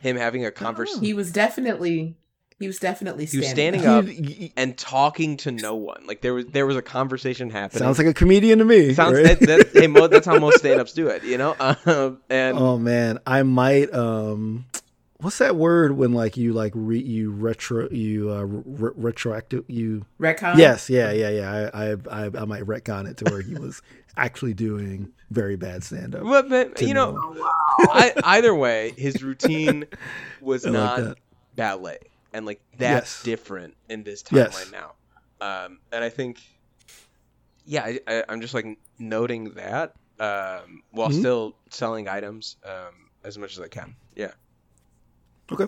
him 0.00 0.16
having 0.16 0.44
a 0.46 0.50
conversation. 0.50 1.02
He 1.02 1.14
was 1.14 1.30
definitely 1.32 2.16
he 2.58 2.66
was 2.66 2.78
definitely 2.78 3.24
He 3.24 3.38
was 3.38 3.48
standing, 3.48 3.80
standing 3.80 3.86
up. 3.86 4.04
up. 4.04 4.10
he- 4.26 4.32
he- 4.34 4.52
and 4.56 4.76
talking 4.76 5.38
to 5.38 5.50
no 5.50 5.74
one. 5.76 6.04
Like 6.06 6.20
there 6.20 6.34
was 6.34 6.46
there 6.46 6.66
was 6.66 6.76
a 6.76 6.82
conversation 6.82 7.48
happening. 7.50 7.78
sounds 7.82 7.98
like 7.98 8.06
a 8.06 8.14
comedian 8.14 8.58
to 8.58 8.64
me. 8.66 8.92
Sounds 8.94 9.16
right? 9.16 9.38
that, 9.38 9.40
that, 9.46 9.68
hey, 9.72 9.86
mo, 9.86 10.06
that's 10.08 10.26
how 10.26 10.38
most 10.38 10.58
stand-ups 10.58 10.92
do 10.92 11.08
it, 11.08 11.24
you 11.24 11.38
know. 11.38 11.56
Um, 11.86 12.20
and 12.28 12.58
oh 12.58 12.76
man, 12.78 13.18
I 13.26 13.42
might 13.44 13.92
um 13.94 14.66
what's 15.20 15.38
that 15.38 15.56
word 15.56 15.92
when 15.92 16.12
like 16.12 16.36
you 16.36 16.52
like 16.52 16.72
re 16.74 16.98
you 16.98 17.30
retro 17.30 17.88
you 17.90 18.30
uh 18.30 18.42
re- 18.44 18.92
retroactive 18.96 19.64
you 19.68 20.04
Retcon. 20.20 20.56
yes 20.58 20.88
yeah 20.90 21.10
yeah 21.12 21.28
yeah 21.30 21.70
I, 21.74 21.92
I 21.92 21.96
I 22.10 22.24
I 22.26 22.44
might 22.44 22.64
retcon 22.64 23.08
it 23.08 23.16
to 23.18 23.24
where 23.30 23.40
he 23.42 23.54
was 23.54 23.82
actually 24.16 24.54
doing 24.54 25.12
very 25.30 25.56
bad 25.56 25.84
stand 25.84 26.14
up. 26.14 26.24
but, 26.24 26.48
but 26.48 26.82
you 26.82 26.92
know, 26.94 27.16
Oh. 27.16 27.86
I, 27.92 28.12
either 28.24 28.54
way, 28.54 28.92
his 28.96 29.22
routine 29.22 29.86
was 30.40 30.66
I 30.66 30.70
not 30.70 30.96
that. 30.98 31.16
ballet, 31.54 31.98
and 32.32 32.44
like 32.44 32.60
that's 32.76 33.18
Yes. 33.18 33.22
different 33.22 33.76
in 33.88 34.02
this 34.02 34.22
timeline 34.24 34.36
Yes. 34.72 34.72
now. 34.72 34.92
Um, 35.40 35.78
and 35.92 36.02
I 36.04 36.08
think, 36.10 36.40
yeah, 37.64 37.84
I, 37.84 38.00
I, 38.06 38.24
I'm 38.28 38.40
just 38.40 38.52
like 38.54 38.66
noting 38.98 39.50
that 39.54 39.94
um, 40.18 40.82
while 40.90 41.08
Mhm. 41.10 41.18
still 41.20 41.56
selling 41.70 42.08
items 42.08 42.56
um, 42.64 43.08
as 43.24 43.38
much 43.38 43.52
as 43.56 43.60
I 43.60 43.68
can. 43.68 43.94
Yeah. 44.16 44.32
Okay. 45.52 45.66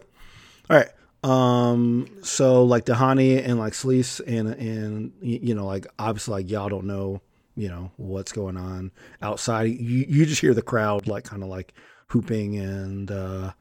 All 0.70 0.76
right. 0.76 0.88
Um. 1.24 2.06
So 2.22 2.64
like 2.64 2.84
Tahani 2.86 3.44
and 3.44 3.58
like 3.58 3.72
Celise 3.72 4.20
and 4.26 4.48
and 4.48 5.12
you 5.20 5.54
know 5.54 5.66
like 5.66 5.86
obviously 5.98 6.32
like 6.32 6.50
y'all 6.50 6.68
don't 6.68 6.86
know 6.86 7.20
you 7.54 7.68
know 7.68 7.92
what's 7.96 8.32
going 8.32 8.56
on 8.56 8.90
outside. 9.20 9.64
You 9.64 10.04
you 10.08 10.26
just 10.26 10.40
hear 10.40 10.54
the 10.54 10.62
crowd 10.62 11.06
like 11.06 11.24
kind 11.24 11.42
of 11.42 11.48
like 11.48 11.74
hooping 12.08 12.56
and 12.56 13.10
uh, 13.10 13.52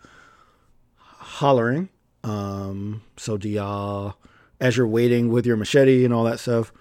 hollering. 0.98 1.90
Um. 2.24 3.04
So 3.18 3.38
do 3.38 3.50
y'all 3.50 4.16
as 4.60 4.78
you're 4.78 4.88
waiting 4.88 5.30
with 5.30 5.46
your 5.46 5.58
machete 5.58 6.06
and 6.06 6.14
all 6.14 6.24
that 6.24 6.40
stuff? 6.40 6.72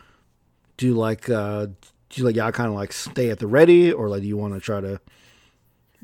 Do 0.77 0.87
you 0.87 0.95
like 0.95 1.29
uh 1.29 1.67
do 1.67 2.21
you 2.21 2.25
like 2.25 2.37
y'all 2.37 2.53
kind 2.53 2.69
of 2.69 2.75
like 2.75 2.93
stay 2.93 3.31
at 3.31 3.39
the 3.39 3.47
ready 3.47 3.93
or 3.93 4.09
like 4.09 4.23
do 4.23 4.29
you 4.29 4.37
want 4.37 4.55
to 4.55 4.61
try 4.61 4.81
to 4.81 5.01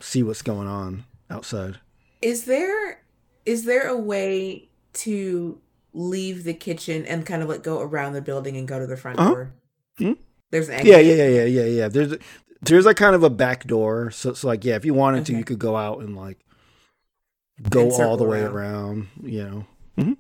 see 0.01 0.23
what's 0.23 0.43
going 0.43 0.67
on 0.69 1.05
outside? 1.31 1.79
Is 2.23 2.45
there 2.45 3.03
is 3.47 3.65
there 3.65 3.87
a 3.89 3.97
way 3.97 4.69
to 4.95 5.61
leave 5.93 6.45
the 6.45 6.53
kitchen 6.55 7.07
and 7.07 7.25
kind 7.25 7.43
of 7.43 7.49
like 7.49 7.63
go 7.63 7.81
around 7.81 8.13
the 8.13 8.21
building 8.21 8.57
and 8.57 8.69
go 8.69 8.79
to 8.79 8.87
the 8.87 8.97
front 8.97 9.19
Uh-huh. 9.19 9.31
door? 9.31 9.53
Hmm? 9.99 10.13
There's 10.51 10.69
an. 10.69 10.85
Yeah, 10.87 10.99
yeah, 10.99 11.15
yeah, 11.15 11.29
yeah, 11.29 11.45
yeah, 11.45 11.65
yeah. 11.65 11.89
There's 11.89 12.15
there's 12.63 12.85
like 12.87 12.97
kind 12.97 13.15
of 13.15 13.23
a 13.23 13.31
back 13.31 13.65
door, 13.67 14.11
so 14.11 14.33
so 14.35 14.47
like 14.49 14.65
yeah, 14.65 14.77
if 14.77 14.85
you 14.85 14.95
wanted 14.95 15.27
to, 15.27 15.33
you 15.33 15.45
could 15.45 15.59
go 15.59 15.77
out 15.77 16.01
and 16.01 16.17
like 16.17 16.39
go 17.71 17.83
And 17.83 17.93
all 17.93 18.17
the 18.17 18.25
way 18.25 18.41
around. 18.43 18.53
around. 18.55 19.09
You 19.23 19.67
know. 19.97 20.17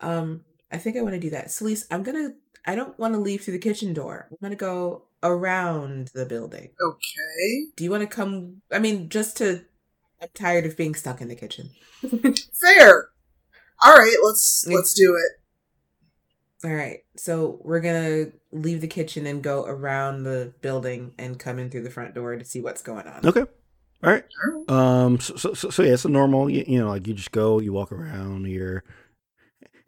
Um, 0.00 0.44
I 0.70 0.78
think 0.78 0.96
I 0.96 1.02
want 1.02 1.14
to 1.14 1.20
do 1.20 1.30
that. 1.30 1.50
Celeste, 1.50 1.86
I'm 1.90 2.02
gonna. 2.02 2.30
I 2.66 2.74
don't 2.74 2.98
want 2.98 3.14
to 3.14 3.20
leave 3.20 3.42
through 3.42 3.52
the 3.54 3.58
kitchen 3.58 3.92
door. 3.92 4.28
I'm 4.30 4.38
gonna 4.42 4.56
go 4.56 5.04
around 5.22 6.10
the 6.14 6.26
building. 6.26 6.70
Okay. 6.80 7.66
Do 7.76 7.84
you 7.84 7.90
want 7.90 8.02
to 8.02 8.06
come? 8.06 8.62
I 8.72 8.78
mean, 8.78 9.08
just 9.08 9.36
to. 9.38 9.64
I'm 10.24 10.30
tired 10.34 10.64
of 10.64 10.74
being 10.76 10.94
stuck 10.94 11.20
in 11.20 11.28
the 11.28 11.36
kitchen. 11.36 11.68
Fair. 12.00 13.08
All 13.84 13.94
right, 13.94 14.16
let's 14.24 14.64
Yeah. 14.66 14.76
let's 14.76 14.94
do 14.94 15.14
it. 15.16 16.66
All 16.66 16.74
right, 16.74 17.00
so 17.16 17.60
we're 17.62 17.80
gonna 17.80 18.32
leave 18.50 18.80
the 18.80 18.86
kitchen 18.86 19.26
and 19.26 19.42
go 19.42 19.66
around 19.66 20.22
the 20.22 20.54
building 20.62 21.12
and 21.18 21.38
come 21.38 21.58
in 21.58 21.68
through 21.68 21.82
the 21.82 21.90
front 21.90 22.14
door 22.14 22.34
to 22.36 22.44
see 22.44 22.62
what's 22.62 22.80
going 22.80 23.06
on. 23.06 23.26
Okay. 23.26 23.42
All 23.42 24.10
right. 24.10 24.24
All 24.46 24.52
right. 24.52 24.70
Um. 24.70 25.20
So 25.20 25.36
so 25.36 25.52
so, 25.52 25.68
so 25.68 25.82
yeah, 25.82 25.92
it's 25.92 26.06
a 26.06 26.08
normal. 26.08 26.48
You, 26.48 26.64
you 26.66 26.78
know, 26.78 26.88
like 26.88 27.06
you 27.06 27.12
just 27.12 27.32
go, 27.32 27.60
you 27.60 27.74
walk 27.74 27.92
around. 27.92 28.46
You're 28.46 28.82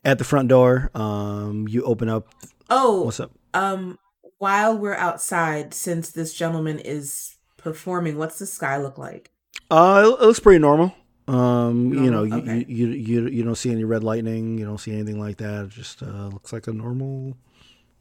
at 0.04 0.18
the 0.18 0.24
front 0.24 0.48
door. 0.48 0.90
Um. 0.94 1.66
You 1.66 1.82
open 1.84 2.10
up. 2.10 2.28
Oh, 2.68 3.02
What's 3.04 3.20
up? 3.20 3.30
um, 3.54 3.98
while 4.38 4.76
we're 4.76 4.94
outside, 4.96 5.72
since 5.72 6.10
this 6.10 6.34
gentleman 6.34 6.78
is 6.78 7.36
performing, 7.56 8.18
what's 8.18 8.38
the 8.38 8.44
sky 8.46 8.76
look 8.76 8.98
like? 8.98 9.30
Uh, 9.70 10.02
it, 10.04 10.22
looks 10.24 10.40
pretty 10.40 10.58
normal. 10.58 10.94
Um, 11.28 11.92
you 11.92 12.10
know, 12.10 12.22
you, 12.22 12.34
okay. 12.36 12.64
you, 12.68 12.86
you 12.88 12.96
you 13.22 13.28
you 13.28 13.42
don't 13.42 13.56
see 13.56 13.70
any 13.72 13.82
red 13.84 14.04
lightning. 14.04 14.58
You 14.58 14.64
don't 14.64 14.78
see 14.78 14.92
anything 14.92 15.18
like 15.18 15.38
that. 15.38 15.64
It 15.64 15.70
just 15.70 16.02
uh, 16.02 16.28
looks 16.28 16.52
like 16.52 16.68
a 16.68 16.72
normal, 16.72 17.36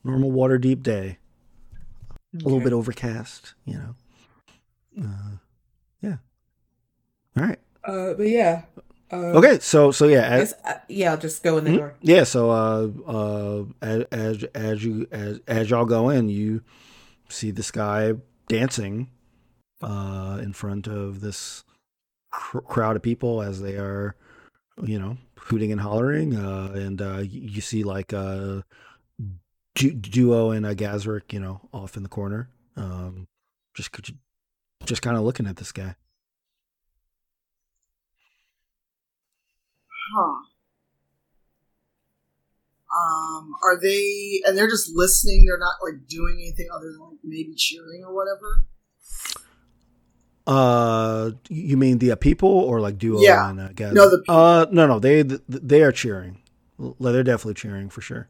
normal 0.03 0.32
Waterdeep 0.32 0.84
day. 0.84 1.18
A 2.36 2.44
little 2.44 2.60
bit 2.60 2.73
overcast. 2.73 3.56
You 3.65 3.73
know. 3.76 3.95
Uh, 5.03 5.38
yeah. 6.02 6.18
All 7.38 7.44
right. 7.44 7.60
Uh, 7.84 8.14
but 8.14 8.27
yeah. 8.27 8.64
Uh, 9.11 9.15
Okay. 9.38 9.60
So 9.60 9.91
so 9.91 10.07
yeah. 10.07 10.22
As, 10.22 10.53
uh, 10.64 10.73
yeah, 10.88 11.11
I'll 11.11 11.18
just 11.18 11.41
go 11.44 11.57
in 11.57 11.64
the 11.64 11.72
Mhm. 11.72 11.77
door. 11.77 11.95
yeah. 12.02 12.23
So 12.26 12.49
uh 12.52 12.90
uh 13.10 13.64
as 13.82 14.03
as 14.11 14.44
as 14.53 14.84
you 14.86 15.07
as 15.11 15.40
as 15.48 15.69
y'all 15.69 15.86
go 15.86 16.10
in, 16.10 16.30
you 16.30 16.61
see 17.30 17.52
this 17.52 17.72
guy 17.72 18.14
dancing 18.48 19.10
uh 19.81 20.39
in 20.41 20.53
front 20.53 20.88
of 20.88 21.22
this 21.22 21.64
cr- 22.31 22.60
crowd 22.60 22.95
of 22.95 23.02
people 23.02 23.41
as 23.41 23.61
they 23.61 23.76
are 23.76 24.15
you 24.84 24.99
know 24.99 25.18
hooting 25.38 25.72
and 25.72 25.81
hollering 25.81 26.35
uh 26.35 26.72
and 26.73 27.02
uh 27.02 27.18
you 27.19 27.61
see 27.61 27.84
like 27.84 28.14
a 28.14 28.64
Du- 29.76 29.93
duo 29.93 30.52
and 30.52 30.65
a 30.65 30.73
Gazrick, 30.73 31.34
you 31.34 31.39
know, 31.39 31.60
off 31.73 31.97
in 31.97 32.03
the 32.03 32.10
corner. 32.10 32.49
Um 32.77 33.27
just 33.73 33.89
just 34.85 35.02
kind 35.02 35.18
of 35.18 35.23
looking 35.23 35.47
at 35.47 35.57
this 35.57 35.72
guy. 35.72 35.95
Huh. 40.15 40.35
Um, 42.95 43.53
are 43.61 43.77
they 43.81 44.41
and 44.45 44.57
they're 44.57 44.69
just 44.69 44.89
listening, 44.93 45.43
they're 45.45 45.60
not 45.60 45.76
like 45.84 46.07
doing 46.07 46.38
anything 46.39 46.68
other 46.73 46.91
than 46.91 46.99
like 47.02 47.19
maybe 47.23 47.53
cheering 47.56 48.03
or 48.06 48.14
whatever? 48.15 48.65
Uh, 50.47 51.31
you 51.49 51.76
mean 51.76 51.97
the 51.97 52.11
uh, 52.11 52.15
people 52.15 52.49
or 52.49 52.80
like 52.80 52.97
duo 52.97 53.19
Yeah. 53.19 53.49
and 53.49 53.59
uh, 53.59 53.69
guys? 53.69 53.93
No, 53.93 54.09
the 54.09 54.19
people. 54.19 54.35
Uh, 54.35 54.65
no, 54.72 54.85
no, 54.88 54.99
they 54.99 55.23
they 55.23 55.81
are 55.81 55.91
cheering. 55.91 56.41
L- 56.80 56.95
They're 56.99 57.23
definitely 57.23 57.55
cheering 57.55 57.89
for 57.89 58.01
sure. 58.01 58.27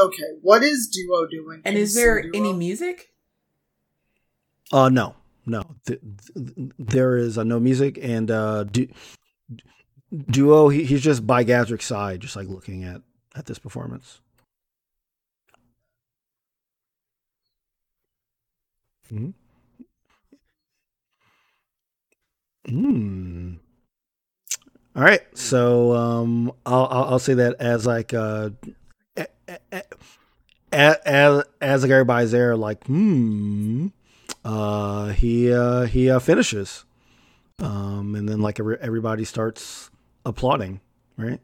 Okay, 0.00 0.24
what 0.42 0.64
is 0.64 0.88
Duo 0.88 1.26
doing? 1.28 1.62
And 1.64 1.76
is 1.76 1.94
there 1.94 2.20
Duo? 2.22 2.32
any 2.34 2.52
music? 2.52 3.10
Uh, 4.72 4.88
no, 4.88 5.14
no, 5.46 5.62
th- 5.86 6.00
th- 6.34 6.70
there 6.78 7.16
is 7.16 7.38
uh, 7.38 7.44
no 7.44 7.60
music 7.60 7.98
and 8.02 8.28
uh, 8.30 8.64
du- 8.64 8.88
duo. 10.30 10.68
He, 10.70 10.82
he's 10.84 11.02
just 11.02 11.24
by 11.24 11.44
Gazrick's 11.44 11.84
side, 11.84 12.18
just 12.20 12.34
like 12.34 12.48
looking 12.48 12.82
at 12.82 13.02
at 13.36 13.46
this 13.46 13.60
performance. 13.60 14.20
Hmm. 19.08 19.30
Hmm. 22.66 23.54
All 24.96 25.02
right, 25.02 25.22
so 25.36 25.92
um, 25.92 26.52
I'll, 26.64 26.86
I'll 26.88 27.04
I'll 27.04 27.18
say 27.18 27.34
that 27.34 27.56
as 27.58 27.84
like 27.84 28.14
uh, 28.14 28.50
a- 29.16 29.26
a- 29.48 29.58
a- 30.72 31.08
as 31.08 31.44
as 31.60 31.82
like 31.82 31.90
everybody's 31.90 32.30
there, 32.30 32.56
like 32.56 32.84
hmm, 32.84 33.88
uh, 34.44 35.08
he 35.08 35.52
uh, 35.52 35.82
he 35.86 36.08
uh, 36.10 36.20
finishes, 36.20 36.84
um, 37.58 38.14
and 38.14 38.28
then 38.28 38.40
like 38.40 38.60
every, 38.60 38.78
everybody 38.80 39.24
starts 39.24 39.90
applauding, 40.24 40.80
right? 41.16 41.40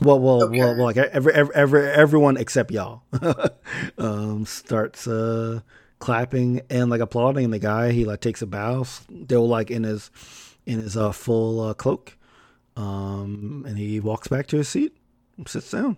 Well, 0.00 0.20
well, 0.20 0.44
Okay. 0.44 0.58
well, 0.60 0.76
well, 0.76 0.84
like 0.84 0.96
every, 0.96 1.32
every, 1.34 1.54
every 1.54 1.88
everyone 1.90 2.36
except 2.36 2.70
y'all 2.70 3.02
um, 3.98 4.46
starts 4.46 5.08
uh, 5.08 5.60
clapping 5.98 6.62
and 6.70 6.90
like 6.90 7.00
applauding, 7.00 7.44
and 7.46 7.52
the 7.52 7.58
guy 7.58 7.90
he 7.90 8.04
like 8.04 8.20
takes 8.20 8.40
a 8.40 8.46
bow, 8.46 8.84
still 8.84 9.48
like 9.48 9.72
in 9.72 9.82
his 9.82 10.12
in 10.66 10.80
his 10.80 10.96
uh, 10.96 11.12
full 11.12 11.60
uh, 11.60 11.74
cloak, 11.74 12.16
um, 12.76 13.64
and 13.66 13.78
he 13.78 14.00
walks 14.00 14.28
back 14.28 14.46
to 14.48 14.56
his 14.56 14.68
seat, 14.68 14.96
and 15.36 15.48
sits 15.48 15.70
down. 15.70 15.96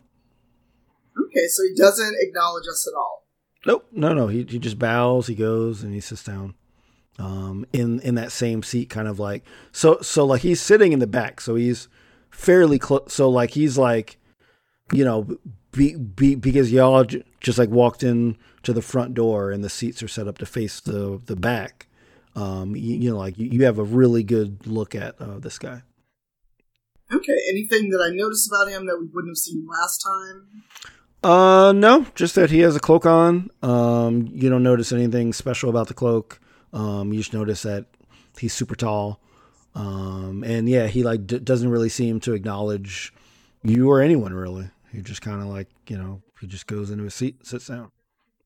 Okay, 1.18 1.46
so 1.48 1.62
he 1.62 1.74
doesn't 1.74 2.14
acknowledge 2.20 2.66
us 2.68 2.86
at 2.86 2.96
all. 2.96 3.26
Nope, 3.64 3.86
no, 3.92 4.12
no. 4.12 4.28
He 4.28 4.44
he 4.44 4.58
just 4.58 4.78
bows. 4.78 5.26
He 5.26 5.34
goes 5.34 5.82
and 5.82 5.92
he 5.92 6.00
sits 6.00 6.22
down, 6.22 6.54
um, 7.18 7.66
in 7.72 8.00
in 8.00 8.14
that 8.16 8.32
same 8.32 8.62
seat, 8.62 8.90
kind 8.90 9.08
of 9.08 9.18
like 9.18 9.44
so. 9.72 9.98
So 10.02 10.24
like 10.24 10.42
he's 10.42 10.60
sitting 10.60 10.92
in 10.92 10.98
the 10.98 11.06
back, 11.06 11.40
so 11.40 11.54
he's 11.54 11.88
fairly 12.30 12.78
close. 12.78 13.12
So 13.12 13.28
like 13.28 13.50
he's 13.50 13.78
like, 13.78 14.18
you 14.92 15.04
know, 15.04 15.38
be, 15.72 15.96
be, 15.96 16.34
because 16.34 16.72
y'all 16.72 17.04
j- 17.04 17.24
just 17.40 17.58
like 17.58 17.70
walked 17.70 18.02
in 18.02 18.36
to 18.62 18.72
the 18.72 18.82
front 18.82 19.14
door 19.14 19.50
and 19.50 19.64
the 19.64 19.70
seats 19.70 20.02
are 20.02 20.08
set 20.08 20.28
up 20.28 20.38
to 20.38 20.46
face 20.46 20.80
the 20.80 21.20
the 21.24 21.36
back. 21.36 21.86
Um, 22.36 22.76
you, 22.76 22.96
you 22.96 23.10
know, 23.10 23.16
like 23.16 23.38
you, 23.38 23.48
you 23.48 23.64
have 23.64 23.78
a 23.78 23.84
really 23.84 24.22
good 24.22 24.66
look 24.66 24.94
at 24.94 25.20
uh, 25.20 25.38
this 25.38 25.58
guy. 25.58 25.82
Okay, 27.12 27.36
anything 27.50 27.90
that 27.90 28.02
I 28.04 28.14
noticed 28.14 28.48
about 28.50 28.68
him 28.68 28.86
that 28.86 28.98
we 28.98 29.06
wouldn't 29.06 29.30
have 29.30 29.38
seen 29.38 29.66
last 29.66 29.98
time? 29.98 30.64
Uh, 31.22 31.72
no, 31.72 32.06
just 32.14 32.34
that 32.34 32.50
he 32.50 32.60
has 32.60 32.76
a 32.76 32.80
cloak 32.80 33.06
on. 33.06 33.50
Um, 33.62 34.28
you 34.30 34.50
don't 34.50 34.62
notice 34.62 34.92
anything 34.92 35.32
special 35.32 35.70
about 35.70 35.88
the 35.88 35.94
cloak. 35.94 36.40
Um, 36.72 37.12
you 37.12 37.20
just 37.20 37.32
notice 37.32 37.62
that 37.62 37.86
he's 38.38 38.52
super 38.52 38.74
tall. 38.74 39.20
Um, 39.74 40.44
and 40.44 40.68
yeah, 40.68 40.86
he 40.88 41.02
like 41.02 41.26
d- 41.26 41.38
doesn't 41.38 41.68
really 41.68 41.88
seem 41.88 42.20
to 42.20 42.32
acknowledge 42.34 43.12
you 43.62 43.90
or 43.90 44.00
anyone 44.00 44.34
really. 44.34 44.70
He 44.92 45.00
just 45.00 45.22
kind 45.22 45.40
of 45.40 45.48
like 45.48 45.68
you 45.88 45.96
know 45.96 46.22
he 46.40 46.46
just 46.46 46.66
goes 46.66 46.90
into 46.90 47.04
his 47.04 47.14
seat, 47.14 47.46
sits 47.46 47.66
down, 47.66 47.90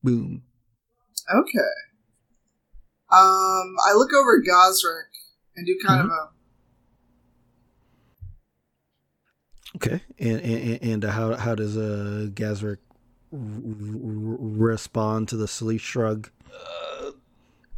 boom. 0.02 0.42
Okay. 1.34 1.68
Um, 3.12 3.74
I 3.88 3.94
look 3.94 4.10
over 4.14 4.36
at 4.36 4.46
Gazrick 4.46 5.10
and 5.56 5.66
do 5.66 5.76
kind 5.84 6.00
of 6.02 6.06
a 6.06 6.30
Okay, 9.76 10.02
and 10.18 10.40
and, 10.40 10.82
and 10.82 11.04
uh, 11.04 11.10
how 11.10 11.34
how 11.36 11.54
does 11.54 11.76
uh 11.76 12.26
Gazrick 12.34 12.78
r- 13.32 13.38
r- 13.38 14.36
respond 14.72 15.28
to 15.28 15.36
the 15.36 15.46
sleeve 15.46 15.80
shrug? 15.80 16.28
Uh, 16.52 17.12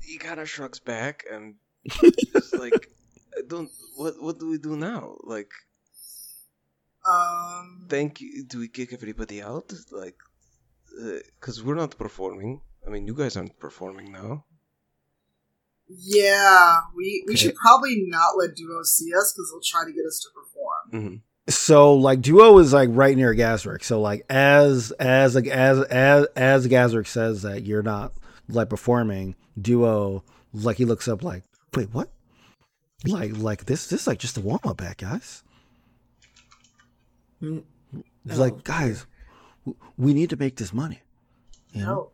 he 0.01 0.17
kind 0.17 0.41
of 0.41 0.49
shrugs 0.49 0.81
back 0.81 1.25
and 1.31 1.55
just 2.33 2.55
like, 2.55 2.89
I 3.37 3.43
don't. 3.47 3.71
What 3.97 4.23
what 4.23 4.39
do 4.39 4.49
we 4.49 4.59
do 4.59 4.77
now? 4.77 5.17
Like, 5.23 5.53
um. 7.07 7.87
thank 7.89 8.21
you. 8.21 8.45
Do 8.45 8.59
we 8.61 8.69
kick 8.69 8.93
everybody 8.93 9.43
out? 9.43 9.73
Like, 9.91 10.17
because 11.39 11.63
we're 11.63 11.75
not 11.75 11.97
performing. 11.99 12.63
I 12.87 12.91
mean, 12.91 13.07
you 13.07 13.15
guys 13.15 13.37
aren't 13.37 13.59
performing 13.59 14.13
now. 14.13 14.45
Yeah, 15.89 16.81
we 16.97 17.23
we 17.27 17.35
Okay. 17.35 17.37
should 17.43 17.55
probably 17.57 18.05
not 18.07 18.37
let 18.39 18.55
Duo 18.57 18.83
see 18.83 19.13
us 19.15 19.33
because 19.33 19.51
they'll 19.51 19.61
try 19.61 19.85
to 19.85 19.93
get 19.93 20.07
us 20.07 20.21
to 20.21 20.29
perform. 20.35 21.23
Mhm. 21.49 21.53
So 21.53 21.95
like 21.95 22.21
Duo 22.23 22.59
is 22.59 22.73
like 22.73 22.89
right 22.93 23.17
near 23.17 23.35
Gazrick. 23.35 23.83
So 23.85 24.01
like 24.01 24.25
as 24.31 24.91
as 24.93 25.37
as 25.37 25.81
as 25.81 26.27
as 26.37 26.69
Gazrick 26.69 27.07
says 27.07 27.43
that 27.43 27.65
you're 27.65 27.83
not 27.83 28.15
like 28.49 28.69
performing, 28.71 29.35
Duo 29.61 30.25
like 30.55 30.77
he 30.77 30.85
looks 30.85 31.09
up 31.09 31.23
like, 31.23 31.43
wait, 31.75 31.93
what? 31.93 32.11
Like 33.05 33.37
like 33.37 33.67
this 33.67 33.89
this 33.89 34.03
is 34.03 34.07
like 34.07 34.19
just 34.19 34.37
a 34.39 34.41
warm 34.41 34.61
up 34.65 34.81
act, 34.81 35.01
guys. 35.01 35.43
Mm, 37.43 37.65
It's 38.25 38.39
Oh. 38.39 38.41
like, 38.41 38.63
guys, 38.65 39.05
we 39.99 40.15
need 40.15 40.31
to 40.31 40.37
make 40.37 40.57
this 40.57 40.73
money. 40.73 41.03
You 41.73 41.83
know? 41.83 42.11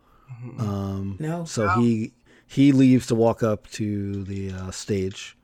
No. 0.56 0.64
Um 0.64 1.16
No. 1.20 1.44
so 1.44 1.66
No. 1.66 1.80
he 1.80 2.14
he 2.48 2.72
leaves 2.72 3.06
to 3.08 3.16
walk 3.16 3.42
up 3.44 3.70
to 3.72 4.24
the 4.24 4.52
uh, 4.52 4.72
stage. 4.72 5.36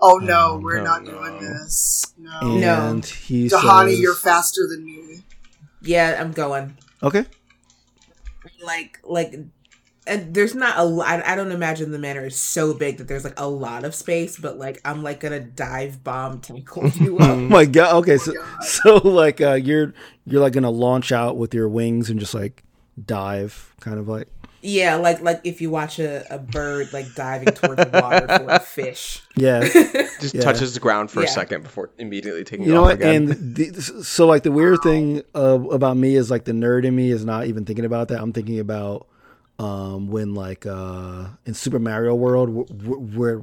Oh 0.00 0.18
no, 0.18 0.56
Um, 0.56 0.62
we're 0.62 0.78
no, 0.78 0.84
not 0.84 1.04
no. 1.04 1.12
doing 1.12 1.38
this. 1.40 2.14
No. 2.18 2.40
No. 2.40 2.88
And 2.90 3.04
he 3.06 3.48
Tahani, 3.48 3.90
says, 3.92 4.00
you're 4.00 4.14
faster 4.16 4.66
than 4.68 4.84
me. 4.84 5.24
Yeah, 5.82 6.18
I'm 6.20 6.32
going. 6.32 6.76
Okay. 7.02 7.26
Like, 8.64 8.98
like, 9.04 9.34
and 10.06 10.34
there's 10.34 10.54
not 10.54 10.78
a 10.78 10.84
lot. 10.84 11.24
I 11.26 11.36
don't 11.36 11.52
imagine 11.52 11.90
the 11.92 11.98
manor 11.98 12.26
is 12.26 12.36
so 12.36 12.74
big 12.74 12.98
that 12.98 13.08
there's 13.08 13.24
like 13.24 13.38
a 13.38 13.48
lot 13.48 13.84
of 13.84 13.94
space, 13.94 14.38
but 14.38 14.58
like, 14.58 14.80
I'm 14.84 15.02
like 15.02 15.20
gonna 15.20 15.40
dive 15.40 16.02
bomb 16.04 16.40
tackle 16.40 16.88
you 16.94 17.18
Oh 17.18 17.34
up. 17.34 17.48
my 17.48 17.64
god. 17.66 17.94
Okay, 17.96 18.18
so 18.18 18.32
God. 18.32 18.64
so 18.64 18.96
like 18.98 19.40
uh, 19.40 19.54
you're 19.54 19.94
you're 20.26 20.40
like 20.40 20.52
gonna 20.54 20.70
launch 20.70 21.12
out 21.12 21.36
with 21.36 21.54
your 21.54 21.68
wings 21.68 22.10
and 22.10 22.18
just 22.20 22.34
like 22.34 22.64
dive, 23.04 23.74
kind 23.80 23.98
of 23.98 24.08
like 24.08 24.28
yeah, 24.62 24.96
like 24.96 25.20
like 25.22 25.40
if 25.44 25.60
you 25.60 25.70
watch 25.70 25.98
a, 25.98 26.24
a 26.34 26.38
bird 26.38 26.92
like 26.92 27.14
diving 27.14 27.52
towards 27.54 27.84
the 27.84 27.90
water 28.00 28.26
for 28.28 28.46
a 28.48 28.60
fish. 28.60 29.22
yeah. 29.36 29.60
Just 30.20 30.34
Yeah. 30.34 30.42
touches 30.42 30.74
the 30.74 30.80
ground 30.80 31.10
for 31.10 31.20
Yeah. 31.20 31.26
a 31.28 31.30
second 31.30 31.62
before 31.62 31.90
immediately 31.98 32.44
taking 32.44 32.66
You 32.66 32.74
know 32.74 32.80
off 32.82 32.86
what? 32.88 32.94
again. 32.96 33.30
And 33.32 33.54
the, 33.56 33.82
so 34.04 34.26
like 34.26 34.42
the 34.42 34.52
weird 34.52 34.82
thing 34.82 35.22
uh, 35.34 35.58
about 35.70 35.96
me 35.96 36.14
is 36.14 36.30
like 36.30 36.44
the 36.44 36.52
nerd 36.52 36.84
in 36.84 36.94
me 36.94 37.10
is 37.10 37.24
not 37.24 37.46
even 37.46 37.64
thinking 37.64 37.84
about 37.84 38.08
that. 38.08 38.20
I'm 38.20 38.32
thinking 38.32 38.58
about 38.58 39.06
um 39.58 40.08
when 40.08 40.34
like 40.34 40.64
uh 40.66 41.26
in 41.46 41.54
Super 41.54 41.78
Mario 41.78 42.14
World 42.14 42.48
where, 42.84 42.96
where 42.96 43.42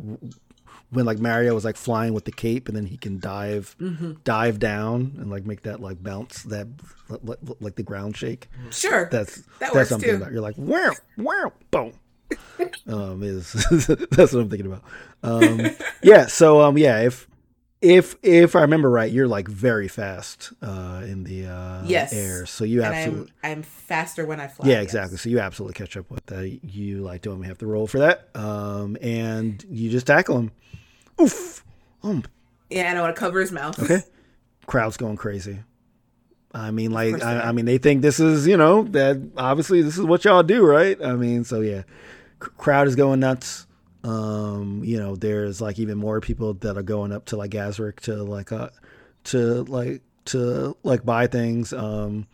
when 0.89 1.05
like 1.05 1.19
Mario 1.19 1.53
was 1.53 1.65
like 1.65 1.75
flying 1.75 2.13
with 2.13 2.25
the 2.25 2.31
cape 2.31 2.67
and 2.67 2.77
then 2.77 2.85
he 2.85 2.97
can 2.97 3.19
dive 3.19 3.75
hmm 3.79 4.13
dive 4.23 4.59
down 4.59 5.15
and 5.19 5.29
like 5.29 5.45
make 5.45 5.63
that 5.63 5.79
like 5.81 6.01
bounce 6.01 6.43
that 6.43 6.67
like, 7.09 7.37
like 7.59 7.75
the 7.75 7.83
ground 7.83 8.15
shake. 8.15 8.47
Sure. 8.71 9.09
That's 9.11 9.41
That 9.59 9.73
that's 9.73 9.89
something 9.89 10.09
too. 10.09 10.15
about. 10.15 10.31
You're 10.31 10.41
like 10.41 10.57
wow 10.57 10.93
wow 11.17 11.51
boom. 11.71 11.93
um, 12.87 13.23
is 13.23 13.53
that's 14.11 14.33
what 14.33 14.41
I'm 14.41 14.49
thinking 14.49 14.65
about. 14.67 14.83
Um, 15.23 15.69
yeah. 16.01 16.25
So 16.27 16.61
um, 16.61 16.77
yeah. 16.77 16.99
If 17.01 17.27
if 17.81 18.15
if 18.23 18.55
I 18.55 18.61
remember 18.61 18.89
right, 18.89 19.11
you're 19.11 19.27
like 19.27 19.47
very 19.47 19.87
fast 19.87 20.51
uh, 20.61 21.03
in 21.05 21.23
the 21.23 21.45
uh, 21.47 21.83
Yes. 21.85 22.11
air. 22.11 22.45
So 22.45 22.63
you 22.65 22.81
absolutely 22.83 23.31
I'm 23.43 23.51
I'm 23.51 23.63
faster 23.63 24.25
when 24.25 24.39
I 24.39 24.47
fly. 24.47 24.67
yeah 24.67 24.75
yes. 24.75 24.83
exactly. 24.83 25.17
So 25.17 25.29
you 25.29 25.39
absolutely 25.39 25.75
catch 25.75 25.95
up 25.95 26.09
with 26.11 26.25
that. 26.27 26.59
You 26.63 26.99
like 27.03 27.21
don't 27.21 27.35
even 27.37 27.47
have 27.47 27.59
to 27.59 27.67
roll 27.67 27.87
for 27.87 27.99
that. 27.99 28.29
Um, 28.35 28.97
and 29.01 29.63
you 29.69 29.89
just 29.89 30.07
tackle 30.07 30.37
him. 30.39 30.51
Oof. 31.21 31.63
Um, 32.03 32.23
Yeah, 32.69 32.93
I 32.93 33.01
want 33.01 33.15
to 33.15 33.19
cover 33.19 33.39
his 33.39 33.51
mouth. 33.51 33.81
Okay. 33.81 34.01
Crowd's 34.65 34.97
going 34.97 35.15
crazy. 35.15 35.59
I 36.53 36.71
mean, 36.71 36.91
like, 36.91 37.21
I, 37.23 37.41
I 37.41 37.51
mean, 37.51 37.65
they 37.65 37.77
think 37.77 38.01
this 38.01 38.19
is, 38.19 38.47
you 38.47 38.57
know, 38.57 38.83
that 38.83 39.21
obviously 39.37 39.81
this 39.81 39.97
is 39.97 40.03
what 40.03 40.25
y'all 40.25 40.43
do, 40.43 40.65
right? 40.65 40.97
I 41.03 41.15
mean, 41.15 41.43
so 41.43 41.61
yeah, 41.61 41.83
C- 42.43 42.49
crowd 42.57 42.87
is 42.87 42.95
going 42.95 43.19
nuts. 43.19 43.67
Um, 44.03 44.81
you 44.83 44.97
know, 44.97 45.15
there's 45.15 45.61
like 45.61 45.79
even 45.79 45.97
more 45.97 46.19
people 46.21 46.53
that 46.55 46.77
are 46.77 46.83
going 46.83 47.11
up 47.11 47.25
to 47.25 47.37
like 47.37 47.51
Gazrick 47.51 47.99
to 48.01 48.23
like, 48.23 48.51
uh, 48.51 48.69
to 49.25 49.63
like, 49.63 50.01
to 50.25 50.75
like 50.83 51.05
buy 51.05 51.27
things. 51.27 51.73
Um, 51.73 52.27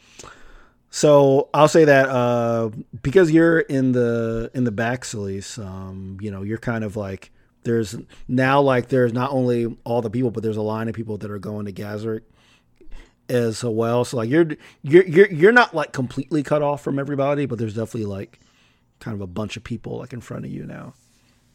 so 0.89 1.49
I'll 1.53 1.67
say 1.67 1.85
that 1.85 2.07
uh, 2.09 2.69
because 3.01 3.31
you're 3.31 3.59
in 3.61 3.93
the 3.93 4.51
in 4.53 4.63
the 4.63 4.71
back, 4.71 5.01
Celise, 5.01 5.57
um, 5.63 6.17
you 6.21 6.29
know, 6.29 6.43
you're 6.43 6.59
kind 6.59 6.83
of 6.83 6.95
like 6.95 7.31
there's 7.63 7.95
now 8.27 8.61
like 8.61 8.89
there's 8.89 9.13
not 9.13 9.31
only 9.31 9.77
all 9.83 10.01
the 10.01 10.09
people, 10.09 10.31
but 10.31 10.43
there's 10.43 10.57
a 10.57 10.61
line 10.61 10.87
of 10.89 10.95
people 10.95 11.17
that 11.17 11.31
are 11.31 11.39
going 11.39 11.65
to 11.65 11.73
Gazrick 11.73 12.21
as 13.29 13.63
well. 13.63 14.05
So 14.05 14.17
like 14.17 14.29
you're 14.29 14.47
you're 14.81 15.05
you're 15.05 15.31
you're 15.31 15.51
not 15.51 15.73
like 15.73 15.91
completely 15.91 16.43
cut 16.43 16.61
off 16.61 16.81
from 16.81 16.99
everybody, 16.99 17.45
but 17.45 17.57
there's 17.59 17.75
definitely 17.75 18.05
like 18.05 18.39
kind 18.99 19.15
of 19.15 19.21
a 19.21 19.27
bunch 19.27 19.57
of 19.57 19.63
people 19.63 19.97
like 19.97 20.13
in 20.13 20.21
front 20.21 20.45
of 20.45 20.51
you 20.51 20.65
now. 20.65 20.93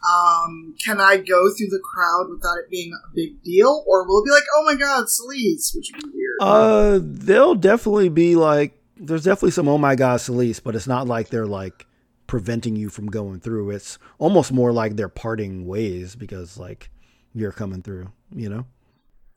Um, 0.09 0.77
can 0.85 1.01
I 1.01 1.17
go 1.17 1.51
through 1.55 1.69
the 1.71 1.83
crowd 1.83 2.29
without 2.31 2.59
it 2.59 2.71
being 2.71 2.93
a 2.93 3.15
big 3.15 3.43
deal, 3.43 3.85
or 3.87 4.07
will 4.07 4.21
it 4.21 4.27
be 4.27 4.31
like, 4.31 4.45
oh 4.57 4.65
my 4.65 4.77
god, 4.77 5.09
Celeste, 5.09 5.75
which 5.75 5.91
would 5.93 6.13
be 6.13 6.17
weird? 6.17 6.37
Uh, 6.41 7.01
they'll 7.03 7.57
definitely 7.57 8.09
be 8.09 8.37
like 8.37 8.81
there's 8.97 9.25
definitely 9.25 9.51
some 9.51 9.69
oh 9.69 9.79
my 9.79 9.95
god 9.95 10.21
Celeste, 10.21 10.63
but 10.63 10.75
it's 10.77 10.87
not 10.87 11.07
like 11.07 11.29
they're 11.29 11.47
like 11.47 11.87
preventing 12.29 12.77
you 12.77 12.89
from 12.89 13.09
going 13.09 13.41
through. 13.41 13.71
It's 13.71 13.99
almost 14.19 14.53
more 14.53 14.71
like 14.71 14.95
they're 14.95 15.09
parting 15.09 15.67
ways 15.67 16.15
because 16.15 16.57
like 16.57 16.91
you're 17.35 17.51
coming 17.51 17.83
through, 17.83 18.13
you 18.33 18.49
know. 18.49 18.67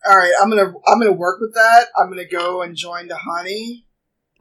All 0.07 0.15
right, 0.15 0.31
I'm 0.39 0.49
gonna 0.49 0.73
I'm 0.87 0.99
gonna 0.99 1.11
work 1.11 1.39
with 1.41 1.55
that. 1.55 1.87
I'm 1.97 2.09
gonna 2.09 2.25
go 2.25 2.61
and 2.61 2.75
join 2.75 3.09
Tahani. 3.09 3.85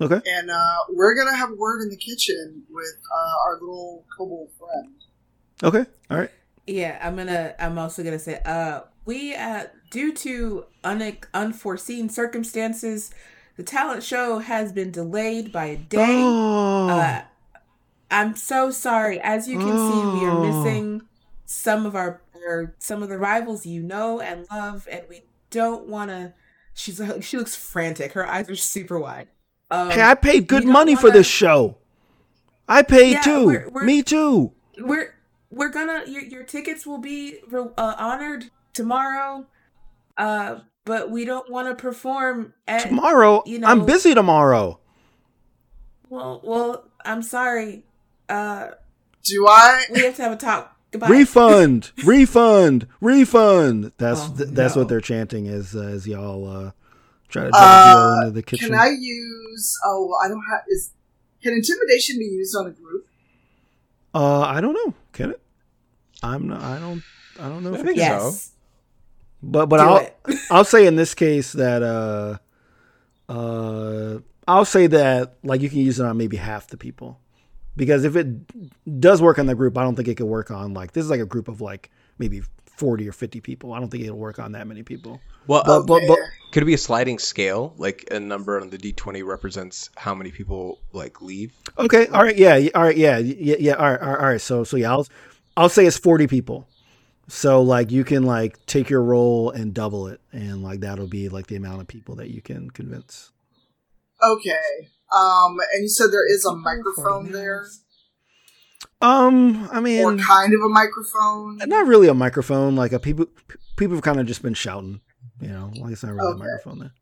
Okay. 0.02 0.20
and 0.26 0.50
uh, 0.50 0.76
we're 0.88 1.14
gonna 1.14 1.36
have 1.36 1.50
a 1.50 1.54
word 1.54 1.82
in 1.82 1.90
the 1.90 1.96
kitchen 1.96 2.62
with 2.70 2.96
uh, 3.14 3.48
our 3.48 3.54
little 3.60 4.04
kobold 4.16 4.48
friend. 4.58 4.94
Okay. 5.62 5.90
All 6.10 6.18
right. 6.18 6.30
Yeah, 6.66 6.98
I'm 7.02 7.16
gonna. 7.16 7.54
I'm 7.58 7.78
also 7.78 8.02
gonna 8.02 8.18
say, 8.18 8.40
uh, 8.44 8.80
we, 9.04 9.34
uh, 9.34 9.64
due 9.90 10.12
to 10.14 10.64
un- 10.84 11.18
unforeseen 11.34 12.08
circumstances, 12.08 13.10
the 13.56 13.62
talent 13.62 14.02
show 14.02 14.38
has 14.38 14.72
been 14.72 14.90
delayed 14.90 15.52
by 15.52 15.66
a 15.66 15.76
day. 15.76 16.22
Oh. 16.22 16.88
Uh, 16.88 17.22
I'm 18.10 18.34
so 18.36 18.70
sorry. 18.70 19.20
As 19.20 19.48
you 19.48 19.58
can 19.58 19.68
see, 19.68 20.18
we 20.20 20.26
are 20.26 20.30
Oh. 20.30 20.62
missing 20.64 21.02
some 21.46 21.86
of 21.86 21.94
our, 21.94 22.22
our 22.48 22.74
some 22.78 23.02
of 23.02 23.08
the 23.08 23.18
rivals 23.18 23.66
you 23.66 23.82
know 23.82 24.20
and 24.20 24.46
love, 24.50 24.88
and 24.90 25.02
we 25.08 25.22
don't 25.50 25.86
want 25.88 26.10
to. 26.10 26.32
She's 26.74 27.00
she 27.20 27.36
looks 27.36 27.56
frantic. 27.56 28.12
Her 28.12 28.26
eyes 28.26 28.48
are 28.50 28.56
super 28.56 28.98
wide. 28.98 29.28
Um, 29.70 29.90
hey, 29.90 30.02
I 30.02 30.14
paid 30.14 30.48
good 30.48 30.64
money 30.64 30.96
for 30.96 31.04
wanna- 31.08 31.18
this 31.18 31.26
show. 31.28 31.76
I 32.68 32.82
paid 32.82 33.12
Yeah, 33.12 33.20
too. 33.22 33.46
we're- 33.46 33.68
we're- 33.70 33.86
Me 33.86 34.02
too. 34.02 34.52
we're 34.78 35.14
we're 35.50 35.68
gonna 35.70 36.04
your 36.06 36.22
your 36.22 36.42
tickets 36.44 36.86
will 36.86 36.98
be 36.98 37.38
uh, 37.52 37.94
honored 37.98 38.50
tomorrow, 38.72 39.46
uh, 40.16 40.60
but 40.84 41.10
we 41.10 41.24
don't 41.24 41.50
want 41.50 41.68
to 41.68 41.74
perform 41.74 42.54
at 42.66 42.82
Tomorrow, 42.82 43.42
you 43.46 43.58
know, 43.58 43.66
I'm 43.68 43.84
busy 43.86 44.14
tomorrow. 44.14 44.78
well. 46.08 46.40
Well, 46.44 46.84
I'm 47.04 47.22
sorry. 47.22 47.84
Uh, 48.30 48.70
Do 49.24 49.46
I? 49.48 49.84
we 49.92 50.00
have 50.02 50.16
to 50.16 50.22
have 50.22 50.32
a 50.32 50.36
talk. 50.36 50.76
Goodbye. 50.92 51.08
refund, 51.08 51.92
refund, 52.04 52.86
refund. 53.00 53.92
That's 53.98 54.20
Oh, 54.22 54.34
th- 54.36 54.50
that's 54.50 54.74
no. 54.74 54.80
what 54.82 54.88
they're 54.88 55.00
chanting 55.00 55.46
as 55.46 55.74
uh, 55.76 55.80
as 55.82 56.06
y'all 56.06 56.46
uh, 56.48 56.70
try 57.28 57.44
to 57.44 57.50
Uh, 57.54 58.16
into 58.22 58.30
the 58.32 58.42
kitchen. 58.42 58.70
Can 58.70 58.78
I 58.78 58.88
use? 58.98 59.76
Oh, 59.86 60.06
well, 60.08 60.18
I 60.24 60.28
don't 60.28 60.42
have. 60.50 60.62
Is 60.68 60.92
can 61.42 61.52
intimidation 61.52 62.18
be 62.18 62.24
used 62.24 62.56
on 62.56 62.66
a 62.66 62.70
group? 62.70 63.06
Uh, 64.14 64.40
I 64.40 64.60
don't 64.60 64.74
know. 64.74 64.94
Can 65.12 65.30
it? 65.30 65.40
I'm 66.24 66.48
not. 66.48 66.60
I 66.60 66.78
don't. 66.80 67.02
I 67.38 67.48
don't 67.48 67.62
know. 67.62 67.70
I 67.70 67.74
If 67.74 67.80
it 67.82 67.84
think 67.86 67.98
can. 67.98 68.20
Yes. 68.20 68.52
But 69.42 69.66
but 69.66 69.76
Do 69.78 69.82
I'll 69.84 69.96
it. 69.98 70.16
I'll 70.50 70.64
say 70.64 70.86
in 70.86 70.96
this 70.96 71.14
case 71.14 71.52
that 71.52 71.82
uh 71.84 72.38
uh 73.32 74.18
I'll 74.48 74.64
say 74.64 74.86
that 74.88 75.34
like 75.44 75.60
you 75.60 75.70
can 75.70 75.78
use 75.78 76.00
it 76.00 76.04
on 76.04 76.16
maybe 76.16 76.36
half 76.36 76.66
the 76.66 76.76
people. 76.76 77.20
Because 77.76 78.04
if 78.04 78.16
it 78.16 79.00
does 79.00 79.22
work 79.22 79.38
on 79.38 79.46
the 79.46 79.54
group, 79.54 79.78
I 79.78 79.82
don't 79.82 79.94
think 79.96 80.08
it 80.08 80.16
could 80.16 80.26
work 80.26 80.50
on 80.50 80.74
like 80.74 80.92
this 80.92 81.04
is 81.04 81.10
like 81.10 81.20
a 81.20 81.26
group 81.26 81.48
of 81.48 81.60
like 81.60 81.90
maybe 82.18 82.42
40 82.66 83.08
or 83.08 83.12
50 83.12 83.40
people. 83.40 83.72
I 83.72 83.78
don't 83.78 83.90
think 83.90 84.04
it'll 84.04 84.18
work 84.18 84.38
on 84.38 84.52
that 84.52 84.66
many 84.66 84.82
people. 84.82 85.20
Well, 85.46 85.62
But 85.64 85.86
but 85.86 86.02
but 86.06 86.18
could 86.52 86.62
it 86.62 86.66
be 86.66 86.74
a 86.74 86.78
sliding 86.78 87.18
scale? 87.18 87.74
Like 87.76 88.08
a 88.10 88.20
number 88.20 88.60
on 88.60 88.70
the 88.70 88.78
d20 88.78 89.24
represents 89.24 89.90
how 89.96 90.14
many 90.14 90.30
people 90.30 90.80
like 90.92 91.22
leave. 91.22 91.52
okay, 91.78 92.06
all 92.08 92.22
right, 92.22 92.36
yeah, 92.36 92.56
yeah, 92.56 92.70
all 92.74 92.82
right, 92.82 92.96
yeah, 92.96 93.18
yeah, 93.18 93.56
yeah, 93.58 93.72
all 93.74 93.90
right, 93.90 94.00
all 94.00 94.08
right, 94.08 94.20
all 94.20 94.26
right. 94.26 94.40
So 94.40 94.64
so 94.64 94.76
yeah, 94.76 94.90
I'll 94.90 95.06
I'll 95.56 95.68
say 95.68 95.86
it's 95.86 95.98
40 95.98 96.26
people. 96.26 96.66
So 97.28 97.62
like 97.62 97.90
you 97.90 98.02
can 98.02 98.24
like 98.24 98.64
take 98.66 98.90
your 98.90 99.02
roll 99.02 99.50
and 99.50 99.72
double 99.72 100.08
it 100.08 100.20
and 100.32 100.62
like 100.62 100.80
that'll 100.80 101.06
be 101.06 101.28
like 101.28 101.46
the 101.46 101.56
amount 101.56 101.80
of 101.80 101.86
people 101.86 102.16
that 102.16 102.30
you 102.30 102.42
can 102.42 102.70
convince. 102.70 103.30
Okay. 104.22 104.88
Um, 105.12 105.56
and 105.74 105.82
you 105.82 105.88
said 105.88 106.08
there 106.12 106.26
is 106.28 106.44
a 106.44 106.54
microphone 106.54 107.32
there, 107.32 107.66
Um, 109.02 109.68
I 109.72 109.80
mean, 109.80 110.04
or 110.04 110.16
kind 110.16 110.52
of 110.54 110.60
a 110.60 110.68
microphone. 110.68 111.58
not 111.66 111.86
really 111.86 112.08
a 112.08 112.14
microphone. 112.14 112.76
Like 112.76 112.92
a 112.92 112.98
people, 113.00 113.26
people 113.76 113.96
have 113.96 114.04
kind 114.04 114.20
of 114.20 114.26
just 114.26 114.42
been 114.42 114.54
shouting. 114.54 115.00
You 115.40 115.48
know, 115.48 115.72
like 115.80 115.92
it's 115.92 116.02
not 116.02 116.12
really 116.14 116.32
Okay. 116.34 116.36
a 116.36 116.44
microphone 116.44 116.78
there. 116.80 116.92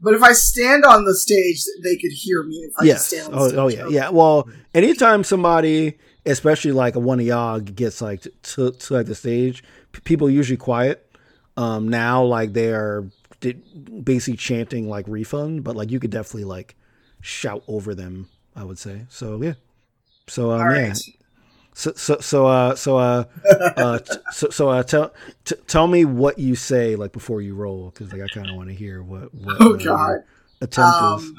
But 0.00 0.14
if 0.14 0.22
I 0.22 0.32
stand 0.32 0.84
on 0.84 1.04
the 1.04 1.14
stage, 1.14 1.64
they 1.82 1.96
could 1.96 2.12
hear 2.12 2.44
me. 2.44 2.56
If 2.58 2.74
I 2.78 2.84
yes. 2.84 3.06
stand 3.06 3.26
on 3.26 3.32
the 3.32 3.38
Oh, 3.38 3.48
stage. 3.48 3.58
oh 3.58 3.68
yeah, 3.68 3.88
yeah. 3.88 4.10
Well, 4.10 4.48
anytime 4.74 5.24
somebody, 5.24 5.98
especially 6.24 6.70
like 6.72 6.94
a 6.94 7.00
one 7.00 7.18
of 7.18 7.26
y'all, 7.26 7.58
gets 7.60 8.00
like 8.00 8.22
to, 8.42 8.70
to 8.70 8.94
like 8.94 9.06
the 9.06 9.14
stage, 9.16 9.64
p- 9.92 10.00
people 10.04 10.30
usually 10.30 10.56
quiet. 10.58 11.04
Um, 11.56 11.88
now 11.88 12.22
like 12.22 12.52
they 12.52 12.72
are 12.72 13.06
basically 14.04 14.36
chanting 14.36 14.88
like 14.88 15.06
refund, 15.08 15.64
but 15.64 15.74
like 15.74 15.90
you 15.90 15.98
could 15.98 16.10
definitely 16.10 16.44
like 16.44 16.76
shout 17.20 17.62
over 17.68 17.94
them. 17.94 18.28
I 18.56 18.64
would 18.64 18.78
say 18.78 19.06
so. 19.08 19.40
Yeah. 19.42 19.54
So 20.26 20.50
um, 20.50 20.60
All 20.60 20.74
yeah. 20.74 20.88
right. 20.88 20.98
So 21.74 21.92
so 21.94 22.18
so 22.18 22.46
uh 22.46 22.74
so 22.74 22.96
uh, 22.98 23.24
uh 23.76 23.98
t- 24.00 24.16
so 24.32 24.48
so 24.50 24.68
uh 24.68 24.82
tell 24.82 25.14
t- 25.44 25.54
tell 25.68 25.86
me 25.86 26.04
what 26.04 26.38
you 26.38 26.56
say 26.56 26.96
like 26.96 27.12
before 27.12 27.40
you 27.40 27.54
roll 27.54 27.90
because 27.90 28.12
like 28.12 28.20
I 28.22 28.26
kind 28.34 28.50
of 28.50 28.56
want 28.56 28.68
to 28.68 28.74
hear 28.74 29.00
what 29.02 29.32
what 29.32 29.56
Oh 29.60 29.74
uh, 29.74 29.76
god. 29.76 30.16
attempt 30.60 30.96
is. 31.22 31.28
Um, 31.30 31.36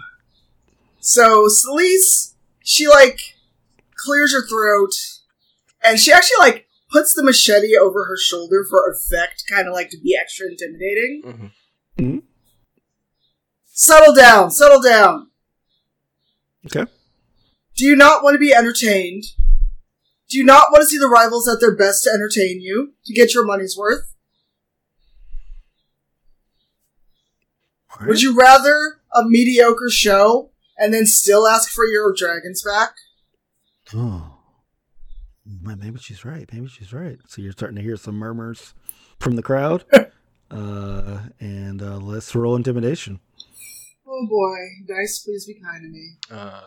so 1.02 1.48
Celise, 1.48 2.36
she 2.64 2.88
like 2.88 3.20
clears 4.06 4.34
her 4.34 4.48
throat, 4.48 4.92
and 5.84 6.00
she 6.00 6.12
actually 6.14 6.38
like 6.40 6.68
puts 6.90 7.14
the 7.14 7.24
machete 7.24 7.76
over 7.78 8.06
her 8.06 8.16
shoulder 8.18 8.66
for 8.70 8.90
effect, 8.90 9.44
kind 9.50 9.68
of 9.68 9.74
like 9.74 9.90
to 9.90 9.98
be 10.02 10.18
extra 10.20 10.48
intimidating. 10.48 11.52
Mhm. 11.98 12.22
Settle 13.66 14.14
down, 14.14 14.52
settle 14.52 14.82
down. 14.82 15.29
Okay. 16.76 16.90
Do 17.76 17.86
you 17.86 17.96
not 17.96 18.24
want 18.24 18.36
to 18.36 18.40
be 18.40 18.54
entertained? 18.54 19.24
Do 20.30 20.38
you 20.38 20.44
not 20.44 20.68
want 20.72 20.82
to 20.82 20.88
see 20.88 20.98
the 20.98 21.08
rivals 21.08 21.48
at 21.48 21.60
their 21.60 21.76
best 21.76 22.04
to 22.04 22.12
entertain 22.12 22.62
you 22.62 22.94
to 23.06 23.14
get 23.14 23.34
your 23.34 23.46
money's 23.46 23.76
worth? 23.78 24.14
Would 28.06 28.22
you 28.22 28.38
rather 28.38 29.00
a 29.14 29.24
mediocre 29.26 29.90
show 29.90 30.52
and 30.78 30.94
then 30.94 31.06
still 31.06 31.48
ask 31.48 31.70
for 31.70 31.86
your 31.86 32.14
dragons 32.16 32.64
back? 32.64 32.92
Oh. 33.94 34.38
Well, 35.64 35.76
Maybe 35.76 36.00
she's 36.00 36.24
right. 36.24 36.48
Maybe 36.54 36.68
she's 36.68 36.94
right. 36.94 37.18
So 37.28 37.42
you're 37.42 37.52
starting 37.52 37.76
to 37.78 37.82
hear 37.82 37.98
some 37.98 38.16
murmurs 38.16 38.74
from 39.20 39.36
the 39.36 39.42
crowd. 39.42 39.84
uh, 40.52 41.20
and 41.40 41.82
uh, 41.82 41.98
let's 41.98 42.36
roll 42.36 42.56
intimidation. 42.56 43.20
Oh 44.12 44.28
boy, 44.28 44.58
dice, 44.88 45.20
please 45.20 45.46
be 45.46 45.60
kind 45.62 45.84
to 45.84 45.90
me. 45.90 46.18
Uh, 46.32 46.62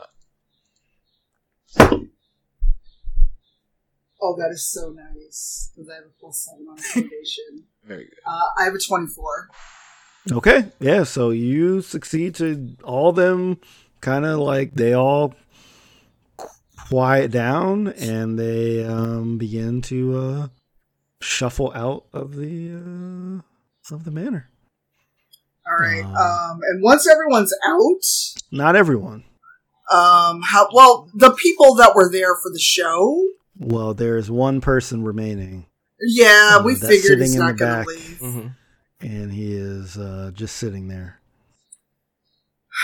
Oh, 4.24 4.36
that 4.38 4.50
is 4.52 4.64
so 4.70 4.90
nice 4.90 5.72
because 5.74 5.90
I 5.90 5.96
have 5.96 6.04
a 6.04 6.20
plus 6.20 6.46
seven 6.48 6.66
on 6.70 6.76
intimidation. 6.78 7.64
very 7.84 8.04
good. 8.04 8.14
uh, 8.24 8.60
I 8.60 8.64
have 8.64 8.74
a 8.74 8.78
twenty-four. 8.78 9.48
Okay. 10.30 10.66
Yeah. 10.78 11.02
So 11.02 11.30
you 11.30 11.82
succeed 11.82 12.36
to 12.36 12.76
all 12.84 13.10
them 13.12 13.58
kind 14.00 14.24
of 14.24 14.38
like 14.38 14.74
they 14.74 14.92
all 14.92 15.34
quiet 16.88 17.32
down 17.32 17.88
and 17.88 18.38
they 18.38 18.84
um, 18.84 19.38
begin 19.38 19.82
to 19.82 20.16
uh, 20.16 20.48
shuffle 21.20 21.72
out 21.74 22.04
of 22.12 22.36
the 22.36 22.74
uh, 22.76 23.92
of 23.92 24.04
the 24.04 24.12
manor. 24.12 24.50
All 25.66 25.76
right. 25.78 26.04
Uh. 26.04 26.52
Um, 26.52 26.60
and 26.70 26.82
once 26.82 27.08
everyone's 27.08 27.52
out, 27.66 28.42
Not 28.50 28.76
everyone. 28.76 29.24
um, 29.90 30.40
how 30.42 30.68
well 30.72 31.08
the 31.14 31.30
people 31.32 31.74
that 31.76 31.94
were 31.94 32.10
there 32.10 32.34
for 32.36 32.50
the 32.50 32.58
show. 32.58 33.26
Well, 33.58 33.94
there's 33.94 34.30
one 34.30 34.60
person 34.60 35.04
remaining, 35.04 35.66
Yeah, 36.00 36.56
Uh, 36.58 36.62
we 36.64 36.74
figured 36.74 37.20
he's 37.20 37.34
in 37.34 37.40
not 37.40 37.52
the 37.58 37.64
going 37.64 37.70
back. 37.72 37.86
to 37.86 37.92
leave. 37.92 38.18
hmm 38.18 38.46
and 39.00 39.32
he 39.32 39.52
is 39.52 39.98
uh, 39.98 40.30
just 40.32 40.56
sitting 40.58 40.86
there. 40.86 41.20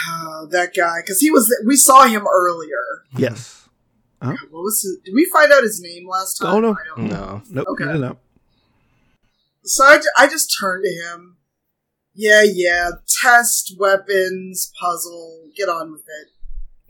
Oh, 0.08 0.48
that 0.50 0.72
guy, 0.76 1.00
because 1.00 1.20
he 1.20 1.30
was. 1.30 1.48
We 1.66 1.76
saw 1.76 2.04
him 2.06 2.26
earlier. 2.26 3.04
Yes. 3.16 3.68
What 4.20 4.36
was 4.50 4.82
his, 4.82 4.98
Did 5.04 5.14
we 5.14 5.24
find 5.32 5.52
out 5.52 5.62
his 5.62 5.80
name 5.80 6.08
last 6.08 6.34
time? 6.38 6.54
Oh, 6.56 6.60
no. 6.60 6.72
I 6.72 6.84
don't 6.96 7.08
know. 7.08 7.16
No. 7.16 7.42
Nope. 7.50 7.66
Okay. 7.68 7.84
you 7.84 7.92
did 7.92 8.00
not. 8.00 8.16
So 9.64 9.84
I, 9.84 10.00
I 10.18 10.26
just 10.28 10.54
turned 10.60 10.84
to 10.84 10.90
him. 10.90 11.36
Yeah, 12.20 12.42
yeah. 12.42 12.90
Test 13.22 13.76
weapons 13.78 14.72
puzzle. 14.80 15.44
Get 15.56 15.68
on 15.68 15.92
with 15.92 16.02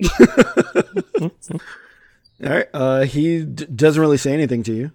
it. 0.01 1.33
All 2.43 2.51
right. 2.51 2.69
Uh, 2.73 3.03
he 3.03 3.45
d- 3.45 3.67
doesn't 3.67 4.01
really 4.01 4.17
say 4.17 4.33
anything 4.33 4.63
to 4.63 4.73
you. 4.73 4.91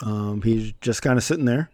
Um, 0.00 0.42
he's 0.42 0.72
just 0.80 1.02
kind 1.02 1.16
of 1.18 1.24
sitting 1.24 1.44
there. 1.44 1.70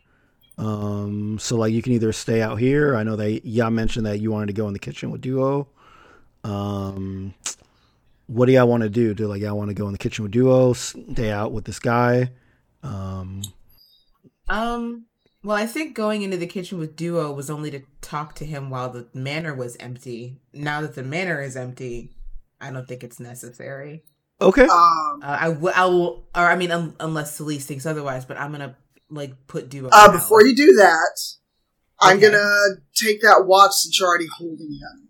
Um, 0.57 1.39
so 1.39 1.57
like 1.57 1.75
you 1.75 1.83
can 1.83 1.93
either 1.93 2.11
stay 2.15 2.41
out 2.41 2.57
here. 2.59 2.97
I 2.97 3.03
know 3.03 3.17
that 3.17 3.47
y'all 3.47 3.71
mentioned 3.71 4.07
that 4.07 4.19
you 4.21 4.31
wanted 4.31 4.47
to 4.47 4.53
go 4.55 4.67
in 4.67 4.73
the 4.73 4.79
kitchen 4.79 5.11
with 5.11 5.21
Duo. 5.21 5.69
Um, 6.43 7.35
what 8.29 8.47
do 8.47 8.53
y'all 8.53 8.67
want 8.67 8.83
to 8.83 8.89
do? 8.89 9.13
Do 9.13 9.27
like 9.27 9.43
y'all 9.43 9.59
want 9.59 9.69
to 9.69 9.75
go 9.75 9.85
in 9.87 9.93
the 9.93 9.99
kitchen 9.99 10.23
with 10.23 10.33
Duo? 10.33 10.73
Stay 10.73 11.31
out 11.31 11.53
with 11.53 11.67
this 11.67 11.79
guy? 11.79 12.31
Um, 12.83 13.43
Um. 14.49 15.05
Well, 15.43 15.57
I 15.57 15.67
think 15.67 15.95
going 15.97 16.23
into 16.23 16.37
the 16.37 16.47
kitchen 16.47 16.79
with 16.79 16.97
Duo 16.97 17.33
was 17.33 17.49
only 17.49 17.71
to 17.71 17.81
talk 18.03 18.35
to 18.37 18.45
him 18.45 18.69
while 18.69 18.91
the 18.91 19.07
manor 19.15 19.55
was 19.55 19.77
empty. 19.81 20.39
Now 20.53 20.83
that 20.83 20.95
the 20.95 21.03
manor 21.03 21.41
is 21.41 21.57
empty, 21.57 22.11
I 22.61 22.71
don't 22.71 22.87
think 22.87 23.03
it's 23.03 23.19
necessary. 23.19 24.05
okay. 24.41 24.65
Um, 24.65 25.21
Uh, 25.23 25.39
I 25.41 25.49
will. 25.49 25.73
I 25.75 25.85
will. 25.87 26.27
Or 26.35 26.45
I 26.47 26.57
mean, 26.57 26.71
un- 26.71 26.95
unless 27.01 27.37
Celeste 27.37 27.67
thinks 27.69 27.87
otherwise. 27.87 28.25
But 28.27 28.39
I'm 28.39 28.53
gonna 28.53 28.77
like 29.11 29.47
put 29.47 29.69
Duo. 29.71 29.89
uh, 29.93 30.13
before 30.13 30.45
you 30.45 30.55
do 30.55 30.75
that, 30.77 31.21
I'm 32.01 32.21
gonna 32.21 32.53
take 32.95 33.23
that 33.23 33.45
watch 33.47 33.73
since 33.73 33.99
you're 33.99 34.09
already 34.09 34.29
holding 34.39 34.73
him. 34.73 35.09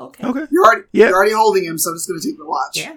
Okay. 0.00 0.24
Okay. 0.28 0.46
You're 0.52 0.64
already, 0.64 0.82
Yeah. 0.92 1.08
you're 1.08 1.16
already 1.16 1.32
holding 1.32 1.64
him, 1.64 1.76
so 1.76 1.90
I'm 1.90 1.96
just 1.96 2.08
gonna 2.08 2.20
take 2.20 2.36
the 2.38 2.46
watch. 2.46 2.76
Yeah. 2.76 2.96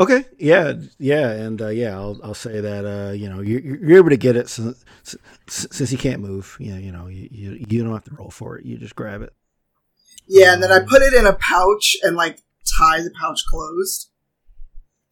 Okay, 0.00 0.24
yeah, 0.38 0.72
yeah, 0.98 1.30
and 1.30 1.60
uh, 1.60 1.68
yeah, 1.68 1.94
I'll 1.94 2.18
I'll 2.24 2.32
say 2.32 2.58
that 2.58 2.86
uh, 2.86 3.12
you 3.12 3.28
know 3.28 3.42
you're, 3.42 3.60
you're 3.60 3.98
able 3.98 4.08
to 4.08 4.16
get 4.16 4.34
it 4.34 4.48
since 4.48 4.82
since 5.46 5.92
you 5.92 5.98
can't 5.98 6.22
move. 6.22 6.56
Yeah, 6.58 6.78
you 6.78 6.90
know 6.90 7.06
you, 7.08 7.28
you 7.30 7.66
you 7.68 7.84
don't 7.84 7.92
have 7.92 8.04
to 8.04 8.14
roll 8.14 8.30
for 8.30 8.56
it. 8.56 8.64
You 8.64 8.78
just 8.78 8.96
grab 8.96 9.20
it. 9.20 9.34
Yeah, 10.26 10.54
and 10.54 10.62
then 10.62 10.72
I 10.72 10.78
put 10.78 11.02
it 11.02 11.12
in 11.12 11.26
a 11.26 11.34
pouch 11.34 11.98
and 12.02 12.16
like 12.16 12.38
tie 12.78 13.02
the 13.02 13.10
pouch 13.20 13.42
closed. 13.50 14.10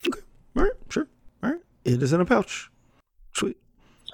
Okay. 0.06 0.20
All 0.56 0.62
right, 0.62 0.73
sure. 0.89 1.06
All 1.43 1.51
right, 1.51 1.60
it 1.85 2.02
is 2.02 2.15
in 2.15 2.23
a 2.23 2.24
pouch. 2.24 2.70
Sweet. 3.35 3.59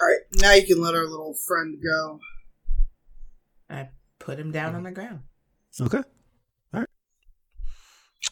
All 0.01 0.09
right, 0.09 0.23
now 0.41 0.55
you 0.55 0.67
can 0.67 0.83
let 0.83 0.97
our 0.97 1.07
little 1.07 1.35
friend 1.47 1.79
go. 1.81 2.19
I 3.71 3.91
put 4.19 4.41
him 4.41 4.51
down 4.51 4.75
on 4.75 4.83
the 4.83 4.91
ground. 4.91 5.21
Okay. 5.81 6.03
All 6.73 6.81
right. 6.81 6.89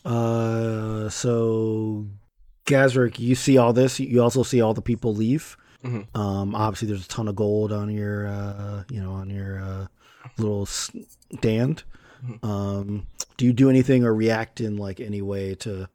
Uh, 0.05 1.09
so 1.09 2.09
Gazrick, 2.67 3.19
you 3.19 3.35
see 3.35 3.59
all 3.59 3.73
this. 3.73 3.99
You 4.01 4.23
also 4.23 4.43
see 4.43 4.61
all 4.61 4.75
the 4.75 4.83
people 4.83 5.15
leave. 5.15 5.57
Mhm. 5.85 6.07
Um, 6.17 6.55
obviously, 6.55 6.89
there's 6.89 7.05
a 7.05 7.09
ton 7.09 7.27
of 7.29 7.35
gold 7.37 7.73
on 7.73 7.91
your, 7.91 8.27
uh, 8.29 8.85
you 8.91 9.01
know, 9.03 9.13
on 9.13 9.29
your 9.31 9.61
uh, 9.61 9.87
little 10.39 10.67
stand. 10.67 11.83
Mhm. 12.25 12.45
Um, 12.45 13.07
do 13.37 13.45
you 13.47 13.53
do 13.53 13.69
anything 13.69 14.05
or 14.05 14.15
react 14.15 14.61
in 14.61 14.77
like 14.77 15.01
any 15.01 15.23
way 15.23 15.55
to 15.57 15.89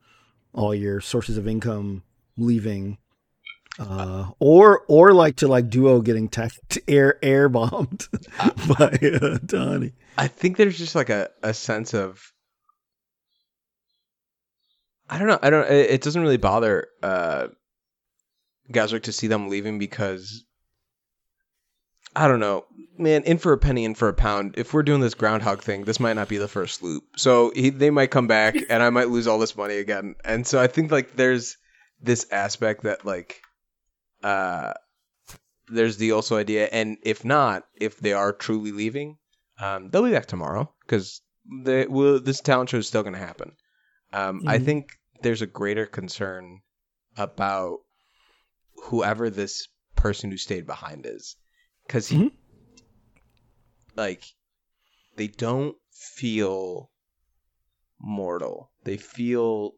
all 0.53 0.75
your 0.75 0.99
sources 0.99 1.37
of 1.37 1.47
income 1.47 2.03
leaving? 2.37 2.97
Uh, 3.79 4.31
or 4.39 4.81
or 4.87 5.13
like 5.13 5.35
to 5.35 5.47
like 5.47 5.69
duo 5.69 6.01
getting 6.01 6.27
tech 6.27 6.51
air 6.87 7.19
air 7.23 7.47
bombed 7.47 8.07
by 8.77 8.97
uh, 9.21 9.37
Donnie. 9.45 9.93
I 10.17 10.27
think 10.27 10.57
there's 10.57 10.77
just 10.79 10.95
like 10.95 11.09
a, 11.11 11.29
a 11.43 11.53
sense 11.53 11.93
of 11.93 12.33
I 15.09 15.17
don't 15.17 15.27
know. 15.27 15.39
I 15.41 15.49
don't. 15.49 15.69
It, 15.69 16.01
doesn't 16.01 16.21
really 16.21 16.37
bother 16.37 16.87
uh, 17.01 17.47
Gazrick 18.71 19.03
to 19.03 19.13
see 19.13 19.27
them 19.27 19.49
leaving 19.49 19.79
because 19.79 20.43
I 22.15 22.27
don't 22.27 22.39
know, 22.39 22.65
man. 22.97 23.23
In 23.23 23.37
for 23.37 23.53
a 23.53 23.57
penny, 23.57 23.85
in 23.85 23.95
for 23.95 24.09
a 24.09 24.13
pound. 24.13 24.55
If 24.57 24.73
we're 24.73 24.83
doing 24.83 25.01
this 25.01 25.13
groundhog 25.13 25.61
thing, 25.61 25.85
this 25.85 25.99
might 25.99 26.15
not 26.15 26.27
be 26.27 26.37
the 26.37 26.47
first 26.47 26.83
loop. 26.83 27.03
So 27.15 27.51
he, 27.55 27.69
they 27.69 27.89
might 27.89 28.11
come 28.11 28.27
back, 28.27 28.55
and 28.69 28.83
I 28.83 28.89
might 28.89 29.09
lose 29.09 29.27
all 29.27 29.39
this 29.39 29.55
money 29.55 29.77
again. 29.77 30.15
And 30.25 30.45
so 30.45 30.59
I 30.59 30.67
think 30.67 30.91
like 30.91 31.15
there's 31.15 31.57
this 32.01 32.27
aspect 32.31 32.83
that 32.83 33.05
like 33.05 33.41
uh 34.23 34.73
there's 35.69 35.97
the 35.97 36.13
also 36.13 36.37
idea, 36.37 36.65
and 36.65 36.97
if 37.03 37.23
not, 37.23 37.63
if 37.75 37.99
they 37.99 38.13
are 38.13 38.33
truly 38.33 38.71
leaving, 38.71 39.17
um, 39.59 39.89
they'll 39.89 40.03
be 40.03 40.11
back 40.11 40.25
tomorrow 40.25 40.71
because 40.81 41.21
the 41.63 41.87
will 41.89 42.19
this 42.19 42.41
talent 42.41 42.69
show 42.69 42.77
is 42.77 42.87
still 42.87 43.03
going 43.03 43.13
to 43.13 43.19
happen. 43.19 43.53
Um, 44.13 44.41
I 44.47 44.57
Mhm. 44.57 44.65
think 44.65 44.97
there's 45.21 45.41
a 45.41 45.47
greater 45.47 45.85
concern 45.85 46.61
about 47.17 47.79
whoever 48.85 49.29
this 49.29 49.67
person 49.95 50.31
who 50.31 50.37
stayed 50.37 50.65
behind 50.65 51.05
is, 51.05 51.35
because 51.85 52.07
he, 52.07 52.17
Mhm. 52.17 52.31
like, 53.95 54.23
they 55.15 55.27
don't 55.27 55.75
feel 55.91 56.91
mortal. 57.99 58.71
They 58.83 58.97
feel 58.97 59.73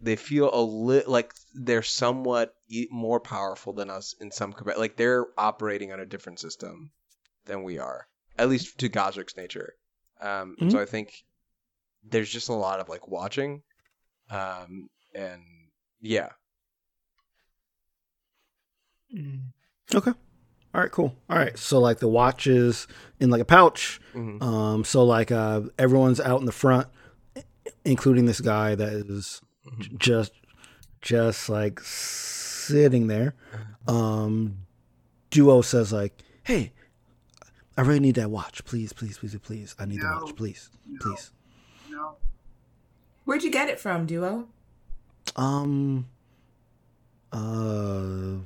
they 0.00 0.16
feel 0.16 0.50
a 0.52 0.60
little 0.62 1.10
like 1.10 1.32
they're 1.54 1.82
somewhat 1.82 2.54
more 2.90 3.20
powerful 3.20 3.72
than 3.72 3.90
us 3.90 4.14
in 4.20 4.30
some 4.30 4.52
compa- 4.52 4.76
like 4.76 4.96
they're 4.96 5.26
operating 5.38 5.92
on 5.92 6.00
a 6.00 6.06
different 6.06 6.38
system 6.40 6.92
than 7.46 7.62
we 7.62 7.78
are 7.78 8.06
at 8.38 8.48
least 8.48 8.78
to 8.78 8.90
Gazrick's 8.90 9.36
nature 9.36 9.74
um 10.20 10.56
and 10.60 10.70
so 10.70 10.78
I 10.78 10.84
think 10.84 11.24
there's 12.08 12.30
just 12.30 12.48
a 12.48 12.52
lot 12.54 12.80
of 12.80 12.88
like 12.88 13.08
watching 13.08 13.62
um 14.30 14.88
and 15.14 15.42
yeah 16.00 16.28
Okay. 19.94 20.10
All 20.10 20.14
All 20.74 20.80
right, 20.82 20.90
cool. 20.90 21.14
All 21.30 21.38
right, 21.38 21.56
so 21.58 21.78
like 21.78 21.98
the 22.00 22.08
watch 22.08 22.46
is 22.46 22.86
in 23.20 23.30
like 23.30 23.40
a 23.40 23.44
pouch. 23.46 24.00
Mhm. 24.14 24.42
Um, 24.42 24.84
so 24.84 25.04
like 25.04 25.30
uh, 25.30 25.62
everyone's 25.78 26.20
out 26.20 26.40
in 26.40 26.46
the 26.46 26.52
front, 26.52 26.88
including 27.84 28.26
this 28.26 28.40
guy 28.40 28.74
that 28.74 28.92
is 28.92 29.40
j- 29.78 29.90
just 29.96 30.32
just 31.00 31.48
like 31.48 31.80
sitting 31.80 33.06
there. 33.06 33.34
Um, 33.86 34.58
Duo 35.30 35.62
says 35.62 35.92
like, 35.92 36.20
"Hey, 36.42 36.72
I 37.78 37.82
really 37.82 38.00
need 38.00 38.16
that 38.16 38.30
watch. 38.30 38.64
Please, 38.64 38.92
please, 38.92 39.16
please, 39.18 39.36
please. 39.38 39.74
I 39.78 39.86
need 39.86 40.00
the 40.00 40.20
watch. 40.20 40.34
Please, 40.36 40.68
No. 40.84 40.98
please." 41.00 41.30
No. 41.96 42.16
Where'd 43.24 43.42
you 43.42 43.50
get 43.50 43.68
it 43.70 43.80
from, 43.80 44.04
Duo? 44.06 44.48
Um, 45.34 46.06
uh, 47.32 48.36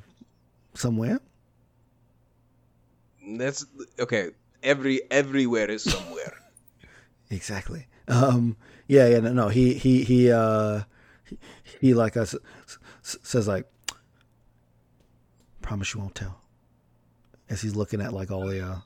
somewhere. 0.75 1.21
That's 3.37 3.67
okay. 3.99 4.31
Every 4.63 5.01
everywhere 5.11 5.71
is 5.71 5.83
somewhere. 5.85 6.37
Exactly. 7.33 7.87
Um. 8.09 8.57
Yeah. 8.89 9.07
Yeah. 9.07 9.21
No. 9.21 9.33
no 9.33 9.49
he. 9.49 9.75
He. 9.75 10.03
He. 10.03 10.33
Uh. 10.33 10.83
He, 11.25 11.39
he 11.81 11.95
like 11.95 12.17
us 12.17 12.35
s- 13.05 13.19
says 13.23 13.47
like, 13.47 13.67
promise 15.63 15.95
you 15.95 16.01
won't 16.01 16.17
tell. 16.17 16.41
As 17.49 17.63
he's 17.63 17.77
looking 17.77 18.01
at 18.01 18.13
like 18.13 18.33
all 18.33 18.47
the. 18.49 18.61
uh 18.67 18.79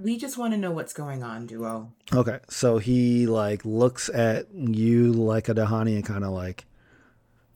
We 0.00 0.16
just 0.16 0.38
want 0.38 0.52
to 0.54 0.58
know 0.58 0.70
what's 0.70 0.92
going 0.92 1.22
on, 1.22 1.46
Duo. 1.46 1.92
Okay. 2.12 2.38
So 2.48 2.78
he 2.78 3.26
like 3.26 3.64
looks 3.64 4.08
at 4.08 4.46
you 4.54 5.12
like 5.12 5.48
a 5.48 5.54
Tahani 5.54 5.96
and 5.96 6.04
kind 6.04 6.24
of 6.24 6.30
like 6.30 6.64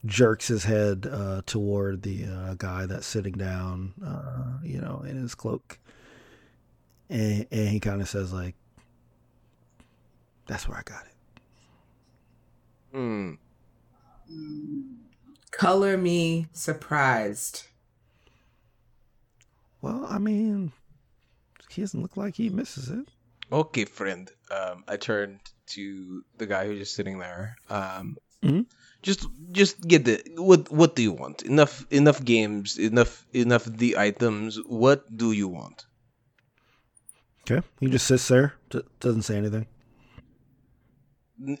jerks 0.05 0.47
his 0.47 0.63
head 0.63 1.07
uh, 1.11 1.41
toward 1.45 2.03
the 2.03 2.25
uh, 2.25 2.53
guy 2.55 2.85
that's 2.85 3.07
sitting 3.07 3.33
down, 3.33 3.93
uh, 4.05 4.59
you 4.63 4.79
know, 4.79 5.03
in 5.07 5.17
his 5.17 5.33
cloak, 5.33 5.79
and, 7.09 7.47
and 7.51 7.69
he 7.69 7.79
kind 7.79 8.01
of 8.01 8.07
says 8.07 8.31
like, 8.31 8.55
"That's 10.47 10.67
where 10.67 10.77
I 10.77 10.83
got 10.83 11.05
it." 11.05 11.41
Hmm. 12.91 13.33
Mm, 14.31 14.95
Color 15.51 15.97
me 15.97 16.47
surprised. 16.53 17.63
Well, 19.81 20.05
I 20.09 20.17
mean, 20.17 20.71
he 21.75 21.81
doesn't 21.83 22.01
look 22.01 22.17
like 22.17 22.35
he 22.35 22.49
misses 22.49 22.89
it. 22.89 23.07
Okay, 23.51 23.85
friend. 23.85 24.31
Um, 24.49 24.83
I 24.87 24.97
turned 24.97 25.39
to 25.67 26.23
the 26.37 26.45
guy 26.45 26.65
who's 26.65 26.79
just 26.79 26.95
sitting 26.95 27.19
there. 27.19 27.55
Um, 27.69 28.17
Mhm. 28.43 28.65
just 29.01 29.27
just 29.51 29.81
get 29.87 30.05
the 30.05 30.21
what 30.37 30.71
what 30.71 30.95
do 30.95 31.03
you 31.03 31.11
want? 31.11 31.43
Enough 31.43 31.85
enough 31.91 32.23
games, 32.23 32.77
enough 32.77 33.25
enough 33.33 33.65
the 33.65 33.97
items. 33.97 34.57
What 34.65 35.05
do 35.15 35.31
you 35.31 35.47
want? 35.47 35.85
Okay. 37.45 37.61
He 37.79 37.87
just 37.87 38.07
sits 38.07 38.27
there, 38.27 38.53
d- 38.71 38.81
doesn't 38.99 39.21
say 39.29 39.37
anything. 39.37 39.67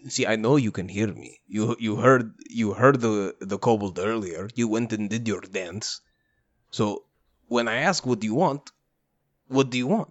See, 0.07 0.25
I 0.25 0.35
know 0.37 0.55
you 0.55 0.71
can 0.71 0.87
hear 0.87 1.07
me. 1.13 1.39
You 1.47 1.75
you 1.79 1.97
heard 1.97 2.33
you 2.49 2.73
heard 2.73 3.01
the 3.01 3.35
the 3.41 3.57
kobold 3.59 3.99
earlier. 3.99 4.47
You 4.55 4.67
went 4.69 4.93
and 4.93 5.09
did 5.09 5.27
your 5.27 5.41
dance. 5.41 6.01
So 6.71 7.03
when 7.47 7.67
I 7.67 7.75
ask 7.89 8.05
what 8.05 8.19
do 8.21 8.27
you 8.27 8.35
want, 8.35 8.71
what 9.47 9.69
do 9.69 9.77
you 9.77 9.87
want? 9.87 10.09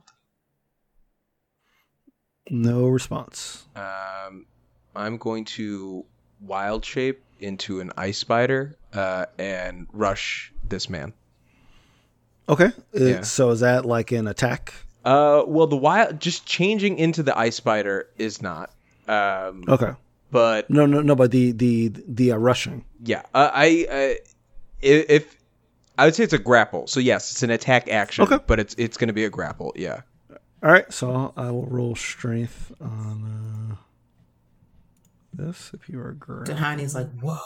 No 2.51 2.87
response. 2.89 3.65
Um, 3.75 4.47
I'm 4.95 5.17
going 5.17 5.45
to 5.57 6.05
wild 6.41 6.85
shape 6.85 7.23
into 7.41 7.81
an 7.81 7.93
ice 7.97 8.19
spider 8.19 8.77
uh, 8.93 9.27
and 9.39 9.87
rush 9.93 10.53
this 10.69 10.91
man. 10.91 11.13
Okay. 12.49 12.67
Uh, 12.67 12.71
Yeah. 13.05 13.21
So 13.23 13.51
is 13.51 13.61
that 13.61 13.85
like 13.87 14.13
an 14.13 14.27
attack? 14.27 14.75
Uh, 15.05 15.43
well, 15.47 15.67
the 15.67 15.77
wild 15.77 16.21
just 16.21 16.47
changing 16.47 16.99
into 16.99 17.23
the 17.23 17.37
ice 17.37 17.57
spider 17.57 18.09
is 18.19 18.41
not. 18.43 18.71
Um, 19.09 19.65
Okay. 19.69 19.93
but 20.31 20.69
No, 20.71 20.87
no, 20.87 21.01
no. 21.03 21.15
But 21.15 21.31
the 21.31 21.53
the 21.53 21.89
the 22.07 22.33
uh, 22.33 22.37
rushing. 22.37 22.85
yeah, 23.03 23.23
uh, 23.35 23.51
I 23.53 23.87
uh, 23.91 23.95
i- 24.83 25.07
if 25.09 25.37
I 25.97 26.05
would 26.07 26.15
say 26.15 26.25
it's 26.25 26.33
a 26.33 26.39
grapple. 26.39 26.87
So 26.87 27.01
yes, 27.01 27.31
it's 27.33 27.43
an 27.43 27.51
attack 27.51 27.89
action. 27.89 28.25
Okay. 28.25 28.39
but 28.47 28.59
it's 28.59 28.75
it's 28.79 28.97
going 28.97 29.09
to 29.09 29.15
be 29.15 29.25
a 29.25 29.31
grapple. 29.31 29.73
Yeah. 29.77 30.03
All 30.63 30.73
right, 30.73 30.91
so 30.91 31.35
I 31.37 31.51
will 31.51 31.67
roll 31.67 31.95
strength 31.95 32.73
on 32.81 33.73
uh, 33.73 33.77
this 35.35 35.73
if 35.75 35.91
you 35.91 36.01
are 36.01 36.13
great. 36.13 36.47
Tahani's 36.47 36.95
like, 36.95 37.11
whoa. 37.21 37.37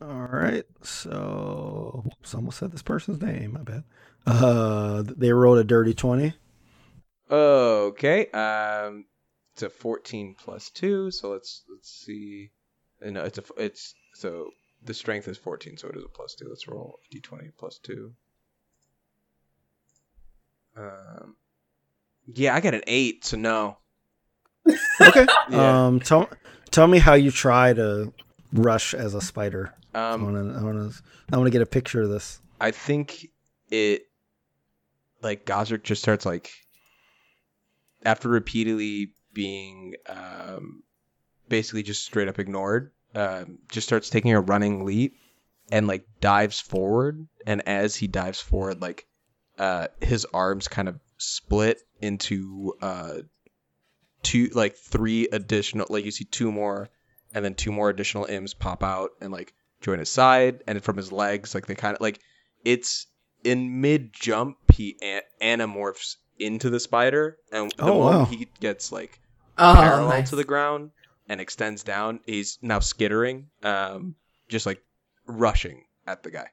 All 0.00 0.28
right, 0.30 0.64
so 0.82 2.02
whoops, 2.04 2.34
I 2.34 2.38
almost 2.38 2.58
said 2.58 2.72
this 2.72 2.82
person's 2.82 3.20
name. 3.20 3.52
My 3.52 3.62
bad. 3.62 3.84
Uh, 4.26 5.02
they 5.06 5.32
rolled 5.32 5.58
a 5.58 5.64
dirty 5.64 5.94
twenty. 5.94 6.34
Okay. 7.30 8.30
Um, 8.30 9.04
it's 9.56 9.62
a 9.62 9.70
14 9.70 10.34
plus 10.38 10.68
two. 10.68 11.10
So 11.10 11.30
let's 11.30 11.62
let's 11.70 11.88
see. 11.90 12.50
Uh, 13.04 13.08
No, 13.08 13.24
it's 13.24 13.38
a 13.38 13.42
it's 13.56 13.94
so 14.12 14.50
the 14.84 14.92
strength 14.92 15.28
is 15.28 15.38
14, 15.38 15.78
so 15.78 15.88
it 15.88 15.96
is 15.96 16.04
a 16.04 16.08
plus 16.08 16.34
two. 16.34 16.46
Let's 16.46 16.68
roll 16.68 16.98
a 17.10 17.16
d20 17.16 17.52
plus 17.58 17.78
two. 17.78 18.12
Um, 20.76 21.36
yeah, 22.26 22.54
I 22.54 22.60
got 22.60 22.74
an 22.74 22.82
eight, 22.86 23.24
so 23.24 23.36
no. 23.38 23.78
Okay. 25.00 25.26
Yeah. 25.48 25.86
Um, 25.86 26.00
tell 26.00 26.28
tell 26.70 26.86
me 26.86 26.98
how 26.98 27.14
you 27.14 27.30
try 27.30 27.72
to 27.72 28.12
rush 28.52 28.92
as 28.92 29.14
a 29.14 29.20
spider. 29.22 29.72
I 29.94 30.10
Um, 30.10 30.24
want 30.34 30.52
to 30.52 30.58
I 30.58 30.62
want 30.62 30.92
to 30.92 31.02
I 31.32 31.36
want 31.38 31.46
to 31.46 31.50
get 31.50 31.62
a 31.62 31.66
picture 31.66 32.02
of 32.02 32.10
this. 32.10 32.40
I 32.60 32.72
think 32.72 33.28
it 33.70 34.02
like 35.22 35.46
Gazrick 35.46 35.82
just 35.82 36.02
starts 36.02 36.26
like 36.26 36.50
after 38.04 38.28
repeatedly 38.28 39.12
being 39.36 39.94
um 40.08 40.82
basically 41.48 41.82
just 41.82 42.04
straight 42.06 42.26
up 42.28 42.38
ignored, 42.38 42.90
um 43.14 43.58
just 43.70 43.86
starts 43.86 44.08
taking 44.08 44.32
a 44.32 44.40
running 44.40 44.84
leap 44.86 45.14
and 45.70 45.86
like 45.86 46.04
dives 46.20 46.58
forward 46.58 47.26
and 47.46 47.68
as 47.68 47.94
he 47.94 48.06
dives 48.06 48.40
forward 48.40 48.80
like 48.80 49.06
uh 49.58 49.88
his 50.00 50.24
arms 50.32 50.68
kind 50.68 50.88
of 50.88 50.98
split 51.18 51.80
into 52.00 52.74
uh 52.80 53.16
two 54.22 54.48
like 54.54 54.76
three 54.76 55.28
additional 55.30 55.86
like 55.90 56.04
you 56.04 56.10
see 56.10 56.24
two 56.24 56.50
more 56.50 56.88
and 57.34 57.44
then 57.44 57.54
two 57.54 57.72
more 57.72 57.90
additional 57.90 58.24
imps 58.24 58.54
pop 58.54 58.82
out 58.82 59.10
and 59.20 59.32
like 59.32 59.52
join 59.82 59.98
his 59.98 60.08
side 60.10 60.62
and 60.66 60.82
from 60.82 60.96
his 60.96 61.12
legs 61.12 61.54
like 61.54 61.66
they 61.66 61.74
kind 61.74 61.94
of 61.94 62.00
like 62.00 62.18
it's 62.64 63.06
in 63.44 63.80
mid 63.80 64.12
jump 64.12 64.56
he 64.72 64.96
an- 65.02 65.22
animorphs 65.60 66.16
into 66.38 66.70
the 66.70 66.80
spider 66.80 67.36
and 67.52 67.70
the 67.76 67.82
Oh, 67.84 67.86
moment 67.98 68.18
wow. 68.20 68.24
he 68.26 68.48
gets 68.60 68.90
like 68.92 69.18
Oh, 69.58 69.74
parallel 69.74 70.08
nice. 70.08 70.30
to 70.30 70.36
the 70.36 70.44
ground 70.44 70.90
and 71.28 71.40
extends 71.40 71.82
down. 71.82 72.20
He's 72.26 72.58
now 72.62 72.78
skittering 72.80 73.48
um 73.62 74.14
just 74.48 74.66
like 74.66 74.82
rushing 75.26 75.84
at 76.06 76.22
the 76.22 76.30
guy. 76.30 76.48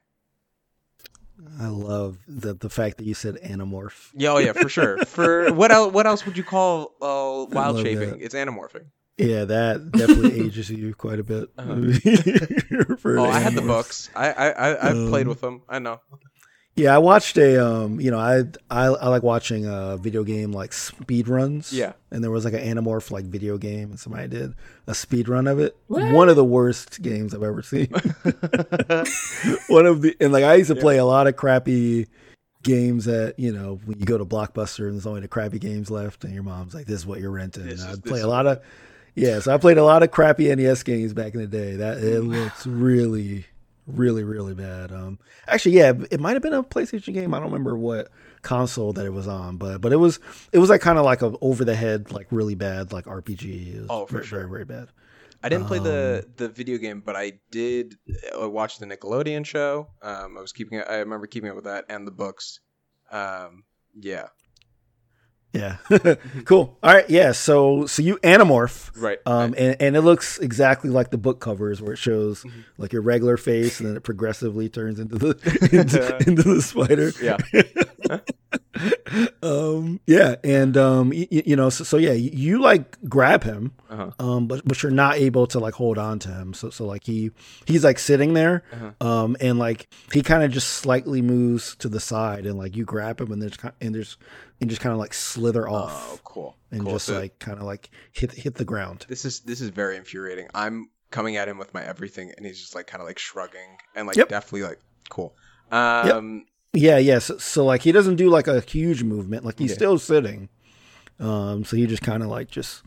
I 1.60 1.66
love 1.66 2.18
the 2.28 2.54
the 2.54 2.70
fact 2.70 2.98
that 2.98 3.04
you 3.06 3.14
said 3.14 3.36
animorph. 3.44 4.10
yeah 4.14 4.30
oh 4.32 4.38
yeah 4.38 4.52
for 4.52 4.68
sure. 4.68 4.98
For 5.04 5.52
what 5.52 5.70
else 5.72 5.92
what 5.92 6.06
else 6.06 6.24
would 6.26 6.36
you 6.36 6.44
call 6.44 6.94
uh 7.02 7.46
wild 7.52 7.76
love 7.76 7.80
shaping 7.84 8.10
that. 8.10 8.22
it's 8.22 8.34
animorphing. 8.34 8.86
Yeah, 9.16 9.44
that 9.44 9.92
definitely 9.92 10.40
ages 10.46 10.70
you 10.70 10.92
quite 10.94 11.20
a 11.20 11.24
bit. 11.24 11.48
For 13.00 13.18
oh 13.18 13.24
i 13.26 13.38
had 13.38 13.54
the 13.54 13.62
books. 13.62 14.10
I 14.14 14.32
i, 14.32 14.48
I 14.50 14.88
i've 14.90 15.08
played 15.08 15.22
Um, 15.26 15.28
with 15.28 15.40
them 15.40 15.62
i 15.68 15.78
know 15.78 16.00
Yeah, 16.76 16.94
I 16.94 16.98
watched 16.98 17.36
a 17.38 17.64
um, 17.64 18.00
you 18.00 18.10
know, 18.10 18.18
I 18.18 18.42
I, 18.68 18.86
I 18.86 19.08
like 19.08 19.22
watching 19.22 19.64
a 19.66 19.96
video 19.96 20.24
game 20.24 20.52
like 20.52 20.72
speed 20.72 21.28
runs. 21.28 21.72
Yeah. 21.72 21.92
And 22.10 22.22
there 22.22 22.30
was 22.30 22.44
like 22.44 22.54
an 22.54 22.60
Animorph 22.60 23.10
like 23.12 23.24
video 23.26 23.58
game 23.58 23.90
and 23.90 24.00
somebody 24.00 24.28
did 24.28 24.54
a 24.86 24.94
speed 24.94 25.28
run 25.28 25.46
of 25.46 25.60
it. 25.60 25.76
What? 25.86 26.12
One 26.12 26.28
of 26.28 26.36
the 26.36 26.44
worst 26.44 27.00
games 27.00 27.32
I've 27.34 27.44
ever 27.44 27.62
seen. 27.62 27.86
One 29.68 29.86
of 29.86 30.02
the 30.02 30.16
and 30.20 30.32
like 30.32 30.44
I 30.44 30.54
used 30.54 30.70
to 30.70 30.76
play 30.76 30.98
a 30.98 31.04
lot 31.04 31.28
of 31.28 31.36
crappy 31.36 32.08
games 32.64 33.04
that, 33.04 33.38
you 33.38 33.52
know, 33.52 33.78
when 33.84 34.00
you 34.00 34.06
go 34.06 34.18
to 34.18 34.24
Blockbuster 34.24 34.86
and 34.86 34.94
there's 34.94 35.06
only 35.06 35.20
the 35.20 35.28
crappy 35.28 35.60
games 35.60 35.90
left 35.90 36.24
and 36.24 36.34
your 36.34 36.42
mom's 36.42 36.74
like, 36.74 36.86
This 36.86 37.00
is 37.00 37.06
what 37.06 37.20
you're 37.20 37.30
renting. 37.30 37.66
This 37.66 37.82
And 37.82 37.92
I'd 37.92 38.04
play 38.04 38.20
a 38.20 38.28
lot 38.28 38.48
of 38.48 38.60
yeah, 39.14 39.38
so 39.38 39.54
I 39.54 39.58
played 39.58 39.78
a 39.78 39.84
lot 39.84 40.02
of 40.02 40.10
crappy 40.10 40.52
NES 40.54 40.82
games 40.82 41.12
back 41.12 41.34
in 41.34 41.40
the 41.40 41.46
day. 41.46 41.76
That 41.76 41.98
it 41.98 42.22
looks 42.22 42.66
really, 42.66 43.46
really, 43.86 44.24
really 44.24 44.54
bad. 44.54 44.92
Um, 44.92 45.18
actually, 45.46 45.76
yeah, 45.76 45.92
it 46.10 46.20
might 46.20 46.32
have 46.32 46.42
been 46.42 46.52
a 46.52 46.62
PlayStation 46.62 47.14
game. 47.14 47.34
I 47.34 47.38
don't 47.38 47.50
remember 47.50 47.76
what 47.76 48.10
console 48.42 48.92
that 48.92 49.06
it 49.06 49.12
was 49.12 49.26
on, 49.26 49.56
but 49.56 49.80
but 49.80 49.92
it 49.92 49.96
was 49.96 50.20
it 50.52 50.58
was 50.58 50.70
like 50.70 50.80
kind 50.80 50.98
of 50.98 51.04
like 51.04 51.22
a 51.22 51.32
over 51.40 51.64
the 51.64 51.74
head, 51.74 52.12
like 52.12 52.26
really 52.30 52.54
bad, 52.54 52.92
like 52.92 53.06
RPG. 53.06 53.86
Oh, 53.88 54.06
for 54.06 54.14
very, 54.14 54.26
sure. 54.26 54.38
very, 54.40 54.50
very 54.50 54.64
bad. 54.64 54.88
I 55.42 55.50
didn't 55.50 55.66
play 55.66 55.78
the 55.78 56.24
Um, 56.24 56.32
the 56.36 56.48
video 56.48 56.78
game, 56.78 57.02
but 57.04 57.16
I 57.16 57.34
did 57.50 57.96
uh, 58.40 58.48
watch 58.48 58.78
the 58.78 58.86
Nickelodeon 58.86 59.44
show. 59.44 59.88
Um, 60.00 60.38
I 60.38 60.40
was 60.40 60.52
keeping 60.52 60.80
I 60.80 60.96
remember 60.96 61.26
keeping 61.26 61.50
up 61.50 61.56
with 61.56 61.66
that 61.66 61.84
and 61.88 62.06
the 62.06 62.12
books. 62.12 62.60
Um, 63.10 63.64
yeah. 63.98 64.28
Yeah. 65.54 65.76
cool. 66.44 66.76
All 66.82 66.92
right. 66.92 67.08
Yeah. 67.08 67.32
So 67.32 67.86
so 67.86 68.02
you 68.02 68.16
animorph. 68.18 68.90
Right. 69.00 69.18
Um, 69.24 69.52
right. 69.52 69.60
and, 69.60 69.76
and 69.80 69.96
it 69.96 70.02
looks 70.02 70.38
exactly 70.38 70.90
like 70.90 71.10
the 71.10 71.18
book 71.18 71.40
covers 71.40 71.80
where 71.80 71.92
it 71.92 71.98
shows 71.98 72.42
Mm-hmm. 72.42 72.60
like 72.78 72.92
your 72.92 73.02
regular 73.02 73.36
face 73.36 73.78
and 73.80 73.88
then 73.88 73.96
it 73.96 74.02
progressively 74.02 74.68
turns 74.68 74.98
into 74.98 75.16
the 75.16 75.30
into, 75.72 76.28
into 76.28 76.42
the 76.42 76.60
spider. 76.60 77.12
Yeah. 77.22 77.38
um, 79.42 80.00
yeah, 80.06 80.36
and 80.42 80.76
um, 80.76 81.10
y- 81.10 81.28
y- 81.30 81.42
you 81.46 81.56
know, 81.56 81.70
so, 81.70 81.84
so 81.84 81.96
yeah, 81.96 82.12
you, 82.12 82.30
you 82.32 82.60
like 82.60 82.98
grab 83.08 83.44
him, 83.44 83.72
Uh-huh. 83.88 84.10
um, 84.18 84.46
but 84.48 84.66
but 84.66 84.82
you're 84.82 84.92
not 84.92 85.16
able 85.16 85.46
to 85.48 85.58
like 85.58 85.74
hold 85.74 85.98
on 85.98 86.18
to 86.20 86.28
him. 86.28 86.54
So 86.54 86.70
so 86.70 86.84
like 86.84 87.04
he 87.04 87.30
he's 87.66 87.84
like 87.84 87.98
sitting 87.98 88.34
there, 88.34 88.64
Uh-huh. 88.72 89.06
um, 89.08 89.36
and 89.40 89.58
like 89.58 89.88
he 90.12 90.22
kind 90.22 90.42
of 90.42 90.50
just 90.50 90.68
slightly 90.68 91.22
moves 91.22 91.76
to 91.76 91.88
the 91.88 92.00
side, 92.00 92.46
and 92.46 92.58
like 92.58 92.76
you 92.76 92.84
grab 92.84 93.20
him, 93.20 93.30
and 93.32 93.40
there's 93.40 93.56
and 93.80 93.94
there's 93.94 94.16
and 94.60 94.70
just 94.70 94.80
kind 94.82 94.92
of 94.92 94.98
like 94.98 95.14
slither 95.14 95.68
Oh, 95.68 95.74
off, 95.74 96.24
cool. 96.24 96.56
and 96.70 96.82
cool. 96.82 96.92
just 96.94 97.06
So 97.06 97.18
like 97.20 97.38
kind 97.38 97.58
of 97.58 97.64
like 97.64 97.90
hit 98.12 98.32
hit 98.32 98.54
the 98.54 98.64
ground. 98.64 99.06
this 99.08 99.24
is 99.24 99.40
this 99.40 99.60
is 99.60 99.70
very 99.70 99.96
infuriating. 99.96 100.48
I'm 100.54 100.90
coming 101.10 101.36
at 101.36 101.48
him 101.48 101.58
with 101.58 101.72
my 101.74 101.82
everything, 101.84 102.32
and 102.36 102.44
he's 102.46 102.60
just 102.60 102.74
like 102.74 102.86
kind 102.86 103.00
of 103.00 103.06
like 103.06 103.18
shrugging 103.18 103.76
and 103.94 104.06
like 104.06 104.16
Yep. 104.16 104.28
definitely 104.28 104.62
like 104.68 104.80
cool. 105.10 105.34
Um, 105.70 106.46
Yeah, 106.72 106.98
yeah. 106.98 107.18
So, 107.20 107.38
so 107.38 107.64
like 107.64 107.82
he 107.82 107.92
doesn't 107.92 108.16
do 108.16 108.28
like 108.30 108.48
a 108.48 108.60
huge 108.60 109.02
movement. 109.02 109.44
Like 109.44 109.58
he's 109.58 109.70
Yeah. 109.70 109.76
still 109.76 109.98
sitting. 109.98 110.48
Um, 111.20 111.64
so 111.64 111.76
he 111.76 111.86
just 111.86 112.02
kind 112.02 112.22
of 112.22 112.28
like 112.28 112.48
just 112.50 112.82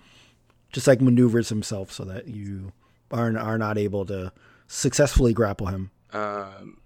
just 0.74 0.88
like 0.88 1.00
maneuvers 1.02 1.48
himself 1.50 1.92
so 1.94 2.04
that 2.06 2.28
you 2.28 2.74
are 3.12 3.38
are 3.38 3.58
not 3.58 3.78
able 3.78 4.06
to 4.08 4.34
successfully 4.68 5.34
grapple 5.34 5.68
him. 5.68 5.92
um, 6.12 6.78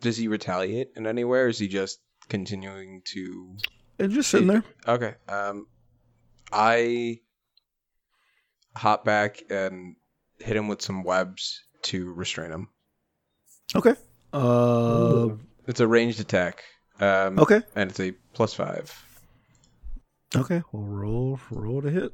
does 0.00 0.16
he 0.18 0.28
retaliate 0.28 0.90
in 0.96 1.06
any 1.06 1.24
way, 1.24 1.38
or 1.40 1.48
is 1.48 1.58
he 1.58 1.68
just 1.68 2.00
continuing 2.34 3.00
to? 3.04 3.56
And 4.00 4.10
just 4.10 4.28
sitting 4.28 4.48
there. 4.48 4.64
Okay. 4.88 5.14
Um, 5.28 5.68
I 6.52 7.20
hop 8.74 9.04
back 9.04 9.40
and 9.50 9.94
hit 10.40 10.56
him 10.56 10.66
with 10.66 10.82
some 10.82 11.04
webs 11.04 11.62
to 11.82 12.12
restrain 12.12 12.50
him. 12.50 12.68
Okay. 13.76 13.94
Uh, 14.32 15.28
It's 15.68 15.78
a 15.78 15.86
ranged 15.86 16.18
attack. 16.18 16.64
Um, 16.98 17.38
okay. 17.38 17.60
and 17.76 17.88
it's 17.90 18.00
a 18.00 18.10
plus 18.32 18.52
five. 18.52 18.92
Okay. 20.34 20.60
We'll 20.72 20.82
roll 20.82 21.38
roll 21.52 21.82
to 21.82 21.90
hit. 21.90 22.12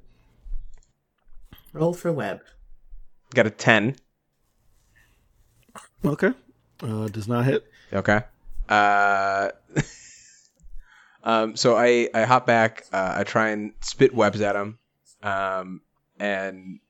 Roll 1.72 1.94
for 1.94 2.12
web. 2.12 2.40
Got 3.34 3.46
a 3.46 3.50
ten. 3.50 3.96
Okay. 6.04 6.32
Uh, 6.82 7.08
does 7.08 7.26
not 7.26 7.46
hit. 7.46 7.64
Okay. 7.92 8.20
Uh, 8.68 9.48
um, 11.22 11.56
so 11.56 11.76
I, 11.76 12.08
I 12.14 12.22
hop 12.24 12.46
back. 12.46 12.84
Uh, 12.92 13.14
I 13.18 13.24
try 13.24 13.50
and 13.50 13.72
spit 13.80 14.14
webs 14.14 14.40
at 14.40 14.56
him. 14.56 14.78
Um, 15.22 15.80
and 16.18 16.80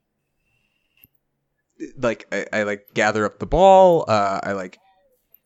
like 1.98 2.26
I, 2.32 2.46
I 2.52 2.62
like 2.64 2.88
gather 2.94 3.24
up 3.24 3.38
the 3.38 3.46
ball. 3.46 4.04
Uh, 4.08 4.40
I 4.42 4.52
like 4.52 4.78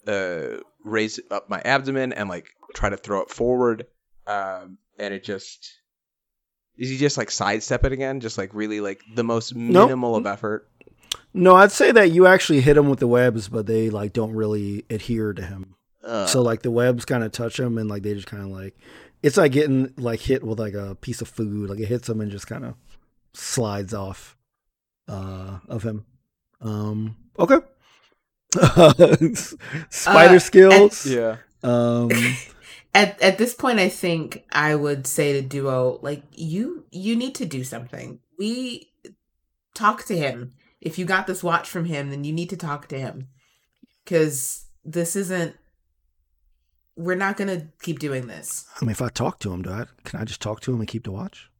uh, 0.06 0.58
raise 0.84 1.20
up 1.30 1.48
my 1.48 1.60
abdomen 1.64 2.12
and 2.12 2.28
like 2.28 2.48
try 2.74 2.90
to 2.90 2.96
throw 2.96 3.20
it 3.22 3.30
forward. 3.30 3.86
Um, 4.26 4.78
and 4.98 5.12
it 5.14 5.24
just 5.24 5.72
is 6.76 6.90
he 6.90 6.96
just 6.96 7.16
like 7.16 7.30
sidestep 7.30 7.84
it 7.84 7.92
again? 7.92 8.20
Just 8.20 8.36
like 8.38 8.52
really 8.52 8.80
like 8.80 9.00
the 9.14 9.24
most 9.24 9.54
Nope. 9.54 9.88
minimal 9.88 10.16
of 10.16 10.26
effort. 10.26 10.68
No, 11.32 11.54
I'd 11.56 11.72
say 11.72 11.92
that 11.92 12.10
you 12.10 12.26
actually 12.26 12.60
hit 12.60 12.76
him 12.76 12.88
with 12.88 13.00
the 13.00 13.06
webs, 13.08 13.48
but 13.48 13.66
they 13.66 13.90
like 13.90 14.12
don't 14.12 14.32
really 14.32 14.84
adhere 14.90 15.32
to 15.32 15.42
him. 15.42 15.74
Ugh. 16.06 16.28
So 16.28 16.42
like 16.42 16.62
the 16.62 16.70
webs 16.70 17.04
kind 17.04 17.24
of 17.24 17.32
touch 17.32 17.58
him, 17.58 17.78
and 17.78 17.88
like 17.88 18.02
they 18.02 18.14
just 18.14 18.26
kind 18.26 18.42
of 18.42 18.48
like 18.50 18.76
it's 19.22 19.36
like 19.36 19.52
getting 19.52 19.92
like 19.96 20.20
hit 20.20 20.42
with 20.44 20.58
like 20.60 20.74
a 20.74 20.94
piece 20.96 21.20
of 21.22 21.28
food. 21.28 21.70
Like 21.70 21.80
it 21.80 21.86
hits 21.88 22.08
him 22.08 22.20
and 22.20 22.30
just 22.30 22.46
kind 22.46 22.64
of 22.64 22.74
slides 23.32 23.94
off 23.94 24.36
uh, 25.08 25.58
of 25.68 25.82
him. 25.82 26.04
Um, 26.60 27.16
okay. 27.38 27.58
Spider 29.90 30.36
Uh, 30.36 30.38
skills. 30.38 31.06
yeah. 31.06 31.36
Um, 31.62 32.10
At 32.96 33.20
at 33.20 33.38
this 33.38 33.54
point, 33.54 33.80
I 33.80 33.88
think 33.88 34.44
I 34.52 34.76
would 34.76 35.04
say 35.08 35.32
to 35.32 35.42
Duo, 35.42 35.98
like 36.00 36.22
you 36.32 36.84
you 36.92 37.16
need 37.16 37.34
to 37.34 37.44
do 37.44 37.64
something. 37.64 38.20
We 38.38 38.92
talk 39.74 40.04
to 40.04 40.16
him. 40.16 40.52
If 40.80 40.96
you 40.96 41.04
got 41.04 41.26
this 41.26 41.42
watch 41.42 41.68
from 41.68 41.86
him, 41.86 42.10
then 42.10 42.22
you 42.22 42.32
need 42.32 42.50
to 42.50 42.56
talk 42.56 42.86
to 42.88 42.98
him 42.98 43.26
because 44.04 44.66
this 44.84 45.16
isn't. 45.16 45.56
We're 46.96 47.16
not 47.16 47.36
gonna 47.36 47.68
keep 47.82 47.98
doing 47.98 48.26
this. 48.28 48.66
I 48.80 48.84
mean, 48.84 48.92
if 48.92 49.02
I 49.02 49.08
talk 49.08 49.38
to 49.40 49.52
him, 49.52 49.62
do 49.62 49.70
I 49.70 49.86
can 50.04 50.20
I 50.20 50.24
just 50.24 50.40
talk 50.40 50.60
to 50.60 50.72
him 50.72 50.80
and 50.80 50.88
keep 50.88 51.04
the 51.04 51.12
watch, 51.12 51.50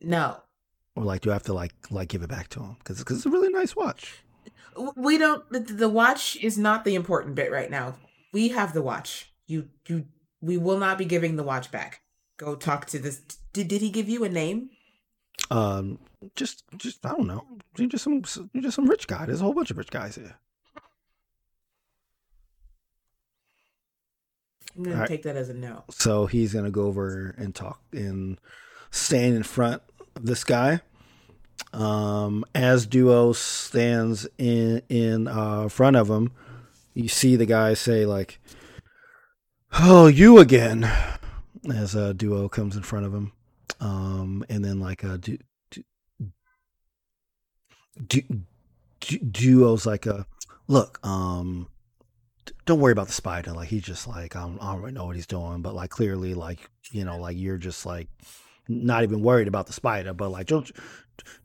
No, 0.00 0.40
or 0.96 1.04
like 1.04 1.20
do 1.20 1.30
I 1.30 1.34
have 1.34 1.42
to 1.44 1.52
like 1.52 1.74
like 1.90 2.08
give 2.08 2.22
it 2.22 2.30
back 2.30 2.48
to 2.50 2.60
him 2.60 2.76
because 2.78 3.00
it's 3.00 3.26
a 3.26 3.30
really 3.30 3.50
nice 3.50 3.76
watch. 3.76 4.24
We 4.96 5.18
don't. 5.18 5.48
The, 5.50 5.60
the 5.60 5.88
watch 5.88 6.36
is 6.42 6.56
not 6.56 6.84
the 6.84 6.94
important 6.94 7.34
bit 7.34 7.52
right 7.52 7.70
now. 7.70 7.96
We 8.32 8.48
have 8.48 8.72
the 8.72 8.82
watch. 8.82 9.32
You 9.46 9.68
you. 9.86 10.06
We 10.40 10.56
will 10.56 10.78
not 10.78 10.98
be 10.98 11.04
giving 11.04 11.36
the 11.36 11.42
watch 11.44 11.70
back. 11.70 12.00
Go 12.38 12.56
talk 12.56 12.86
to 12.86 12.98
this. 12.98 13.20
Did 13.52 13.68
did 13.68 13.82
he 13.82 13.90
give 13.90 14.08
you 14.08 14.24
a 14.24 14.28
name? 14.28 14.70
Um, 15.50 15.98
just 16.34 16.64
just 16.76 17.04
I 17.04 17.10
don't 17.10 17.26
know. 17.26 17.44
You're 17.76 17.88
just 17.88 18.04
some 18.04 18.22
you're 18.52 18.62
just 18.62 18.76
some 18.76 18.86
rich 18.86 19.06
guy. 19.06 19.26
There's 19.26 19.40
a 19.40 19.44
whole 19.44 19.54
bunch 19.54 19.70
of 19.70 19.76
rich 19.76 19.90
guys 19.90 20.16
here. 20.16 20.36
I'm 24.76 24.84
gonna 24.84 24.94
Alright. 24.96 25.08
take 25.08 25.22
that 25.24 25.36
as 25.36 25.48
a 25.48 25.54
no. 25.54 25.84
So 25.90 26.26
he's 26.26 26.52
gonna 26.54 26.70
go 26.70 26.84
over 26.86 27.34
and 27.36 27.54
talk 27.54 27.80
and 27.92 28.38
stand 28.90 29.34
in 29.36 29.42
front 29.42 29.82
of 30.16 30.24
this 30.26 30.44
guy. 30.44 30.80
Um, 31.72 32.44
as 32.54 32.86
Duo 32.86 33.32
stands 33.32 34.26
in 34.38 34.82
in 34.88 35.28
uh, 35.28 35.68
front 35.68 35.96
of 35.96 36.08
him, 36.08 36.32
you 36.94 37.08
see 37.08 37.36
the 37.36 37.46
guy 37.46 37.74
say 37.74 38.06
like, 38.06 38.40
"Oh, 39.78 40.06
you 40.06 40.38
again?" 40.38 40.90
As 41.72 41.94
uh, 41.94 42.12
Duo 42.14 42.48
comes 42.48 42.76
in 42.76 42.82
front 42.82 43.06
of 43.06 43.14
him, 43.14 43.32
um, 43.80 44.44
and 44.48 44.64
then 44.64 44.80
like 44.80 45.04
uh, 45.04 45.16
du- 45.18 45.38
du- 45.70 45.84
du- 48.06 48.42
du- 49.00 49.18
Duo's 49.18 49.86
like, 49.86 50.06
uh, 50.06 50.24
"Look, 50.66 50.98
um, 51.06 51.68
don't 52.66 52.80
worry 52.80 52.92
about 52.92 53.06
the 53.06 53.12
spider. 53.12 53.52
Like 53.52 53.68
he's 53.68 53.82
just 53.82 54.06
like 54.08 54.36
I 54.36 54.40
don't, 54.40 54.58
I 54.60 54.72
don't 54.72 54.80
really 54.80 54.92
know 54.92 55.06
what 55.06 55.16
he's 55.16 55.26
doing, 55.26 55.62
but 55.62 55.74
like 55.74 55.90
clearly, 55.90 56.34
like 56.34 56.70
you 56.90 57.04
know, 57.04 57.18
like 57.18 57.36
you're 57.36 57.58
just 57.58 57.86
like 57.86 58.08
not 58.68 59.02
even 59.02 59.22
worried 59.22 59.48
about 59.48 59.66
the 59.66 59.72
spider, 59.72 60.12
but 60.12 60.30
like 60.30 60.46
don't 60.46 60.70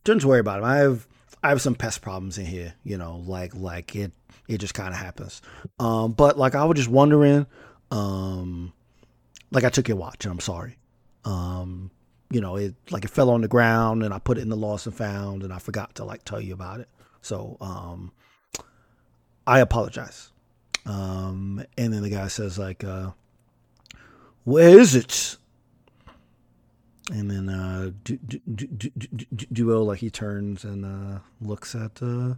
don't 0.03 0.23
worry 0.23 0.39
about 0.39 0.59
him. 0.59 0.65
I 0.65 0.77
have 0.77 1.07
I 1.43 1.49
have 1.49 1.61
some 1.61 1.75
pest 1.75 2.01
problems 2.01 2.37
in 2.37 2.45
here. 2.45 2.73
You 2.83 2.97
know, 2.97 3.23
like 3.25 3.55
like 3.55 3.95
it 3.95 4.11
it 4.47 4.59
just 4.59 4.73
kind 4.73 4.89
of 4.89 4.99
happens. 4.99 5.41
Um, 5.79 6.13
but 6.13 6.37
like 6.37 6.55
I 6.55 6.65
was 6.65 6.77
just 6.77 6.89
wondering, 6.89 7.45
um, 7.91 8.73
like 9.51 9.63
I 9.63 9.69
took 9.69 9.87
your 9.87 9.97
watch 9.97 10.25
and 10.25 10.31
I'm 10.31 10.39
sorry. 10.39 10.77
Um, 11.25 11.91
you 12.31 12.41
know, 12.41 12.55
it 12.55 12.75
like 12.91 13.05
it 13.05 13.11
fell 13.11 13.29
on 13.29 13.41
the 13.41 13.47
ground 13.47 14.03
and 14.03 14.13
I 14.13 14.19
put 14.19 14.37
it 14.37 14.41
in 14.41 14.49
the 14.49 14.57
lost 14.57 14.85
and 14.85 14.95
found 14.95 15.43
and 15.43 15.53
I 15.53 15.59
forgot 15.59 15.95
to 15.95 16.05
like 16.05 16.23
tell 16.23 16.41
you 16.41 16.53
about 16.53 16.79
it. 16.79 16.89
So 17.21 17.57
um, 17.61 18.11
I 19.45 19.59
apologize. 19.59 20.31
Um, 20.87 21.63
and 21.77 21.93
then 21.93 22.01
the 22.01 22.09
guy 22.09 22.27
says 22.29 22.57
like, 22.57 22.83
uh, 22.83 23.11
"Where 24.45 24.79
is 24.79 24.95
it?" 24.95 25.37
And 27.11 27.29
then 27.31 27.49
uh, 27.49 27.91
du- 28.03 28.17
du- 28.17 28.39
du- 28.53 28.67
du- 28.67 28.89
du- 28.97 29.07
du- 29.35 29.45
Duo 29.51 29.83
like 29.83 29.99
he 29.99 30.09
turns 30.09 30.63
and 30.63 30.83
uh, 30.85 31.19
looks 31.41 31.73
at 31.75 32.01
uh, 32.01 32.35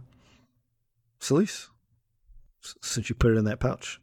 Celise. 1.20 1.68
S- 2.64 2.74
Since 2.82 3.08
you 3.08 3.14
put 3.16 3.32
it 3.32 3.38
in 3.38 3.44
that 3.46 3.60
pouch, 3.60 4.00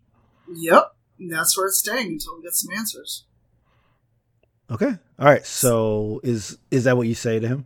Yep. 0.53 0.93
And 1.19 1.31
that's 1.31 1.57
where 1.57 1.67
it's 1.67 1.79
staying 1.79 2.07
until 2.13 2.37
we 2.37 2.43
get 2.43 2.53
some 2.53 2.73
answers. 2.77 3.25
okay, 4.71 4.97
all 5.19 5.25
right. 5.25 5.45
So 5.45 6.19
is 6.23 6.57
is 6.71 6.83
that 6.85 6.95
what 6.97 7.07
you 7.07 7.15
say 7.15 7.39
to 7.39 7.47
him? 7.47 7.65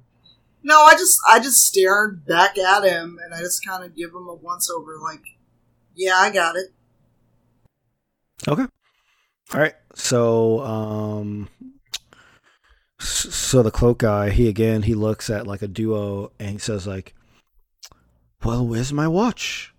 No, 0.63 0.79
I 0.81 0.93
just 0.93 1.17
I 1.29 1.39
just 1.39 1.65
stared 1.65 2.25
back 2.25 2.57
at 2.57 2.83
him 2.83 3.19
and 3.23 3.33
I 3.33 3.39
just 3.39 3.65
kind 3.65 3.83
of 3.83 3.95
give 3.95 4.11
him 4.11 4.27
a 4.27 4.33
once 4.35 4.69
over, 4.69 4.97
like, 5.01 5.23
yeah, 6.01 6.15
I 6.17 6.31
got 6.31 6.55
it. 6.55 6.69
Okay. 8.47 8.65
All 9.53 9.59
right. 9.59 9.75
So, 9.93 10.61
um, 10.61 11.47
so 12.99 13.61
the 13.61 13.69
cloak 13.69 13.99
guy, 13.99 14.31
he 14.31 14.47
again, 14.47 14.81
he 14.81 14.95
looks 14.95 15.29
at 15.29 15.45
like 15.45 15.61
a 15.61 15.67
duo 15.67 16.31
and 16.39 16.49
he 16.49 16.57
says 16.57 16.87
like, 16.87 17.13
"Well, 18.43 18.65
where's 18.65 18.91
my 18.91 19.07
watch?" 19.07 19.75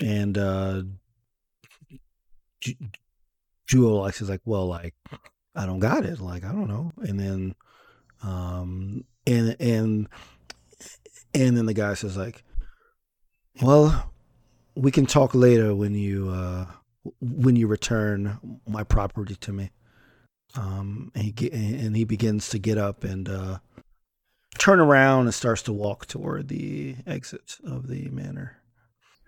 And 0.00 0.36
uh, 0.36 0.82
duo 3.68 3.94
like 4.00 4.14
says 4.14 4.28
like, 4.28 4.42
"Well, 4.44 4.66
like 4.66 4.94
I 5.54 5.66
don't 5.66 5.78
got 5.78 6.04
it. 6.04 6.18
Like 6.18 6.42
I 6.44 6.50
don't 6.50 6.68
know." 6.68 6.90
And 6.96 7.20
then, 7.20 7.54
um, 8.24 9.04
and 9.24 9.56
and 9.60 10.08
and 11.34 11.56
then 11.56 11.66
the 11.66 11.74
guy 11.74 11.94
says 11.94 12.16
like, 12.16 12.42
"Well." 13.60 14.08
we 14.74 14.90
can 14.90 15.04
talk 15.04 15.34
later 15.34 15.74
when 15.74 15.94
you 15.94 16.30
uh 16.30 16.64
when 17.20 17.56
you 17.56 17.66
return 17.66 18.38
my 18.66 18.82
property 18.82 19.34
to 19.36 19.52
me. 19.52 19.70
Um, 20.56 21.12
and 21.14 21.24
he 21.38 21.52
and 21.52 21.94
he 21.94 22.04
begins 22.04 22.48
to 22.48 22.58
get 22.58 22.78
up 22.78 23.04
and 23.04 23.28
uh, 23.28 23.58
turn 24.58 24.80
around 24.80 25.26
and 25.26 25.34
starts 25.34 25.60
to 25.64 25.74
walk 25.74 26.06
toward 26.06 26.48
the 26.48 26.96
exit 27.06 27.58
of 27.64 27.88
the 27.88 28.08
manor. 28.08 28.62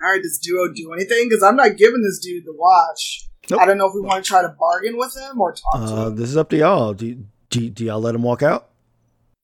All 0.03 0.11
right, 0.13 0.23
does 0.23 0.39
Duo 0.39 0.73
do 0.73 0.95
anything? 0.95 1.29
Because 1.29 1.43
I'm 1.43 1.57
not 1.57 1.77
giving 1.77 2.01
this 2.03 2.21
dude 2.21 2.47
the 2.47 2.55
watch. 2.57 3.29
Nope. 3.51 3.61
I 3.61 3.67
don't 3.67 3.77
know 3.77 3.89
if 3.89 3.95
we 3.95 4.01
want 4.01 4.25
to 4.25 4.27
try 4.29 4.41
to 4.41 4.49
bargain 4.59 4.97
with 4.97 5.15
him 5.15 5.39
or 5.39 5.53
talk 5.53 5.75
to 5.75 5.79
Uh, 5.95 6.07
him. 6.07 6.17
this 6.17 6.31
is 6.31 6.39
up 6.39 6.49
to 6.51 6.57
y'all. 6.57 6.95
Do, 6.95 7.23
do 7.51 7.69
do 7.69 7.85
y'all 7.85 8.01
let 8.01 8.15
him 8.15 8.23
walk 8.23 8.43
out, 8.43 8.71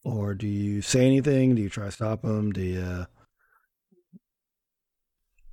or 0.02 0.32
do 0.34 0.46
you 0.46 0.80
say 0.80 1.04
anything? 1.04 1.54
Do 1.56 1.60
you 1.60 1.68
try 1.68 1.84
to 1.84 1.90
stop 1.92 2.24
him? 2.24 2.52
Do 2.52 2.62
you? 2.62 3.06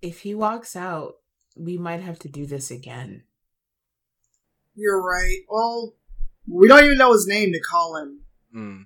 Uh, 0.08 0.10
If 0.10 0.20
he 0.20 0.34
walks 0.34 0.76
out, 0.76 1.16
we 1.56 1.78
might 1.78 2.02
have 2.02 2.20
to 2.20 2.30
do 2.30 2.46
this 2.46 2.72
again. 2.72 3.24
You're 4.76 5.02
right. 5.02 5.40
Well, 5.50 5.96
we 6.48 6.68
don't 6.68 6.86
even 6.86 6.98
know 6.98 7.14
his 7.14 7.28
name 7.28 7.52
to 7.54 7.60
call 7.60 7.98
him. 7.98 8.20
Mm. 8.56 8.86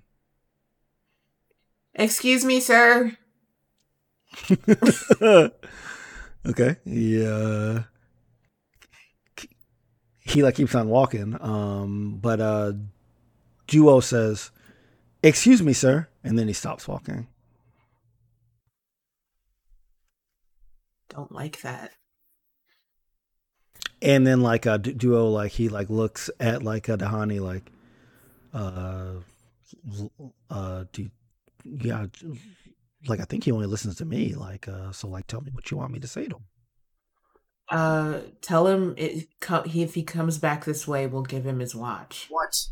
Excuse 1.94 2.44
me, 2.44 2.60
sir. 2.60 3.16
okay. 6.46 6.76
Yeah. 6.84 7.84
He 10.20 10.42
like 10.42 10.54
keeps 10.54 10.74
on 10.74 10.88
walking. 10.88 11.36
Um, 11.40 12.18
but 12.20 12.40
uh, 12.40 12.72
Duo 13.66 14.00
says, 14.00 14.50
"Excuse 15.22 15.62
me, 15.62 15.74
sir," 15.74 16.08
and 16.24 16.38
then 16.38 16.46
he 16.48 16.54
stops 16.54 16.88
walking. 16.88 17.26
Don't 21.14 21.32
like 21.32 21.60
that. 21.62 21.92
And 24.00 24.26
then 24.26 24.40
like 24.40 24.66
a 24.66 24.78
Duo 24.78 25.28
like 25.28 25.52
he 25.52 25.68
like 25.68 25.88
looks 25.90 26.30
at 26.40 26.62
like 26.62 26.88
uh, 26.88 26.96
Tahani 26.96 27.40
like, 27.40 27.70
uh, 28.52 29.14
uh, 30.50 30.84
do 30.92 31.08
yeah, 31.64 32.06
like 33.06 33.20
I 33.20 33.24
think 33.24 33.44
he 33.44 33.52
only 33.52 33.66
listens 33.66 33.96
to 33.96 34.04
me. 34.04 34.34
Like, 34.34 34.66
uh, 34.68 34.90
so 34.92 35.06
like, 35.08 35.26
tell 35.26 35.40
me 35.40 35.50
what 35.52 35.70
you 35.70 35.76
want 35.76 35.92
me 35.92 36.00
to 36.00 36.08
say 36.08 36.26
to 36.26 36.36
him. 36.36 36.44
Uh, 37.68 38.18
tell 38.40 38.66
him 38.66 38.94
it, 38.96 39.28
co- 39.40 39.62
he, 39.62 39.82
if 39.82 39.94
he 39.94 40.02
comes 40.02 40.38
back 40.38 40.64
this 40.64 40.86
way, 40.88 41.06
we'll 41.06 41.22
give 41.22 41.46
him 41.46 41.60
his 41.60 41.74
watch. 41.74 42.26
What? 42.28 42.66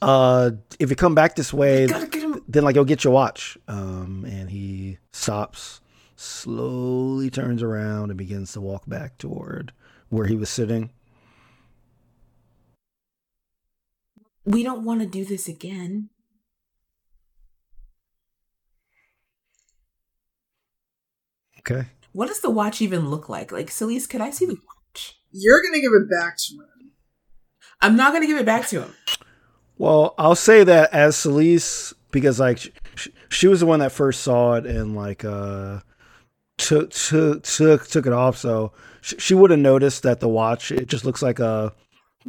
Uh, 0.00 0.52
if 0.78 0.90
you 0.90 0.96
come 0.96 1.14
back 1.14 1.36
this 1.36 1.52
way, 1.52 1.86
Gotta 1.86 2.06
get 2.06 2.22
him. 2.22 2.42
then 2.48 2.64
like 2.64 2.74
you'll 2.74 2.84
get 2.86 3.04
your 3.04 3.12
watch. 3.12 3.58
Um, 3.68 4.24
and 4.26 4.48
he 4.50 4.98
stops, 5.12 5.80
slowly 6.18 7.30
turns 7.30 7.62
around, 7.62 8.10
and 8.10 8.18
begins 8.18 8.52
to 8.52 8.60
walk 8.60 8.82
back 8.86 9.18
toward 9.18 9.72
where 10.08 10.26
he 10.26 10.34
was 10.34 10.50
sitting. 10.50 10.90
We 14.44 14.62
don't 14.62 14.84
want 14.84 15.00
to 15.00 15.06
do 15.06 15.24
this 15.24 15.48
again. 15.48 16.08
Okay. 21.60 21.88
What 22.12 22.28
does 22.28 22.40
the 22.40 22.50
watch 22.50 22.80
even 22.80 23.10
look 23.10 23.28
like? 23.28 23.52
Like, 23.52 23.68
Celise, 23.68 24.08
could 24.08 24.22
I 24.22 24.30
see 24.30 24.46
the 24.46 24.54
watch? 24.54 25.20
You're 25.30 25.62
gonna 25.62 25.80
give 25.80 25.92
it 25.92 26.10
back 26.10 26.36
to 26.38 26.54
him. 26.54 26.92
I'm 27.80 27.94
not 27.94 28.12
gonna 28.12 28.26
give 28.26 28.38
it 28.38 28.46
back 28.46 28.66
to 28.68 28.82
him. 28.82 28.94
Well, 29.76 30.14
I'll 30.18 30.34
say 30.34 30.64
that 30.64 30.92
as 30.92 31.14
Celise, 31.14 31.92
because 32.10 32.40
like 32.40 32.58
she, 32.58 33.12
she 33.28 33.46
was 33.46 33.60
the 33.60 33.66
one 33.66 33.80
that 33.80 33.92
first 33.92 34.22
saw 34.22 34.54
it 34.54 34.66
and 34.66 34.96
like 34.96 35.24
uh 35.24 35.80
took 36.58 36.90
took 36.90 37.42
took 37.44 37.86
took 37.86 38.06
it 38.06 38.12
off, 38.12 38.36
so 38.36 38.72
she, 39.00 39.16
she 39.18 39.34
would 39.34 39.50
have 39.50 39.60
noticed 39.60 40.02
that 40.02 40.20
the 40.20 40.28
watch 40.28 40.70
it 40.70 40.86
just 40.88 41.04
looks 41.04 41.22
like 41.22 41.38
a 41.38 41.72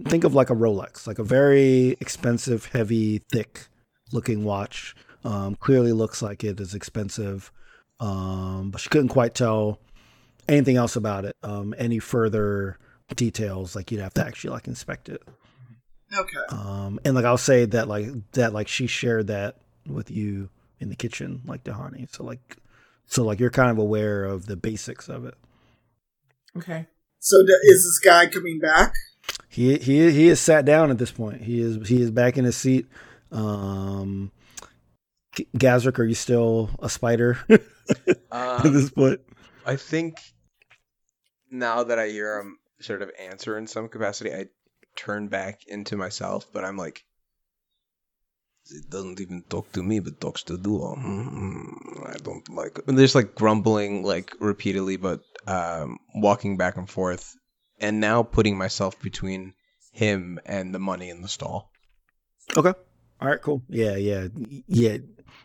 think 0.05 0.23
of 0.23 0.33
like 0.33 0.49
a 0.49 0.55
Rolex, 0.55 1.07
like 1.07 1.19
a 1.19 1.23
very 1.23 1.97
expensive, 1.99 2.67
heavy, 2.67 3.19
thick 3.31 3.67
looking 4.11 4.43
watch. 4.43 4.95
Um, 5.25 5.55
clearly 5.55 5.91
looks 5.91 6.21
like 6.21 6.43
it 6.45 6.59
is 6.61 6.73
expensive, 6.73 7.51
um, 7.99 8.71
but 8.71 8.79
she 8.79 8.89
couldn't 8.89 9.09
quite 9.09 9.35
tell 9.35 9.79
anything 10.47 10.77
else 10.77 10.95
about 10.95 11.25
it. 11.25 11.35
Um, 11.43 11.75
any 11.77 11.99
further 11.99 12.77
details, 13.15 13.75
like 13.75 13.91
you'd 13.91 14.01
have 14.01 14.13
to 14.13 14.25
actually 14.25 14.51
like 14.51 14.67
inspect 14.67 15.09
it. 15.09 15.21
Okay. 16.17 16.39
Um, 16.49 16.99
and 17.03 17.15
like 17.15 17.25
I'll 17.25 17.37
say 17.37 17.65
that 17.65 17.87
like 17.87 18.07
that 18.31 18.53
like 18.53 18.67
she 18.67 18.87
shared 18.87 19.27
that 19.27 19.57
with 19.85 20.09
you 20.09 20.49
in 20.79 20.89
the 20.89 20.95
kitchen, 20.95 21.41
like 21.45 21.63
Tahani. 21.63 22.09
So 22.13 22.23
like 22.23 22.57
so 23.09 23.23
like 23.25 23.39
you're 23.39 23.49
kind 23.49 23.69
of 23.71 23.77
aware 23.77 24.23
of 24.23 24.45
the 24.45 24.55
basics 24.55 25.09
of 25.09 25.25
it. 25.25 25.35
Okay. 26.55 26.87
So 27.19 27.45
d- 27.45 27.51
is 27.63 27.83
this 27.83 27.99
guy 27.99 28.27
coming 28.27 28.59
back? 28.59 28.93
He 29.49 29.77
he 29.77 30.11
he 30.11 30.27
is 30.29 30.39
sat 30.39 30.63
down 30.65 30.91
at 30.91 30.97
this 30.97 31.11
point. 31.11 31.41
He 31.41 31.59
is 31.59 31.87
he 31.89 32.01
is 32.01 32.11
back 32.11 32.37
in 32.37 32.45
his 32.45 32.55
seat. 32.55 32.87
Um, 33.31 34.31
G- 35.35 35.47
Gazrick, 35.57 35.99
are 35.99 36.05
you 36.05 36.15
still 36.15 36.69
a 36.79 36.89
spider 36.89 37.37
at 37.49 38.17
Um, 38.31 38.73
this 38.73 38.89
point? 38.89 39.19
I 39.65 39.75
think 39.75 40.17
now 41.51 41.83
that 41.83 41.99
I 41.99 42.07
hear 42.07 42.39
him 42.39 42.57
sort 42.79 43.01
of 43.01 43.11
answer 43.19 43.57
in 43.57 43.67
some 43.67 43.89
capacity, 43.89 44.33
I 44.33 44.45
turn 44.95 45.27
back 45.27 45.61
into 45.67 45.97
myself, 45.97 46.47
but 46.53 46.63
I'm 46.63 46.77
like, 46.77 47.03
it 48.71 48.89
doesn't 48.89 49.19
even 49.19 49.43
talk 49.49 49.71
to 49.73 49.83
me, 49.83 49.99
but 49.99 50.19
talks 50.21 50.43
to 50.43 50.57
Duo. 50.57 50.95
Hmm, 50.95 52.03
I 52.05 52.17
don't 52.23 52.47
like. 52.49 52.79
And 52.87 52.97
there's 52.97 53.15
like 53.15 53.35
grumbling, 53.35 54.03
like 54.03 54.33
repeatedly, 54.39 54.97
but 54.97 55.21
um, 55.47 55.99
walking 56.15 56.57
back 56.57 56.77
and 56.77 56.89
forth, 56.89 57.35
and 57.79 57.99
now 57.99 58.23
putting 58.23 58.57
myself 58.57 58.99
between 59.01 59.53
him 59.91 60.39
and 60.45 60.73
the 60.73 60.79
money 60.79 61.09
in 61.09 61.21
the 61.21 61.27
stall. 61.27 61.71
Okay. 62.55 62.73
All 63.21 63.27
right. 63.27 63.41
Cool. 63.41 63.61
Yeah. 63.69 63.95
Yeah. 63.95 64.27
Yeah. 64.67 64.97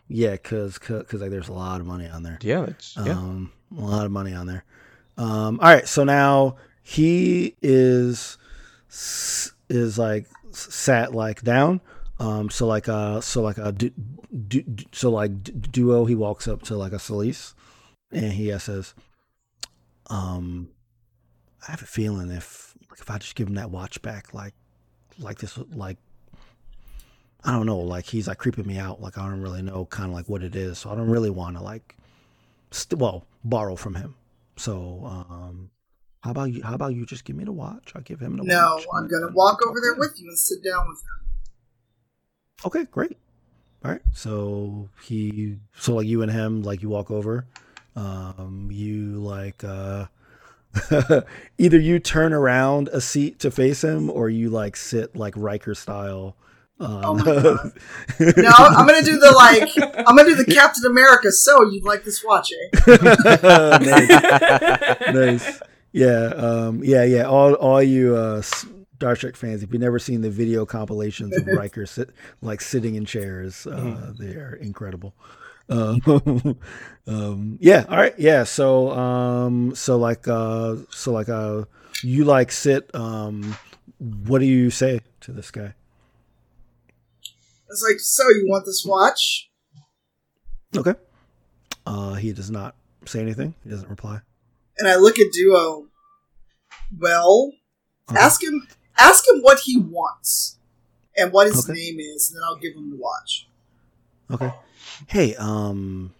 Yeah. 0.07 0.37
Cause, 0.37 0.77
cause, 0.77 1.05
'cause, 1.07 1.21
like 1.21 1.31
there's 1.31 1.49
a 1.49 1.53
lot 1.53 1.81
of 1.81 1.87
money 1.87 2.07
on 2.07 2.23
there. 2.23 2.37
Yeah, 2.41 2.61
that's 2.65 2.95
yeah. 2.97 3.13
Um, 3.13 3.51
a 3.77 3.81
lot 3.81 4.05
of 4.05 4.11
money 4.11 4.33
on 4.33 4.47
there. 4.47 4.63
Um, 5.17 5.59
all 5.61 5.73
right, 5.73 5.87
so 5.87 6.03
now 6.03 6.57
he 6.83 7.55
is 7.61 8.37
is 8.89 9.97
like 9.97 10.27
sat 10.51 11.13
like 11.13 11.41
down. 11.41 11.81
Um, 12.19 12.49
so 12.49 12.65
like 12.65 12.87
uh, 12.87 13.21
so 13.21 13.41
like 13.41 13.57
a 13.57 13.71
du- 13.71 13.91
du- 14.47 14.63
du- 14.63 14.85
so 14.91 15.09
like 15.11 15.71
duo. 15.71 16.05
He 16.05 16.15
walks 16.15 16.47
up 16.47 16.61
to 16.63 16.77
like 16.77 16.93
a 16.93 16.97
Celise, 16.97 17.53
and 18.11 18.31
he 18.31 18.51
uh, 18.51 18.57
says, 18.57 18.93
"Um, 20.09 20.69
I 21.67 21.71
have 21.71 21.81
a 21.81 21.85
feeling 21.85 22.31
if 22.31 22.73
like 22.89 22.99
if 22.99 23.09
I 23.09 23.17
just 23.17 23.35
give 23.35 23.47
him 23.47 23.55
that 23.55 23.69
watch 23.69 24.01
back, 24.01 24.33
like 24.33 24.53
like 25.19 25.39
this, 25.39 25.57
like." 25.73 25.97
I 27.47 27.51
don't 27.51 27.67
know, 27.67 27.77
like 27.77 28.07
he's 28.07 28.27
like 28.27 28.39
creeping 28.39 28.65
me 28.65 28.79
out. 28.79 29.01
Like 29.01 29.19
I 29.19 29.29
don't 29.29 29.39
really 29.39 29.61
know 29.61 29.85
kind 29.85 30.09
of 30.09 30.15
like 30.15 30.27
what 30.27 30.41
it 30.41 30.55
is. 30.55 30.79
So 30.79 30.89
I 30.89 30.95
don't 30.95 31.11
really 31.11 31.29
want 31.29 31.55
to 31.57 31.61
like 31.61 31.95
st- 32.71 32.99
well 32.99 33.27
borrow 33.43 33.75
from 33.75 33.93
him. 33.93 34.15
So 34.57 35.01
um, 35.05 35.69
how 36.21 36.31
about 36.31 36.45
you? 36.45 36.63
How 36.63 36.73
about 36.73 36.95
you 36.95 37.05
just 37.05 37.23
give 37.23 37.35
me 37.35 37.43
the 37.43 37.51
watch? 37.51 37.91
I'll 37.93 38.01
give 38.01 38.19
him 38.19 38.37
the 38.37 38.43
No, 38.45 38.75
watch. 38.77 38.85
I'm 38.97 39.07
gonna 39.07 39.31
walk 39.31 39.59
over 39.63 39.79
there 39.79 39.93
with 39.93 40.19
you 40.19 40.27
and 40.27 40.39
sit 40.39 40.63
down 40.63 40.87
with 40.87 40.97
him. 41.03 41.34
Okay, 42.63 42.85
great. 42.91 43.17
All 43.83 43.91
right. 43.91 44.01
So 44.13 44.89
he, 45.03 45.57
so 45.77 45.95
like 45.95 46.07
you 46.07 46.21
and 46.21 46.31
him, 46.31 46.63
like 46.63 46.81
you 46.81 46.89
walk 46.89 47.11
over. 47.11 47.45
Um, 47.95 48.69
you 48.71 49.19
like 49.19 49.63
uh, 49.63 50.07
either 51.57 51.79
you 51.79 51.99
turn 51.99 52.33
around 52.33 52.89
a 52.89 52.99
seat 53.01 53.39
to 53.39 53.51
face 53.51 53.83
him, 53.83 54.09
or 54.09 54.29
you 54.29 54.49
like 54.49 54.75
sit 54.75 55.15
like 55.15 55.33
Riker 55.37 55.75
style. 55.75 56.35
Um, 56.79 57.01
Oh 57.05 57.13
my 57.15 57.23
God. 57.25 57.71
No, 58.19 58.51
I'm 58.57 58.85
gonna 58.85 59.01
do 59.01 59.17
the 59.17 59.31
like. 59.31 59.69
I'm 60.07 60.15
gonna 60.15 60.25
do 60.25 60.35
the 60.35 60.45
Captain 60.53 60.83
America. 60.85 61.31
So 61.31 61.69
you'd 61.69 61.85
like 61.85 62.03
this 62.03 62.23
watch, 62.23 62.51
eh? 62.51 63.77
nice. 63.81 65.13
nice. 65.13 65.61
Yeah, 65.93 66.25
um, 66.35 66.83
yeah, 66.83 67.05
yeah. 67.05 67.23
All, 67.23 67.53
all 67.53 67.81
you 67.81 68.17
uh, 68.17 68.41
Star 68.95 69.15
Trek 69.15 69.35
fans, 69.35 69.61
if 69.61 69.71
you've 69.71 69.81
never 69.81 69.99
seen 69.99 70.21
the 70.21 70.29
video 70.29 70.65
compilations 70.65 71.35
of 71.37 71.45
Riker 71.57 71.85
sit, 71.85 72.11
like 72.41 72.61
sitting 72.61 72.95
in 72.95 73.05
chairs, 73.05 73.67
uh, 73.67 74.13
they 74.17 74.35
are 74.35 74.55
incredible. 74.55 75.13
Um, 75.69 75.99
um, 77.07 77.57
yeah. 77.59 77.85
All 77.89 77.97
right. 77.97 78.13
Yeah. 78.17 78.43
So, 78.43 78.91
um, 78.91 79.75
so 79.75 79.97
like, 79.97 80.27
uh, 80.27 80.77
so 80.91 81.11
like, 81.11 81.27
uh, 81.29 81.65
you 82.03 82.23
like 82.23 82.51
sit. 82.51 82.93
Um, 82.93 83.57
what 83.99 84.39
do 84.39 84.45
you 84.45 84.69
say 84.69 85.01
to 85.21 85.31
this 85.31 85.51
guy? 85.51 85.73
It's 87.69 87.83
like, 87.89 87.99
so 87.99 88.29
you 88.29 88.45
want 88.47 88.65
this 88.65 88.85
watch? 88.87 89.49
Okay. 90.77 90.93
Uh, 91.85 92.13
he 92.13 92.31
does 92.31 92.51
not 92.51 92.75
say 93.05 93.19
anything. 93.21 93.55
He 93.63 93.69
doesn't 93.69 93.89
reply. 93.89 94.21
And 94.77 94.87
I 94.87 94.95
look 94.95 95.19
at 95.19 95.31
Duo. 95.33 95.87
Well, 96.97 97.51
Okay. 98.09 98.19
ask 98.19 98.43
him. 98.43 98.67
Ask 98.97 99.27
him 99.27 99.41
what 99.41 99.59
he 99.59 99.77
wants 99.77 100.57
and 101.17 101.31
what 101.31 101.47
his 101.47 101.67
Okay. 101.67 101.73
name 101.73 101.99
is, 101.99 102.29
and 102.29 102.37
then 102.37 102.43
I'll 102.45 102.57
give 102.57 102.75
him 102.75 102.89
the 102.89 102.97
watch. 102.97 103.47
Okay. 104.31 104.51
Hey, 105.07 105.35
um, 105.35 106.13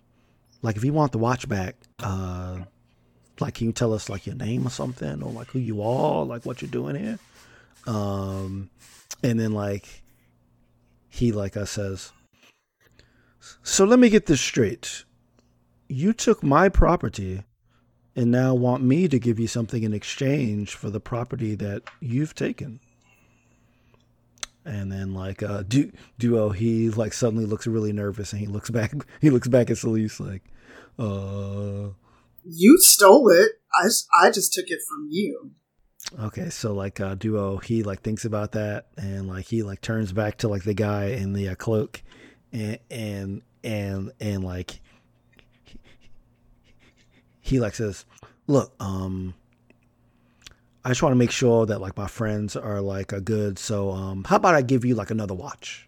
like 0.61 0.75
if 0.75 0.83
you 0.83 0.93
want 0.93 1.11
the 1.11 1.17
watch 1.17 1.47
back, 1.47 1.75
uh, 2.03 2.59
like, 3.39 3.55
can 3.55 3.67
you 3.67 3.73
tell 3.73 3.93
us 3.93 4.09
like 4.09 4.25
your 4.25 4.35
name 4.35 4.65
or 4.65 4.69
something, 4.69 5.21
or 5.21 5.31
like 5.31 5.47
who 5.47 5.59
you 5.59 5.81
are, 5.81 6.23
like 6.25 6.45
what 6.45 6.61
you're 6.61 6.71
doing 6.71 6.95
here? 6.95 7.19
Um, 7.87 8.69
and 9.23 9.39
then 9.39 9.51
like 9.51 10.03
he 11.09 11.31
like 11.31 11.55
us 11.57 11.71
says, 11.71 12.11
so 13.63 13.85
let 13.85 13.99
me 13.99 14.09
get 14.09 14.25
this 14.25 14.41
straight. 14.41 15.05
You 15.87 16.13
took 16.13 16.43
my 16.43 16.69
property 16.69 17.43
and 18.15 18.31
now 18.31 18.53
want 18.53 18.83
me 18.83 19.07
to 19.07 19.19
give 19.19 19.39
you 19.39 19.47
something 19.47 19.83
in 19.83 19.93
exchange 19.93 20.73
for 20.73 20.89
the 20.89 20.99
property 20.99 21.55
that 21.55 21.83
you've 21.99 22.35
taken. 22.35 22.79
And 24.63 24.91
then 24.91 25.13
like 25.13 25.43
uh 25.43 25.63
du- 25.63 25.91
duo 26.17 26.49
he 26.49 26.89
like 26.89 27.13
suddenly 27.13 27.45
looks 27.45 27.67
really 27.67 27.93
nervous 27.93 28.31
and 28.31 28.39
he 28.39 28.47
looks 28.47 28.71
back 28.71 28.93
he 29.21 29.29
looks 29.29 29.47
back 29.47 29.69
at 29.69 29.77
Celise 29.77 30.19
like 30.19 30.43
uh 30.97 31.91
You 32.43 32.77
stole 32.79 33.29
it. 33.29 33.51
I 33.75 33.89
I 34.23 34.31
just 34.31 34.53
took 34.53 34.65
it 34.69 34.79
from 34.87 35.07
you. 35.09 35.51
Okay, 36.19 36.49
so 36.49 36.73
like 36.73 36.99
uh, 36.99 37.15
duo, 37.15 37.57
he 37.57 37.81
like 37.81 38.01
thinks 38.01 38.25
about 38.25 38.51
that, 38.51 38.87
and 38.95 39.27
like 39.27 39.45
he 39.45 39.63
like 39.63 39.81
turns 39.81 40.13
back 40.13 40.37
to 40.37 40.47
like 40.47 40.63
the 40.63 40.75
guy 40.75 41.05
in 41.07 41.33
the 41.33 41.49
uh, 41.49 41.55
cloak, 41.55 42.03
and 42.53 42.77
and 42.91 43.41
and 43.63 44.11
and 44.19 44.43
like 44.43 44.81
he 47.45 47.59
like 47.59 47.75
says, 47.75 48.05
"Look, 48.47 48.73
um, 48.79 49.35
I 50.83 50.89
just 50.89 51.03
want 51.03 51.11
to 51.11 51.17
make 51.17 51.29
sure 51.29 51.67
that 51.67 51.79
like 51.79 51.95
my 51.95 52.07
friends 52.07 52.55
are 52.55 52.81
like 52.81 53.13
uh, 53.13 53.19
good. 53.19 53.59
So 53.59 53.91
um, 53.91 54.23
how 54.23 54.37
about 54.37 54.55
I 54.55 54.63
give 54.63 54.83
you 54.83 54.95
like 54.95 55.11
another 55.11 55.35
watch?" 55.35 55.87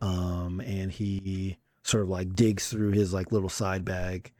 Um, 0.00 0.60
and 0.60 0.90
he 0.90 1.58
sort 1.82 2.04
of 2.04 2.08
like 2.08 2.34
digs 2.34 2.68
through 2.68 2.92
his 2.92 3.12
like 3.12 3.32
little 3.32 3.50
side 3.50 3.84
bag, 3.84 4.32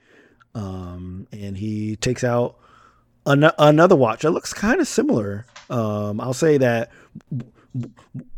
um, 0.54 1.28
and 1.32 1.58
he 1.58 1.96
takes 1.96 2.24
out 2.24 2.56
an- 3.26 3.52
another 3.58 3.96
watch 3.96 4.22
that 4.22 4.30
looks 4.30 4.54
kind 4.54 4.80
of 4.80 4.88
similar. 4.88 5.44
Um, 5.68 6.18
I'll 6.18 6.32
say 6.32 6.56
that 6.56 6.90
b- 7.36 7.44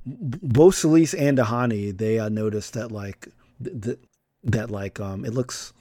both 0.05 0.75
Celise 0.75 1.15
and 1.17 1.39
Tahani 1.39 1.97
they 1.97 2.19
uh, 2.19 2.29
noticed 2.29 2.73
that 2.75 2.91
like 2.91 3.29
th- 3.63 3.81
th- 3.83 3.99
that 4.43 4.69
like 4.71 4.99
um 4.99 5.25
it 5.25 5.33
looks 5.33 5.73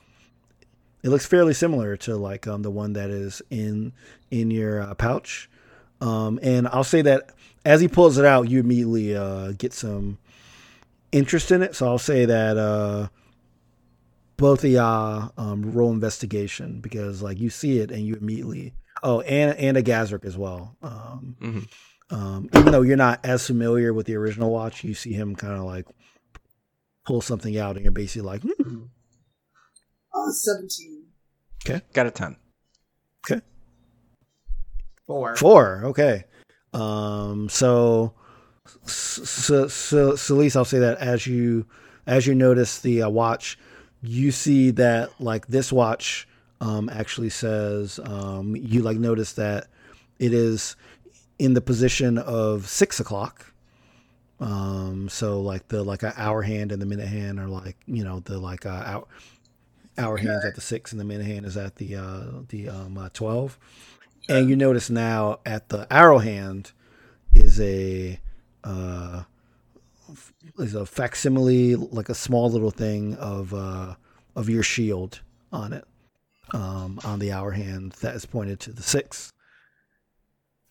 it 1.04 1.10
looks 1.10 1.26
fairly 1.26 1.54
similar 1.54 1.96
to 1.98 2.16
like 2.18 2.48
um 2.48 2.62
the 2.62 2.72
one 2.72 2.94
that 2.94 3.10
is 3.10 3.42
in 3.50 3.94
in 4.32 4.52
your 4.52 4.82
uh, 4.82 4.94
pouch. 4.96 5.50
Um, 6.02 6.40
and 6.42 6.68
I'll 6.68 6.84
say 6.84 7.02
that 7.04 7.32
as 7.66 7.82
he 7.82 7.88
pulls 7.88 8.18
it 8.18 8.26
out, 8.26 8.50
you 8.50 8.60
immediately 8.62 9.16
uh, 9.16 9.52
get 9.58 9.74
some 9.74 10.18
interest 11.12 11.52
in 11.52 11.62
it. 11.62 11.76
So 11.76 11.88
I'll 11.88 11.98
say 11.98 12.26
that 12.26 12.58
uh, 12.58 13.08
both 14.38 14.64
of 14.64 14.70
y'all 14.72 15.34
um, 15.38 15.72
roll 15.74 15.92
investigation 15.92 16.80
because 16.80 17.22
like 17.22 17.40
you 17.40 17.50
see 17.50 17.80
it 17.80 17.92
and 17.92 18.06
you 18.06 18.16
immediately 18.16 18.74
oh 19.04 19.22
and 19.22 19.58
and 19.58 19.76
a 19.78 19.84
Gazrick 19.84 20.24
as 20.26 20.38
well. 20.38 20.76
Um, 20.82 21.36
Mhm. 21.42 21.68
um, 22.12 22.50
even 22.56 22.72
though 22.72 22.82
you're 22.82 22.96
not 22.98 23.20
as 23.26 23.46
familiar 23.46 23.94
with 23.94 24.06
the 24.06 24.16
original 24.16 24.52
watch, 24.52 24.84
you 24.84 24.94
see 24.94 25.12
him 25.14 25.36
kind 25.36 25.54
of 25.54 25.64
like 25.64 25.86
pull 27.06 27.22
something 27.22 27.58
out 27.58 27.76
and 27.76 27.84
you're 27.84 27.92
basically 27.92 28.26
like 28.26 28.42
hmm. 28.44 28.84
Uh, 30.14 30.32
17. 30.32 31.06
Got 31.94 32.08
a 32.08 32.12
ten. 32.12 32.36
Okay. 33.26 33.42
Four. 35.06 35.36
Four. 35.36 35.82
Okay. 35.86 36.24
Um. 36.74 37.50
So, 37.50 38.14
so, 38.86 39.68
so, 39.68 40.12
Celise, 40.14 40.56
I'll 40.56 40.66
say 40.66 40.80
that 40.80 41.00
as 41.00 41.28
you 41.28 41.66
as 42.08 42.28
you 42.28 42.36
notice 42.36 42.80
the 42.80 43.04
uh, 43.04 43.10
watch, 43.10 43.58
you 44.02 44.32
see 44.32 44.72
that 44.72 45.20
like 45.20 45.48
this 45.48 45.72
watch 45.72 46.28
um 46.62 46.90
actually 46.90 47.30
says 47.30 48.02
um 48.04 48.54
you 48.54 48.82
like 48.82 48.98
notice 48.98 49.32
that 49.34 49.68
it 50.20 50.34
is 50.34 50.76
in 51.40 51.54
the 51.54 51.62
position 51.62 52.18
of 52.18 52.68
six 52.68 53.00
o'clock. 53.00 53.54
Um. 54.40 55.10
So 55.10 55.42
like 55.42 55.68
the 55.68 55.84
like 55.84 56.04
a 56.04 56.14
hour 56.16 56.42
hand 56.42 56.72
and 56.72 56.82
the 56.82 56.86
minute 56.86 57.08
hand 57.08 57.40
are 57.40 57.48
like 57.48 57.78
you 57.88 58.04
know 58.04 58.22
the 58.22 58.38
like 58.38 58.66
uh, 58.66 58.84
hour 58.86 59.08
hour 60.00 60.18
hands 60.18 60.46
at 60.46 60.56
the 60.56 60.62
six 60.62 60.92
and 60.92 61.00
the 61.00 61.06
minute 61.06 61.28
hand 61.28 61.46
is 61.46 61.58
at 61.58 61.76
the 61.76 61.96
uh 61.96 62.24
the 62.50 62.70
um 62.70 62.98
uh, 62.98 63.10
twelve. 63.14 63.60
And 64.28 64.50
you 64.50 64.56
notice 64.56 64.90
now 64.90 65.40
at 65.46 65.70
the 65.70 65.92
arrow 65.92 66.20
hand 66.20 66.72
is 67.34 67.60
a 67.60 68.20
uh, 68.64 69.24
is 70.58 70.76
a 70.76 70.86
facsimile, 70.86 71.76
like 71.76 72.10
a 72.10 72.16
small 72.16 72.50
little 72.50 72.72
thing 72.72 73.16
of 73.16 73.54
uh, 73.54 73.96
of 74.36 74.50
your 74.50 74.64
shield 74.64 75.22
on 75.52 75.74
it, 75.74 75.86
um, 76.54 77.00
on 77.04 77.20
the 77.20 77.32
hour 77.32 77.52
hand 77.52 77.94
that 78.02 78.16
is 78.16 78.26
pointed 78.26 78.60
to 78.62 78.72
the 78.72 78.84
six. 78.84 79.34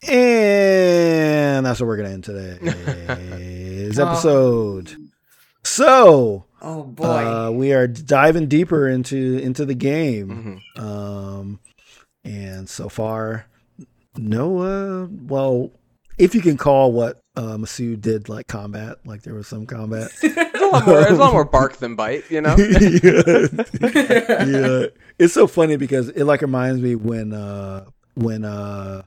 And 0.06 1.66
that's 1.66 1.80
what 1.80 1.86
we're 1.86 1.96
gonna 1.96 2.10
end 2.10 2.24
today's 2.24 3.98
episode. 3.98 4.96
So 5.64 6.44
Oh 6.60 6.82
boy. 6.82 7.04
uh, 7.04 7.50
we 7.50 7.72
are 7.72 7.86
diving 7.86 8.46
deeper 8.48 8.88
into 8.88 9.38
into 9.38 9.64
the 9.64 9.74
game. 9.74 10.60
Mhm. 10.76 10.82
Um, 10.82 11.60
and 12.24 12.68
so 12.68 12.88
far, 12.88 13.46
no. 14.16 14.58
Uh, 14.58 15.06
well, 15.26 15.70
if 16.18 16.34
you 16.34 16.40
can 16.40 16.56
call 16.56 16.92
what 16.92 17.20
uh, 17.36 17.56
Masood 17.56 18.00
did 18.00 18.28
like 18.28 18.48
combat, 18.48 18.96
like 19.04 19.22
there 19.22 19.34
was 19.34 19.46
some 19.46 19.66
combat. 19.66 20.10
There's 20.20 20.36
a 20.36 20.66
lot 20.66 20.86
more. 20.86 21.06
A 21.06 21.12
lot 21.14 21.32
more 21.32 21.44
bark 21.44 21.76
than 21.76 21.94
bite. 21.94 22.28
You 22.30 22.40
know. 22.40 22.56
yeah. 22.58 24.44
yeah, 24.44 24.86
it's 25.18 25.32
so 25.34 25.46
funny 25.46 25.76
because 25.76 26.08
it 26.10 26.24
like 26.24 26.42
reminds 26.42 26.80
me 26.82 26.94
when 26.96 27.32
uh 27.32 27.84
when 28.14 28.44
uh 28.44 29.02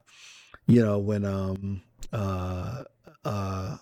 you 0.68 0.84
know 0.84 1.00
when 1.00 1.26
um 1.26 1.82
uh 2.14 2.84
uh 3.26 3.78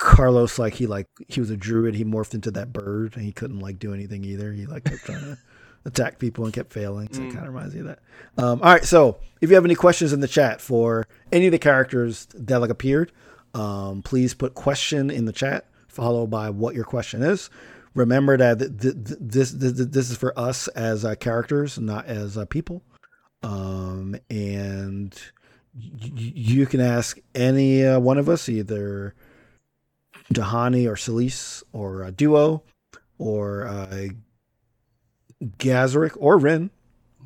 Carlos 0.00 0.58
like 0.58 0.74
he 0.74 0.86
like 0.86 1.06
he 1.28 1.40
was 1.40 1.50
a 1.50 1.56
druid. 1.56 1.94
He 1.94 2.04
morphed 2.04 2.34
into 2.34 2.50
that 2.52 2.72
bird 2.72 3.14
and 3.16 3.24
he 3.24 3.32
couldn't 3.32 3.60
like 3.60 3.78
do 3.78 3.92
anything 3.94 4.24
either. 4.24 4.52
He 4.52 4.66
like 4.66 4.84
kept 4.84 5.04
trying 5.04 5.20
to 5.20 5.38
attack 5.84 6.18
people 6.18 6.44
and 6.44 6.52
kept 6.54 6.72
failing 6.72 7.08
so 7.12 7.22
it 7.22 7.26
Mm. 7.28 7.32
kind 7.34 7.46
of 7.46 7.54
reminds 7.54 7.74
me 7.74 7.80
of 7.80 7.86
that. 7.86 7.98
Um 8.38 8.60
all 8.62 8.72
right 8.72 8.84
so 8.84 9.18
if 9.40 9.48
you 9.50 9.54
have 9.56 9.64
any 9.64 9.74
questions 9.74 10.12
in 10.12 10.20
the 10.20 10.28
chat 10.28 10.60
for 10.60 11.06
any 11.32 11.46
of 11.46 11.52
the 11.52 11.58
characters 11.58 12.26
that 12.34 12.58
like 12.60 12.70
appeared 12.70 13.12
um 13.54 14.02
please 14.02 14.34
put 14.34 14.54
question 14.54 15.10
in 15.10 15.24
the 15.24 15.32
chat 15.32 15.64
followed 15.88 16.28
by 16.30 16.50
what 16.50 16.74
your 16.74 16.84
question 16.84 17.22
is. 17.22 17.50
Remember 17.94 18.36
that 18.36 18.58
th- 18.58 18.70
th- 18.80 18.94
th- 18.94 19.18
this, 19.20 19.50
this 19.52 19.72
this 19.86 20.10
is 20.10 20.16
for 20.16 20.38
us 20.38 20.68
as 20.68 21.04
uh, 21.04 21.14
characters 21.16 21.78
not 21.78 22.06
as 22.06 22.36
uh, 22.38 22.44
people. 22.44 22.82
Um 23.42 24.16
and 24.30 25.14
y- 25.74 26.12
you 26.14 26.66
can 26.66 26.80
ask 26.80 27.18
any 27.34 27.84
uh, 27.86 27.98
one 27.98 28.18
of 28.18 28.28
us 28.28 28.48
either 28.48 29.14
Tahani 30.32 30.88
or 30.88 30.94
Celise 30.94 31.62
or 31.72 32.04
uh, 32.04 32.10
Duo 32.10 32.62
or 33.18 33.66
uh, 33.66 34.08
or 36.16 36.38
Rin 36.38 36.70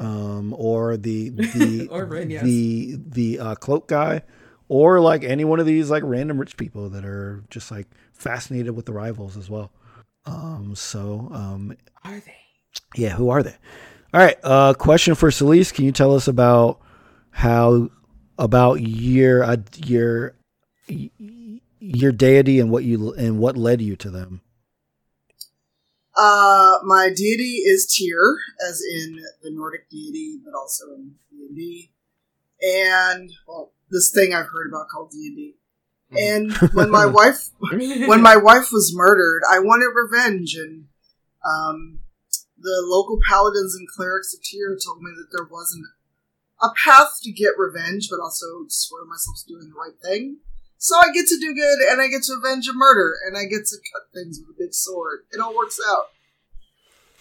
um, 0.01 0.55
or 0.57 0.97
the 0.97 1.31
the 1.31 1.89
Or 1.91 2.21
yes. 2.21 2.43
the 2.45 2.99
the 3.07 3.39
uh, 3.39 3.55
cloak 3.57 3.89
guy 3.89 4.23
or 4.69 5.01
like 5.01 5.25
any 5.25 5.45
one 5.45 5.61
of 5.61 5.67
these 5.67 5.91
like 5.91 6.03
random 6.05 6.39
rich 6.39 6.57
people 6.57 6.89
that 6.91 7.05
are 7.05 7.45
just 7.51 7.71
like 7.71 7.87
fascinated 8.13 8.75
with 8.75 8.87
the 8.87 8.93
rivals 8.93 9.37
as 9.37 9.51
well. 9.51 9.71
Um, 10.27 10.75
so 10.75 11.29
um, 11.33 11.77
Are 12.05 12.21
they? 12.21 12.37
yeah, 12.97 13.11
who 13.11 13.31
are 13.31 13.43
they? 13.43 13.55
All 14.13 14.21
right. 14.21 14.37
Uh, 14.43 14.75
question 14.75 15.15
for 15.15 15.31
Celise: 15.31 15.73
Can 15.73 15.85
you 15.85 15.93
tell 15.93 16.15
us 16.15 16.29
about 16.29 16.81
how 17.31 17.91
about 18.39 18.81
your 18.81 19.43
uh, 19.43 19.57
your 19.85 20.35
your 21.85 22.13
deity 22.13 22.61
and 22.61 22.71
what 22.71 22.85
you 22.85 23.13
and 23.15 23.39
what 23.39 23.57
led 23.57 23.83
you 23.83 23.97
to 23.97 24.11
them? 24.11 24.41
Uh, 26.17 26.79
my 26.85 27.11
deity 27.15 27.57
is 27.65 27.87
Tyr, 27.87 28.39
as 28.69 28.81
in 28.81 29.17
the 29.43 29.51
Nordic 29.51 29.91
deity, 29.91 30.39
but 30.45 30.55
also 30.55 30.85
in 30.95 31.15
D&D. 31.31 31.91
And, 32.63 33.33
well, 33.49 33.73
this 33.91 34.13
thing 34.13 34.33
I've 34.33 34.47
heard 34.47 34.69
about 34.69 34.89
called 34.89 35.11
D&D. 35.11 35.57
And 36.17 36.53
when 36.73 36.91
my 36.91 37.07
wife 37.21 37.51
when 37.61 38.23
my 38.23 38.37
wife 38.37 38.69
was 38.71 38.93
murdered, 38.95 39.43
I 39.51 39.59
wanted 39.59 39.89
revenge, 39.89 40.55
and 40.55 40.85
um, 41.45 41.99
the 42.57 42.83
local 42.85 43.19
paladins 43.29 43.75
and 43.75 43.89
clerics 43.89 44.33
of 44.33 44.41
Tyr 44.43 44.79
told 44.85 45.03
me 45.03 45.11
that 45.17 45.29
there 45.33 45.49
wasn't 45.51 45.87
a 46.63 46.69
path 46.85 47.19
to 47.23 47.33
get 47.33 47.59
revenge, 47.59 48.09
but 48.09 48.21
also 48.21 48.67
swear 48.69 49.05
myself 49.05 49.39
to 49.41 49.55
doing 49.55 49.69
the 49.69 49.75
right 49.75 49.99
thing. 50.01 50.39
So 50.79 50.97
I 50.97 51.13
get 51.13 51.27
to 51.29 51.39
do 51.41 51.55
good, 51.55 51.79
and 51.91 52.01
I 52.01 52.09
get 52.09 52.23
to 52.25 52.35
avenge 52.35 52.69
a 52.69 52.73
murder, 52.75 53.15
and 53.27 53.37
I 53.37 53.45
get 53.45 53.65
to 53.67 53.77
cut 53.93 54.03
things 54.13 54.39
with 54.41 54.55
a 54.55 54.59
big 54.59 54.75
sword. 54.75 55.21
It 55.33 55.41
all 55.41 55.55
works 55.57 55.79
out. 55.89 56.07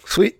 Sweet. 0.05 0.39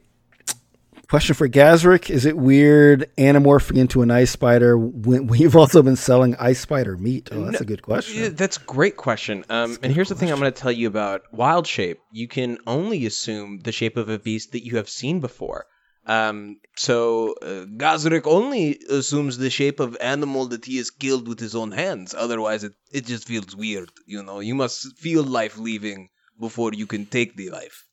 Question 1.09 1.35
for 1.35 1.47
Gazrick: 1.47 2.09
Is 2.09 2.25
it 2.25 2.35
weird 2.35 3.09
animorphing 3.17 3.77
into 3.77 4.01
an 4.01 4.09
ice 4.09 4.31
spider 4.31 4.77
when 4.77 5.27
we've 5.33 5.55
also 5.55 5.83
been 5.83 5.95
selling 5.95 6.35
ice 6.37 6.59
spider 6.59 6.97
meat? 6.97 7.29
Oh, 7.31 7.43
that's 7.45 7.59
No, 7.59 7.63
a 7.63 7.67
good 7.67 7.83
question. 7.83 8.19
Yeah, 8.19 8.29
that's 8.29 8.57
a 8.57 8.61
great 8.61 8.97
question. 8.97 9.45
Um, 9.47 9.77
and 9.83 9.93
here's 9.93 10.09
the 10.09 10.15
thing 10.15 10.31
I'm 10.31 10.39
going 10.39 10.51
to 10.51 10.59
tell 10.59 10.71
you 10.71 10.87
about 10.87 11.21
wild 11.31 11.67
shape. 11.67 11.99
You 12.11 12.27
can 12.27 12.57
only 12.65 13.05
assume 13.05 13.59
the 13.59 13.71
shape 13.71 13.95
of 13.95 14.09
a 14.09 14.17
beast 14.17 14.53
that 14.53 14.65
you 14.65 14.77
have 14.77 14.89
seen 14.89 15.19
before. 15.19 15.65
Um, 16.05 16.59
so 16.75 17.33
uh, 17.41 17.65
Gazrick 17.65 18.27
only 18.27 18.77
assumes 18.89 19.37
the 19.37 19.49
shape 19.49 19.79
of 19.79 19.95
animal 20.01 20.47
that 20.47 20.65
he 20.65 20.77
has 20.77 20.89
killed 20.91 21.27
with 21.27 21.39
his 21.39 21.55
own 21.55 21.71
hands. 21.71 22.13
Otherwise, 22.13 22.63
it, 22.65 22.73
it 22.91 23.05
just 23.05 23.25
feels 23.27 23.55
weird. 23.55 23.89
You 24.05 24.21
know, 24.23 24.39
you 24.41 24.53
must 24.55 24.97
feel 24.97 25.23
life 25.23 25.57
leaving 25.57 26.09
before 26.39 26.73
you 26.73 26.87
can 26.87 27.05
take 27.05 27.35
the 27.37 27.49
life. 27.51 27.85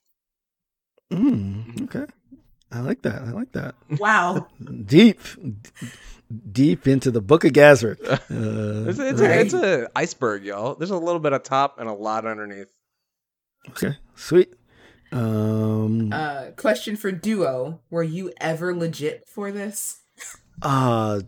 Mm, 1.12 1.82
okay. 1.85 2.07
I 2.73 2.81
like 2.81 3.03
that. 3.03 3.23
I 3.23 3.31
like 3.31 3.53
that. 3.53 3.74
Wow. 3.99 4.47
Deep, 4.87 5.20
deep 6.53 6.87
into 6.87 7.11
the 7.11 7.20
Book 7.20 7.45
of 7.45 7.53
Gazrick. 7.53 7.99
Uh, 8.09 8.89
It's, 8.89 8.99
it's, 8.99 9.20
Right. 9.20 9.31
a, 9.31 9.41
it's 9.41 9.55
a 9.55 9.89
iceberg, 9.97 10.45
y'all. 10.45 10.74
There's 10.77 10.91
a 10.91 10.97
little 10.99 11.19
bit 11.20 11.32
of 11.32 11.43
top 11.43 11.78
and 11.81 11.89
a 11.89 11.93
lot 11.93 12.27
underneath. 12.27 12.69
okay, 13.70 13.97
sweet. 14.15 14.53
Um, 15.12 16.12
Uh, 16.12 16.51
question 16.57 16.97
for 16.97 17.11
duo: 17.12 17.81
Were 17.91 18.03
you 18.03 18.32
ever 18.41 18.74
legit 18.74 19.28
for 19.28 19.51
this? 19.51 20.03
Uh, 20.62 21.20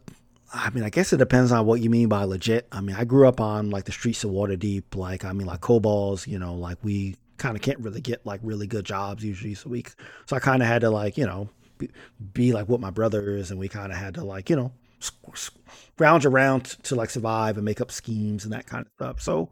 I 0.53 0.71
mean, 0.71 0.85
I 0.85 0.91
guess 0.91 1.13
it 1.13 1.17
depends 1.17 1.51
on 1.53 1.65
what 1.67 1.81
you 1.81 1.89
mean 1.91 2.09
by 2.09 2.25
legit. 2.25 2.69
I 2.71 2.81
mean, 2.81 2.95
I 2.97 3.05
grew 3.05 3.27
up 3.27 3.41
on 3.41 3.71
like 3.71 3.85
the 3.85 3.93
streets 3.93 4.23
of 4.25 4.31
Waterdeep. 4.31 4.95
Like, 4.95 5.25
I 5.25 5.33
mean, 5.33 5.47
like 5.47 5.61
Kobolds. 5.61 6.27
You 6.27 6.39
know, 6.39 6.55
like 6.55 6.79
we 6.83 7.17
kind 7.39 7.57
of 7.57 7.63
can't 7.63 7.79
really 7.81 8.01
get 8.01 8.25
like 8.25 8.41
really 8.43 8.67
good 8.67 8.85
jobs 8.85 9.25
usually. 9.25 9.55
So 9.55 9.71
we, 9.71 9.85
so 10.27 10.37
I 10.37 10.39
kind 10.39 10.63
of 10.63 10.69
had 10.69 10.83
to 10.83 10.91
like 10.91 11.17
you 11.17 11.27
know 11.27 11.49
be, 11.79 11.91
be 12.35 12.53
like 12.53 12.69
what 12.69 12.81
my 12.81 12.91
brothers, 12.91 13.51
and 13.51 13.59
we 13.59 13.69
kind 13.69 13.91
of 13.91 13.99
had 13.99 14.15
to 14.15 14.25
like 14.25 14.51
you 14.51 14.57
know 14.57 14.73
sc- 15.01 15.15
sc- 15.37 15.57
scrounge 15.95 16.27
around 16.27 16.65
to 16.85 16.95
like 16.95 17.11
survive 17.11 17.57
and 17.57 17.65
make 17.65 17.81
up 17.81 17.91
schemes 17.91 18.45
and 18.45 18.53
that 18.53 18.67
kind 18.67 18.87
of 18.87 18.93
stuff. 18.93 19.21
So, 19.23 19.49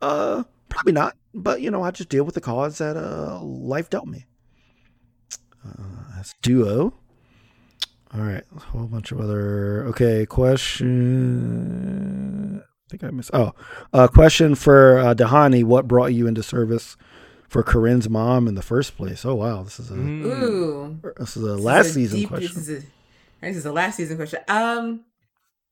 uh, 0.00 0.44
probably 0.68 0.92
not. 0.92 1.16
But 1.34 1.60
you 1.60 1.70
know, 1.70 1.82
I 1.82 1.90
just 1.90 2.08
deal 2.08 2.24
with 2.24 2.34
the 2.34 2.40
cards 2.40 2.78
that 2.78 2.96
uh 2.96 3.40
life 3.42 3.90
dealt 3.90 4.06
me. 4.06 4.26
Uh, 5.66 6.14
that's 6.16 6.34
duo. 6.42 6.94
All 8.12 8.20
right, 8.20 8.44
a 8.56 8.60
whole 8.60 8.86
bunch 8.86 9.10
of 9.10 9.20
other. 9.20 9.84
Okay, 9.88 10.24
question. 11.24 12.60
I 12.62 12.64
think 12.90 13.02
I 13.02 13.10
missed. 13.10 13.30
Oh, 13.32 13.52
uh, 13.92 14.06
question 14.08 14.54
for 14.54 14.98
uh, 14.98 15.14
Tahani. 15.14 15.64
What 15.64 15.88
brought 15.88 16.12
you 16.14 16.26
into 16.28 16.42
service 16.42 16.96
for 17.48 17.62
Corinne's 17.64 18.08
mom 18.08 18.46
in 18.46 18.54
the 18.54 18.62
first 18.62 18.96
place? 18.96 19.24
Oh 19.24 19.34
wow, 19.34 19.62
this 19.64 19.80
is 19.80 19.90
a 19.90 19.94
Mm. 19.94 20.24
Ooh, 20.26 21.00
this 21.18 21.36
is 21.36 21.42
a 21.44 21.56
This 21.56 21.60
last 21.64 21.86
is 21.86 21.90
a 21.90 21.94
season 21.94 22.18
deep- 22.20 22.28
question. 22.28 22.54
This 22.54 22.68
is, 22.68 22.84
a, 22.84 22.86
this 23.40 23.56
is 23.56 23.66
a 23.66 23.72
last 23.72 23.96
season 23.96 24.16
question. 24.16 24.40
Um, 24.48 25.00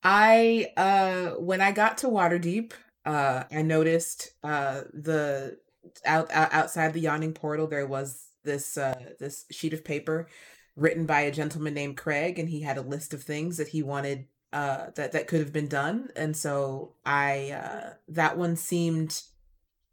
I 0.03 0.73
uh, 0.77 1.31
when 1.39 1.61
I 1.61 1.71
got 1.71 1.99
to 1.99 2.09
Waterdeep, 2.09 2.73
uh, 3.05 3.45
I 3.51 3.63
noticed 3.63 4.31
uh 4.43 4.83
the 4.93 5.59
out, 6.07 6.31
out 6.31 6.53
outside 6.53 6.93
the 6.93 7.01
yawning 7.01 7.35
portal 7.35 7.67
there 7.67 7.87
was 7.87 8.29
this 8.45 8.77
uh 8.79 9.15
this 9.19 9.45
sheet 9.51 9.73
of 9.73 9.85
paper 9.85 10.29
written 10.77 11.05
by 11.05 11.21
a 11.23 11.33
gentleman 11.33 11.75
named 11.75 11.97
Craig, 11.97 12.39
and 12.39 12.49
he 12.49 12.63
had 12.63 12.79
a 12.79 12.83
list 12.83 13.13
of 13.13 13.23
things 13.23 13.57
that 13.57 13.69
he 13.69 13.83
wanted 13.83 14.27
uh 14.53 14.87
that 14.95 15.13
that 15.13 15.27
could 15.27 15.41
have 15.41 15.53
been 15.53 15.69
done, 15.69 16.09
and 16.17 16.37
so 16.37 16.95
I 17.05 17.51
uh 17.51 17.95
that 18.09 18.37
one 18.39 18.57
seemed 18.57 19.23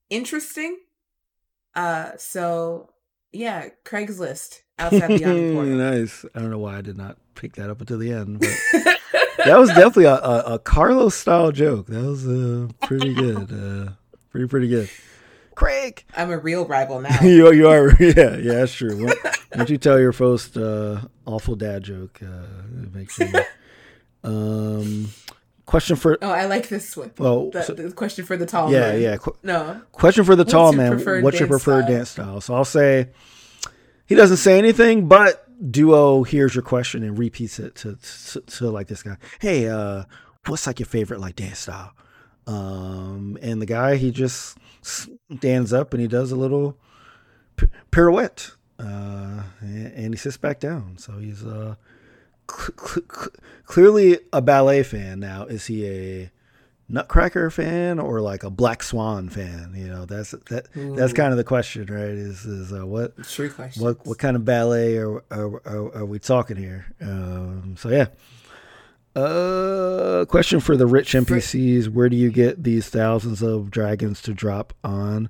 interesting. 0.09 0.77
Uh, 1.75 2.11
so 2.17 2.89
yeah, 3.31 3.69
Craigslist 3.85 4.61
outside 4.77 5.09
the 5.09 5.19
yawning 5.19 5.53
portal. 5.55 5.73
nice. 5.73 6.25
I 6.35 6.39
don't 6.39 6.51
know 6.51 6.57
why 6.57 6.77
I 6.77 6.81
did 6.81 6.97
not 6.97 7.17
pick 7.35 7.55
that 7.55 7.69
up 7.69 7.79
until 7.81 7.97
the 7.97 8.11
end, 8.11 8.39
but 8.39 8.98
that 9.53 9.59
was 9.59 9.69
definitely 9.69 10.05
a, 10.05 10.15
a, 10.15 10.53
a 10.55 10.59
Carlos 10.59 11.15
style 11.15 11.51
joke. 11.51 11.87
That 11.87 12.03
was 12.03 12.27
uh, 12.27 12.67
pretty 12.87 13.13
good. 13.13 13.51
Uh, 13.51 13.91
pretty 14.31 14.47
pretty 14.47 14.67
good. 14.67 14.89
Craig, 15.55 16.05
I'm 16.15 16.31
a 16.31 16.37
real 16.37 16.65
rival 16.65 17.01
now. 17.01 17.19
you 17.21 17.51
you 17.51 17.67
are 17.67 17.91
yeah 17.99 18.37
yeah 18.37 18.53
that's 18.63 18.73
true. 18.73 19.09
Don't 19.51 19.69
you 19.69 19.77
tell 19.77 19.99
your 19.99 20.13
first 20.13 20.55
uh, 20.57 21.01
awful 21.25 21.55
dad 21.55 21.83
joke? 21.83 22.19
Uh, 22.23 22.27
it 22.83 22.93
makes 22.95 23.19
me, 23.19 23.31
um 24.23 25.09
question 25.65 25.95
for 25.95 26.17
Oh, 26.21 26.29
I 26.31 26.45
like 26.45 26.67
this 26.69 26.95
one. 26.97 27.11
well 27.17 27.51
The, 27.51 27.61
so- 27.63 27.73
the 27.73 27.91
question 27.91 28.25
for 28.25 28.35
the 28.37 28.45
tall 28.45 28.71
yeah 28.71 28.79
man. 28.91 29.01
yeah 29.01 29.17
qu- 29.17 29.35
No. 29.43 29.81
question 29.91 30.23
for 30.23 30.35
the 30.35 30.43
What's 30.43 30.51
tall 30.51 30.73
man. 30.73 30.97
What's 31.21 31.39
your 31.39 31.47
preferred 31.47 31.83
style? 31.85 31.95
dance 31.97 32.09
style? 32.09 32.41
So 32.41 32.55
I'll 32.55 32.65
say 32.65 33.09
he 34.07 34.15
doesn't 34.15 34.37
say 34.37 34.57
anything, 34.57 35.07
but 35.07 35.47
Duo 35.59 36.23
hears 36.23 36.55
your 36.55 36.63
question 36.63 37.03
and 37.03 37.17
repeats 37.17 37.59
it 37.59 37.75
to, 37.75 37.95
to, 37.95 38.41
to 38.41 38.69
like 38.69 38.87
this 38.87 39.03
guy. 39.03 39.17
Hey, 39.39 39.67
uh, 39.67 40.03
what's 40.47 40.65
like 40.67 40.79
your 40.79 40.85
favorite 40.85 41.19
like 41.19 41.35
dance 41.35 41.59
style? 41.59 41.93
Um, 42.47 43.37
and 43.41 43.61
the 43.61 43.65
guy 43.65 43.97
he 43.97 44.11
just 44.11 44.57
stands 44.81 45.73
up 45.73 45.93
and 45.93 46.01
he 46.01 46.07
does 46.07 46.31
a 46.31 46.35
little 46.35 46.77
pirouette, 47.91 48.51
uh, 48.79 49.43
and, 49.59 49.93
and 49.93 50.13
he 50.13 50.17
sits 50.17 50.37
back 50.37 50.59
down. 50.59 50.97
So 50.97 51.19
he's 51.19 51.45
uh 51.45 51.75
cl- 52.49 52.77
cl- 52.77 53.05
cl- 53.11 53.35
clearly 53.65 54.19
a 54.31 54.41
ballet 54.41 54.83
fan. 54.83 55.19
Now, 55.19 55.43
is 55.43 55.65
he 55.65 55.85
a 55.85 56.31
Nutcracker 56.91 57.49
fan 57.51 57.99
or 57.99 58.19
like 58.19 58.43
a 58.43 58.49
Black 58.49 58.81
Swan 58.83 59.29
fan? 59.29 59.73
You 59.75 59.87
know, 59.87 60.05
that's 60.05 60.31
that 60.31 60.67
that's 60.73 61.13
kind 61.13 61.31
of 61.31 61.37
the 61.37 61.43
question, 61.43 61.85
right? 61.85 62.01
Is 62.09 62.45
is 62.45 62.73
uh, 62.73 62.85
what 62.85 63.21
True 63.23 63.49
question. 63.49 63.83
what 63.83 64.05
what 64.05 64.17
kind 64.17 64.35
of 64.35 64.43
ballet 64.43 64.97
are 64.97 65.23
are, 65.31 65.61
are, 65.65 65.95
are 65.97 66.05
we 66.05 66.17
talking 66.19 66.57
here? 66.57 66.87
Um, 67.01 67.75
so 67.77 67.89
yeah. 67.89 68.07
Uh, 69.15 70.23
question 70.25 70.59
for 70.59 70.77
the 70.77 70.85
rich 70.85 71.13
NPCs: 71.13 71.89
Where 71.89 72.09
do 72.09 72.15
you 72.15 72.31
get 72.31 72.63
these 72.63 72.89
thousands 72.89 73.41
of 73.41 73.69
dragons 73.71 74.21
to 74.23 74.33
drop 74.33 74.73
on? 74.83 75.29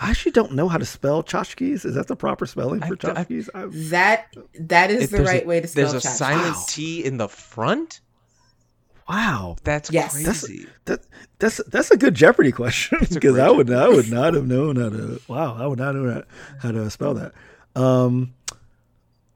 I 0.00 0.10
actually 0.10 0.32
don't 0.32 0.52
know 0.52 0.68
how 0.68 0.78
to 0.78 0.84
spell 0.84 1.22
tchotchkes. 1.22 1.84
Is 1.84 1.94
that 1.94 2.08
the 2.08 2.16
proper 2.16 2.46
spelling 2.46 2.80
for 2.80 2.86
I- 2.86 2.88
I- 2.90 3.24
tchotchkes? 3.24 3.48
I, 3.54 3.66
That 3.90 4.34
that 4.58 4.90
is 4.90 5.10
the 5.10 5.18
there's 5.18 5.28
a- 5.28 5.32
right 5.32 5.46
way 5.46 5.60
to 5.60 5.68
spell 5.68 5.90
There's 5.92 6.04
a 6.04 6.08
tchotchke. 6.08 6.10
silent 6.16 6.56
Wow. 6.56 6.64
T 6.68 7.04
in 7.04 7.16
the 7.16 7.28
front? 7.28 8.00
Wow, 9.08 9.56
That's 9.64 9.90
Yes. 9.90 10.12
crazy. 10.14 10.66
that 10.86 11.00
that's 11.38 11.58
that's 11.68 11.90
a 11.90 11.96
good 11.96 12.14
Jeopardy 12.14 12.52
question 12.52 12.98
because 13.10 13.38
I 13.38 13.50
would 13.50 13.70
I 13.72 13.88
would 13.88 14.10
not 14.10 14.34
have 14.34 14.46
known 14.46 14.76
how 14.76 14.88
to. 14.90 15.20
Wow, 15.28 15.56
I 15.58 15.66
would 15.66 15.78
not 15.78 15.94
know 15.94 16.12
how, 16.12 16.22
how 16.60 16.72
to 16.72 16.90
spell 16.90 17.14
that. 17.14 17.32
Um, 17.74 18.34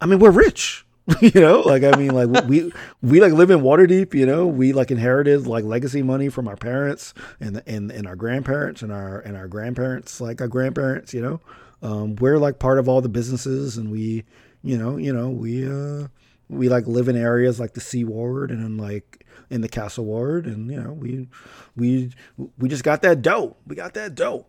I 0.00 0.06
mean, 0.06 0.18
we're 0.18 0.30
rich, 0.30 0.84
you 1.20 1.40
know. 1.40 1.60
Like 1.62 1.82
I 1.84 1.96
mean, 1.96 2.10
like 2.14 2.44
we 2.46 2.72
we 3.02 3.20
like 3.20 3.32
live 3.32 3.50
in 3.50 3.60
Waterdeep, 3.60 4.14
you 4.14 4.26
know. 4.26 4.46
We 4.46 4.72
like 4.72 4.90
inherited 4.90 5.46
like 5.46 5.64
legacy 5.64 6.02
money 6.02 6.28
from 6.28 6.48
our 6.48 6.56
parents 6.56 7.14
and 7.40 7.62
and 7.66 7.90
and 7.90 8.06
our 8.06 8.16
grandparents 8.16 8.82
and 8.82 8.92
our 8.92 9.20
and 9.20 9.36
our 9.36 9.48
grandparents, 9.48 10.20
like 10.20 10.40
our 10.40 10.48
grandparents, 10.48 11.12
you 11.14 11.22
know. 11.22 11.40
Um, 11.82 12.16
we're 12.16 12.38
like 12.38 12.58
part 12.58 12.78
of 12.78 12.88
all 12.88 13.00
the 13.00 13.08
businesses, 13.08 13.76
and 13.76 13.90
we, 13.90 14.24
you 14.62 14.78
know, 14.78 14.96
you 14.96 15.12
know, 15.12 15.28
we 15.30 15.66
uh 15.68 16.08
we 16.48 16.68
like 16.68 16.86
live 16.86 17.08
in 17.08 17.16
areas 17.16 17.58
like 17.58 17.74
the 17.74 17.80
Sea 17.80 18.04
Ward 18.04 18.50
and 18.50 18.64
in 18.64 18.76
like 18.76 19.25
in 19.50 19.60
the 19.60 19.68
Castle 19.68 20.04
Ward, 20.04 20.46
and 20.46 20.70
you 20.70 20.80
know, 20.80 20.92
we 20.92 21.28
we 21.76 22.10
we 22.58 22.68
just 22.68 22.84
got 22.84 23.02
that 23.02 23.22
dough. 23.22 23.56
We 23.66 23.76
got 23.76 23.94
that 23.94 24.14
dough. 24.14 24.46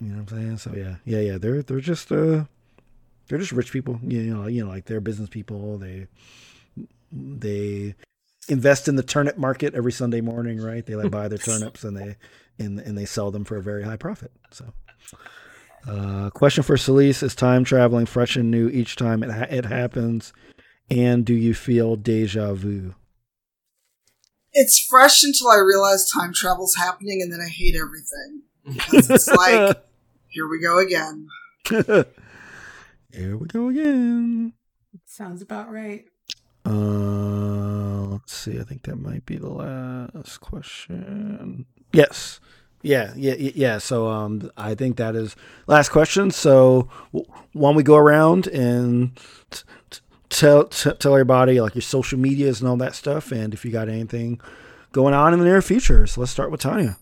You 0.00 0.08
know 0.08 0.22
what 0.22 0.32
I'm 0.32 0.38
saying? 0.38 0.58
So 0.58 0.72
yeah, 0.74 0.96
yeah, 1.04 1.20
yeah. 1.20 1.38
They're 1.38 1.62
they're 1.62 1.80
just 1.80 2.10
uh 2.10 2.44
they're 3.28 3.38
just 3.38 3.52
rich 3.52 3.72
people. 3.72 4.00
You 4.02 4.22
know, 4.22 4.46
you 4.46 4.64
know, 4.64 4.70
like 4.70 4.86
they're 4.86 5.00
business 5.00 5.28
people. 5.28 5.78
They 5.78 6.06
they 7.10 7.94
invest 8.48 8.88
in 8.88 8.96
the 8.96 9.02
turnip 9.02 9.38
market 9.38 9.74
every 9.74 9.92
Sunday 9.92 10.20
morning, 10.20 10.60
right? 10.60 10.84
They 10.84 10.96
like 10.96 11.10
buy 11.10 11.28
their 11.28 11.38
turnips 11.38 11.84
and 11.84 11.96
they 11.96 12.16
and 12.58 12.78
and 12.80 12.96
they 12.96 13.04
sell 13.04 13.30
them 13.30 13.44
for 13.44 13.56
a 13.56 13.62
very 13.62 13.82
high 13.82 13.96
profit. 13.96 14.32
So. 14.50 14.72
Uh, 15.86 16.30
question 16.30 16.62
for 16.62 16.76
Celise: 16.76 17.24
Is 17.24 17.34
time 17.34 17.64
traveling 17.64 18.06
fresh 18.06 18.36
and 18.36 18.52
new 18.52 18.68
each 18.68 18.94
time 18.94 19.24
it 19.24 19.32
ha- 19.32 19.46
it 19.50 19.64
happens, 19.64 20.32
and 20.88 21.24
do 21.24 21.34
you 21.34 21.54
feel 21.54 21.96
deja 21.96 22.54
vu? 22.54 22.94
It's 24.52 24.78
fresh 24.88 25.22
until 25.24 25.48
I 25.48 25.56
realize 25.56 26.10
time 26.10 26.32
travel's 26.34 26.76
happening, 26.76 27.22
and 27.22 27.32
then 27.32 27.40
I 27.40 27.48
hate 27.48 27.74
everything 27.74 28.42
because 28.66 29.10
it's 29.10 29.28
like, 29.36 29.82
here 30.28 30.48
we 30.48 30.60
go 30.60 30.78
again. 30.78 31.26
Here 33.10 33.36
we 33.36 33.46
go 33.46 33.68
again. 33.68 34.52
Sounds 35.06 35.42
about 35.42 35.70
right. 35.70 36.04
Uh, 36.64 38.06
let's 38.10 38.32
see. 38.34 38.58
I 38.58 38.62
think 38.62 38.82
that 38.84 38.96
might 38.96 39.26
be 39.26 39.36
the 39.36 39.48
last 39.48 40.38
question. 40.38 41.66
Yes. 41.92 42.40
Yeah, 42.82 43.12
yeah, 43.16 43.34
yeah. 43.38 43.52
yeah. 43.54 43.78
So, 43.78 44.08
um, 44.08 44.50
I 44.56 44.74
think 44.74 44.96
that 44.96 45.14
is 45.14 45.36
last 45.66 45.90
question. 45.90 46.30
So, 46.30 46.88
w- 47.12 47.30
why 47.52 47.68
don't 47.68 47.76
we 47.76 47.82
go 47.84 47.96
around 47.96 48.48
and 48.48 49.14
t- 49.16 49.22
t- 49.50 49.62
tell 50.32 50.64
t- 50.64 50.92
tell 50.98 51.12
everybody 51.12 51.60
like 51.60 51.74
your 51.74 51.82
social 51.82 52.18
medias 52.18 52.60
and 52.60 52.68
all 52.68 52.76
that 52.78 52.94
stuff, 52.94 53.32
and 53.32 53.54
if 53.54 53.64
you 53.64 53.70
got 53.70 53.88
anything 53.88 54.40
going 54.92 55.14
on 55.14 55.32
in 55.32 55.38
the 55.38 55.44
near 55.44 55.62
future. 55.62 56.06
So, 56.06 56.20
let's 56.20 56.32
start 56.32 56.50
with 56.50 56.60
Tanya. 56.60 56.98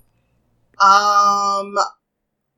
Um, 0.80 1.74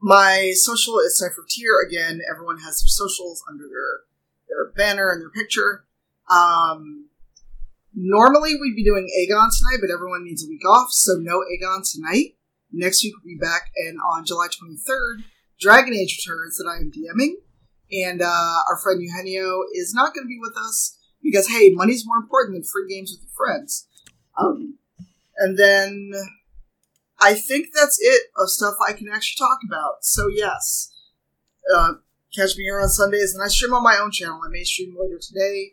my 0.00 0.52
social 0.54 0.98
is 1.00 1.18
Cypher 1.18 1.44
Tier. 1.48 1.80
Again, 1.86 2.20
everyone 2.30 2.58
has 2.58 2.82
their 2.82 2.88
socials 2.88 3.42
under 3.48 3.64
their 3.64 4.00
their 4.48 4.72
banner 4.72 5.10
and 5.10 5.20
their 5.20 5.30
picture. 5.30 5.84
Um, 6.30 7.08
normally 7.94 8.54
we'd 8.54 8.76
be 8.76 8.84
doing 8.84 9.08
Aegon 9.18 9.48
tonight, 9.56 9.78
but 9.80 9.92
everyone 9.92 10.24
needs 10.24 10.44
a 10.44 10.48
week 10.48 10.66
off, 10.66 10.88
so 10.90 11.14
no 11.14 11.40
Aegon 11.40 11.82
tonight. 11.90 12.36
Next 12.72 13.04
week 13.04 13.14
we'll 13.16 13.34
be 13.34 13.38
back, 13.38 13.70
and 13.76 13.98
on 14.12 14.24
July 14.24 14.48
23rd, 14.48 15.24
Dragon 15.60 15.94
Age 15.94 16.18
returns 16.24 16.56
that 16.56 16.66
I 16.66 16.80
am 16.80 16.90
DMing, 16.90 17.34
and 17.92 18.22
uh, 18.22 18.58
our 18.68 18.78
friend 18.82 19.02
Eugenio 19.02 19.62
is 19.74 19.92
not 19.94 20.14
going 20.14 20.24
to 20.24 20.28
be 20.28 20.38
with 20.40 20.56
us, 20.56 20.98
because 21.22 21.48
hey, 21.48 21.70
money's 21.70 22.06
more 22.06 22.16
important 22.16 22.54
than 22.56 22.64
free 22.64 22.88
games 22.88 23.12
with 23.12 23.20
your 23.22 23.34
friends. 23.36 23.86
Um, 24.38 24.78
and 25.36 25.58
then 25.58 26.12
I 27.20 27.34
think 27.34 27.68
that's 27.74 27.98
it 28.00 28.22
of 28.36 28.48
stuff 28.48 28.74
I 28.86 28.92
can 28.92 29.08
actually 29.08 29.46
talk 29.46 29.58
about. 29.66 30.02
So 30.02 30.28
yes, 30.28 30.90
uh, 31.74 31.92
catch 32.34 32.56
me 32.56 32.64
here 32.64 32.80
on 32.80 32.88
Sundays, 32.88 33.34
and 33.34 33.44
I 33.44 33.48
stream 33.48 33.74
on 33.74 33.82
my 33.82 33.98
own 33.98 34.10
channel. 34.10 34.40
I 34.44 34.48
may 34.48 34.64
stream 34.64 34.96
later 34.98 35.18
today. 35.20 35.72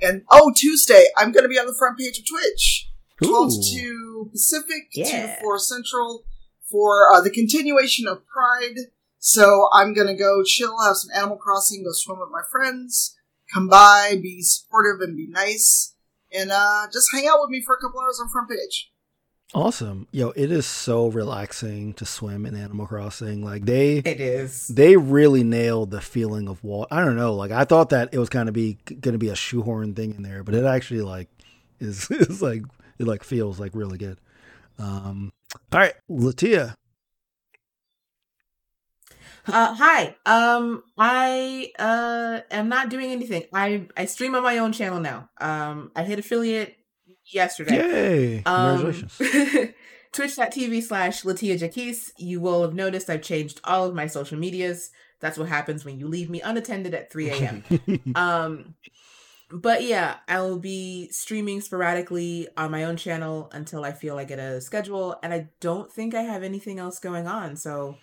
And 0.00 0.22
oh, 0.30 0.52
Tuesday, 0.54 1.06
I'm 1.16 1.32
going 1.32 1.44
to 1.44 1.48
be 1.48 1.58
on 1.58 1.66
the 1.66 1.74
front 1.74 1.98
page 1.98 2.18
of 2.18 2.26
Twitch, 2.28 2.90
twelve 3.24 3.50
to 3.50 3.60
two 3.74 4.28
Pacific, 4.30 4.90
two 4.94 5.00
Yeah. 5.00 5.36
to 5.36 5.42
four 5.42 5.58
Central, 5.58 6.24
for 6.70 7.10
uh, 7.14 7.22
the 7.22 7.30
continuation 7.30 8.06
of 8.06 8.26
Pride. 8.26 8.76
So 9.18 9.68
I'm 9.72 9.94
going 9.94 10.06
to 10.08 10.14
go 10.14 10.42
chill, 10.44 10.80
have 10.82 10.96
some 10.96 11.10
Animal 11.16 11.36
Crossing, 11.36 11.84
go 11.84 11.90
swim 11.92 12.20
with 12.20 12.30
my 12.30 12.42
friends, 12.50 13.16
come 13.52 13.68
by, 13.68 14.18
be 14.22 14.42
supportive, 14.42 15.00
and 15.00 15.16
be 15.16 15.26
nice, 15.28 15.94
and 16.32 16.50
uh, 16.52 16.86
just 16.92 17.08
hang 17.12 17.26
out 17.26 17.38
with 17.40 17.50
me 17.50 17.62
for 17.64 17.74
a 17.74 17.80
couple 17.80 18.00
hours 18.00 18.20
on 18.20 18.28
front 18.28 18.50
page. 18.50 18.92
Awesome. 19.54 20.08
Yo, 20.10 20.30
it 20.30 20.50
is 20.50 20.66
so 20.66 21.06
relaxing 21.06 21.94
to 21.94 22.04
swim 22.04 22.46
in 22.46 22.56
Animal 22.56 22.86
Crossing. 22.86 23.44
Like 23.44 23.64
they 23.64 23.98
It 23.98 24.20
is. 24.20 24.66
they 24.66 24.96
really 24.96 25.44
nailed 25.44 25.92
the 25.92 26.00
feeling 26.00 26.48
of 26.48 26.62
water. 26.64 26.92
I 26.92 27.04
don't 27.04 27.16
know. 27.16 27.32
Like 27.34 27.52
I 27.52 27.64
thought 27.64 27.90
that 27.90 28.08
it 28.12 28.18
was 28.18 28.28
kind 28.28 28.48
of 28.48 28.54
be 28.54 28.74
going 28.88 29.12
to 29.12 29.18
be 29.18 29.28
a 29.28 29.36
shoehorn 29.36 29.94
thing 29.94 30.14
in 30.14 30.22
there, 30.22 30.42
but 30.42 30.54
it 30.56 30.64
actually 30.64 31.02
like 31.02 31.28
is 31.78 32.10
is 32.10 32.42
like 32.42 32.62
it 32.98 33.06
like 33.06 33.22
feels 33.22 33.60
like 33.60 33.70
really 33.74 33.98
good. 33.98 34.18
Um 34.80 35.32
all 35.72 35.78
right, 35.80 35.94
Latia. 36.10 36.74
Uh, 39.48 39.74
hi. 39.74 40.16
Um, 40.26 40.82
I 40.98 41.72
uh 41.78 42.40
am 42.50 42.68
not 42.68 42.90
doing 42.90 43.10
anything. 43.12 43.44
I 43.52 43.86
I 43.96 44.06
stream 44.06 44.34
on 44.34 44.42
my 44.42 44.58
own 44.58 44.72
channel 44.72 45.00
now. 45.00 45.28
Um, 45.40 45.90
I 45.94 46.04
hit 46.04 46.18
affiliate 46.18 46.76
yesterday. 47.26 47.76
Yay. 47.76 48.42
Um, 48.44 48.78
Congratulations. 48.80 49.74
Twitch.tv 50.12 50.82
slash 50.82 51.22
Latia 51.22 51.58
Jaquise. 51.58 52.12
You 52.16 52.40
will 52.40 52.62
have 52.62 52.74
noticed 52.74 53.10
I've 53.10 53.22
changed 53.22 53.60
all 53.64 53.84
of 53.84 53.94
my 53.94 54.06
social 54.06 54.38
medias. 54.38 54.90
That's 55.20 55.36
what 55.36 55.48
happens 55.48 55.84
when 55.84 55.98
you 55.98 56.08
leave 56.08 56.30
me 56.30 56.40
unattended 56.40 56.94
at 56.94 57.12
3 57.12 57.30
a.m. 57.30 57.64
um, 58.14 58.74
but 59.50 59.82
yeah, 59.82 60.16
I 60.26 60.40
will 60.40 60.58
be 60.58 61.08
streaming 61.10 61.60
sporadically 61.60 62.48
on 62.56 62.70
my 62.70 62.84
own 62.84 62.96
channel 62.96 63.50
until 63.52 63.84
I 63.84 63.92
feel 63.92 64.18
I 64.18 64.24
get 64.24 64.38
a 64.38 64.60
schedule. 64.60 65.16
And 65.22 65.32
I 65.32 65.48
don't 65.60 65.90
think 65.90 66.14
I 66.14 66.22
have 66.22 66.42
anything 66.42 66.78
else 66.78 66.98
going 66.98 67.26
on. 67.26 67.56
So 67.56 67.96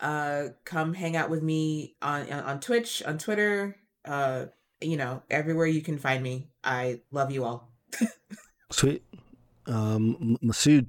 uh, 0.00 0.48
come 0.64 0.94
hang 0.94 1.16
out 1.16 1.30
with 1.30 1.42
me 1.42 1.96
on, 2.02 2.30
on, 2.32 2.44
on 2.44 2.60
Twitch, 2.60 3.02
on 3.04 3.18
Twitter, 3.18 3.76
uh, 4.04 4.46
you 4.80 4.96
know, 4.96 5.22
everywhere 5.30 5.66
you 5.66 5.82
can 5.82 5.98
find 5.98 6.22
me. 6.22 6.48
I 6.64 7.00
love 7.10 7.30
you 7.30 7.44
all. 7.44 7.70
Sweet. 8.70 9.04
Um 9.66 10.38
Masood. 10.42 10.86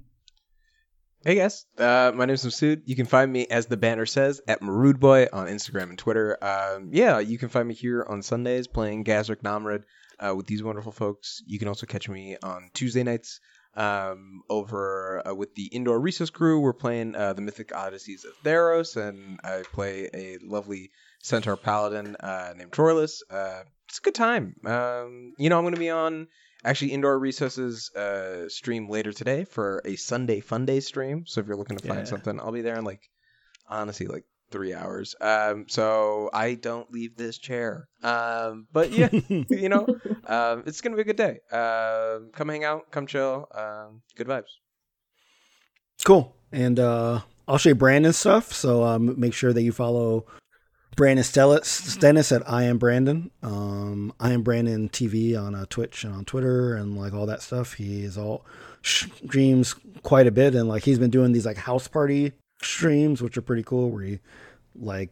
Hey 1.24 1.36
guys, 1.36 1.68
uh, 1.78 2.12
my 2.16 2.26
name's 2.26 2.44
Masood. 2.44 2.82
You 2.86 2.96
can 2.96 3.06
find 3.06 3.32
me, 3.32 3.46
as 3.46 3.68
the 3.68 3.78
banner 3.78 4.08
says, 4.08 4.42
at 4.48 4.62
Marood 4.62 5.00
Boy 5.00 5.28
on 5.32 5.46
Instagram 5.48 5.90
and 5.90 5.98
Twitter. 5.98 6.44
Um, 6.44 6.90
yeah, 6.92 7.20
you 7.20 7.38
can 7.38 7.50
find 7.50 7.68
me 7.68 7.76
here 7.76 8.04
on 8.10 8.24
Sundays 8.24 8.68
playing 8.68 9.04
Gazrick 9.04 9.44
Namred 9.44 9.84
uh, 10.20 10.34
with 10.36 10.48
these 10.48 10.64
wonderful 10.64 10.92
folks. 10.92 11.44
You 11.46 11.60
can 11.60 11.68
also 11.68 11.86
catch 11.86 12.10
me 12.10 12.38
on 12.42 12.72
Tuesday 12.74 13.04
nights 13.04 13.40
um, 13.76 14.42
over 14.50 15.22
uh, 15.28 15.34
with 15.34 15.56
the 15.56 15.66
Indoor 15.68 16.00
Recess 16.00 16.30
crew. 16.30 16.60
We're 16.60 16.74
playing 16.74 17.16
uh, 17.16 17.34
the 17.34 17.42
Mythic 17.42 17.70
Odysseys 17.74 18.26
of 18.26 18.34
Theros, 18.44 18.96
and 18.98 19.40
I 19.44 19.64
play 19.74 20.10
a 20.14 20.38
lovely 20.44 20.92
Centaur 21.22 21.56
Paladin 21.58 22.16
uh, 22.20 22.54
named 22.58 22.72
Troilus. 22.72 23.22
Uh, 23.30 23.64
it's 23.88 24.00
a 24.00 24.02
good 24.02 24.16
time. 24.16 24.56
Um, 24.66 25.34
you 25.38 25.50
know, 25.50 25.58
I'm 25.58 25.64
going 25.64 25.74
to 25.76 25.80
be 25.80 25.90
on 25.90 26.28
actually 26.64 26.92
indoor 26.92 27.18
recesses 27.18 27.90
uh 27.96 28.48
stream 28.48 28.88
later 28.88 29.12
today 29.12 29.44
for 29.46 29.82
a 29.84 29.96
sunday 29.96 30.40
fun 30.40 30.64
day 30.64 30.80
stream 30.80 31.26
so 31.26 31.42
if 31.42 31.48
you're 31.48 31.56
looking 31.58 31.76
to 31.76 31.88
find 31.88 32.02
Yeah. 32.02 32.06
something 32.06 32.40
i'll 32.40 32.52
be 32.52 32.62
there 32.62 32.78
in 32.78 32.86
like 32.86 33.02
honestly 33.68 34.06
like 34.06 34.26
three 34.52 34.74
hours 34.74 35.16
um 35.22 35.66
so 35.68 36.30
i 36.34 36.54
don't 36.54 36.92
leave 36.92 37.16
this 37.16 37.38
chair 37.38 37.88
um 38.04 38.68
but 38.72 38.92
yeah 38.92 39.10
you 39.50 39.70
know 39.70 39.88
um 40.28 40.64
it's 40.66 40.82
gonna 40.82 40.96
be 40.96 41.02
a 41.02 41.06
good 41.06 41.16
day 41.16 41.40
um 41.52 42.30
come 42.34 42.50
hang 42.50 42.64
out 42.64 42.92
come 42.92 43.08
chill 43.08 43.48
um 43.56 44.02
good 44.16 44.28
vibes 44.28 44.60
Cool. 46.04 46.36
And 46.52 46.80
uh 46.80 47.22
I'll 47.48 47.58
show 47.58 47.70
you 47.70 47.76
Brandon's 47.76 48.18
stuff, 48.18 48.54
so 48.54 48.84
um 48.84 49.20
make 49.20 49.34
sure 49.34 49.54
that 49.54 49.62
you 49.62 49.72
follow 49.72 50.26
Brandon 50.96 51.24
Stellis, 51.24 51.66
Stennis 51.66 52.32
at 52.32 52.48
I 52.50 52.64
am 52.64 52.78
Brandon. 52.78 53.32
Um 53.44 54.14
I 54.20 54.32
am 54.32 54.42
Brandon 54.42 54.90
TV 54.90 55.40
on 55.40 55.56
uh, 55.56 55.66
Twitch 55.70 56.04
and 56.04 56.14
on 56.14 56.26
Twitter 56.26 56.76
and 56.76 56.98
like 56.98 57.14
all 57.14 57.26
that 57.28 57.42
stuff. 57.42 57.74
He 57.74 58.04
is 58.04 58.18
all 58.18 58.46
streams 58.84 59.76
quite 60.02 60.28
a 60.28 60.32
bit 60.32 60.56
and 60.56 60.68
like 60.68 60.84
he's 60.84 61.00
been 61.00 61.12
doing 61.12 61.32
these 61.32 61.46
like 61.46 61.58
house 61.58 61.88
party 61.88 62.34
streams 62.64 63.22
which 63.22 63.38
are 63.38 63.42
pretty 63.42 63.64
cool 63.64 63.90
where 63.90 64.04
he 64.04 64.20
like 64.76 65.10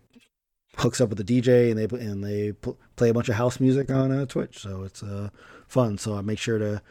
hooks 0.77 1.01
up 1.01 1.09
with 1.09 1.17
the 1.17 1.41
DJ 1.41 1.71
and 1.71 1.79
they 1.79 1.97
and 1.97 2.23
they 2.23 2.53
pl- 2.53 2.77
play 2.95 3.09
a 3.09 3.13
bunch 3.13 3.29
of 3.29 3.35
house 3.35 3.59
music 3.59 3.89
on 3.91 4.11
uh, 4.11 4.25
Twitch. 4.25 4.59
So 4.59 4.83
it's 4.83 5.03
uh 5.03 5.29
fun. 5.67 5.97
So 5.97 6.15
I 6.15 6.21
make 6.21 6.39
sure 6.39 6.57
to 6.57 6.81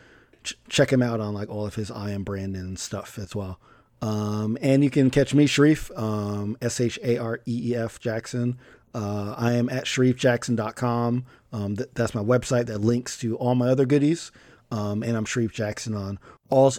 ch- 0.43 0.59
check 0.69 0.93
him 0.93 1.03
out 1.03 1.21
on 1.21 1.35
like 1.35 1.49
all 1.49 1.67
of 1.67 1.75
his 1.75 1.91
I 1.91 2.11
am 2.11 2.23
Brandon 2.25 2.77
stuff 2.77 3.19
as 3.19 3.35
well. 3.35 3.59
Um, 4.01 4.57
and 4.61 4.85
you 4.85 4.91
can 4.91 5.11
catch 5.11 5.35
me, 5.35 5.47
Shareef, 5.47 5.97
um, 5.99 6.57
S 6.63 6.81
H 6.81 6.99
A 7.03 7.19
R 7.19 7.41
E 7.47 7.73
E 7.73 7.77
F 7.77 7.99
Jackson. 7.99 8.59
Uh, 8.95 9.35
I 9.37 9.53
am 9.53 9.69
at 9.69 9.85
shareefjackson.com. 9.85 11.25
Um, 11.53 11.77
th- 11.77 11.91
that's 11.95 12.15
my 12.15 12.23
website 12.23 12.67
that 12.67 12.79
links 12.81 13.19
to 13.19 13.37
all 13.37 13.55
my 13.55 13.69
other 13.69 13.87
goodies. 13.87 14.33
Um, 14.71 15.03
and 15.03 15.17
I'm 15.17 15.25
Shareef 15.25 15.53
Jackson 15.53 15.95
on 15.95 16.19
all 16.51 16.73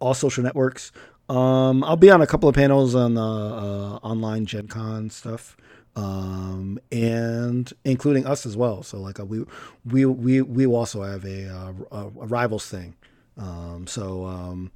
all 0.00 0.14
social 0.14 0.42
networks. 0.42 0.92
Um, 1.28 1.82
I'll 1.84 1.96
be 1.96 2.10
on 2.10 2.20
a 2.20 2.26
couple 2.26 2.48
of 2.48 2.54
panels 2.54 2.94
on 2.94 3.14
the 3.14 3.20
uh, 3.20 3.98
online 4.02 4.44
Gen 4.46 4.68
Con 4.68 5.08
stuff, 5.08 5.56
um, 5.96 6.78
and 6.92 7.72
including 7.84 8.26
us 8.26 8.44
as 8.44 8.56
well. 8.56 8.82
So 8.82 9.00
like 9.00 9.18
uh, 9.18 9.24
we 9.24 9.44
we 9.86 10.04
we 10.04 10.42
we 10.42 10.66
also 10.66 11.02
have 11.02 11.24
a, 11.24 11.48
uh, 11.48 11.72
a, 11.90 12.08
rivals 12.08 12.68
thing. 12.68 12.94
Um, 13.38 13.86
so 13.86 14.26
um, 14.26 14.70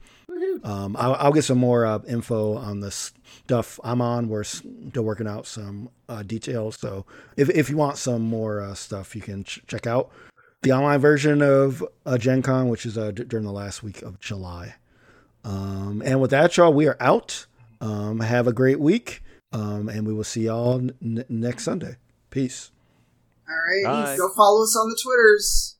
um, 0.64 0.96
I'll, 0.98 1.14
I'll 1.14 1.32
get 1.32 1.44
some 1.44 1.58
more 1.58 1.86
uh, 1.86 2.00
info 2.08 2.56
on 2.56 2.80
the 2.80 2.90
stuff 2.90 3.78
I'm 3.84 4.00
on. 4.00 4.28
We're 4.28 4.44
still 4.44 5.02
working 5.02 5.28
out 5.28 5.46
some 5.46 5.90
uh, 6.08 6.22
details. 6.22 6.76
So 6.76 7.06
if, 7.36 7.50
if 7.50 7.70
you 7.70 7.76
want 7.76 7.98
some 7.98 8.22
more 8.22 8.60
uh, 8.60 8.74
stuff, 8.74 9.14
you 9.14 9.22
can 9.22 9.44
ch- 9.44 9.60
check 9.66 9.86
out 9.86 10.10
the 10.62 10.72
online 10.72 11.00
version 11.00 11.40
of 11.40 11.84
uh, 12.04 12.18
Gen 12.18 12.42
Con, 12.42 12.68
which 12.68 12.84
is 12.84 12.98
uh, 12.98 13.12
d- 13.12 13.24
during 13.24 13.46
the 13.46 13.52
last 13.52 13.82
week 13.82 14.02
of 14.02 14.18
July. 14.18 14.74
Um, 15.44 16.02
and 16.04 16.20
with 16.20 16.30
that, 16.30 16.56
y'all, 16.56 16.72
we 16.72 16.86
are 16.86 16.96
out. 17.00 17.46
Um, 17.80 18.20
have 18.20 18.46
a 18.46 18.52
great 18.52 18.80
week. 18.80 19.22
Um, 19.52 19.88
and 19.88 20.06
we 20.06 20.12
will 20.12 20.24
see 20.24 20.42
y'all 20.42 20.74
n- 20.78 20.94
n- 21.02 21.24
next 21.28 21.64
Sunday. 21.64 21.96
Peace. 22.30 22.70
All 23.48 23.54
right, 23.54 24.06
Bye. 24.06 24.16
go 24.16 24.28
follow 24.36 24.62
us 24.62 24.76
on 24.76 24.90
the 24.90 24.98
Twitters. 25.02 25.77